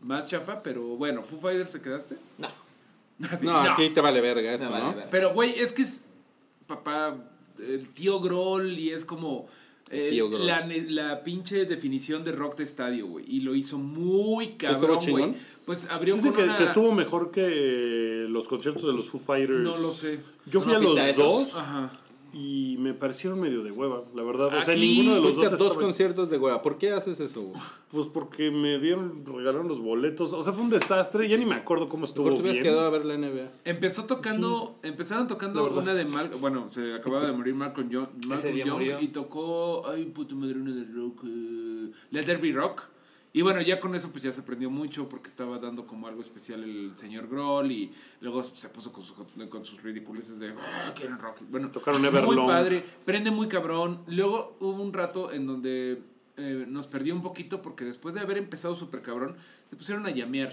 más 0.00 0.28
chafa, 0.28 0.62
pero 0.62 0.82
bueno, 0.96 1.22
¿Foo 1.22 1.38
Fighters 1.40 1.72
te 1.72 1.80
quedaste? 1.80 2.16
No, 2.38 2.48
Así, 3.30 3.44
No, 3.44 3.56
aquí 3.58 3.90
te 3.90 4.00
vale 4.00 4.20
verga 4.20 4.54
eso, 4.54 4.70
no, 4.70 4.78
¿no? 4.78 4.86
vale. 4.92 5.04
Pero, 5.10 5.34
güey, 5.34 5.58
es 5.58 5.72
que 5.72 5.82
es 5.82 6.06
papá, 6.66 7.16
el 7.68 7.88
tío 7.90 8.20
Groll 8.20 8.78
y 8.78 8.90
es 8.90 9.04
como 9.04 9.46
eh, 9.90 10.20
la, 10.30 10.66
la 10.88 11.22
pinche 11.22 11.64
definición 11.66 12.22
de 12.22 12.32
rock 12.32 12.56
de 12.56 12.64
estadio, 12.64 13.06
güey. 13.06 13.24
Y 13.28 13.40
lo 13.40 13.54
hizo 13.54 13.78
muy 13.78 14.56
¿Estuvo 14.60 14.88
cabrón, 14.88 15.10
güey. 15.10 15.34
Pues 15.64 15.86
abrió 15.90 16.14
Dice 16.14 16.28
con 16.28 16.36
que, 16.36 16.42
una... 16.44 16.56
que 16.56 16.64
estuvo 16.64 16.92
mejor 16.92 17.30
que 17.30 18.26
los 18.28 18.46
conciertos 18.46 18.84
de 18.84 18.92
los 18.92 19.08
Foo 19.08 19.20
Fighters. 19.20 19.60
No 19.60 19.76
lo 19.76 19.92
sé. 19.92 20.20
Yo 20.46 20.60
fui 20.60 20.72
¿No 20.72 20.78
a 20.78 20.82
los 20.82 21.16
dos 21.16 21.56
Ajá. 21.56 21.90
Y 22.32 22.76
me 22.78 22.94
parecieron 22.94 23.40
medio 23.40 23.62
de 23.62 23.70
hueva, 23.72 24.02
la 24.14 24.22
verdad. 24.22 24.46
O 24.46 24.60
sea, 24.60 24.74
Aquí 24.74 24.80
ninguno 24.80 25.16
de 25.16 25.20
los 25.20 25.34
dos 25.36 25.46
a 25.46 25.50
dos 25.50 25.60
estaba- 25.68 25.80
conciertos 25.82 26.30
de 26.30 26.38
hueva. 26.38 26.62
¿Por 26.62 26.78
qué 26.78 26.90
haces 26.90 27.18
eso? 27.20 27.52
Pues 27.90 28.06
porque 28.06 28.50
me 28.50 28.78
dieron, 28.78 29.24
regalaron 29.26 29.66
los 29.66 29.80
boletos. 29.80 30.32
O 30.32 30.44
sea, 30.44 30.52
fue 30.52 30.62
un 30.64 30.70
desastre. 30.70 31.28
Ya 31.28 31.36
ni 31.36 31.44
me 31.44 31.56
acuerdo 31.56 31.88
cómo 31.88 32.04
estuvo 32.04 32.24
Mejor 32.26 32.36
te 32.38 32.42
hubieras 32.42 32.62
bien. 32.62 32.72
quedado 32.74 32.86
a 32.86 32.90
ver 32.90 33.04
la 33.04 33.14
NBA. 33.14 33.50
Empezó 33.64 34.04
tocando, 34.04 34.78
empezaron 34.82 35.26
tocando 35.26 35.68
una 35.70 35.94
de 35.94 36.04
Mal, 36.04 36.30
bueno, 36.40 36.68
se 36.68 36.94
acababa 36.94 37.26
de 37.26 37.32
morir 37.32 37.54
Malcolm 37.54 37.88
Young, 37.90 38.08
Malcolm 38.26 38.54
Young 38.56 38.70
murió. 38.72 39.00
y 39.00 39.08
tocó, 39.08 39.86
ay 39.88 40.04
puta 40.06 40.34
madre, 40.34 40.58
una 40.60 40.72
de 40.74 40.84
rock, 40.92 41.24
eh, 41.24 41.90
Let 42.10 42.22
There 42.24 42.38
Be 42.40 42.52
Rock. 42.52 42.82
Y 43.32 43.42
bueno, 43.42 43.60
ya 43.62 43.78
con 43.78 43.94
eso 43.94 44.10
pues 44.10 44.24
ya 44.24 44.32
se 44.32 44.40
aprendió 44.40 44.70
mucho 44.70 45.08
porque 45.08 45.28
estaba 45.28 45.58
dando 45.58 45.86
como 45.86 46.08
algo 46.08 46.20
especial 46.20 46.64
el 46.64 46.92
señor 46.96 47.28
Grohl 47.28 47.70
y 47.70 47.92
luego 48.20 48.42
se 48.42 48.68
puso 48.70 48.90
con, 48.92 49.04
su- 49.04 49.14
con 49.48 49.64
sus 49.64 49.80
ridiculeces 49.82 50.40
de, 50.40 50.48
ah, 50.50 50.92
quieren 50.96 51.16
rock. 51.18 51.38
Bueno, 51.48 51.70
Tocaron 51.70 52.00
muy 52.00 52.08
Everlong. 52.10 52.46
padre, 52.48 52.84
prende 53.04 53.30
muy 53.30 53.46
cabrón. 53.46 54.02
Luego 54.08 54.56
hubo 54.58 54.82
un 54.82 54.92
rato 54.92 55.30
en 55.30 55.46
donde 55.46 56.02
eh, 56.38 56.64
nos 56.68 56.88
perdió 56.88 57.14
un 57.14 57.20
poquito 57.22 57.62
porque 57.62 57.84
después 57.84 58.14
de 58.14 58.20
haber 58.20 58.36
empezado 58.38 58.74
súper 58.74 59.00
cabrón, 59.02 59.36
se 59.68 59.76
pusieron 59.76 60.04
a 60.06 60.10
llamear. 60.10 60.52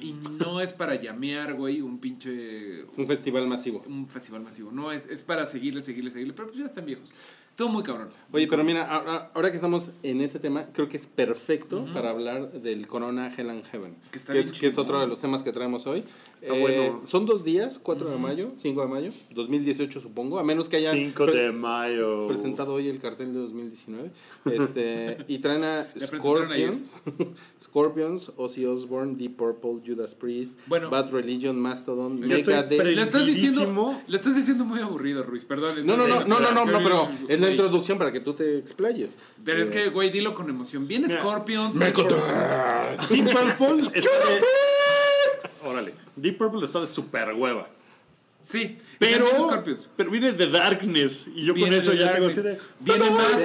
Y 0.00 0.12
no 0.38 0.60
es 0.60 0.74
para 0.74 0.94
llamear, 0.96 1.54
güey, 1.54 1.80
un 1.80 1.98
pinche 2.00 2.84
Un 2.98 3.06
festival 3.06 3.46
masivo. 3.46 3.82
un 3.86 4.06
festival 4.06 4.42
masivo. 4.42 4.70
No, 4.70 4.92
es, 4.92 5.06
es 5.06 5.22
para 5.22 5.46
seguirle, 5.46 5.80
seguirle, 5.80 6.10
seguirle. 6.10 6.34
Pero 6.34 6.48
pues 6.48 6.58
ya 6.58 6.66
están 6.66 6.84
viejos. 6.84 7.14
Todo 7.58 7.70
muy 7.70 7.82
cabrón. 7.82 8.08
Oye, 8.30 8.46
pero 8.46 8.62
mira, 8.62 8.84
ahora, 8.88 9.30
ahora 9.34 9.50
que 9.50 9.56
estamos 9.56 9.90
en 10.04 10.20
este 10.20 10.38
tema, 10.38 10.64
creo 10.72 10.88
que 10.88 10.96
es 10.96 11.08
perfecto 11.08 11.84
para 11.92 12.10
hablar 12.10 12.52
del 12.52 12.86
Corona 12.86 13.34
Hell 13.36 13.50
and 13.50 13.64
Heaven. 13.64 13.96
Que 14.12 14.18
está 14.18 14.32
es, 14.36 14.52
bien 14.52 14.60
que 14.60 14.66
es 14.68 14.78
otro 14.78 15.00
de 15.00 15.08
los 15.08 15.20
temas 15.20 15.42
que 15.42 15.50
traemos 15.50 15.84
hoy. 15.88 16.04
Está 16.40 16.54
Eh, 16.54 16.60
bueno. 16.60 17.00
Son 17.04 17.26
dos 17.26 17.42
días, 17.42 17.80
4 17.82 18.10
de 18.10 18.16
mayo, 18.16 18.52
5 18.54 18.80
de 18.82 18.86
mayo, 18.86 19.12
2018 19.34 19.98
supongo, 20.00 20.38
a 20.38 20.44
menos 20.44 20.68
que 20.68 20.76
hayan 20.76 20.94
5 20.94 21.24
pre- 21.24 21.34
de 21.36 21.50
mayo. 21.50 22.28
presentado 22.28 22.74
hoy 22.74 22.86
el 22.88 23.00
cartel 23.00 23.32
de 23.32 23.40
2019. 23.40 24.12
Este, 24.52 25.18
y 25.26 25.38
traen 25.38 25.64
a. 25.64 25.88
Scorpions, 25.98 26.90
Scorpions, 27.60 28.30
Ozzy 28.36 28.66
Osbourne, 28.66 29.16
Deep 29.16 29.36
Purple, 29.36 29.80
Judas 29.84 30.14
Priest, 30.14 30.58
Bueno. 30.66 30.90
Bad 30.90 31.10
Religion, 31.10 31.58
Mastodon, 31.60 32.20
Megadeth. 32.20 32.70
Lo 32.94 33.02
estás 33.02 33.26
diciendo, 33.26 34.00
lo 34.06 34.16
estás 34.16 34.36
diciendo 34.36 34.64
muy 34.64 34.78
aburrido, 34.78 35.24
Ruiz. 35.24 35.44
Perdón. 35.44 35.74
No, 35.84 35.96
no, 35.96 36.06
no, 36.06 36.24
no, 36.24 36.38
no, 36.40 36.52
no, 36.52 36.64
no, 36.64 36.78
pero 36.84 37.08
introducción 37.50 37.98
para 37.98 38.12
que 38.12 38.20
tú 38.20 38.32
te 38.34 38.58
explayes. 38.58 39.16
Pero 39.44 39.62
es 39.62 39.68
Eh, 39.68 39.72
que, 39.72 39.88
güey, 39.88 40.10
dilo 40.10 40.34
con 40.34 40.48
emoción. 40.48 40.86
Viene 40.88 41.08
Mira, 41.08 41.20
Scorpions. 41.20 41.78
Deep 41.78 41.94
Purple 43.32 43.90
está 43.94 44.10
de- 44.10 44.42
Órale. 45.68 45.94
Deep 46.16 46.38
Purple 46.38 46.64
está 46.64 46.80
de 46.80 46.86
super 46.86 47.32
hueva. 47.34 47.68
Sí. 48.40 48.78
Pero, 48.98 49.26
pero 49.96 50.10
viene 50.10 50.32
The 50.32 50.46
Darkness. 50.48 51.28
Y 51.34 51.44
yo 51.44 51.54
Viene 51.54 51.70
con 51.70 51.78
eso 51.80 51.92
ya 51.92 52.12
tengo 52.12 52.28
así 52.28 52.40
de. 52.40 52.58
Viene 52.80 53.10
más. 53.10 53.42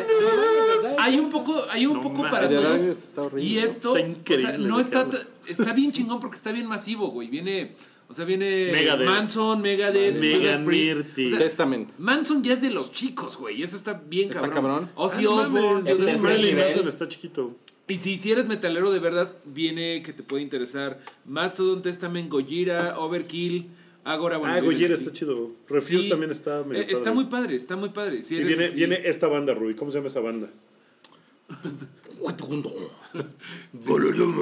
Hay 0.99 1.19
un 1.19 1.29
poco, 1.29 1.65
hay 1.69 1.85
un 1.85 1.95
No 1.95 2.01
poco 2.01 2.21
para 2.23 2.47
The 2.47 2.55
todos. 2.55 2.69
Darkness 2.69 3.03
está 3.03 3.21
horrible, 3.23 3.49
Y 3.49 3.55
¿no? 3.55 3.61
esto, 3.65 3.97
Está 3.97 4.07
o 4.07 4.09
increíble, 4.11 4.49
sea, 4.49 4.57
no 4.59 4.79
está, 4.79 5.07
está 5.47 5.73
bien 5.73 5.91
chingón 5.91 6.19
porque 6.19 6.37
está 6.37 6.51
bien 6.51 6.67
masivo, 6.67 7.09
güey. 7.11 7.27
Viene, 7.27 7.73
o 8.07 8.13
sea, 8.13 8.25
viene 8.25 8.69
Megadeth. 8.71 9.07
Manson, 9.07 9.61
Megadeth, 9.61 10.19
Mega. 10.19 10.63
O 10.65 11.29
sea, 11.29 11.39
Testament. 11.39 11.91
Manson 11.97 12.43
ya 12.43 12.53
es 12.53 12.61
de 12.61 12.71
los 12.71 12.91
chicos, 12.91 13.37
güey. 13.37 13.63
Eso 13.63 13.75
está 13.75 13.93
bien 13.93 14.29
Está 14.29 14.49
cabrón. 14.49 14.87
cabrón. 14.87 14.89
Ozzy 14.95 15.25
Ah, 15.25 15.29
Osbourne. 15.29 16.55
Manson 16.55 16.87
está 16.87 17.07
chiquito. 17.07 17.55
Y 17.87 17.97
si, 17.97 18.17
si 18.17 18.31
eres 18.31 18.47
metalero 18.47 18.91
de 18.91 18.99
verdad, 18.99 19.29
viene 19.45 20.01
que 20.03 20.13
te 20.13 20.23
puede 20.23 20.41
interesar 20.41 20.99
Mastodon 21.25 21.81
Testament, 21.81 22.31
Gojira, 22.31 22.97
Overkill, 22.99 23.67
Agora. 24.05 24.37
bueno, 24.37 24.53
Ah, 24.55 24.61
Gojira 24.61 24.93
está 24.93 25.11
chido. 25.11 25.51
Refuse 25.67 26.03
Sí. 26.03 26.09
también 26.09 26.31
está 26.31 26.63
medio 26.63 26.81
Eh, 26.81 26.85
Está 26.89 27.05
padre. 27.05 27.15
muy 27.15 27.25
padre, 27.25 27.55
está 27.55 27.75
muy 27.75 27.89
padre. 27.89 28.21
Si 28.21 28.35
Y 28.35 28.37
eres 28.37 28.47
viene, 28.49 28.63
así- 28.65 28.75
viene 28.75 29.01
esta 29.05 29.27
banda, 29.27 29.53
Rui. 29.53 29.75
¿Cómo 29.75 29.91
se 29.91 29.97
llama 29.97 30.07
esa 30.07 30.19
banda? 30.21 30.49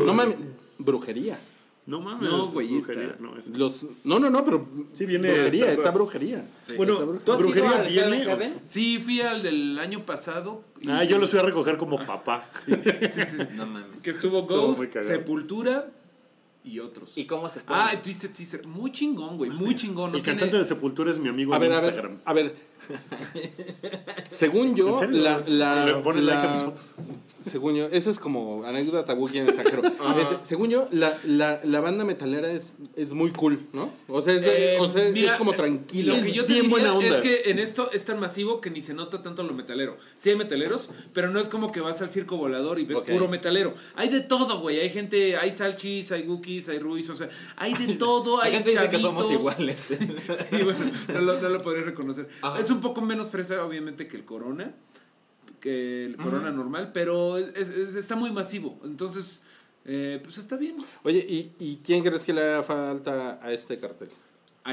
No 0.05 0.13
mames, 0.13 0.37
brujería. 0.77 1.39
No 1.87 1.99
mames. 1.99 2.29
No, 2.29 2.47
güey, 2.47 2.67
brujería, 2.67 3.15
No, 3.19 3.35
es- 3.37 3.47
Los, 3.47 3.85
no, 4.03 4.19
no, 4.19 4.29
no, 4.29 4.45
pero 4.45 4.67
Sí, 4.93 5.05
viene 5.05 5.31
brujería, 5.31 5.65
esta- 5.65 5.73
está 5.73 5.91
brujería. 5.91 6.45
Bueno, 6.77 6.95
brujería. 6.95 7.25
¿Tú 7.25 7.31
has 7.33 7.39
brujería 7.41 7.69
al 7.71 7.87
viene. 8.11 8.53
Sí, 8.63 8.99
fui 8.99 9.21
al 9.21 9.41
del 9.41 9.79
año 9.79 10.05
pasado. 10.05 10.63
y- 10.79 10.89
Ah, 10.89 11.03
yo 11.03 11.17
los 11.17 11.29
fui 11.31 11.39
a 11.39 11.43
recoger 11.43 11.77
como 11.77 11.97
papá. 12.05 12.45
Sí. 12.65 12.71
Sí, 12.73 13.21
sí. 13.21 13.37
No 13.55 13.65
mames. 13.65 14.01
Que 14.03 14.11
estuvo 14.11 14.43
Ghost. 14.43 14.83
Sepultura 15.01 15.91
y 16.63 16.79
otros. 16.79 17.13
¿Y 17.17 17.25
cómo 17.25 17.49
se 17.49 17.61
pone? 17.61 17.79
Ah, 17.81 17.99
Twisted 18.01 18.33
Sister. 18.33 18.65
Muy 18.67 18.91
chingón, 18.91 19.37
güey. 19.37 19.49
Muy 19.49 19.75
chingón. 19.75 20.11
No 20.11 20.17
El 20.17 20.23
tiene- 20.23 20.39
cantante 20.39 20.57
de 20.59 20.63
Sepultura 20.63 21.09
es 21.09 21.17
mi 21.17 21.29
amigo 21.29 21.53
A 21.55 21.59
de 21.59 21.67
ver, 21.67 21.77
a 21.77 21.81
ver, 21.81 21.89
Instagram. 21.93 22.17
a 22.23 22.33
ver. 22.33 22.55
Según 24.27 24.67
¿En 24.67 24.75
yo, 24.75 25.01
la, 25.11 25.41
la, 25.47 25.85
Le 25.85 25.93
pone 25.95 26.21
la- 26.21 26.33
like 26.35 26.47
a 26.47 26.53
mis 26.53 26.63
fotos. 26.63 26.91
según 27.43 27.75
yo, 27.75 27.87
eso 27.87 28.09
es 28.09 28.19
como 28.19 28.63
anécdota 28.65 29.03
tabú 29.05 29.27
quien 29.27 29.47
exagero. 29.47 29.81
Es- 29.85 30.47
según 30.47 30.69
yo, 30.69 30.87
la, 30.91 31.15
la, 31.25 31.59
la 31.63 31.79
banda 31.81 32.03
metalera 32.05 32.49
es, 32.51 32.73
es 32.95 33.13
muy 33.13 33.31
cool, 33.31 33.59
¿no? 33.73 33.89
O 34.07 34.21
sea, 34.21 34.33
es, 34.33 34.41
de- 34.41 34.75
Eh, 34.75 34.79
o 34.79 34.87
sea, 34.87 35.09
mira, 35.11 35.31
es 35.31 35.35
como 35.37 35.53
eh, 35.53 35.57
tranquilo. 35.57 36.15
Lo 36.15 36.23
que 36.23 36.31
yo 36.31 36.45
te 36.45 36.53
bien 36.53 36.63
diría 36.69 36.69
buena 36.69 36.93
onda. 36.93 37.07
es 37.09 37.15
que 37.17 37.49
en 37.51 37.59
esto 37.59 37.91
es 37.91 38.05
tan 38.05 38.19
masivo 38.19 38.61
que 38.61 38.69
ni 38.69 38.81
se 38.81 38.93
nota 38.93 39.21
tanto 39.21 39.43
lo 39.43 39.53
metalero. 39.53 39.97
Sí 40.17 40.29
hay 40.29 40.35
metaleros, 40.35 40.89
pero 41.13 41.29
no 41.29 41.39
es 41.39 41.47
como 41.47 41.71
que 41.71 41.81
vas 41.81 42.01
al 42.01 42.09
circo 42.09 42.37
volador 42.37 42.79
y 42.79 42.85
ves 42.85 42.99
puro 42.99 43.27
metalero. 43.27 43.73
Hay 43.95 44.09
de 44.09 44.21
todo, 44.21 44.59
güey. 44.59 44.79
Hay 44.79 44.89
gente, 44.89 45.35
hay 45.37 45.51
salchis, 45.51 46.11
hay 46.11 46.23
Wookiees, 46.27 46.69
hay 46.69 46.79
ruiz, 46.79 47.09
o 47.09 47.15
sea, 47.15 47.29
hay 47.57 47.73
de 47.73 47.95
todo. 47.95 48.41
Hay 48.41 48.53
gente 48.53 48.71
dice 48.71 48.89
que 48.89 48.97
somos 48.97 49.29
iguales. 49.31 49.87
Sí, 50.51 50.63
bueno, 50.63 50.79
no 51.13 51.21
lo, 51.21 51.41
no 51.41 51.49
lo 51.49 51.59
reconocer. 51.83 52.27
Ajá. 52.41 52.59
Es 52.59 52.69
un 52.71 52.81
poco 52.81 53.01
menos 53.01 53.29
fresa, 53.29 53.63
obviamente, 53.65 54.07
que 54.07 54.17
el 54.17 54.25
Corona, 54.25 54.73
que 55.59 56.05
el 56.05 56.17
Corona 56.17 56.51
normal, 56.51 56.91
pero 56.93 57.37
es- 57.37 57.49
es- 57.55 57.69
es- 57.69 57.95
está 57.95 58.15
muy 58.15 58.31
masivo. 58.31 58.79
Entonces, 58.83 59.41
eh, 59.85 60.19
pues 60.23 60.37
está 60.37 60.57
bien. 60.57 60.75
Oye, 61.03 61.25
¿y, 61.27 61.51
¿y 61.59 61.77
quién 61.83 62.03
crees 62.03 62.25
que 62.25 62.33
le 62.33 62.41
haga 62.41 62.63
falta 62.63 63.39
a 63.43 63.51
este 63.51 63.77
cartel? 63.79 64.09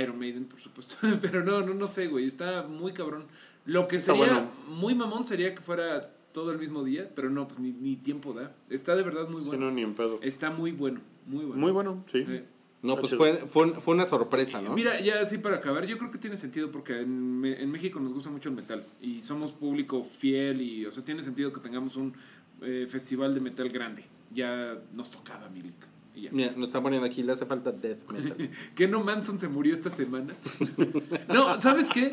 Iron 0.01 0.19
Maiden, 0.19 0.45
por 0.47 0.61
supuesto. 0.61 0.97
Pero 1.21 1.45
no, 1.45 1.63
no, 1.63 1.75
no 1.75 1.87
sé, 1.87 2.07
güey. 2.09 2.27
Está 2.27 2.63
muy 2.65 2.93
cabrón. 2.93 3.27
Lo 3.65 3.87
que 3.89 3.97
Está 3.97 4.13
sería 4.15 4.33
bueno. 4.33 4.51
muy 4.69 4.95
mamón 4.95 5.25
sería 5.25 5.55
que 5.55 5.61
fuera 5.61 6.11
todo 6.33 6.53
el 6.53 6.59
mismo 6.59 6.85
día, 6.85 7.11
pero 7.15 7.31
no, 7.31 7.49
pues 7.49 7.59
ni, 7.59 7.73
ni 7.73 7.97
tiempo 7.97 8.33
da. 8.33 8.55
Está 8.71 8.95
de 8.97 9.03
verdad 9.03 9.29
muy 9.29 9.43
Sí, 9.43 9.49
bueno. 9.49 9.67
no, 9.67 9.73
ni 9.73 9.83
en 9.83 9.95
pedo. 9.95 10.19
Está 10.23 10.51
muy 10.51 10.73
bueno, 10.73 11.01
muy 11.27 11.45
bueno. 11.45 11.61
Muy 11.61 11.73
bueno, 11.73 12.05
sí. 12.11 12.25
Eh, 12.29 12.45
No, 12.81 12.95
Está 12.95 13.01
pues 13.01 13.17
fue, 13.17 13.35
fue, 13.47 13.71
fue 13.75 13.95
una 13.95 14.07
sorpresa, 14.07 14.63
¿no? 14.63 14.75
Mira, 14.75 15.01
ya 15.01 15.21
así 15.21 15.39
para 15.39 15.57
acabar, 15.57 15.85
yo 15.87 15.99
creo 15.99 16.13
que 16.13 16.19
tiene 16.19 16.37
sentido 16.37 16.71
porque 16.71 17.01
en, 17.01 17.45
en 17.45 17.71
México 17.73 17.99
nos 17.99 18.13
gusta 18.13 18.31
mucho 18.31 18.49
el 18.49 18.55
metal 18.55 18.85
y 19.01 19.23
somos 19.23 19.53
público 19.53 20.05
fiel 20.05 20.63
y, 20.63 20.87
o 20.87 20.93
sea, 20.93 21.05
tiene 21.05 21.23
sentido 21.23 21.53
que 21.53 21.61
tengamos 21.61 21.97
un 21.97 22.15
eh, 22.63 22.87
festival 22.89 23.35
de 23.35 23.41
metal 23.41 23.69
grande. 23.69 24.05
Ya 24.33 24.79
nos 24.93 25.11
tocaba, 25.11 25.49
Milik. 25.49 25.89
Mira, 26.33 26.53
nos 26.57 26.69
están 26.69 26.83
poniendo 26.83 27.07
aquí, 27.07 27.23
le 27.23 27.33
hace 27.33 27.47
falta 27.47 27.71
death 27.71 28.11
metal. 28.11 28.51
¿Que 28.75 28.89
no 28.89 29.03
Manson 29.03 29.39
se 29.39 29.49
murió 29.49 29.73
esta 29.73 29.91
semana? 29.91 30.35
no, 31.29 31.59
¿sabes 31.59 31.87
qué? 31.93 32.11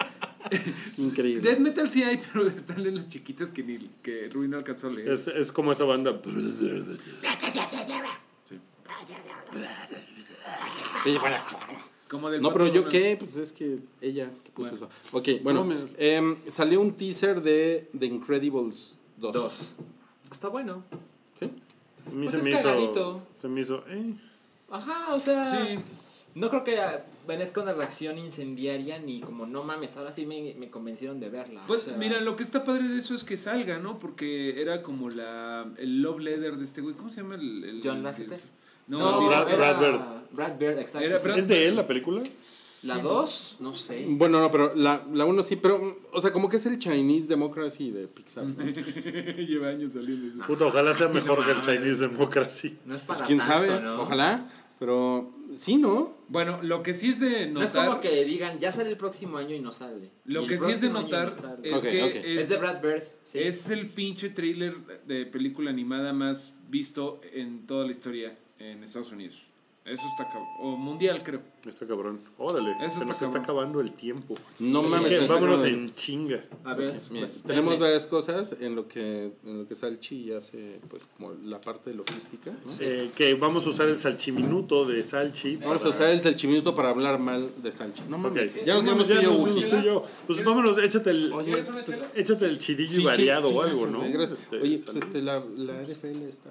Increíble. 0.97 1.41
Death 1.41 1.59
metal 1.59 1.89
sí 1.89 2.03
hay, 2.03 2.19
pero 2.31 2.47
están 2.47 2.85
en 2.85 2.95
las 2.95 3.07
chiquitas 3.07 3.51
que 3.51 3.63
ni 3.63 3.77
que 4.03 4.29
Rui 4.29 4.47
no 4.47 4.57
alcanzó 4.57 4.87
a 4.87 4.91
leer. 4.91 5.09
Es, 5.09 5.27
es 5.27 5.51
como 5.51 5.71
esa 5.71 5.85
banda. 5.85 6.21
Como 12.09 12.29
del 12.29 12.41
No, 12.41 12.53
pero 12.53 12.67
yo 12.71 12.87
qué, 12.87 13.15
pues 13.17 13.35
es 13.35 13.51
que 13.51 13.79
ella 14.01 14.29
que 14.43 14.51
puso 14.51 14.69
Bueno. 14.71 14.85
eso. 14.87 14.89
Ok, 15.11 15.27
bueno, 15.43 15.63
No 15.65 15.75
em, 15.97 16.37
salió 16.47 16.79
un 16.81 16.93
teaser 16.93 17.41
de 17.41 17.89
The 17.97 18.05
Incredibles 18.05 18.95
2. 19.17 19.33
Dos. 19.33 19.53
Está 20.31 20.49
bueno. 20.49 20.83
¿Sí? 21.39 21.45
A 21.45 22.09
mí 22.11 22.27
Pues 22.27 22.31
se 22.31 22.37
es 22.37 22.43
me 22.43 22.51
hizo. 22.51 23.27
Se 23.41 23.47
me 23.47 23.61
hizo. 23.61 23.83
Eh. 23.89 24.13
Ajá, 24.69 25.13
o 25.13 25.19
sea. 25.19 25.43
Sí. 25.65 25.75
No 26.35 26.49
creo 26.49 26.63
que 26.65 26.77
venezca 27.27 27.61
una 27.61 27.71
reacción 27.73 28.17
incendiaria 28.17 28.99
ni 28.99 29.21
como 29.21 29.45
no 29.47 29.63
mames, 29.63 29.95
ahora 29.95 30.11
sí 30.11 30.25
me, 30.25 30.53
me 30.55 30.69
convencieron 30.69 31.19
de 31.21 31.29
verla. 31.29 31.63
o 31.63 31.67
Pues 31.67 31.83
sea, 31.83 31.95
mira, 31.97 32.19
lo 32.19 32.35
que 32.35 32.43
está 32.43 32.63
padre 32.65 32.87
de 32.89 32.99
eso 32.99 33.15
es 33.15 33.23
que 33.23 33.37
salga, 33.37 33.79
¿no? 33.79 33.97
Porque 33.97 34.61
era 34.61 34.81
como 34.83 35.09
la 35.09 35.65
el 35.77 36.01
love 36.01 36.19
letter 36.19 36.57
de 36.57 36.65
este 36.65 36.81
güey. 36.81 36.93
¿Cómo 36.93 37.07
se 37.09 37.21
llama 37.21 37.35
el, 37.35 37.63
el- 37.63 37.81
John 37.83 37.97
el- 37.97 38.03
Lasseter. 38.03 38.41
No, 38.87 38.99
No, 38.99 39.27
Brad- 39.27 39.47
era 39.49 39.73
Brad 39.73 39.79
Bird. 39.79 40.01
Brad 40.31 40.57
Bird, 40.57 40.79
exacto. 40.79 41.05
Era 41.07 41.19
sí. 41.19 41.27
Brad- 41.27 41.37
¿Es 41.39 41.47
de 41.47 41.67
él 41.67 41.75
la 41.75 41.87
película? 41.87 42.21
La 42.83 42.99
2, 42.99 43.57
no 43.61 43.73
sé. 43.73 44.05
Bueno, 44.09 44.39
no, 44.39 44.51
pero 44.51 44.75
la, 44.75 45.01
la 45.11 45.25
uno 45.25 45.41
sí, 45.41 45.55
pero, 45.55 45.97
o 46.11 46.21
sea, 46.21 46.31
como 46.31 46.49
que 46.49 46.57
es 46.57 46.65
el 46.67 46.77
Chinese 46.77 47.27
Democracy 47.27 47.89
de 47.89 48.07
Pixar. 48.07 48.43
¿no? 48.45 48.63
Lleva 49.37 49.69
años 49.69 49.91
saliendo. 49.93 50.27
eso. 50.27 50.45
Puta, 50.45 50.65
ojalá 50.67 50.93
sea 50.93 51.07
mejor 51.07 51.43
que 51.45 51.51
el 51.51 51.61
Chinese 51.61 52.07
Democracy. 52.07 52.77
No 52.85 52.93
es 52.93 53.01
Pues 53.01 53.17
para 53.17 53.27
quién 53.27 53.39
tanto, 53.39 53.53
sabe, 53.53 53.81
¿no? 53.81 54.01
ojalá, 54.03 54.47
pero 54.77 55.33
sí, 55.55 55.77
¿no? 55.77 56.15
Bueno, 56.27 56.59
lo 56.61 56.83
que 56.83 56.93
sí 56.93 57.09
es 57.09 57.19
de 57.19 57.47
No 57.47 57.63
es 57.63 57.73
notar. 57.73 57.87
como 57.87 58.01
que 58.01 58.23
digan, 58.23 58.59
ya 58.59 58.71
sale 58.71 58.89
el 58.91 58.97
próximo 58.97 59.37
año 59.39 59.55
y 59.55 59.59
no 59.59 59.71
sale. 59.71 60.11
Lo 60.25 60.45
que 60.45 60.57
sí 60.59 60.69
es 60.69 60.81
de 60.81 60.89
notar 60.89 61.31
no 61.43 61.55
es 61.63 61.81
que 61.81 62.05
es, 62.07 62.43
Es 62.43 62.49
de 62.49 62.57
Brad 62.57 62.81
Bird. 62.83 63.01
sí. 63.25 63.39
es 63.39 63.67
el 63.71 63.87
pinche 63.87 64.29
trailer 64.29 64.75
de 65.07 65.25
película 65.25 65.71
animada 65.71 66.13
más 66.13 66.55
visto 66.69 67.19
en 67.33 67.65
toda 67.65 67.85
la 67.85 67.91
historia 67.91 68.37
en 68.59 68.83
Estados 68.83 69.11
Unidos. 69.11 69.37
Eso 69.85 70.01
está 70.07 70.23
cabrón. 70.25 70.47
O 70.61 70.75
mundial, 70.77 71.21
creo. 71.21 71.41
Está 71.63 71.85
cabrón. 71.85 72.19
Órale. 72.39 72.71
Eso 72.83 72.95
se 72.95 73.01
está 73.01 73.05
nos 73.05 73.21
está 73.21 73.37
acabando 73.37 73.81
el 73.81 73.91
tiempo. 73.91 74.33
No 74.57 74.79
Así 74.79 74.89
mames, 74.89 75.09
que 75.09 75.17
está 75.19 75.33
vámonos 75.35 75.59
cabrón. 75.59 75.73
en 75.75 75.93
chinga. 75.93 76.43
A 76.63 76.73
ver, 76.73 76.91
Mira, 77.11 77.27
pues, 77.27 77.43
tenemos 77.43 77.77
varias 77.77 78.07
cosas 78.07 78.55
en 78.59 78.73
lo 78.75 78.87
que 78.87 79.33
en 79.45 79.59
lo 79.59 79.67
que 79.67 79.75
Salchi 79.75 80.31
hace 80.33 80.79
pues 80.89 81.07
como 81.15 81.33
la 81.43 81.61
parte 81.61 81.91
de 81.91 81.97
logística, 81.97 82.49
¿no? 82.49 82.71
Eh, 82.79 83.11
que 83.15 83.35
vamos 83.35 83.67
a 83.67 83.69
usar 83.69 83.87
el 83.87 83.95
salchiminuto 83.95 84.87
de 84.87 85.03
Salchi. 85.03 85.57
Vamos 85.57 85.85
a 85.85 85.89
usar 85.89 86.09
el 86.09 86.19
Salchiminuto 86.19 86.73
para 86.73 86.89
hablar 86.89 87.19
mal 87.19 87.47
de 87.61 87.71
Salchi. 87.71 88.01
No 88.09 88.17
mames, 88.17 88.55
ya 88.65 88.73
nos 88.73 88.85
vemos 88.85 89.07
ya 89.07 89.13
tú 89.17 89.21
y 89.21 89.23
yo, 89.23 89.29
nos 89.33 89.39
Wookie. 89.41 89.53
vemos 89.65 89.69
tú 89.69 89.77
y 89.77 89.83
yo. 89.85 90.03
Pues 90.25 90.43
vámonos, 90.43 90.77
échate 90.79 91.11
el. 91.11 91.31
Oye, 91.31 91.45
¿Quieres 91.51 91.67
una 91.67 91.83
pues, 91.83 91.95
chela? 91.95 92.11
échate 92.15 92.45
el 92.45 92.57
chidillo 92.57 92.97
Sí, 93.01 93.05
variado 93.05 93.49
sí, 93.49 93.55
o 93.55 93.61
algo, 93.61 93.85
¿no? 93.85 93.99
gracias. 93.99 94.39
Este, 94.39 94.61
Oye, 94.61 94.79
pues 94.83 94.95
este, 94.97 95.21
la, 95.21 95.45
la 95.57 95.83
NFL 95.83 96.23
está. 96.27 96.49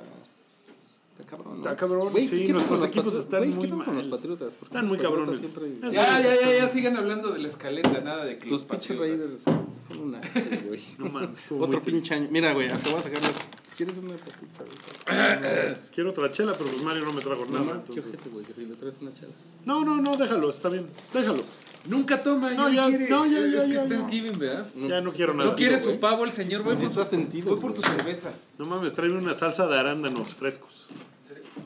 Está 1.17 1.31
cabrón. 1.37 1.53
¿no? 1.55 1.63
Está 1.63 1.77
cabrón, 1.77 2.11
Güey, 2.11 2.29
sí, 2.29 2.45
¿qué 2.47 2.53
nuestros 2.53 2.81
con 2.81 2.89
equipos 2.89 3.15
están 3.15 3.39
güey, 3.41 3.51
muy 3.55 3.63
¿qué 3.63 3.69
pedo 3.69 3.85
con 3.85 3.95
mal. 3.95 3.97
los 3.97 4.07
patriotas? 4.19 4.55
¿Por 4.57 4.69
qué 4.69 4.77
Están 4.79 4.83
los 4.83 4.91
muy 4.91 4.99
patriotas 4.99 5.39
cabrones. 5.41 5.71
siempre- 5.71 5.93
Ya, 5.93 6.21
ya, 6.21 6.41
ya, 6.41 6.57
ya 6.59 6.69
sigan 6.69 6.97
hablando 6.97 7.31
de 7.31 7.39
la 7.39 7.49
escaleta, 7.49 8.01
nada 8.01 8.25
de 8.25 8.37
que 8.37 8.49
Tus 8.49 8.51
los 8.51 8.65
pinches. 8.65 8.99
Raiders 8.99 9.43
son 9.45 9.99
un 10.03 10.15
asco, 10.17 10.41
güey. 10.67 10.83
No 10.99 11.09
mames, 11.11 11.45
Otro 11.51 11.81
pinche 11.83 12.15
año. 12.15 12.29
Mira, 12.33 12.53
güey, 12.53 12.69
hasta 12.69 12.91
voy 12.91 12.99
a 12.99 13.03
sacar 13.03 13.23
las. 13.23 13.33
¿Quieres 13.77 13.97
una 13.97 14.17
papita? 14.17 14.65
güey? 14.65 15.75
Quiero 15.95 16.11
otra 16.11 16.31
chela, 16.31 16.53
pero 16.53 16.71
pues 16.71 16.83
Mario 16.83 17.05
no 17.05 17.13
me 17.13 17.21
trajo 17.21 17.45
nada. 17.47 17.59
no, 17.61 17.71
qué 17.85 17.93
entonces- 17.93 18.07
ojete, 18.15 18.29
güey, 18.31 18.45
que 18.45 18.53
si 18.55 18.67
le 18.67 18.75
traes 18.75 18.99
una 19.01 19.13
chela. 19.15 19.33
No, 19.65 19.85
no, 19.85 20.01
no, 20.01 20.17
déjalo, 20.17 20.51
está 20.51 20.69
bien. 20.69 20.87
Déjalo. 21.13 21.43
Nunca 21.87 22.21
toma, 22.23 22.51
No, 22.53 22.71
ya, 22.71 22.87
quiere. 22.87 23.09
no, 23.11 23.27
ya, 23.27 23.33
ya, 23.33 23.39
es 23.39 23.65
que 23.65 23.73
ya, 23.75 23.83
es 23.85 23.89
ya. 23.91 23.97
Thanksgiving, 23.97 24.39
¿verdad? 24.39 24.67
Ya 24.89 25.01
no 25.03 25.13
quiero 25.13 25.35
nada. 25.35 25.51
No 25.51 25.57
quiere 25.57 25.77
su 25.79 25.85
güey. 25.85 26.01
pavo 26.01 26.25
el 26.25 26.33
señor, 26.33 26.63
voy 26.63 26.75
Sí 26.77 26.83
por, 26.83 26.91
está 26.91 27.05
sentido, 27.05 27.51
voy 27.51 27.61
por 27.61 27.75
tu 27.75 27.83
güey. 27.83 27.95
cerveza. 27.97 28.33
No 28.59 28.65
mames, 28.67 28.95
tráeme 28.95 29.19
una 29.19 29.35
salsa 29.35 29.67
de 29.67 29.79
arándanos 29.79 30.33
frescos. 30.35 30.89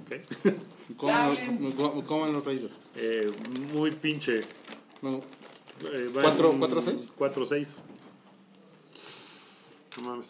Ok. 0.04 0.52
¿Cómo, 0.96 1.36
cómo, 1.76 2.04
cómo 2.04 2.20
van 2.22 2.32
los 2.32 2.44
Raiders? 2.44 2.72
Eh, 2.96 3.30
muy 3.74 3.90
pinche. 3.92 4.40
No, 5.02 5.20
Eh, 5.92 6.10
¿Cuatro- 6.12 6.56
cuatro, 6.58 6.82
seis? 6.82 7.08
4-6. 7.16 7.66
No 9.98 10.02
mames. 10.10 10.26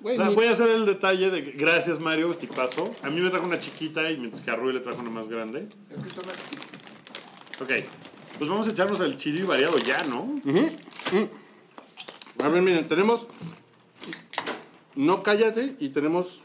Güey, 0.00 0.14
o 0.14 0.16
sea, 0.18 0.28
mi- 0.28 0.34
voy 0.34 0.46
a 0.46 0.50
hacer 0.52 0.68
el 0.68 0.84
detalle 0.86 1.30
de 1.30 1.42
gracias 1.52 1.98
Mario, 2.00 2.32
tipazo. 2.34 2.92
A 3.02 3.10
mí 3.10 3.20
me 3.20 3.30
trajo 3.30 3.46
una 3.46 3.58
chiquita 3.58 4.10
y 4.10 4.18
mientras 4.18 4.42
que 4.42 4.50
a 4.50 4.56
Rui 4.56 4.72
le 4.72 4.80
trajo 4.80 5.00
una 5.00 5.10
más 5.10 5.28
grande. 5.28 5.68
Es 5.90 5.98
que 5.98 6.10
toma 6.10 6.32
Ok, 7.60 7.70
pues 8.38 8.50
vamos 8.50 8.66
a 8.66 8.70
echarnos 8.70 9.00
el 9.00 9.16
chidillo 9.16 9.46
variado 9.46 9.76
ya, 9.78 10.02
¿no? 10.04 10.40
A 12.42 12.48
ver, 12.48 12.62
miren, 12.62 12.86
tenemos. 12.88 13.26
No 14.94 15.22
cállate 15.22 15.76
y 15.80 15.88
tenemos. 15.90 16.40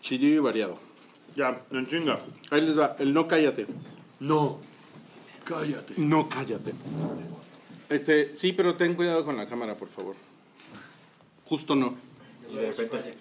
Chilillo 0.00 0.34
y 0.36 0.38
variado. 0.38 0.78
Ya, 1.34 1.64
en 1.72 1.86
chinga. 1.86 2.18
Ahí 2.50 2.60
les 2.60 2.78
va, 2.78 2.94
el 2.98 3.12
no 3.14 3.26
cállate. 3.26 3.66
No. 4.20 4.60
Cállate. 5.44 5.94
No, 5.96 6.28
cállate. 6.28 6.72
Este, 7.88 8.32
sí, 8.34 8.52
pero 8.52 8.74
ten 8.76 8.94
cuidado 8.94 9.24
con 9.24 9.36
la 9.36 9.46
cámara, 9.46 9.74
por 9.76 9.88
favor. 9.88 10.14
Justo 11.46 11.74
no. 11.74 11.94
Y 12.52 12.56
de 12.56 12.72
repente. 12.72 13.14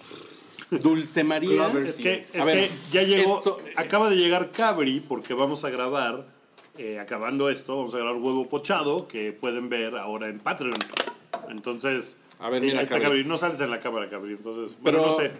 Dulce 0.71 1.23
María. 1.23 1.67
Es 1.85 1.95
que, 1.95 2.25
es 2.33 2.41
A 2.41 2.45
ver, 2.45 2.67
que 2.69 2.75
ya 2.91 3.03
llegó, 3.03 3.37
esto- 3.37 3.59
acaba 3.75 4.09
de 4.09 4.15
llegar 4.15 4.51
Cabri 4.51 4.99
porque 4.99 5.33
vamos 5.33 5.63
a 5.63 5.69
grabar, 5.69 6.32
eh, 6.77 6.99
acabando 6.99 7.49
esto, 7.49 7.77
vamos 7.77 7.93
a 7.93 7.97
grabar 7.97 8.15
Huevo 8.15 8.47
Pochado 8.47 9.07
que 9.07 9.31
pueden 9.31 9.69
ver 9.69 9.95
ahora 9.97 10.27
en 10.29 10.39
Patreon. 10.39 10.73
Entonces, 11.49 12.17
A 12.39 12.49
ver, 12.49 12.59
sí, 12.59 12.65
mira, 12.67 12.79
ahí 12.79 12.83
está 12.83 12.95
Cabri. 12.99 13.19
Cabri. 13.19 13.23
no 13.25 13.37
sales 13.37 13.59
en 13.59 13.69
la 13.69 13.79
cámara, 13.79 14.09
Cabri, 14.09 14.33
entonces, 14.33 14.75
Pero, 14.83 14.99
bueno, 14.99 15.13
no 15.13 15.19
sé. 15.23 15.31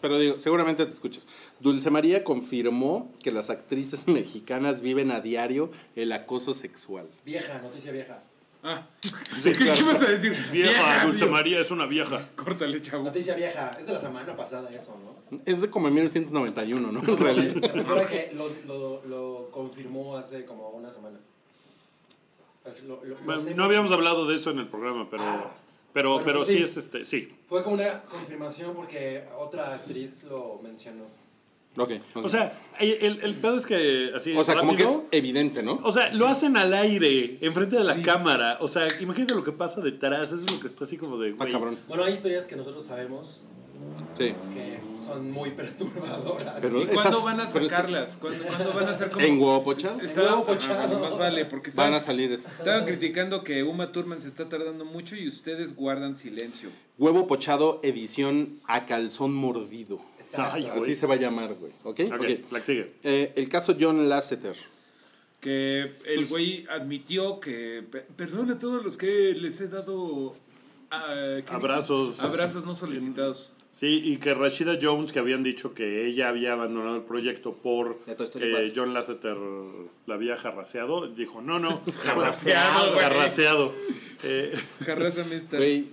pero 0.00 0.18
digo, 0.18 0.38
seguramente 0.38 0.84
te 0.84 0.92
escuchas. 0.92 1.26
Dulce 1.60 1.90
María 1.90 2.24
confirmó 2.24 3.12
que 3.22 3.30
las 3.32 3.50
actrices 3.50 4.06
mexicanas 4.08 4.80
viven 4.80 5.10
a 5.10 5.20
diario 5.20 5.70
el 5.94 6.12
acoso 6.12 6.54
sexual. 6.54 7.08
Vieja, 7.24 7.60
noticia 7.62 7.92
vieja. 7.92 8.22
Ah, 8.62 8.82
Sí, 9.36 9.52
¿qué, 9.52 9.58
claro. 9.58 9.74
qué 9.78 9.82
vas 9.84 10.02
a 10.02 10.06
decir? 10.10 10.34
Vieja, 10.50 11.04
Dulce 11.04 11.24
sí. 11.24 11.30
María 11.30 11.60
es 11.60 11.70
una 11.70 11.86
vieja. 11.86 12.26
Córtale, 12.36 12.80
chavo. 12.80 13.04
Noticia 13.04 13.34
vieja. 13.34 13.70
Es 13.78 13.86
de 13.86 13.92
la 13.92 14.00
semana 14.00 14.34
pasada 14.36 14.68
eso, 14.70 14.96
¿no? 15.30 15.38
Es 15.44 15.60
de 15.60 15.70
como 15.70 15.88
en 15.88 15.94
1991, 15.94 16.90
¿no? 16.92 17.00
En 17.12 17.18
realidad. 17.18 17.54
refiero 17.74 18.00
a 18.00 18.06
que 18.06 18.32
lo, 18.34 18.48
lo, 18.66 19.04
lo 19.06 19.50
confirmó 19.50 20.16
hace 20.16 20.44
como 20.44 20.70
una 20.70 20.90
semana. 20.90 21.18
Así, 22.66 22.82
lo- 22.86 23.04
lo- 23.04 23.14
lo 23.16 23.24
Bueno, 23.24 23.40
sé 23.42 23.54
no 23.54 23.64
habíamos 23.64 23.92
hablado 23.92 24.26
de 24.26 24.34
eso 24.36 24.50
en 24.50 24.58
el 24.58 24.68
programa, 24.68 25.08
pero, 25.10 25.22
Ah. 25.22 25.54
pero, 25.92 26.10
Bueno, 26.14 26.24
pero 26.26 26.44
sí 26.44 26.56
sí. 26.56 26.62
es 26.62 26.76
este, 26.76 27.04
sí. 27.04 27.32
Fue 27.48 27.62
como 27.62 27.74
una 27.74 28.02
confirmación 28.02 28.74
porque 28.74 29.24
otra 29.38 29.74
actriz 29.74 30.24
lo 30.24 30.58
mencionó. 30.62 31.04
Ok, 31.78 31.90
ok. 32.14 32.24
O 32.24 32.28
sea, 32.28 32.52
el, 32.80 33.20
el 33.22 33.34
pedo 33.34 33.56
es 33.56 33.66
que 33.66 34.10
así. 34.14 34.34
O 34.36 34.42
sea, 34.44 34.56
como 34.56 34.74
que 34.76 34.82
es 34.84 35.02
evidente, 35.10 35.62
¿no? 35.62 35.80
O 35.82 35.92
sea, 35.92 36.12
lo 36.14 36.26
hacen 36.26 36.56
al 36.56 36.72
aire, 36.74 37.38
enfrente 37.40 37.76
de 37.76 37.84
la 37.84 38.00
cámara. 38.02 38.58
O 38.60 38.68
sea, 38.68 38.86
imagínate 39.00 39.34
lo 39.34 39.44
que 39.44 39.52
pasa 39.52 39.80
detrás. 39.80 40.26
Eso 40.26 40.36
es 40.36 40.50
lo 40.50 40.58
que 40.60 40.66
está 40.66 40.84
así 40.84 40.96
como 40.96 41.18
de. 41.18 41.32
Güey. 41.32 41.52
cabrón. 41.52 41.78
Bueno, 41.88 42.04
hay 42.04 42.12
historias 42.14 42.44
que 42.44 42.56
nosotros 42.56 42.84
sabemos 42.86 43.40
Sí. 44.16 44.32
que 44.54 44.80
son 45.04 45.30
muy 45.30 45.50
perturbadoras. 45.90 46.54
Pero- 46.62 46.80
¿Y 46.82 46.86
cuándo 46.86 47.22
van 47.24 47.40
a 47.40 47.46
pero 47.52 47.66
esas- 47.66 47.76
sacarlas? 47.76 48.16
¿Cuándo, 48.18 48.44
cuándo 48.44 48.72
van 48.72 48.88
a 48.88 48.94
ser 48.94 49.10
como.? 49.10 49.24
En 49.24 49.38
Guapocha 49.38 49.96
Estaba- 50.02 50.30
Huevo 50.30 50.44
pochado. 50.46 50.80
ah, 50.80 50.86
bueno, 50.86 51.00
más 51.10 51.18
vale, 51.18 51.44
porque 51.44 51.70
van 51.72 51.92
a 51.92 51.98
estaban, 51.98 52.16
salir 52.16 52.32
esas. 52.32 52.58
estaban 52.58 52.86
criticando 52.86 53.44
que 53.44 53.62
Uma 53.64 53.92
Thurman 53.92 54.18
se 54.20 54.28
está 54.28 54.48
tardando 54.48 54.86
mucho 54.86 55.14
y 55.14 55.28
ustedes 55.28 55.76
guardan 55.76 56.14
silencio. 56.14 56.70
Huevo 56.98 57.26
pochado 57.26 57.80
edición 57.82 58.58
a 58.66 58.86
calzón 58.86 59.34
mordido. 59.34 59.98
Ay. 60.34 60.66
Así 60.66 60.94
se 60.96 61.06
va 61.06 61.14
a 61.14 61.18
llamar, 61.18 61.54
güey. 61.54 61.72
¿Ok? 61.84 62.00
Ok, 62.06 62.14
Ok. 62.20 62.52
la 62.52 62.58
que 62.60 62.64
sigue. 62.64 62.92
Eh, 63.02 63.32
el 63.36 63.48
caso 63.48 63.76
John 63.78 64.08
Lasseter. 64.08 64.56
Que 65.40 65.90
el 66.06 66.26
güey 66.26 66.66
admitió 66.68 67.38
que. 67.40 67.84
pe- 67.90 68.06
Perdón 68.16 68.50
a 68.50 68.58
todos 68.58 68.82
los 68.84 68.96
que 68.96 69.32
les 69.34 69.60
he 69.60 69.68
dado. 69.68 70.34
ah, 70.90 71.12
¿qué 71.44 71.52
Abrazos. 71.52 72.16
dijo? 72.16 72.26
Abrazos 72.28 72.64
no 72.64 72.74
solicitados. 72.74 73.52
Sí, 73.76 74.00
y 74.02 74.16
que 74.16 74.32
Rashida 74.32 74.78
Jones, 74.80 75.12
que 75.12 75.18
habían 75.18 75.42
dicho 75.42 75.74
que 75.74 76.06
ella 76.06 76.30
había 76.30 76.54
abandonado 76.54 76.96
el 76.96 77.02
proyecto 77.02 77.52
por 77.56 77.98
que. 77.98 78.72
John 78.74 78.94
Lasseter 78.94 79.36
la 80.06 80.14
había 80.14 80.34
jarraseado, 80.38 81.08
dijo, 81.08 81.42
no, 81.42 81.58
no. 81.58 81.82
Jarraseado. 82.02 82.98
Jarraseado. 82.98 83.74
Eh. 84.22 84.58
Güey, 85.58 85.84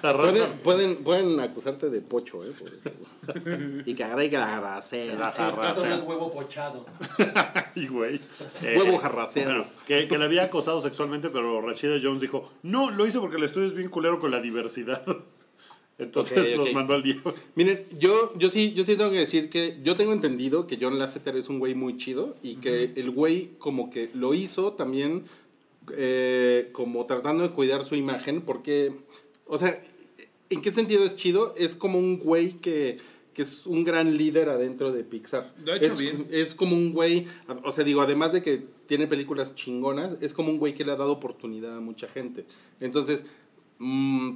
pueden, 0.00 0.52
pueden, 0.62 0.96
pueden 1.02 1.40
acusarte 1.40 1.90
de 1.90 2.00
pocho, 2.00 2.44
¿eh? 2.44 2.52
Por 2.56 2.68
eso. 2.68 3.82
y 3.90 3.94
que 3.94 4.04
agarre 4.04 4.30
que 4.30 4.38
la 4.38 4.46
jarrasea. 4.46 5.12
la 5.16 5.30
Esto 5.30 5.84
no 5.84 5.94
es 5.96 6.02
huevo 6.02 6.32
pochado. 6.32 6.86
Ay, 7.74 7.88
güey. 7.88 8.20
Huevo 8.62 8.98
jarraseado. 8.98 9.50
bueno, 9.50 9.66
que, 9.84 10.06
que 10.06 10.16
le 10.16 10.26
había 10.26 10.44
acosado 10.44 10.80
sexualmente, 10.80 11.28
pero 11.28 11.60
Rashida 11.60 11.96
Jones 12.00 12.20
dijo, 12.20 12.48
no, 12.62 12.92
lo 12.92 13.04
hizo 13.04 13.20
porque 13.20 13.38
el 13.38 13.42
estudio 13.42 13.66
es 13.66 13.74
bien 13.74 13.88
culero 13.88 14.20
con 14.20 14.30
la 14.30 14.38
diversidad. 14.38 15.02
Entonces 15.98 16.38
Ok, 16.38 16.46
ok. 16.52 16.56
los 16.58 16.72
mandó 16.72 16.94
al 16.94 17.02
diablo. 17.02 17.34
Miren, 17.54 17.84
yo, 17.98 18.32
yo 18.38 18.48
sí, 18.48 18.72
yo 18.72 18.82
sí 18.84 18.96
tengo 18.96 19.10
que 19.10 19.18
decir 19.18 19.50
que 19.50 19.78
yo 19.82 19.94
tengo 19.94 20.12
entendido 20.12 20.66
que 20.66 20.78
John 20.80 20.98
Lasseter 20.98 21.36
es 21.36 21.48
un 21.48 21.58
güey 21.58 21.74
muy 21.74 21.96
chido 21.96 22.36
y 22.42 22.56
que 22.56 22.92
el 22.96 23.10
güey 23.10 23.50
como 23.58 23.90
que 23.90 24.10
lo 24.14 24.34
hizo 24.34 24.72
también 24.72 25.24
eh, 25.94 26.70
como 26.72 27.06
tratando 27.06 27.42
de 27.42 27.50
cuidar 27.50 27.84
su 27.86 27.94
imagen 27.94 28.40
porque, 28.42 28.92
o 29.46 29.58
sea, 29.58 29.80
¿en 30.50 30.62
qué 30.62 30.70
sentido 30.70 31.04
es 31.04 31.16
chido? 31.16 31.54
Es 31.56 31.74
como 31.74 31.98
un 31.98 32.18
güey 32.18 32.52
que, 32.54 32.96
que 33.34 33.42
es 33.42 33.66
un 33.66 33.84
gran 33.84 34.16
líder 34.16 34.48
adentro 34.48 34.92
de 34.92 35.04
Pixar. 35.04 35.52
Lo 35.64 35.72
ha 35.72 35.76
hecho 35.76 35.86
es, 35.86 35.98
bien. 35.98 36.26
es 36.30 36.54
como 36.54 36.76
un 36.76 36.92
güey, 36.92 37.26
o 37.64 37.72
sea, 37.72 37.84
digo, 37.84 38.00
además 38.00 38.32
de 38.32 38.42
que 38.42 38.62
tiene 38.86 39.06
películas 39.06 39.54
chingonas, 39.54 40.22
es 40.22 40.34
como 40.34 40.50
un 40.50 40.58
güey 40.58 40.74
que 40.74 40.84
le 40.84 40.92
ha 40.92 40.96
dado 40.96 41.12
oportunidad 41.12 41.76
a 41.76 41.80
mucha 41.80 42.08
gente. 42.08 42.44
Entonces, 42.80 43.24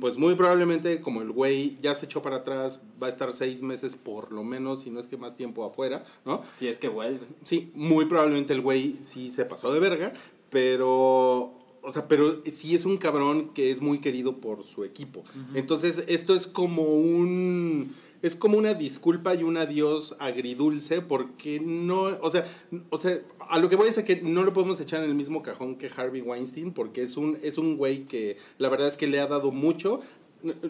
pues 0.00 0.18
muy 0.18 0.34
probablemente 0.34 1.00
como 1.00 1.22
el 1.22 1.30
güey 1.30 1.78
ya 1.80 1.94
se 1.94 2.06
echó 2.06 2.22
para 2.22 2.36
atrás, 2.36 2.80
va 3.00 3.06
a 3.06 3.10
estar 3.10 3.30
seis 3.32 3.62
meses 3.62 3.94
por 3.96 4.32
lo 4.32 4.42
menos, 4.42 4.82
si 4.82 4.90
no 4.90 4.98
es 4.98 5.06
que 5.06 5.16
más 5.16 5.36
tiempo 5.36 5.64
afuera, 5.64 6.04
¿no? 6.24 6.42
Si 6.58 6.66
es 6.68 6.76
que 6.76 6.88
vuelve. 6.88 7.26
Sí, 7.44 7.70
muy 7.74 8.06
probablemente 8.06 8.52
el 8.52 8.60
güey 8.60 8.96
sí 9.00 9.30
se 9.30 9.44
pasó 9.44 9.72
de 9.72 9.80
verga, 9.80 10.12
pero... 10.50 11.54
O 11.82 11.92
sea, 11.92 12.08
pero 12.08 12.42
sí 12.42 12.74
es 12.74 12.84
un 12.84 12.96
cabrón 12.96 13.50
que 13.54 13.70
es 13.70 13.80
muy 13.80 14.00
querido 14.00 14.38
por 14.38 14.64
su 14.64 14.82
equipo. 14.82 15.22
Entonces, 15.54 16.02
esto 16.08 16.34
es 16.34 16.48
como 16.48 16.82
un... 16.82 17.94
Es 18.22 18.34
como 18.34 18.58
una 18.58 18.74
disculpa 18.74 19.34
y 19.34 19.42
un 19.42 19.56
adiós 19.56 20.16
agridulce 20.18 21.00
porque 21.02 21.60
no... 21.60 22.02
O 22.22 22.30
sea, 22.30 22.44
o 22.90 22.98
sea, 22.98 23.18
a 23.48 23.58
lo 23.58 23.68
que 23.68 23.76
voy 23.76 23.88
es 23.88 23.98
a 23.98 24.04
que 24.04 24.20
no 24.22 24.42
lo 24.44 24.52
podemos 24.52 24.80
echar 24.80 25.02
en 25.02 25.10
el 25.10 25.14
mismo 25.14 25.42
cajón 25.42 25.76
que 25.76 25.90
Harvey 25.94 26.20
Weinstein 26.22 26.72
porque 26.72 27.02
es 27.02 27.16
un, 27.16 27.38
es 27.42 27.58
un 27.58 27.76
güey 27.76 28.04
que 28.06 28.36
la 28.58 28.68
verdad 28.68 28.88
es 28.88 28.96
que 28.96 29.06
le 29.06 29.20
ha 29.20 29.26
dado 29.26 29.52
mucho. 29.52 30.00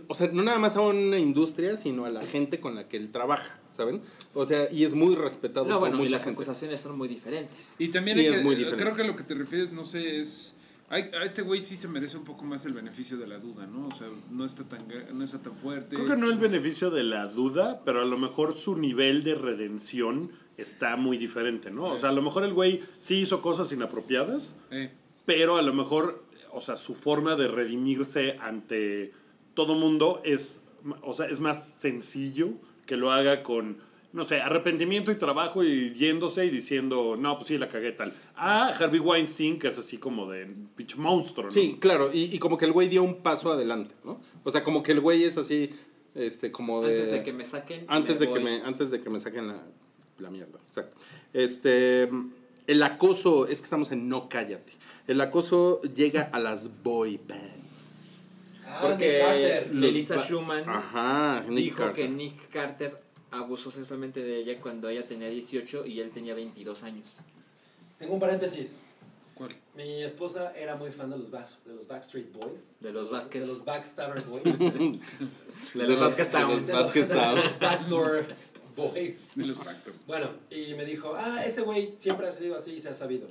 O 0.09 0.15
sea, 0.15 0.29
no 0.33 0.43
nada 0.43 0.59
más 0.59 0.77
a 0.77 0.81
una 0.81 1.19
industria, 1.19 1.77
sino 1.77 2.05
a 2.07 2.11
la 2.11 2.23
gente 2.25 2.61
con 2.61 2.75
la 2.77 2.89
que 2.89 2.97
él 2.97 3.11
trabaja, 3.11 3.59
¿saben? 3.73 4.01
O 4.33 4.45
sea, 4.47 4.71
y 4.73 4.85
es 4.85 4.95
muy 4.95 5.15
respetado 5.17 5.67
No, 5.67 5.73
por 5.75 5.81
bueno, 5.81 5.97
y 5.97 5.99
mucha 6.05 6.13
las 6.17 6.25
gente. 6.25 6.41
acusaciones 6.43 6.81
son 6.81 6.97
muy 6.97 7.09
diferentes. 7.09 7.75
Y 7.79 7.89
también 7.89 8.17
Y 8.17 8.21
hay 8.23 8.27
es 8.29 8.37
que, 8.39 8.43
muy 8.45 8.55
diferente. 8.55 8.85
creo 8.85 8.97
que 8.97 9.03
a 9.03 9.07
lo 9.07 9.17
que 9.17 9.25
te 9.25 9.35
refieres, 9.35 9.73
no 9.73 9.85
sé, 9.85 10.21
es... 10.21 10.55
hay- 10.89 11.11
a 11.19 11.25
este 11.25 11.43
güey 11.43 11.61
sí 11.61 11.77
se 11.77 11.89
merece 11.89 12.17
un 12.17 12.25
poco 12.25 12.45
más 12.45 12.65
el 12.67 12.73
beneficio 12.73 13.17
de 13.17 13.27
la 13.27 13.39
duda, 13.39 13.67
¿no? 13.67 13.89
O 13.89 13.95
sea, 13.95 14.07
no 14.31 14.45
está 14.45 14.65
tan, 14.65 14.81
no 15.13 15.25
está 15.25 15.41
tan 15.43 15.55
fuerte. 15.55 15.97
Creo 15.97 16.07
que 16.09 16.17
no 16.17 16.31
el 16.31 16.39
beneficio 16.39 16.91
de 16.91 17.03
la 17.03 17.27
duda, 17.27 17.83
pero 17.85 18.03
a 18.03 18.05
lo 18.05 18.19
mejor 18.19 18.57
su 18.57 18.77
nivel 18.77 19.23
de 19.23 19.35
redención 19.35 20.31
está 20.57 20.97
muy 20.97 21.19
diferente, 21.19 21.71
¿no? 21.71 21.85
O 21.85 21.97
sea, 21.97 22.11
a 22.11 22.13
lo 22.13 22.23
mejor 22.23 22.45
el 22.45 22.55
güey 22.55 22.83
sí 22.99 23.17
hizo 23.17 23.43
cosas 23.43 23.73
inapropiadas, 23.73 24.57
Eh, 24.71 24.91
pero 25.25 25.57
a 25.57 25.63
lo 25.63 25.75
mejor, 25.75 26.25
o 26.53 26.61
sea, 26.61 26.77
su 26.77 26.95
forma 26.95 27.35
de 27.37 27.49
redimirse 27.49 28.39
ante 28.41 29.13
todo 29.55 29.75
mundo 29.75 30.21
es, 30.25 30.63
o 31.03 31.13
sea, 31.15 31.27
es 31.27 31.41
más 31.41 31.69
sencillo 31.79 32.51
que 32.87 32.97
lo 32.97 33.11
haga 33.13 33.43
con, 33.43 33.79
no 34.17 34.25
sé, 34.25 34.41
arrepentimiento 34.41 35.13
y 35.13 35.17
trabajo 35.17 35.63
y 35.63 35.93
yéndose 35.93 36.47
y 36.47 36.51
diciendo, 36.51 37.17
no, 37.19 37.37
pues 37.37 37.49
sí, 37.49 37.59
la 37.59 37.69
cagué 37.69 37.93
tal. 37.93 38.13
A 38.35 38.69
Harvey 38.69 38.99
Weinstein, 38.99 39.59
que 39.59 39.69
es 39.69 39.77
así 39.79 39.99
como 39.99 40.29
de 40.31 40.47
pinche 40.75 40.97
monstruo, 40.97 41.45
¿no? 41.47 41.53
Sí, 41.53 41.77
claro, 41.79 42.11
y, 42.13 42.35
y 42.35 42.39
como 42.39 42.57
que 42.57 42.65
el 42.65 42.73
güey 42.73 42.89
dio 42.89 43.03
un 43.03 43.17
paso 43.23 43.53
adelante, 43.53 43.95
¿no? 44.05 44.19
O 44.43 44.51
sea, 44.51 44.65
como 44.65 44.83
que 44.83 44.93
el 44.93 45.01
güey 45.01 45.23
es 45.23 45.37
así, 45.37 45.71
este, 46.15 46.51
como 46.51 46.81
de... 46.83 46.95
Antes 46.97 47.13
de 47.13 47.23
que 47.23 47.33
me 47.35 47.45
saquen. 47.45 47.85
Antes 47.89 48.19
me 48.21 48.27
de 48.27 48.33
que 48.33 48.41
me, 48.41 48.57
antes 48.63 48.91
de 48.91 49.01
que 49.03 49.11
me 49.11 49.19
saquen 49.21 49.49
la, 49.49 49.63
la 50.19 50.31
mierda, 50.31 50.59
exacto. 50.67 50.97
Este, 51.35 52.09
el 52.67 52.83
acoso, 52.83 53.47
es 53.47 53.61
que 53.61 53.67
estamos 53.67 53.93
en 53.93 54.09
no 54.09 54.29
cállate. 54.31 54.73
El 55.07 55.21
acoso 55.21 55.81
llega 55.83 56.23
a 56.33 56.41
las 56.41 56.83
boy 56.83 57.21
bands. 57.29 58.55
Ah, 58.67 58.79
Porque 58.83 59.67
Nick 59.73 60.09
Carter. 60.09 60.17
Ba- 60.19 60.25
Schumann 60.27 60.65
Ajá, 60.69 61.45
Nick 61.49 61.57
dijo 61.59 61.77
Carter. 61.79 61.95
que 61.95 62.09
Nick 62.09 62.49
Carter 62.49 63.06
abusó 63.31 63.71
sexualmente 63.71 64.23
de 64.23 64.39
ella 64.39 64.59
cuando 64.61 64.89
ella 64.89 65.07
tenía 65.07 65.29
18 65.29 65.87
y 65.87 66.01
él 66.01 66.11
tenía 66.11 66.35
22 66.35 66.83
años. 66.83 67.17
Tengo 67.99 68.15
un 68.15 68.21
paréntesis. 68.21 68.79
¿Cuál? 69.35 69.51
Mi 69.75 70.03
esposa 70.03 70.53
era 70.57 70.77
muy 70.77 70.91
fan 70.93 71.11
de 71.11 71.19
los, 71.19 71.31
Back- 71.31 71.63
de 71.67 71.75
los 71.75 71.87
Backstreet 71.87 72.33
Boys. 72.33 72.71
De 72.81 72.91
los 72.93 73.11
Vázquez. 73.11 73.43
De 73.43 73.49
los 73.49 73.65
Backstabber 73.65 74.23
Boys. 74.23 74.45
De 75.75 75.87
los 75.87 76.01
Vázquez 76.01 76.33
de 76.33 76.41
los 76.41 76.67
Vázquez 76.67 77.09
de 77.11 77.15
los 77.17 77.59
Backdoor 77.59 78.27
Boys. 78.77 79.29
De 79.35 79.45
los 79.47 79.57
factors. 79.59 79.97
Bueno, 80.07 80.29
y 80.51 80.73
me 80.75 80.85
dijo, 80.87 81.13
ah, 81.17 81.45
ese 81.45 81.63
güey 81.63 81.95
siempre 81.99 82.27
ha 82.29 82.33
sido 82.33 82.57
así 82.57 82.73
y 82.73 82.81
se 82.81 82.89
ha 82.89 82.95
sabido. 82.95 83.27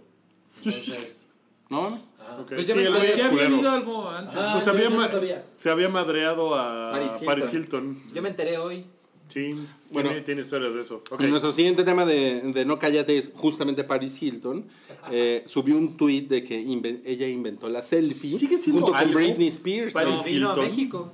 Entonces, 0.64 1.24
¿No? 1.70 1.98
ah, 2.20 2.38
Ok, 2.42 2.50
Pues 2.50 2.62
sí, 2.68 2.68
ya 2.68 2.76
me 2.76 2.84
acordé, 2.88 3.12
es 3.14 3.18
Ya 3.18 3.28
había 3.28 3.74
algo 3.74 4.10
antes. 4.10 4.36
Ah, 4.38 4.52
Pues 4.54 4.68
había 4.68 4.90
no 4.90 5.08
sabía. 5.08 5.44
se 5.56 5.70
había 5.72 5.90
madreado 5.90 6.54
a 6.56 6.92
Paris 6.92 7.12
Paris 7.26 7.46
Hilton. 7.52 7.96
Hilton. 7.96 8.14
Yo 8.14 8.22
me 8.22 8.30
enteré 8.30 8.58
hoy. 8.60 8.86
Sí, 9.28 9.54
Bueno. 9.92 10.10
tiene, 10.10 10.24
tiene 10.24 10.42
historias 10.42 10.74
de 10.74 10.82
eso. 10.82 11.02
Ok. 11.12 11.20
Nuestro 11.22 11.52
siguiente 11.52 11.84
tema 11.84 12.06
de, 12.06 12.42
de 12.42 12.64
No 12.66 12.80
Cállate 12.80 13.18
es 13.18 13.32
justamente 13.36 13.84
Paris 13.84 14.22
Hilton. 14.22 14.66
Eh, 15.12 15.44
subió 15.46 15.78
un 15.78 15.98
tweet 15.98 16.22
de 16.24 16.44
que 16.44 16.62
inven- 16.64 17.02
ella 17.06 17.28
inventó 17.28 17.68
la 17.70 17.82
selfie 17.82 18.38
Sigue 18.40 18.58
siendo 18.58 18.82
junto 18.82 18.94
con 18.94 19.02
algo. 19.02 19.14
Britney 19.20 19.48
Spears. 19.50 19.94
Paris 19.94 20.10
No, 20.16 20.24
vino 20.24 20.50
a 20.50 20.52
Hilton. 20.54 20.66
México. 20.66 21.14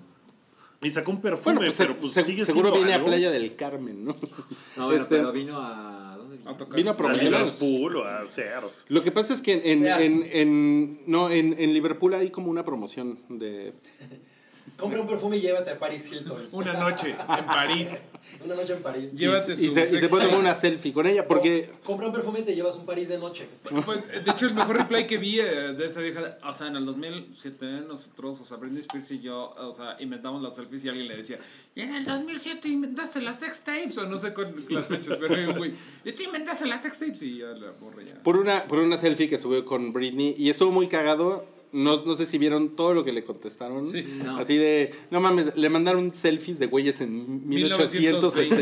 Y 0.84 0.90
sacó 0.90 1.12
un 1.12 1.22
perfume, 1.22 1.44
Bueno, 1.56 1.60
pues, 1.62 1.78
pero 1.78 1.98
pues 2.00 2.14
se- 2.14 2.26
sigue 2.26 2.44
seguro 2.46 2.70
siendo 2.70 2.78
viene 2.86 2.94
algo. 2.94 3.08
a 3.08 3.10
Playa 3.12 3.32
del 3.32 3.56
Carmen, 3.56 4.04
¿no? 4.06 4.16
No, 4.78 4.86
bueno, 4.88 5.02
Este, 5.02 5.18
pero 5.18 5.32
vino 5.32 5.58
a. 5.60 6.18
¿Dónde 6.18 6.38
A 6.46 6.58
tocar. 6.58 6.76
Vino 6.76 6.90
a 6.92 6.94
A 6.94 6.98
promocionar. 6.98 7.42
Liverpool 7.46 7.96
o 7.98 8.04
a 8.04 8.26
Sears. 8.28 8.86
Lo 8.88 9.04
que 9.04 9.12
pasa 9.12 9.34
es 9.34 9.42
que 9.42 9.54
en, 9.72 9.86
en, 9.86 10.30
en- 10.32 11.00
no, 11.08 11.30
en, 11.30 11.56
en 11.60 11.74
Liverpool 11.74 12.14
hay 12.16 12.30
como 12.30 12.50
una 12.50 12.66
promoción 12.66 13.18
de... 13.30 13.74
Compra 14.78 15.02
un 15.02 15.08
perfume 15.08 15.38
y 15.38 15.42
llévate 15.42 15.72
a 15.72 15.80
Paris 15.80 16.08
Hilton. 16.12 16.50
Una 16.52 16.74
noche 16.74 17.12
en 17.12 17.46
París. 17.46 17.90
Una 18.44 18.56
noche 18.56 18.74
en 18.74 18.82
París. 18.82 19.14
Llévate 19.14 19.54
y, 19.54 19.68
su 19.68 19.74
se, 19.74 19.94
y 19.94 19.98
se 19.98 20.10
puede 20.10 20.26
tomar 20.26 20.40
una 20.40 20.54
selfie 20.56 20.94
con 20.94 21.06
ella 21.06 21.28
porque... 21.28 21.70
Compra 21.84 22.08
un 22.08 22.14
perfume 22.14 22.40
y 22.40 22.44
te 22.44 22.56
llevas 22.56 22.76
un 22.76 22.86
París 22.86 23.08
de 23.08 23.20
noche. 23.20 23.48
Pues, 23.86 24.08
de 24.08 24.32
hecho, 24.32 24.48
el 24.48 24.56
mejor 24.56 24.78
replay 24.78 25.06
que 25.06 25.18
vi 25.18 25.40
eh, 25.40 25.74
de 25.74 25.86
esa 25.86 26.00
vieja, 26.00 26.38
o 26.44 26.54
sea, 26.54 26.68
en 26.68 26.76
el 26.76 26.86
2007 26.86 27.66
nosotros, 27.88 28.40
o 28.42 28.46
sea, 28.46 28.58
Britney 28.58 28.80
Spears 28.80 29.12
y 29.12 29.20
yo, 29.20 29.54
o 29.58 29.72
sea, 29.72 29.98
inventamos 30.00 30.42
las 30.42 30.56
selfies 30.56 30.84
y 30.86 30.90
alguien 30.90 31.08
le 31.08 31.18
decía, 31.18 31.40
y 31.76 31.82
en 31.82 31.96
el 31.96 32.06
2007 32.06 32.68
inventaste 32.68 33.22
las 33.22 33.40
sex 33.40 33.62
tapes, 33.62 33.98
o 33.98 34.08
no 34.08 34.18
sé 34.18 34.34
con 34.34 34.56
las 34.70 34.88
fechas, 34.88 35.18
pero 35.20 35.56
güey, 35.56 35.74
y 36.04 36.12
tú 36.14 36.24
inventaste 36.24 36.66
las 36.66 36.82
sex 36.82 36.98
tapes 36.98 37.22
y 37.22 37.40
ya 37.40 37.48
la 37.48 37.72
borré 37.80 38.06
ya. 38.06 38.24
Por 38.24 38.38
una, 38.38 38.64
por 38.64 38.80
una 38.80 38.98
selfie 38.98 39.28
que 39.28 39.38
subió 39.38 39.66
con 39.66 39.94
Britney 39.94 40.36
y 40.38 40.50
estuvo 40.50 40.72
muy 40.72 40.88
cagado. 40.88 41.46
No, 41.74 42.04
no 42.06 42.14
sé 42.16 42.26
si 42.26 42.38
vieron 42.38 42.76
todo 42.76 42.94
lo 42.94 43.06
que 43.06 43.14
le 43.14 43.24
contestaron. 43.24 43.90
Sí. 43.90 44.04
No. 44.24 44.38
Así 44.38 44.58
de, 44.58 44.94
no 45.10 45.22
mames, 45.22 45.56
le 45.56 45.70
mandaron 45.70 46.12
selfies 46.12 46.60
de 46.60 46.66
güeyes 46.68 47.00
en 47.00 47.48
1870. 47.48 48.62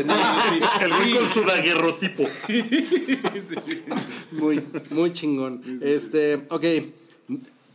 El 0.84 0.94
güey 0.94 1.14
con 1.14 1.28
su 1.28 1.42
daguerrotipo. 1.42 2.24
Muy, 4.32 4.62
muy 4.90 5.12
chingón. 5.12 5.60
Este, 5.82 6.46
ok. 6.50 6.64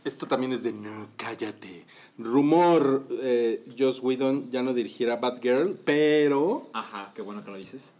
Esto 0.04 0.26
también 0.26 0.52
es 0.52 0.62
de 0.62 0.72
no, 0.72 1.08
cállate. 1.16 1.84
Rumor, 2.16 3.06
eh, 3.22 3.62
Joss 3.78 4.00
Whedon 4.00 4.50
ya 4.50 4.62
no 4.62 4.72
dirigirá 4.72 5.16
Batgirl, 5.16 5.76
pero 5.84 6.62
Ajá, 6.72 7.12
qué 7.14 7.20
bueno 7.20 7.44
que 7.44 7.50
lo 7.50 7.58
dices. 7.58 7.95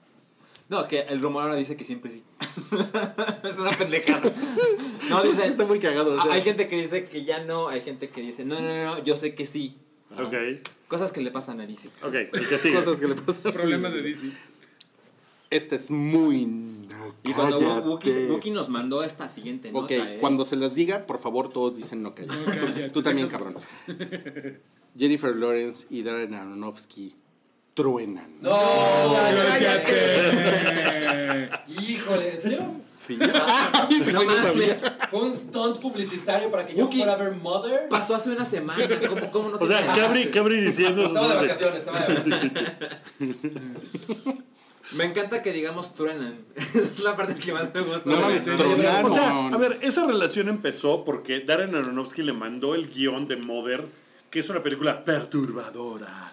No, 0.69 0.89
que 0.89 1.01
el 1.01 1.21
rumor 1.21 1.45
ahora 1.45 1.55
dice 1.55 1.77
que 1.77 1.85
siempre 1.85 2.11
sí. 2.11 2.25
es 3.45 3.59
una 3.59 3.71
pendejada. 3.71 4.33
No, 5.09 5.23
dice. 5.23 5.47
está 5.47 5.64
muy 5.64 5.79
cagado. 5.79 6.17
o 6.17 6.21
sea, 6.21 6.33
hay 6.33 6.43
gente 6.43 6.67
que 6.67 6.77
dice 6.77 7.05
que 7.05 7.25
ya 7.25 7.45
no, 7.45 7.69
hay 7.69 7.81
gente 7.81 8.09
que 8.09 8.21
dice, 8.21 8.45
no, 8.45 8.61
no, 8.61 8.69
no, 8.69 8.85
no, 8.85 9.05
yo 9.05 9.17
sé 9.17 9.35
que 9.35 9.47
sí. 9.47 9.77
Ok. 10.19 10.35
Cosas 10.89 11.12
que 11.12 11.21
le 11.21 11.31
pasan 11.31 11.61
a 11.61 11.67
DC. 11.67 11.89
Ok, 12.03 12.14
el 12.14 12.49
que 12.49 12.59
sigue. 12.59 12.75
cosas 12.75 13.01
que 13.01 13.09
le 13.09 13.14
pasan. 13.14 13.53
Problemas 13.53 13.93
de 13.93 14.03
DC. 14.03 14.33
Este 15.51 15.77
es 15.77 15.93
muy 15.93 16.45
no, 16.45 17.14
Y 17.23 17.33
cuando. 17.33 17.59
Wookie, 17.83 18.27
Wookie 18.27 18.51
nos 18.51 18.69
mandó 18.69 19.05
esta 19.05 19.29
siguiente 19.29 19.71
Ok, 19.73 19.93
nota, 19.93 19.95
¿eh? 19.95 20.19
cuando 20.21 20.45
se 20.45 20.57
las 20.57 20.75
diga, 20.75 21.07
por 21.07 21.19
favor, 21.19 21.49
todos 21.49 21.77
dicen 21.77 22.03
no 22.03 22.14
cállate. 22.14 22.87
No, 22.87 22.93
tú 22.93 23.03
también, 23.03 23.29
cabrón. 23.29 23.55
Jennifer 24.99 25.37
Lawrence 25.37 25.87
y 25.91 26.03
Darren 26.03 26.35
Aronofsky 26.35 27.14
truenan. 27.77 28.27
¡No! 28.41 28.51
¡Cállate! 29.49 31.51
Híjole, 31.81 32.33
¿en 32.33 32.41
serio? 32.41 32.66
Sí. 32.99 33.18
Ese 33.91 34.12
No 34.12 34.24
no 34.24 34.35
sabía. 34.35 34.74
Fue 35.11 35.20
un 35.20 35.31
stunt 35.33 35.77
publicitario 35.79 36.51
para 36.51 36.64
que 36.66 36.74
yo 36.74 36.89
fuera 36.89 37.12
a 37.12 37.16
ver 37.16 37.33
Mother. 37.37 37.89
Pasó 37.91 38.14
hace 38.14 38.31
una 38.31 38.45
semana. 38.47 38.83
¿Cómo, 39.09 39.31
cómo 39.31 39.49
no 39.51 39.59
te 39.59 39.64
O 39.64 39.66
sea? 39.68 39.85
Cabri, 39.95 40.31
Cabri 40.31 40.59
diciendo. 40.61 41.05
Estaba 41.05 41.29
de 41.29 41.35
vacaciones, 41.47 41.79
estaba 41.81 42.01
de 42.01 42.14
vacaciones. 42.31 42.53
Me 44.93 45.05
encanta 45.05 45.43
que 45.43 45.53
digamos 45.53 45.95
truenan. 45.95 46.39
es 46.74 46.99
la 47.01 47.14
parte 47.16 47.35
que 47.35 47.53
más 47.53 47.74
me 47.74 47.81
gusta. 47.83 48.03
No 48.09 48.31
Sí. 48.39 48.51
tronaron. 48.57 49.11
O 49.11 49.14
sea, 49.14 49.49
a 49.49 49.57
ver, 49.59 49.77
esa 49.83 50.07
relación 50.07 50.49
empezó 50.49 51.05
porque 51.05 51.41
Darren 51.41 51.74
Aronofsky 51.74 52.22
le 52.22 52.33
mandó 52.33 52.74
el 52.74 52.89
guion 52.89 53.29
de 53.29 53.37
Mother, 53.37 53.85
que 54.31 54.39
es 54.39 54.49
una 54.49 54.62
película 54.62 55.05
perturbadora, 55.05 56.33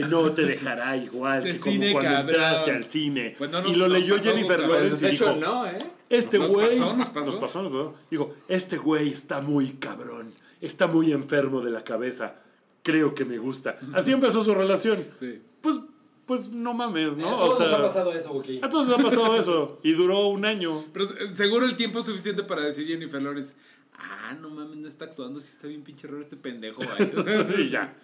que 0.00 0.06
no 0.08 0.32
te 0.32 0.46
dejará 0.46 0.96
igual 0.96 1.42
que 1.44 1.58
como 1.58 1.72
cine, 1.72 1.92
cuando 1.92 2.10
cabrón. 2.10 2.28
entraste 2.30 2.70
al 2.70 2.84
cine. 2.84 3.34
Pues 3.36 3.50
no 3.50 3.60
nos- 3.60 3.70
y 3.72 3.76
lo 3.76 3.88
nos 3.88 3.98
leyó 3.98 4.18
Jennifer. 4.18 4.60
Lawrence 4.60 5.06
y 5.06 5.10
hecho, 5.14 5.34
dijo, 5.34 5.36
no, 5.36 5.66
¿eh? 5.66 5.76
este 6.08 6.38
Nos 6.38 6.50
güey... 6.50 6.78
nos 6.78 7.08
pasó. 7.08 7.26
Nos 7.26 7.36
pasó, 7.36 7.62
nos 7.62 7.70
pasó. 7.72 7.94
Dijo, 8.10 8.34
este 8.48 8.78
güey 8.78 9.08
está 9.08 9.40
muy 9.42 9.72
cabrón, 9.72 10.32
está 10.62 10.86
muy 10.86 11.12
enfermo 11.12 11.60
de 11.60 11.70
la 11.70 11.84
cabeza, 11.84 12.36
creo 12.82 13.14
que 13.14 13.24
me 13.26 13.36
gusta. 13.38 13.78
Así 13.92 14.12
empezó 14.12 14.42
su 14.42 14.54
relación. 14.54 15.04
Sí. 15.20 15.42
Pues, 15.60 15.78
pues 16.24 16.48
no 16.48 16.72
mames, 16.72 17.16
¿no? 17.18 17.28
A 17.28 17.34
O 17.34 17.44
todos 17.48 17.58
nos 17.60 17.68
sea, 17.68 17.76
ha 17.78 17.82
pasado 17.82 18.12
eso, 18.14 18.32
Wookie. 18.32 18.60
a 18.62 18.68
todos 18.70 18.86
nos 18.88 18.98
ha 18.98 19.02
pasado 19.02 19.36
eso. 19.36 19.78
Y 19.82 19.92
duró 19.92 20.28
un 20.28 20.44
año. 20.46 20.84
Pero 20.94 21.04
eh, 21.04 21.30
seguro 21.34 21.66
el 21.66 21.76
tiempo 21.76 21.98
es 21.98 22.06
suficiente 22.06 22.42
para 22.44 22.62
decir 22.62 22.86
Jennifer 22.86 23.20
Lawrence, 23.20 23.52
ah, 23.98 24.34
no 24.40 24.48
mames, 24.48 24.76
no 24.78 24.88
está 24.88 25.04
actuando, 25.04 25.38
si 25.40 25.48
está 25.50 25.66
bien 25.66 25.82
pinche 25.82 26.06
raro 26.06 26.20
este 26.20 26.36
pendejo. 26.36 26.80
güey". 26.82 27.62
y 27.66 27.68
ya. 27.68 27.94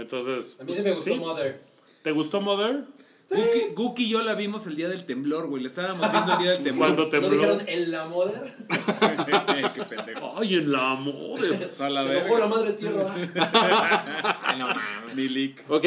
Entonces. 0.00 0.56
A 0.60 0.64
mí 0.64 0.72
sí 0.74 0.82
me 0.82 0.90
gustó 0.92 1.10
¿sí? 1.12 1.16
Mother. 1.18 1.62
¿Te 2.02 2.12
gustó 2.12 2.40
Mother? 2.40 2.84
Gookie, 3.30 3.74
Gookie 3.76 4.02
y 4.06 4.08
yo 4.08 4.22
la 4.22 4.34
vimos 4.34 4.66
el 4.66 4.74
día 4.74 4.88
del 4.88 5.04
temblor, 5.06 5.46
güey. 5.46 5.62
Le 5.62 5.68
estábamos 5.68 6.10
viendo 6.10 6.32
el 6.32 6.38
día 6.40 6.50
del 6.52 6.62
temblor. 6.64 6.86
Cuando 6.88 7.02
¿No 7.04 7.08
tembló. 7.10 7.30
dijeron 7.30 7.62
en 7.68 7.90
la 7.92 8.06
Mother? 8.06 8.42
Qué 9.76 9.82
pendejo. 9.84 10.34
Ay, 10.36 10.54
en 10.56 10.72
la 10.72 10.94
Mother. 10.96 11.70
A 11.78 11.90
la 11.90 12.02
Se 12.02 12.18
enojó 12.18 12.38
la 12.38 12.46
madre 12.48 12.72
tierra. 12.72 13.14
Ay, 13.14 14.58
no 14.58 14.66
leak. 15.14 15.64
Ok, 15.68 15.84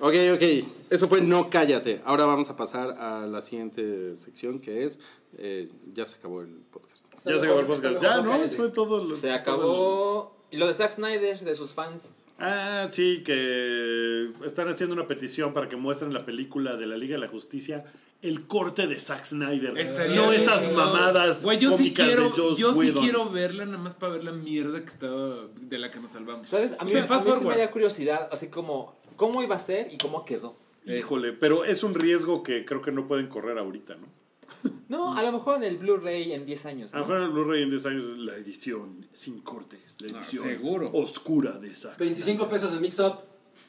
ok, 0.00 0.14
ok. 0.34 0.42
Eso 0.90 1.08
fue 1.08 1.22
no 1.22 1.48
cállate. 1.48 2.02
Ahora 2.04 2.26
vamos 2.26 2.50
a 2.50 2.56
pasar 2.56 2.90
a 2.98 3.26
la 3.26 3.40
siguiente 3.40 4.14
sección 4.16 4.58
que 4.58 4.84
es 4.84 4.98
eh, 5.38 5.70
ya 5.94 6.04
se 6.04 6.16
acabó 6.16 6.40
el 6.42 6.48
podcast. 6.70 7.06
Ya 7.24 7.38
se 7.38 7.44
acabó 7.46 7.60
el 7.60 7.66
podcast. 7.66 8.02
Ya, 8.02 8.16
¿no? 8.20 8.30
cállate. 8.30 8.56
Fue 8.56 8.68
todo. 8.68 8.98
lo- 9.04 9.14
Se 9.14 9.20
todo 9.22 9.30
lo- 9.30 9.36
acabó. 9.36 10.36
Y 10.50 10.56
lo 10.56 10.66
de 10.66 10.74
Zack 10.74 10.92
Snyder, 10.96 11.38
de 11.40 11.54
sus 11.54 11.72
fans. 11.72 12.10
Ah, 12.38 12.86
sí, 12.90 13.22
que 13.24 14.28
están 14.44 14.68
haciendo 14.68 14.94
una 14.94 15.06
petición 15.06 15.52
para 15.52 15.68
que 15.68 15.76
muestren 15.76 16.12
la 16.12 16.24
película 16.24 16.76
de 16.76 16.86
la 16.86 16.96
Liga 16.96 17.16
de 17.16 17.20
la 17.20 17.28
Justicia, 17.28 17.84
el 18.22 18.46
corte 18.46 18.86
de 18.86 18.98
Zack 18.98 19.24
Snyder. 19.24 19.76
Estaría 19.76 20.16
no 20.16 20.30
bien 20.30 20.42
esas 20.42 20.72
mamadas 20.72 21.42
Güey, 21.42 21.58
yo 21.58 21.70
sí 21.70 21.76
cómicas 21.78 22.06
quiero, 22.06 22.22
de 22.24 22.30
Joss 22.30 22.58
yo 22.58 22.72
sí 22.72 22.92
quiero 22.92 23.30
verla 23.30 23.66
nada 23.66 23.78
más 23.78 23.96
para 23.96 24.12
ver 24.12 24.24
la 24.24 24.32
mierda 24.32 24.80
que 24.80 24.86
estaba 24.86 25.48
de 25.60 25.78
la 25.78 25.90
que 25.90 25.98
nos 25.98 26.12
salvamos. 26.12 26.48
¿Sabes? 26.48 26.76
A 26.78 26.84
mí, 26.84 26.90
O 26.90 26.94
sea, 26.94 27.04
a 27.04 27.24
mí 27.24 27.32
sí 27.38 27.44
me 27.44 27.58
da 27.58 27.70
curiosidad, 27.70 28.28
así 28.30 28.48
como, 28.48 28.96
¿cómo 29.16 29.42
iba 29.42 29.56
a 29.56 29.58
ser 29.58 29.92
y 29.92 29.98
cómo 29.98 30.24
quedó? 30.24 30.54
Híjole, 30.86 31.32
pero 31.32 31.64
es 31.64 31.82
un 31.82 31.92
riesgo 31.92 32.42
que 32.42 32.64
creo 32.64 32.80
que 32.80 32.92
no 32.92 33.06
pueden 33.06 33.26
correr 33.26 33.58
ahorita, 33.58 33.96
¿no? 33.96 34.06
No, 34.88 35.14
a 35.16 35.22
lo 35.22 35.32
mejor 35.32 35.56
en 35.56 35.64
el 35.64 35.76
Blu-ray 35.76 36.32
en 36.32 36.46
10 36.46 36.66
años. 36.66 36.94
A 36.94 36.98
lo 36.98 37.04
mejor 37.04 37.18
en 37.18 37.22
el 37.24 37.30
Blu-ray 37.30 37.62
en 37.62 37.70
10 37.70 37.86
años 37.86 38.04
es 38.06 38.16
la 38.18 38.34
edición 38.36 39.06
sin 39.12 39.40
cortes, 39.40 39.96
la 40.00 40.18
Ah, 40.18 40.20
edición 40.22 40.44
seguro. 40.46 40.90
oscura 40.94 41.52
de 41.58 41.74
Zack. 41.74 41.96
Snyder. 41.96 42.14
25 42.14 42.48
pesos 42.48 42.72
de 42.72 42.80
mix-up. 42.80 43.14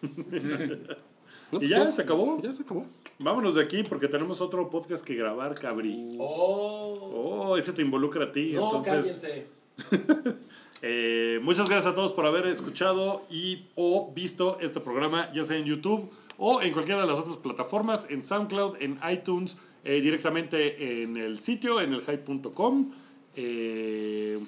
No, 1.51 1.59
¿Y 1.63 1.67
ya? 1.67 1.83
¿Se 1.83 2.03
acabó? 2.03 2.39
Ya 2.43 2.53
se 2.53 2.61
acabó. 2.61 2.85
Vámonos 3.17 3.55
de 3.55 3.63
aquí 3.63 3.81
porque 3.81 4.07
tenemos 4.07 4.39
otro 4.39 4.69
podcast 4.69 5.03
que 5.03 5.15
grabar, 5.15 5.55
Cabri. 5.55 6.15
Oh. 6.19 7.47
Oh, 7.47 7.57
ese 7.57 7.73
te 7.73 7.81
involucra 7.81 8.25
a 8.25 8.31
ti. 8.31 8.51
No, 8.53 8.77
entonces, 8.77 9.15
cállense. 9.19 9.47
eh, 10.83 11.39
muchas 11.41 11.67
gracias 11.67 11.91
a 11.91 11.95
todos 11.95 12.13
por 12.13 12.27
haber 12.27 12.45
escuchado 12.45 13.23
y 13.31 13.65
o 13.75 14.11
visto 14.13 14.59
este 14.61 14.79
programa, 14.79 15.31
ya 15.33 15.43
sea 15.43 15.57
en 15.57 15.65
YouTube 15.65 16.11
o 16.37 16.61
en 16.61 16.71
cualquiera 16.71 17.01
de 17.01 17.07
las 17.07 17.17
otras 17.17 17.37
plataformas, 17.37 18.07
en 18.11 18.21
SoundCloud, 18.23 18.75
en 18.79 18.99
iTunes, 19.11 19.57
eh, 19.83 20.01
directamente 20.01 21.01
en 21.03 21.17
el 21.17 21.39
sitio, 21.39 21.81
en 21.81 21.93
el 21.93 22.01
hype.com. 22.01 22.91
Eh, 23.35 24.39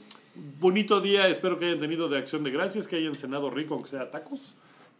bonito 0.60 1.02
día, 1.02 1.28
espero 1.28 1.58
que 1.58 1.66
hayan 1.66 1.80
tenido 1.80 2.10
de 2.10 2.18
acción 2.18 2.44
de 2.44 2.52
gracias, 2.52 2.88
que 2.88 2.98
hayan 2.98 3.16
cenado 3.16 3.50
rico, 3.50 3.74
aunque 3.76 3.90
sea 3.90 4.12
tacos. 4.12 4.56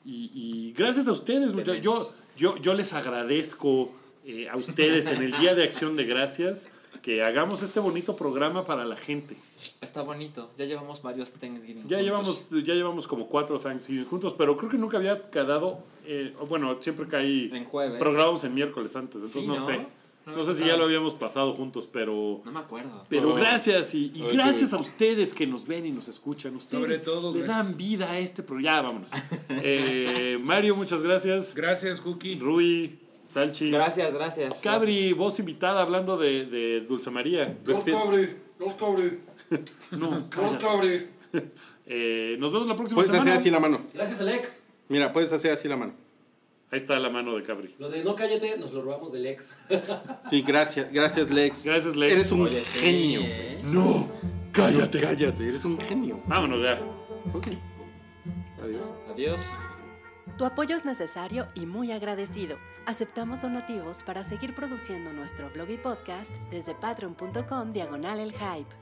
Y, 0.06 0.32
y 0.34 0.74
gracias 0.78 1.08
a 1.08 1.12
ustedes. 1.12 1.54
Yo, 1.82 2.14
yo, 2.38 2.58
yo 2.58 2.74
les 2.74 2.94
agradezco 2.94 3.94
eh, 4.26 4.50
a 4.50 4.56
ustedes 4.58 5.06
en 5.08 5.22
el 5.22 5.38
Día 5.40 5.54
de 5.56 5.64
Acción 5.64 5.96
de 5.96 6.06
Gracias 6.06 6.70
que 7.02 7.24
hagamos 7.24 7.64
este 7.64 7.80
bonito 7.80 8.16
programa 8.16 8.64
para 8.64 8.86
la 8.86 8.96
gente. 8.96 9.36
Está 9.80 10.04
bonito. 10.04 10.52
Ya 10.58 10.66
llevamos 10.66 11.02
varios 11.02 11.32
Thanksgiving. 11.32 11.88
Ya 11.88 11.98
juntos. 11.98 12.04
llevamos, 12.06 12.50
ya 12.64 12.74
llevamos 12.76 13.08
como 13.08 13.28
cuatro 13.28 13.58
Thanksgiving 13.60 14.06
juntos, 14.06 14.36
pero 14.38 14.56
creo 14.56 14.70
que 14.70 14.78
nunca 14.78 14.98
había 14.98 15.20
quedado, 15.22 15.80
eh, 16.06 16.34
bueno, 16.48 16.80
siempre 16.80 17.08
caí, 17.08 17.50
En 17.54 17.66
jueves. 17.66 17.98
programamos 17.98 18.44
en 18.44 18.54
miércoles 18.54 18.96
antes, 18.96 19.24
entonces 19.24 19.42
Sí, 19.42 19.48
no, 19.48 19.56
¿no? 19.56 19.66
sé. 19.66 19.88
No 20.26 20.44
sé 20.44 20.54
si 20.54 20.66
ya 20.66 20.78
lo 20.78 20.84
habíamos 20.86 21.14
pasado 21.16 21.52
juntos, 21.54 21.90
pero... 21.92 22.42
No 22.46 22.52
me 22.52 22.60
acuerdo. 22.60 23.04
Pero 23.10 23.32
Oh. 23.32 23.36
gracias 23.36 23.94
y, 23.96 24.10
gracias 24.34 24.72
a 24.74 24.78
ustedes 24.78 25.34
que 25.34 25.48
nos 25.48 25.66
ven 25.66 25.86
y 25.86 25.92
nos 25.92 26.08
escuchan. 26.08 26.56
Ustedes 26.56 26.82
Sobre 26.84 26.98
todo, 27.00 27.34
le 27.34 27.40
gracias. 27.42 27.66
dan 27.66 27.78
vida 27.78 28.10
a 28.12 28.20
este 28.20 28.44
programa. 28.44 28.76
Ya, 28.78 28.82
vámonos. 28.82 29.10
Eh, 29.64 30.38
Mario, 30.42 30.76
muchas 30.76 31.02
gracias. 31.02 31.54
Gracias, 31.56 32.00
Cookie. 32.02 32.36
Rui, 32.40 33.00
Salchi. 33.30 33.72
Gracias, 33.72 34.14
gracias. 34.14 34.60
Cabri, 34.62 35.14
voz 35.14 35.40
invitada 35.40 35.82
hablando 35.82 36.18
de, 36.18 36.46
de 36.46 36.82
Dulce 36.82 37.10
María. 37.10 37.58
Los 37.66 37.78
cobre, 37.82 38.38
los 38.60 38.74
cobre, 38.76 39.20
No, 39.92 40.10
los 40.36 40.52
cobre. 40.64 41.10
Eh, 41.88 42.38
nos 42.40 42.52
vemos 42.54 42.68
la 42.68 42.76
próxima 42.76 42.96
Puedes 42.96 43.12
semana. 43.12 43.32
hacer 43.32 43.40
así 43.42 43.50
la 43.50 43.60
mano. 43.60 43.82
Gracias, 43.94 44.20
Alex. 44.22 44.60
Mira, 44.88 45.12
puedes 45.12 45.32
hacer 45.34 45.52
así 45.52 45.68
la 45.68 45.78
mano. 45.78 45.94
Ahí 46.72 46.80
está 46.80 46.98
la 47.00 47.10
mano 47.10 47.36
de 47.36 47.44
Cabri. 47.44 47.76
Lo 47.80 47.90
de 47.90 48.02
no 48.02 48.16
cállate 48.16 48.58
nos 48.58 48.72
lo 48.72 48.82
robamos 48.82 49.12
del 49.12 49.26
ex. 49.26 49.54
Sí, 50.30 50.42
gracias, 50.42 50.92
gracias 50.92 51.30
Lex. 51.30 51.66
Gracias, 51.66 51.96
Lex. 51.96 52.14
Eres 52.14 52.32
un 52.32 52.42
Oye, 52.44 52.60
sí, 52.60 52.80
genio. 52.80 53.22
¿eh? 53.24 53.62
No, 53.66 54.10
cállate. 54.54 55.02
Cállate, 55.02 55.50
eres 55.50 55.66
un 55.66 55.78
genio. 55.80 56.22
Vámonos 56.28 56.62
ya. 56.62 56.80
Ok. 57.34 57.48
Adiós. 58.64 58.84
Adiós. 59.12 59.42
Tu 60.38 60.46
apoyo 60.46 60.76
es 60.76 60.86
necesario 60.86 61.46
y 61.56 61.66
muy 61.66 61.92
agradecido. 61.92 62.58
Aceptamos 62.86 63.42
donativos 63.42 64.04
para 64.04 64.24
seguir 64.24 64.56
produciendo 64.56 65.12
nuestro 65.12 65.50
blog 65.50 65.70
y 65.70 65.78
podcast 65.78 66.30
desde 66.50 66.74
patreon.com 66.74 67.74
diagonal 67.74 68.20
el 68.20 68.32
hype. 68.32 68.74